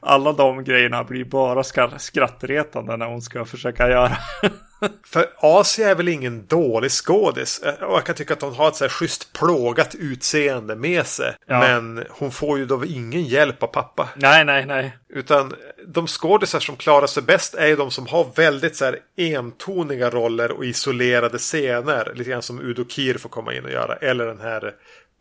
Alla 0.00 0.32
de 0.32 0.64
grejerna 0.64 1.04
blir 1.04 1.24
bara 1.24 1.62
skrattretande 1.98 2.96
när 2.96 3.06
hon 3.06 3.22
ska 3.22 3.44
försöka 3.44 3.88
göra. 3.88 4.16
För 5.06 5.30
Asia 5.36 5.90
är 5.90 5.94
väl 5.94 6.08
ingen 6.08 6.46
dålig 6.46 6.90
skådis. 6.90 7.58
Och 7.80 7.94
jag 7.94 8.04
kan 8.04 8.14
tycka 8.14 8.34
att 8.34 8.42
hon 8.42 8.54
har 8.54 8.68
ett 8.68 8.76
så 8.76 8.84
här 8.84 8.88
schysst 8.88 9.32
plågat 9.32 9.94
utseende 9.94 10.76
med 10.76 11.06
sig. 11.06 11.36
Ja. 11.46 11.60
Men 11.60 12.04
hon 12.10 12.30
får 12.30 12.58
ju 12.58 12.66
då 12.66 12.84
ingen 12.84 13.22
hjälp 13.22 13.62
av 13.62 13.66
pappa. 13.66 14.08
nej, 14.16 14.44
nej, 14.44 14.66
nej. 14.66 14.96
Utan 15.08 15.54
de 15.86 16.06
skådisar 16.06 16.60
som 16.60 16.76
klarar 16.76 17.06
sig 17.06 17.22
bäst 17.22 17.54
är 17.54 17.66
ju 17.66 17.76
de 17.76 17.90
som 17.90 18.06
har 18.06 18.26
väldigt 18.34 18.76
så 18.76 18.84
här 18.84 18.98
entoniga 19.16 20.10
roller 20.10 20.50
och 20.50 20.64
isolerade 20.64 21.38
scener. 21.38 22.12
Lite 22.14 22.30
grann 22.30 22.42
som 22.42 22.60
Udo 22.60 22.84
Kier 22.88 23.18
får 23.18 23.28
komma 23.28 23.54
in 23.54 23.64
och 23.64 23.70
göra. 23.70 23.96
Eller 23.96 24.26
den 24.26 24.40
här 24.40 24.74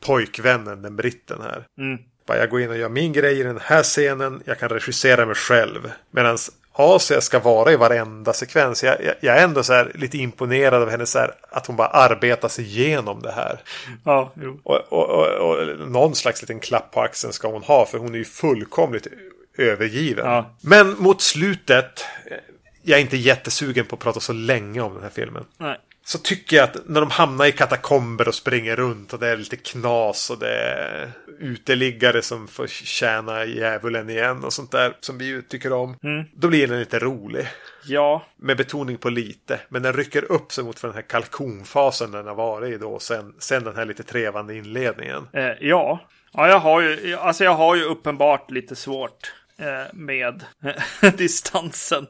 pojkvännen, 0.06 0.82
den 0.82 0.96
britten 0.96 1.42
här. 1.42 1.66
Mm. 1.78 2.00
Jag 2.28 2.50
går 2.50 2.62
in 2.62 2.70
och 2.70 2.78
gör 2.78 2.90
min 2.90 3.14
grej 3.14 3.40
i 3.40 3.44
den 3.44 3.60
här 3.62 3.84
scenen. 3.84 4.42
Jag 4.46 4.60
kan 4.60 4.70
regissera 4.70 5.26
mig 5.26 5.36
själv. 5.36 5.92
Medan 6.12 6.38
Asia 6.80 7.22
ska 7.22 7.40
vara 7.40 7.72
i 7.72 7.76
varenda 7.76 8.34
sekvens. 8.34 8.84
Jag, 8.84 9.04
jag, 9.04 9.16
jag 9.22 9.38
är 9.38 9.44
ändå 9.44 9.64
så 9.64 9.86
lite 9.94 10.18
imponerad 10.18 10.82
av 10.82 10.90
henne 10.90 11.06
så 11.06 11.20
här, 11.20 11.32
att 11.50 11.66
hon 11.66 11.76
bara 11.76 11.88
arbetar 11.88 12.48
sig 12.48 12.66
igenom 12.66 13.22
det 13.22 13.32
här. 13.32 13.60
Ja, 14.04 14.32
jo. 14.42 14.60
Och, 14.64 14.94
och, 14.94 15.10
och, 15.10 15.28
och 15.28 15.90
någon 15.90 16.16
slags 16.16 16.42
liten 16.42 16.60
klapp 16.60 16.92
på 16.92 17.02
axeln 17.02 17.34
ska 17.34 17.48
hon 17.48 17.64
ha 17.64 17.86
för 17.86 17.98
hon 17.98 18.14
är 18.14 18.18
ju 18.18 18.26
fullkomligt 18.26 19.08
övergiven. 19.58 20.26
Ja. 20.26 20.56
Men 20.62 20.96
mot 21.00 21.22
slutet, 21.22 22.06
jag 22.84 22.98
är 22.98 23.02
inte 23.02 23.18
jättesugen 23.18 23.86
på 23.86 23.96
att 23.96 24.02
prata 24.02 24.20
så 24.20 24.34
länge 24.34 24.82
om 24.82 24.94
den 24.94 25.04
här 25.04 25.10
filmen. 25.10 25.46
Nej. 25.58 25.78
Så 26.10 26.18
tycker 26.18 26.58
jag 26.58 26.64
att 26.64 26.88
när 26.88 27.02
de 27.02 27.10
hamnar 27.10 27.46
i 27.46 27.52
katakomber 27.52 28.28
och 28.28 28.36
springer 28.36 28.76
runt 28.76 29.14
och 29.14 29.20
det 29.20 29.28
är 29.28 29.38
lite 29.38 29.56
knas 29.56 30.30
och 30.30 30.40
det 30.40 30.54
är 30.54 31.12
uteliggare 31.40 32.22
som 32.22 32.48
får 32.48 32.68
tjäna 32.68 33.46
djävulen 33.46 34.10
igen 34.10 34.44
och 34.44 34.54
sånt 34.54 34.72
där 34.72 34.98
som 35.00 35.18
vi 35.18 35.26
ju 35.26 35.42
tycker 35.42 35.74
om. 35.74 35.96
Då 36.34 36.48
blir 36.48 36.68
den 36.68 36.80
lite 36.80 37.00
rolig. 37.00 37.48
Ja, 37.86 38.26
Med 38.38 38.58
betoning 38.58 38.98
på 38.98 39.10
lite. 39.10 39.60
Men 39.70 39.84
den 39.84 39.94
rycker 39.94 40.32
upp 40.32 40.52
sig 40.52 40.64
mot 40.64 40.80
för 40.80 40.88
den 40.88 40.96
här 40.96 41.02
kalkonfasen 41.02 42.12
den 42.12 42.28
har 42.28 42.36
varit 42.36 42.74
i 42.74 42.78
då. 42.78 43.00
Sen, 43.00 43.34
sen 43.40 43.64
den 43.64 43.76
här 43.76 43.86
lite 43.86 44.04
trevande 44.04 44.56
inledningen. 44.56 45.28
Eh, 45.34 45.52
ja. 45.60 46.00
ja, 46.34 46.48
jag 46.48 46.60
har 46.60 46.82
ju, 46.82 47.16
alltså 47.16 47.44
jag 47.44 47.56
har 47.56 47.76
ju 47.76 47.84
uppenbart 47.84 48.52
lite 48.52 48.76
svårt 48.76 49.34
Eh, 49.60 49.94
med 49.94 50.44
distansen 51.18 52.08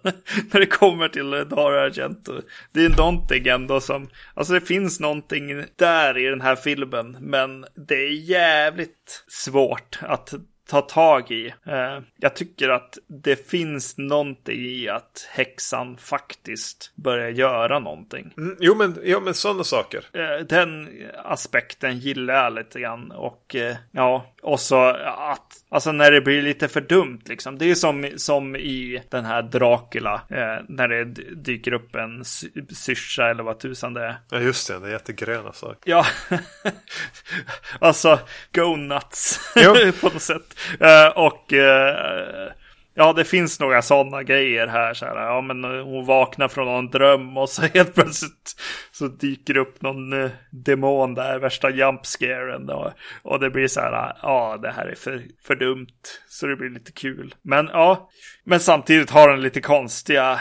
när 0.52 0.60
det 0.60 0.66
kommer 0.66 1.10
till 1.10 1.30
Dara 1.30 1.44
Dario 1.44 1.80
Argento. 1.80 2.42
Det 2.74 2.86
är 2.86 2.90
någonting 2.90 3.48
ändå 3.48 3.82
som, 3.82 4.10
alltså 4.34 4.54
det 4.54 4.62
finns 4.62 5.00
någonting 5.00 5.66
där 5.76 6.18
i 6.18 6.26
den 6.26 6.42
här 6.42 6.56
filmen, 6.56 7.18
men 7.20 7.66
det 7.88 7.96
är 7.96 8.30
jävligt 8.30 9.26
svårt 9.28 10.00
att 10.02 10.34
ta 10.70 10.82
tag 10.82 11.32
i. 11.32 11.48
Eh, 11.66 12.00
jag 12.18 12.36
tycker 12.36 12.70
att 12.70 12.98
det 13.08 13.50
finns 13.50 13.98
någonting 13.98 14.60
i 14.60 14.90
att 14.90 15.28
häxan 15.32 15.98
faktiskt 15.98 16.92
börjar 16.96 17.30
göra 17.30 17.80
någonting. 17.80 18.34
Mm, 18.38 18.58
jo, 18.60 18.76
men, 18.76 19.00
jo, 19.04 19.20
men 19.20 19.34
sådana 19.34 19.64
saker. 19.64 20.06
Eh, 20.14 20.46
den 20.46 20.90
aspekten 21.24 22.00
gillar 22.00 22.34
jag 22.44 22.54
lite 22.54 22.80
grann. 22.80 23.12
Och 23.12 23.56
eh, 23.56 23.76
ja, 23.92 24.34
och 24.42 24.60
så 24.60 24.86
att, 25.06 25.54
alltså 25.70 25.92
när 25.92 26.12
det 26.12 26.22
blir 26.22 26.42
lite 26.42 26.68
för 26.68 26.82
dumt 26.82 27.22
liksom. 27.26 27.58
Det 27.58 27.66
är 27.66 27.76
som, 27.76 28.12
som 28.16 28.56
i 28.56 29.04
den 29.10 29.26
här 29.26 29.42
Dracula, 29.42 30.22
när 30.68 30.88
det 30.88 31.04
dyker 31.36 31.74
upp 31.74 31.96
en 31.96 32.26
sy- 32.26 32.50
syrsa 32.76 33.30
eller 33.30 33.44
vad 33.44 33.60
tusan 33.60 33.94
det 33.94 34.02
är. 34.06 34.16
Ja, 34.30 34.40
just 34.40 34.68
det. 34.68 34.80
Det 34.80 34.88
är 34.88 34.92
jättegröna 34.92 35.54
saker. 35.54 35.92
Ja, 35.92 36.06
alltså 37.80 38.20
go 38.54 38.76
nuts 38.76 39.40
på 40.02 40.10
något 40.10 40.22
sätt. 40.22 40.59
Eh, 40.80 41.08
och 41.08 41.54
eh, 41.54 42.52
ja, 42.94 43.14
det 43.14 43.26
finns 43.26 43.60
några 43.60 43.82
sådana 43.82 44.24
grejer 44.24 44.68
här. 44.68 44.94
Så 44.94 45.06
här 45.06 45.16
ja, 45.16 45.42
men 45.42 45.64
eh, 45.64 45.84
hon 45.86 46.06
vaknar 46.06 46.48
från 46.48 46.66
någon 46.66 46.90
dröm 46.90 47.38
och 47.38 47.50
så 47.50 47.62
helt 47.74 47.96
plötsligt 47.96 48.56
så 48.92 49.08
dyker 49.08 49.58
upp 49.58 49.82
någon 49.82 50.30
demon 50.52 51.14
där, 51.14 51.40
värsta 51.40 51.70
jumpscaren. 51.70 52.70
Och, 52.70 52.92
och 53.22 53.40
det 53.40 53.50
blir 53.50 53.68
så 53.68 53.80
här, 53.80 54.16
ja, 54.22 54.58
det 54.62 54.72
här 54.72 54.86
är 54.86 54.96
för, 54.96 55.24
för 55.44 55.56
dumt. 55.56 55.88
Så 56.28 56.48
det 56.48 56.56
blir 56.56 56.70
lite 56.70 56.92
kul. 56.92 57.36
Men 57.42 57.70
ja, 57.74 58.10
men 58.44 58.60
samtidigt 58.60 59.10
har 59.10 59.30
den 59.30 59.42
lite 59.42 59.62
konstiga 59.62 60.40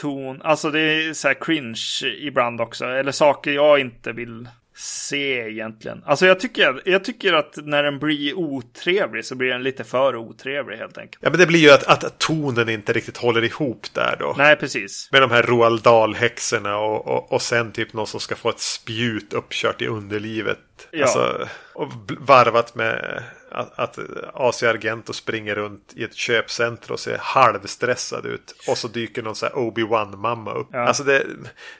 ton. 0.00 0.42
Alltså 0.42 0.70
det 0.70 0.80
är 0.80 1.12
så 1.12 1.28
här 1.28 1.36
cringe 1.40 2.16
ibland 2.18 2.60
också. 2.60 2.84
Eller 2.84 3.12
saker 3.12 3.52
jag 3.52 3.80
inte 3.80 4.12
vill 4.12 4.48
se 4.76 5.48
egentligen. 5.50 6.02
Alltså 6.06 6.26
jag 6.26 6.40
tycker, 6.40 6.82
jag 6.84 7.04
tycker 7.04 7.32
att 7.32 7.56
när 7.56 7.82
den 7.82 7.98
blir 7.98 8.38
otrevlig 8.38 9.24
så 9.24 9.34
blir 9.34 9.48
den 9.48 9.62
lite 9.62 9.84
för 9.84 10.16
otrevlig 10.16 10.76
helt 10.76 10.98
enkelt. 10.98 11.18
Ja, 11.22 11.30
men 11.30 11.38
det 11.38 11.46
blir 11.46 11.60
ju 11.60 11.70
att, 11.70 12.04
att 12.04 12.18
tonen 12.18 12.68
inte 12.68 12.92
riktigt 12.92 13.16
håller 13.16 13.44
ihop 13.44 13.86
där 13.92 14.16
då. 14.20 14.34
Nej, 14.38 14.56
precis. 14.56 15.08
Med 15.12 15.22
de 15.22 15.30
här 15.30 15.42
Roald 15.42 15.82
Dahl-häxorna 15.82 16.76
och, 16.76 17.06
och, 17.06 17.32
och 17.32 17.42
sen 17.42 17.72
typ 17.72 17.92
någon 17.92 18.06
som 18.06 18.20
ska 18.20 18.36
få 18.36 18.48
ett 18.48 18.60
spjut 18.60 19.32
uppkört 19.32 19.82
i 19.82 19.86
underlivet. 19.86 20.58
Ja. 20.90 21.04
Alltså, 21.04 21.48
och 21.74 21.92
varvat 22.20 22.74
med 22.74 23.22
att, 23.50 23.78
att 23.78 23.98
Asia 24.34 24.70
Argento 24.70 25.12
springer 25.12 25.54
runt 25.54 25.92
i 25.96 26.04
ett 26.04 26.14
köpcenter 26.14 26.92
och 26.92 27.00
ser 27.00 27.18
halvstressad 27.20 28.26
ut. 28.26 28.54
Och 28.68 28.78
så 28.78 28.88
dyker 28.88 29.22
någon 29.22 29.34
så 29.36 29.46
här 29.46 29.58
Obi-Wan-mamma 29.58 30.54
upp. 30.54 30.68
Ja. 30.72 30.86
Alltså 30.86 31.04
det, 31.04 31.26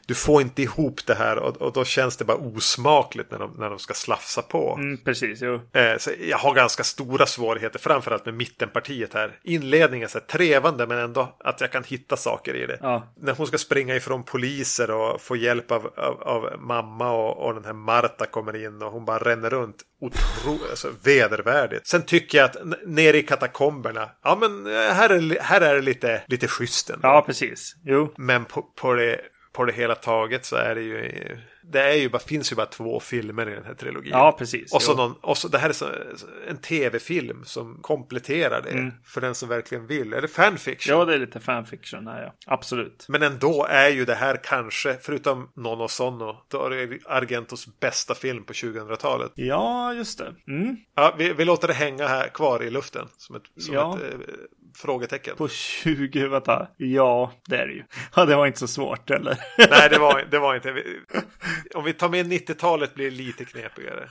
du 0.07 0.15
får 0.15 0.43
inte 0.43 0.63
ihop 0.63 1.07
det 1.07 1.15
här 1.15 1.39
och, 1.39 1.57
och 1.57 1.73
då 1.73 1.85
känns 1.85 2.17
det 2.17 2.25
bara 2.25 2.37
osmakligt 2.37 3.31
när 3.31 3.39
de, 3.39 3.55
när 3.59 3.71
de 3.71 3.79
ska 3.79 3.95
slafsa 3.95 4.43
på. 4.43 4.75
Mm, 4.79 4.99
precis, 5.05 5.43
jo. 5.43 5.61
Eh, 5.73 5.99
Så 5.99 6.11
jag 6.21 6.39
har 6.39 6.55
ganska 6.55 6.85
stora 6.85 7.27
svårigheter, 7.27 7.79
framförallt 7.79 8.25
med 8.25 8.35
mittenpartiet 8.35 9.15
här. 9.15 9.39
Inledningen 9.43 10.09
är 10.15 10.21
trevande, 10.21 10.87
men 10.87 10.99
ändå 10.99 11.37
att 11.39 11.61
jag 11.61 11.73
kan 11.73 11.85
hitta 11.85 12.17
saker 12.17 12.55
i 12.55 12.67
det. 12.67 12.79
Ja. 12.81 13.15
När 13.17 13.35
hon 13.35 13.47
ska 13.47 13.59
springa 13.59 13.97
ifrån 13.97 14.23
poliser 14.23 14.91
och 14.91 15.21
få 15.21 15.37
hjälp 15.37 15.71
av, 15.73 15.87
av, 15.97 16.23
av 16.23 16.61
mamma 16.61 17.13
och, 17.13 17.47
och 17.47 17.55
den 17.55 17.65
här 17.65 17.73
Marta 17.73 18.27
kommer 18.27 18.65
in 18.65 18.83
och 18.83 18.93
hon 18.93 19.05
bara 19.05 19.19
ränner 19.19 19.51
runt. 19.51 19.77
Otro, 20.01 20.59
alltså, 20.71 20.93
vedervärdigt. 21.05 21.87
Sen 21.87 22.03
tycker 22.03 22.39
jag 22.39 22.45
att 22.45 22.57
nere 22.87 23.19
i 23.19 23.23
katakomberna, 23.23 24.11
ja 24.25 24.37
men 24.41 24.67
eh, 24.67 24.73
här 24.73 25.11
är, 25.11 25.41
här 25.41 25.61
är 25.61 25.75
det 25.75 25.81
lite, 25.81 26.23
lite 26.27 26.49
schysst 26.49 26.91
ändå. 26.91 27.09
Ja, 27.09 27.23
precis. 27.27 27.77
Jo. 27.85 28.15
Men 28.17 28.45
på, 28.45 28.63
på, 28.63 28.95
det, 28.95 29.21
på 29.53 29.65
det 29.65 29.73
hela 29.73 29.95
taget 29.95 30.45
så 30.45 30.57
är 30.57 30.75
det 30.75 30.83
ju... 30.83 31.39
Det 31.73 31.83
är 31.83 31.95
ju 31.95 32.09
bara, 32.09 32.19
finns 32.19 32.53
ju 32.53 32.57
bara 32.57 32.67
två 32.67 33.01
filmer 33.01 33.49
i 33.51 33.55
den 33.55 33.65
här 33.65 33.75
trilogin. 33.75 34.11
Ja, 34.13 34.37
precis. 34.39 34.75
Och 34.75 34.83
så, 34.83 34.93
jo. 34.93 34.97
någon, 34.97 35.15
och 35.21 35.39
så 35.39 35.49
det 35.49 35.59
här 35.59 35.69
är 35.69 35.73
så, 35.73 35.87
en 36.49 36.57
tv-film 36.57 37.45
som 37.45 37.79
kompletterar 37.83 38.63
det. 38.63 38.71
Mm. 38.71 38.93
För 39.05 39.21
den 39.21 39.35
som 39.35 39.49
verkligen 39.49 39.87
vill. 39.87 40.13
Är 40.13 40.21
det 40.23 40.29
fanfiction? 40.29 40.99
Ja, 40.99 41.05
det 41.05 41.15
är 41.15 41.19
lite 41.19 41.41
fanfiction 41.41 42.07
här, 42.07 42.23
ja. 42.23 42.35
Absolut. 42.47 43.07
Men 43.09 43.23
ändå 43.23 43.67
är 43.71 43.89
ju 43.89 44.05
det 44.05 44.15
här 44.15 44.41
kanske, 44.45 44.97
förutom 45.03 45.51
Nono 45.57 45.89
Sono, 45.89 46.37
då 46.49 46.65
är 46.67 46.71
det 46.71 46.99
Argentos 47.07 47.81
bästa 47.81 48.15
film 48.15 48.45
på 48.45 48.53
2000-talet. 48.53 49.33
Ja, 49.35 49.95
just 49.95 50.19
det. 50.19 50.35
Mm. 50.49 50.77
Ja, 50.95 51.15
vi, 51.19 51.33
vi 51.33 51.45
låter 51.45 51.69
det 51.69 51.75
hänga 51.75 52.07
här 52.07 52.29
kvar 52.29 52.63
i 52.63 52.71
luften 52.71 53.09
som 53.17 53.37
ett, 53.37 53.43
som 53.59 53.75
Ja. 53.75 53.99
ett 53.99 54.15
eh, 54.15 54.19
frågetecken. 54.77 55.37
På 55.37 55.49
20, 55.49 56.29
vänta. 56.29 56.69
Ja, 56.77 57.33
det 57.49 57.57
är 57.57 57.67
det 57.67 57.73
ju. 57.73 57.85
Ja, 58.17 58.25
det 58.25 58.37
var 58.37 58.47
inte 58.47 58.59
så 58.59 58.69
svårt, 58.69 59.11
eller? 59.11 59.39
Nej, 59.71 59.89
det 59.91 59.99
var, 59.99 60.25
det 60.31 60.39
var 60.39 60.55
inte. 60.55 60.85
Om 61.75 61.85
vi 61.85 61.93
tar 61.93 62.09
med 62.09 62.33
90-talet 62.33 62.95
blir 62.95 63.11
det 63.11 63.17
lite 63.17 63.45
knepigare. 63.45 64.09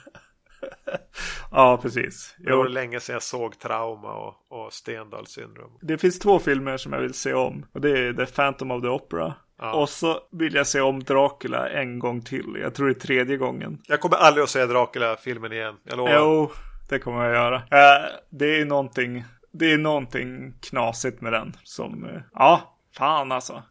ja, 1.52 1.80
precis. 1.82 2.36
Det 2.38 2.56
var 2.56 2.68
länge 2.68 3.00
sedan 3.00 3.14
jag 3.14 3.24
såg 3.24 3.60
Trauma 3.60 4.14
och, 4.14 4.36
och 4.50 4.74
Stendals 4.74 5.30
syndrom. 5.32 5.78
Det 5.82 5.98
finns 5.98 6.20
två 6.20 6.40
filmer 6.40 6.78
som 6.78 6.94
jag 6.94 7.02
vill 7.02 7.14
se 7.14 7.34
om. 7.34 7.66
Och 7.74 7.82
det 7.82 8.00
är 8.00 8.14
The 8.14 8.26
Phantom 8.26 8.72
of 8.72 8.82
the 8.82 8.88
Opera. 8.88 9.34
Ja. 9.60 9.74
Och 9.74 9.90
så 9.90 10.20
vill 10.32 10.56
jag 10.56 10.68
se 10.68 10.82
om 10.82 11.04
Dracula 11.04 11.70
en 11.70 12.00
gång 12.00 12.22
till. 12.22 12.58
Jag 12.62 12.76
tror 12.76 12.88
det 12.88 12.94
är 12.94 13.00
tredje 13.00 13.38
gången. 13.38 13.82
Jag 13.88 14.00
kommer 14.00 14.18
aldrig 14.18 14.44
att 14.44 14.50
se 14.50 14.66
Dracula-filmen 14.66 15.52
igen. 15.52 15.76
Jag 15.84 15.98
lovar. 15.98 16.14
Jo, 16.14 16.52
det 16.90 17.00
kommer 17.00 17.24
jag 17.24 17.34
göra. 17.34 17.56
Uh, 17.56 18.08
det 18.30 18.62
är 18.62 18.66
någonting. 18.66 19.24
Det 19.58 19.72
är 19.72 19.78
någonting 19.78 20.54
knasigt 20.62 21.22
med 21.22 21.34
den. 21.34 21.54
Som, 21.64 22.06
eh, 22.06 22.22
ja, 22.34 22.78
fan 22.98 23.32
alltså. 23.32 23.64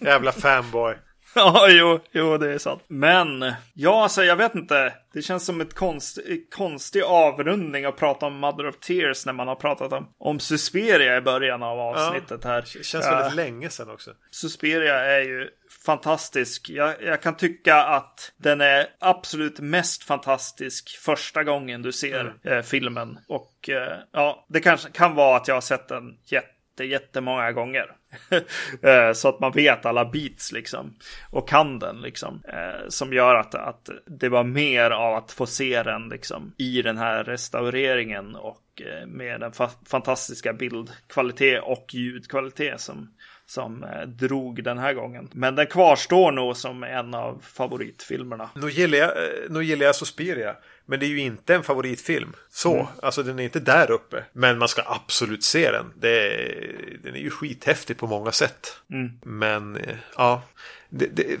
Jävla 0.00 0.32
fanboy. 0.32 0.94
Ja, 1.38 1.68
jo, 1.68 2.00
jo, 2.12 2.38
det 2.38 2.52
är 2.52 2.58
sant. 2.58 2.82
Men, 2.88 3.52
ja, 3.74 4.02
alltså 4.02 4.24
jag 4.24 4.36
vet 4.36 4.54
inte. 4.54 4.92
Det 5.12 5.22
känns 5.22 5.46
som 5.46 5.60
ett 5.60 5.74
konst, 5.74 6.18
konstig 6.54 7.02
avrundning 7.02 7.84
att 7.84 7.96
prata 7.96 8.26
om 8.26 8.38
Mother 8.38 8.68
of 8.68 8.78
Tears 8.80 9.26
när 9.26 9.32
man 9.32 9.48
har 9.48 9.54
pratat 9.54 9.92
om, 9.92 10.08
om 10.18 10.40
Susperia 10.40 11.16
i 11.16 11.20
början 11.20 11.62
av 11.62 11.80
avsnittet 11.80 12.44
här. 12.44 12.64
Det 12.76 12.84
känns 12.84 13.06
väldigt 13.06 13.32
uh, 13.32 13.36
länge 13.36 13.70
sedan 13.70 13.90
också. 13.90 14.10
Susperia 14.30 14.94
är 14.94 15.20
ju 15.20 15.48
fantastisk. 15.86 16.70
Jag, 16.70 17.02
jag, 17.02 17.22
kan 17.22 17.36
tycka 17.36 17.76
att 17.76 18.32
den 18.36 18.60
är 18.60 18.86
absolut 19.00 19.60
mest 19.60 20.02
fantastisk 20.02 20.98
första 20.98 21.44
gången 21.44 21.82
du 21.82 21.92
ser 21.92 22.20
mm. 22.20 22.58
eh, 22.58 22.62
filmen. 22.62 23.18
Och 23.28 23.68
eh, 23.68 23.98
ja, 24.12 24.46
det 24.48 24.60
kanske 24.60 24.90
kan 24.90 25.14
vara 25.14 25.36
att 25.36 25.48
jag 25.48 25.54
har 25.54 25.60
sett 25.60 25.88
den 25.88 26.18
jätte, 26.24 26.48
jättemånga 26.84 27.52
gånger. 27.52 27.90
Eh, 28.82 29.12
så 29.12 29.28
att 29.28 29.40
man 29.40 29.52
vet 29.52 29.86
alla 29.86 30.04
beats 30.04 30.52
liksom. 30.52 30.94
Och 31.30 31.48
kan 31.48 31.78
den 31.78 32.00
liksom. 32.00 32.42
Eh, 32.48 32.88
som 32.88 33.12
gör 33.12 33.34
att, 33.34 33.54
att 33.54 33.90
det 34.06 34.28
var 34.28 34.44
mer 34.44 34.90
av 34.90 35.14
att 35.14 35.32
få 35.32 35.46
se 35.46 35.82
den 35.82 36.08
liksom 36.08 36.54
i 36.58 36.82
den 36.82 36.98
här 36.98 37.24
restaureringen 37.24 38.36
och 38.36 38.82
eh, 38.82 39.06
med 39.06 39.40
den 39.40 39.52
fa 39.52 39.70
fantastiska 39.86 40.52
bildkvalitet 40.52 41.62
och 41.62 41.86
ljudkvalitet 41.92 42.80
som, 42.80 43.14
som 43.46 43.86
drog 44.06 44.64
den 44.64 44.78
här 44.78 44.94
gången. 44.94 45.28
Men 45.32 45.54
den 45.54 45.66
kvarstår 45.66 46.32
nog 46.32 46.56
som 46.56 46.82
en 46.82 47.14
av 47.14 47.42
favoritfilmerna. 47.42 48.50
Nu 48.54 48.70
gillar 48.70 48.98
jag, 48.98 49.12
nu 49.50 49.64
gillar 49.64 49.86
jag 49.86 49.96
Suspiria. 49.96 50.56
Men 50.86 51.00
det 51.00 51.06
är 51.06 51.08
ju 51.08 51.18
inte 51.18 51.54
en 51.54 51.62
favoritfilm. 51.62 52.32
Så, 52.50 52.74
mm. 52.74 52.86
alltså 53.02 53.22
den 53.22 53.38
är 53.38 53.42
inte 53.44 53.60
där 53.60 53.90
uppe. 53.90 54.24
Men 54.32 54.58
man 54.58 54.68
ska 54.68 54.82
absolut 54.86 55.44
se 55.44 55.70
den. 55.70 55.86
Är, 56.02 56.98
den 57.02 57.14
är 57.14 57.20
ju 57.20 57.30
skithäftig 57.30 57.98
på 57.98 58.06
många 58.06 58.32
sätt. 58.32 58.76
Mm. 58.90 59.12
Men, 59.22 59.76
eh, 59.76 59.96
ja. 60.16 60.42
Det, 60.88 61.06
det, 61.06 61.38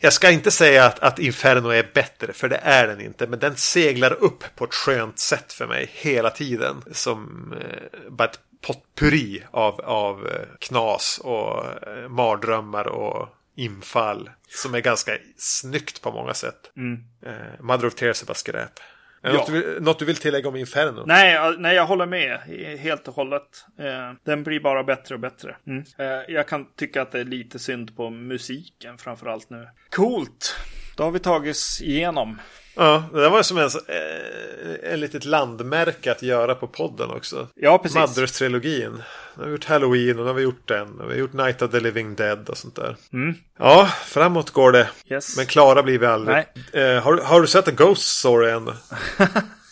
jag 0.00 0.12
ska 0.12 0.30
inte 0.30 0.50
säga 0.50 0.84
att, 0.84 0.98
att 0.98 1.18
Inferno 1.18 1.68
är 1.68 1.90
bättre, 1.94 2.32
för 2.32 2.48
det 2.48 2.60
är 2.62 2.86
den 2.86 3.00
inte. 3.00 3.26
Men 3.26 3.38
den 3.38 3.56
seglar 3.56 4.12
upp 4.12 4.44
på 4.56 4.64
ett 4.64 4.74
skönt 4.74 5.18
sätt 5.18 5.52
för 5.52 5.66
mig 5.66 5.90
hela 5.92 6.30
tiden. 6.30 6.82
Som 6.92 7.52
eh, 7.60 8.10
bara 8.10 8.28
ett 8.28 8.40
potpurri 8.66 9.42
av, 9.50 9.80
av 9.80 10.26
eh, 10.26 10.46
knas 10.58 11.20
och 11.24 11.64
eh, 11.88 12.08
mardrömmar 12.08 12.86
och 12.86 13.28
infall. 13.54 14.30
Som 14.48 14.74
är 14.74 14.80
ganska 14.80 15.12
snyggt 15.36 16.02
på 16.02 16.12
många 16.12 16.34
sätt. 16.34 16.70
Mm. 16.76 17.04
Eh, 17.26 17.60
Mother 17.60 17.86
of 17.86 17.94
Tears 17.94 18.22
är 18.22 18.26
bara 18.26 18.34
skräp. 18.34 18.80
Ja. 19.22 19.32
Något, 19.32 19.46
du 19.46 19.52
vill, 19.52 19.82
något, 19.82 19.98
du 19.98 20.04
vill 20.04 20.16
tillägga 20.16 20.48
om 20.48 20.56
Inferno? 20.56 21.04
Nej, 21.06 21.56
nej, 21.58 21.76
jag 21.76 21.86
håller 21.86 22.06
med 22.06 22.38
helt 22.78 23.08
och 23.08 23.14
hållet. 23.14 23.64
Eh, 23.78 24.12
den 24.24 24.42
blir 24.42 24.60
bara 24.60 24.84
bättre 24.84 25.14
och 25.14 25.20
bättre. 25.20 25.56
Mm. 25.66 25.84
Eh, 25.98 26.34
jag 26.34 26.48
kan 26.48 26.66
tycka 26.76 27.02
att 27.02 27.12
det 27.12 27.20
är 27.20 27.24
lite 27.24 27.58
synd 27.58 27.96
på 27.96 28.10
musiken 28.10 28.98
framförallt 28.98 29.50
nu. 29.50 29.68
Coolt! 29.90 30.56
Då 30.96 31.04
har 31.04 31.10
vi 31.10 31.18
tagit 31.18 31.56
igenom 31.82 32.38
Ja, 32.74 33.04
det 33.12 33.28
var 33.28 33.42
som 33.42 33.58
en, 33.58 33.70
eh, 33.88 34.92
en 34.92 35.00
litet 35.00 35.24
landmärke 35.24 36.12
att 36.12 36.22
göra 36.22 36.54
på 36.54 36.66
podden 36.66 37.10
också. 37.10 37.48
Ja, 37.54 37.78
precis. 37.78 37.98
Mothers-trilogin. 37.98 39.02
Nu 39.34 39.42
har 39.42 39.44
vi 39.44 39.52
gjort 39.52 39.64
Halloween 39.64 40.18
och 40.18 40.24
nu 40.24 40.30
har 40.30 40.34
vi 40.34 40.42
gjort 40.42 40.68
den. 40.68 41.00
Och 41.00 41.08
vi 41.08 41.12
har 41.12 41.20
gjort 41.20 41.32
Night 41.32 41.62
of 41.62 41.70
the 41.70 41.80
Living 41.80 42.14
Dead 42.14 42.48
och 42.48 42.56
sånt 42.56 42.76
där. 42.76 42.96
Mm. 43.12 43.34
Ja, 43.58 43.90
framåt 44.04 44.50
går 44.50 44.72
det. 44.72 44.88
Yes. 45.08 45.36
Men 45.36 45.46
klara 45.46 45.82
blir 45.82 45.98
vi 45.98 46.06
aldrig. 46.06 46.44
Eh, 46.72 47.02
har, 47.02 47.16
har, 47.22 47.40
du 47.40 47.46
sett 47.46 47.68
A 47.68 47.70
Ghost 47.70 48.18
Story 48.18 48.50
än? 48.50 48.70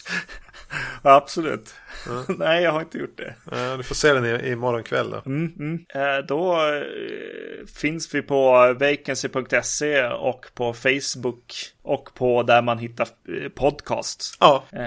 Absolut. 1.02 1.74
Ja. 2.06 2.24
Nej, 2.38 2.62
jag 2.62 2.72
har 2.72 2.80
inte 2.80 2.98
gjort 2.98 3.16
det. 3.16 3.34
Ja, 3.50 3.76
du 3.76 3.82
får 3.82 3.94
se 3.94 4.12
den 4.12 4.46
imorgon 4.46 4.82
kväll 4.82 5.10
då. 5.10 5.22
Mm, 5.26 5.52
mm. 5.58 5.84
Eh, 5.94 6.24
då 6.28 6.52
eh, 6.54 7.66
finns 7.76 8.14
vi 8.14 8.22
på 8.22 8.52
vacancy.se 8.80 10.06
och 10.06 10.46
på 10.54 10.72
Facebook 10.72 11.54
och 11.82 12.14
på 12.14 12.42
där 12.42 12.62
man 12.62 12.78
hittar 12.78 13.08
eh, 13.28 13.48
podcasts. 13.48 14.36
Ja. 14.40 14.64
Eh, 14.72 14.82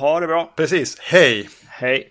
ha 0.00 0.20
det 0.20 0.26
bra. 0.26 0.52
Precis. 0.56 0.98
Hej. 1.00 1.48
Hej. 1.68 2.10